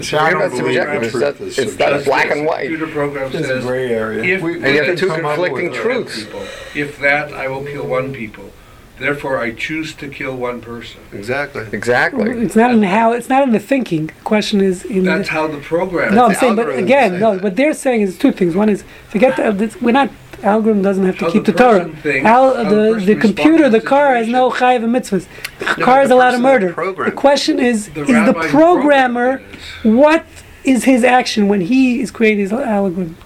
See, 0.00 0.16
I 0.16 0.30
You're 0.30 0.38
don't 0.48 0.50
believe 0.50 0.74
subjective. 0.76 1.12
that 1.20 1.40
It's 1.40 1.56
truth 1.56 1.78
not, 1.78 1.92
is 1.92 1.98
it's 1.98 2.06
not 2.06 2.12
black 2.12 2.30
and 2.30 2.46
white. 2.46 2.68
Computer 2.68 2.86
program 2.92 3.30
It's 3.34 3.48
a 3.48 3.60
gray 3.60 3.88
area. 3.92 4.22
if- 4.36 4.42
We- 4.42 4.54
And 4.54 4.62
we 4.64 4.74
you 4.74 4.82
have 4.84 4.98
two 4.98 5.08
conflicting 5.08 5.70
uh, 5.70 5.74
truths. 5.74 6.24
people, 6.24 6.42
if 6.74 6.98
that, 7.00 7.32
I 7.32 7.48
will 7.48 7.64
kill 7.64 7.86
one 7.86 8.12
people. 8.12 8.50
Therefore, 8.98 9.38
I 9.40 9.50
choose 9.52 9.94
to 9.94 10.08
kill 10.08 10.36
one 10.36 10.60
person. 10.60 11.00
Exactly. 11.12 11.66
Exactly. 11.72 12.30
It's 12.42 12.54
not 12.54 12.70
in 12.70 12.84
how. 12.84 13.12
It's 13.12 13.28
not 13.28 13.42
in 13.42 13.50
the 13.50 13.58
thinking. 13.58 14.06
The 14.08 14.12
question 14.22 14.60
is 14.60 14.84
in. 14.84 15.02
That's 15.04 15.26
the, 15.28 15.34
how 15.34 15.48
the 15.48 15.58
program. 15.58 16.14
no, 16.14 16.26
I'm 16.26 16.34
saying, 16.34 16.54
but 16.54 16.68
again, 16.78 17.18
no. 17.18 17.34
that. 17.34 17.42
What 17.42 17.56
they're 17.56 17.74
saying 17.74 18.02
is 18.02 18.16
two 18.16 18.30
things. 18.30 18.54
One 18.54 18.68
is 18.68 18.84
forget 19.08 19.34
the. 19.36 19.50
this- 19.50 19.80
We're 19.80 19.90
not. 19.92 20.10
Algorithm 20.42 20.82
doesn't 20.82 21.04
have 21.06 21.18
to 21.18 21.24
How 21.26 21.30
keep 21.30 21.44
the 21.44 21.52
the 21.52 21.58
Torah. 21.58 21.88
thinks, 21.88 22.26
Al, 22.26 22.64
the 22.64 22.94
the 22.94 23.14
the 23.14 23.16
computer, 23.16 23.68
the 23.68 23.80
car 23.80 24.14
has 24.16 24.28
no 24.28 24.50
chayiv 24.50 24.82
and 24.84 24.94
mitzvahs. 24.94 25.26
The 25.58 25.64
No, 25.78 25.84
car 25.84 26.02
is 26.02 26.10
allowed 26.10 26.32
to 26.32 26.38
murder. 26.38 26.72
programmed 26.72 27.12
The 27.12 27.16
question 27.16 27.58
is: 27.60 27.88
The 27.90 28.02
is 28.02 28.26
the 28.26 28.34
programmer 28.50 29.40
is. 29.84 29.94
what 29.94 30.26
is 30.64 30.84
his 30.84 31.04
action 31.04 31.48
when 31.48 31.60
he 31.60 32.00
is 32.00 32.10
creating 32.10 32.40
his 32.40 32.52
algorithm? 32.52 33.16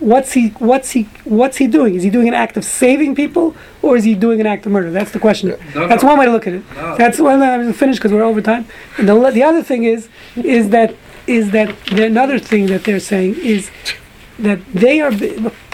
what's 0.00 0.32
he 0.32 0.48
what's 0.58 0.90
he 0.90 1.04
what's 1.24 1.56
he 1.58 1.66
doing? 1.68 1.94
Is 1.94 2.02
he 2.02 2.10
doing 2.10 2.26
an 2.28 2.34
act 2.34 2.56
of 2.56 2.64
saving 2.64 3.14
people 3.14 3.54
or 3.80 3.96
is 3.96 4.02
he 4.04 4.14
doing 4.14 4.40
an 4.40 4.46
act 4.46 4.66
of 4.66 4.72
murder? 4.72 4.90
That's 4.90 5.12
the 5.12 5.20
question. 5.20 5.50
No, 5.74 5.86
That's 5.88 6.02
no. 6.02 6.08
one 6.10 6.18
way 6.18 6.26
to 6.26 6.32
look 6.32 6.46
at 6.48 6.52
it. 6.54 6.62
That's 6.98 7.18
one. 7.20 7.40
I'm 7.40 7.60
going 7.60 7.72
to 7.72 7.78
finish 7.78 7.96
because 7.96 8.12
we're 8.12 8.24
over 8.24 8.42
time. 8.42 8.66
And 8.98 9.08
the, 9.08 9.30
the 9.30 9.42
other 9.44 9.62
thing 9.62 9.84
is 9.84 10.08
is 10.36 10.70
that 10.70 10.94
is 11.26 11.52
that 11.52 11.68
the, 11.86 12.04
another 12.06 12.38
thing 12.40 12.66
that 12.66 12.82
they're 12.84 13.00
saying 13.00 13.36
is 13.36 13.70
that 14.40 14.58
they 14.74 15.00
are 15.00 15.12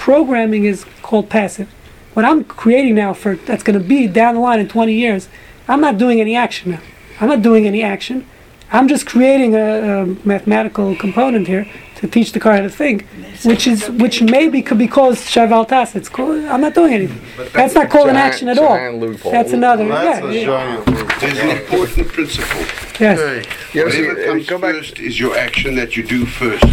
programming 0.01 0.65
is 0.65 0.87
called 1.03 1.29
passive. 1.29 1.69
What 2.15 2.25
I'm 2.25 2.43
creating 2.43 2.95
now 2.95 3.13
for 3.13 3.37
that's 3.37 3.63
going 3.63 3.79
to 3.79 3.85
be 3.85 4.07
down 4.07 4.35
the 4.35 4.41
line 4.41 4.59
in 4.59 4.67
20 4.67 4.95
years, 4.95 5.29
I'm 5.69 5.81
not 5.83 5.99
doing 5.99 6.21
any 6.21 6.35
action 6.35 6.73
now. 6.73 6.81
I'm 7.21 7.29
not 7.29 7.43
doing 7.43 7.67
any 7.67 7.83
action. 7.83 8.27
I'm 8.73 8.89
just 8.89 9.07
creating 9.07 9.55
a, 9.55 10.03
a 10.03 10.07
mathematical 10.25 10.97
component 10.97 11.47
here 11.49 11.67
to 11.97 12.09
teach 12.09 12.33
the 12.33 12.41
car 12.41 12.55
how 12.55 12.63
to 12.63 12.71
think, 12.71 13.07
which 13.45 13.67
is 13.67 13.91
which 13.91 14.23
maybe 14.23 14.63
could 14.63 14.79
be 14.79 14.89
called 14.89 15.17
shaval 15.17 15.69
tas. 15.69 15.95
It's 15.95 16.09
called. 16.09 16.45
I'm 16.47 16.63
not 16.63 16.75
doing 16.75 16.95
anything. 16.95 17.21
That's 17.53 17.75
not 17.75 17.91
called 17.91 18.09
an 18.09 18.17
action 18.17 18.49
at 18.49 18.59
all. 18.59 18.75
loophole. 18.93 19.33
That's 19.33 19.53
another. 19.53 19.87
That's 19.87 20.25
a 20.25 20.35
yeah, 20.35 20.45
giant 20.45 20.87
move. 20.87 21.13
There's 21.21 21.39
an 21.39 21.51
important 21.59 22.09
principle. 22.09 22.65
yes. 22.99 23.47
Yeah, 23.75 23.91
see, 23.91 24.07
Whatever 24.07 24.25
comes 24.25 24.47
go 24.47 24.59
back. 24.59 24.75
first 24.77 24.99
is 24.99 25.21
your 25.21 25.37
action 25.37 25.75
that 25.75 25.97
you 25.97 26.05
do 26.05 26.25
first. 26.25 26.65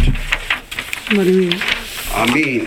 What 1.14 1.24
do 1.24 1.32
you 1.32 1.50
mean? 1.50 1.60
I 2.14 2.32
mean 2.34 2.66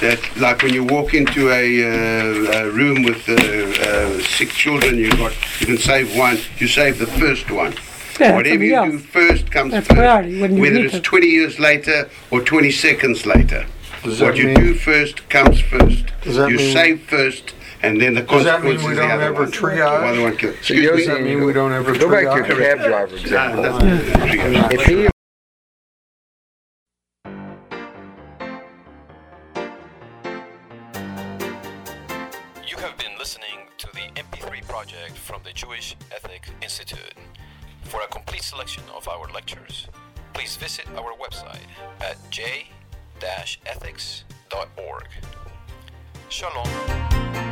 that, 0.00 0.20
like 0.36 0.62
when 0.62 0.74
you 0.74 0.84
walk 0.84 1.14
into 1.14 1.50
a, 1.50 1.64
uh, 1.84 2.62
a 2.66 2.70
room 2.70 3.02
with 3.02 3.28
uh, 3.28 3.34
uh, 3.34 4.20
sick 4.20 4.50
children, 4.50 4.96
you 4.98 5.10
got 5.12 5.32
you 5.60 5.66
can 5.66 5.78
save 5.78 6.16
one. 6.16 6.38
You 6.58 6.66
save 6.68 6.98
the 6.98 7.06
first 7.06 7.50
one. 7.50 7.74
Yeah, 8.18 8.34
Whatever 8.36 8.64
you 8.64 8.74
else. 8.74 8.90
do 8.90 8.98
first 8.98 9.50
comes 9.50 9.72
That's 9.72 9.86
first. 9.86 9.96
priority, 9.96 10.40
when 10.42 10.56
you 10.56 10.60
Whether 10.60 10.84
it's 10.84 10.94
to. 10.94 11.00
20 11.00 11.26
years 11.26 11.58
later 11.58 12.10
or 12.30 12.42
20 12.42 12.70
seconds 12.70 13.24
later. 13.24 13.64
What 14.02 14.36
you 14.36 14.46
mean- 14.48 14.54
do 14.56 14.74
first 14.74 15.26
comes 15.30 15.60
first. 15.60 16.04
Does 16.22 16.36
that 16.36 16.50
you 16.50 16.58
mean- 16.58 16.72
save 16.74 17.00
first, 17.02 17.54
and 17.82 17.98
then 18.00 18.14
the 18.14 18.22
Does 18.22 18.44
that 18.44 18.62
mean 18.62 18.76
consequences 18.76 18.86
we 18.88 18.94
the 18.94 19.00
don't 19.00 19.10
other 19.12 19.22
ever 19.24 19.42
one. 19.44 19.52
triage? 19.52 20.14
The 20.16 20.22
one 20.22 20.38
So 20.38 20.48
Excuse 20.48 20.82
you're 20.82 20.92
me? 20.96 20.98
Does 20.98 21.06
that 21.06 21.22
mean 21.22 21.44
we 21.44 21.52
don't 21.54 21.72
ever 21.72 21.94
Go 21.96 22.10
back 22.10 22.24
to 22.24 22.36
your 22.36 22.44
triage? 22.44 22.76
cab 22.76 22.78
driver 22.88 23.12
No, 23.16 23.16
example. 23.22 23.62
that's 23.62 23.84
not 23.84 24.28
triage. 24.28 24.72
If 24.74 24.84
he 24.86 25.08
from 35.30 35.40
the 35.44 35.52
Jewish 35.52 35.96
Ethics 36.10 36.50
Institute. 36.60 37.14
For 37.84 38.00
a 38.02 38.08
complete 38.08 38.42
selection 38.42 38.82
of 38.96 39.06
our 39.06 39.28
lectures, 39.32 39.86
please 40.32 40.56
visit 40.56 40.88
our 40.96 41.14
website 41.14 41.68
at 42.00 42.16
j-ethics.org. 42.30 42.74
Shalom. 46.28 47.49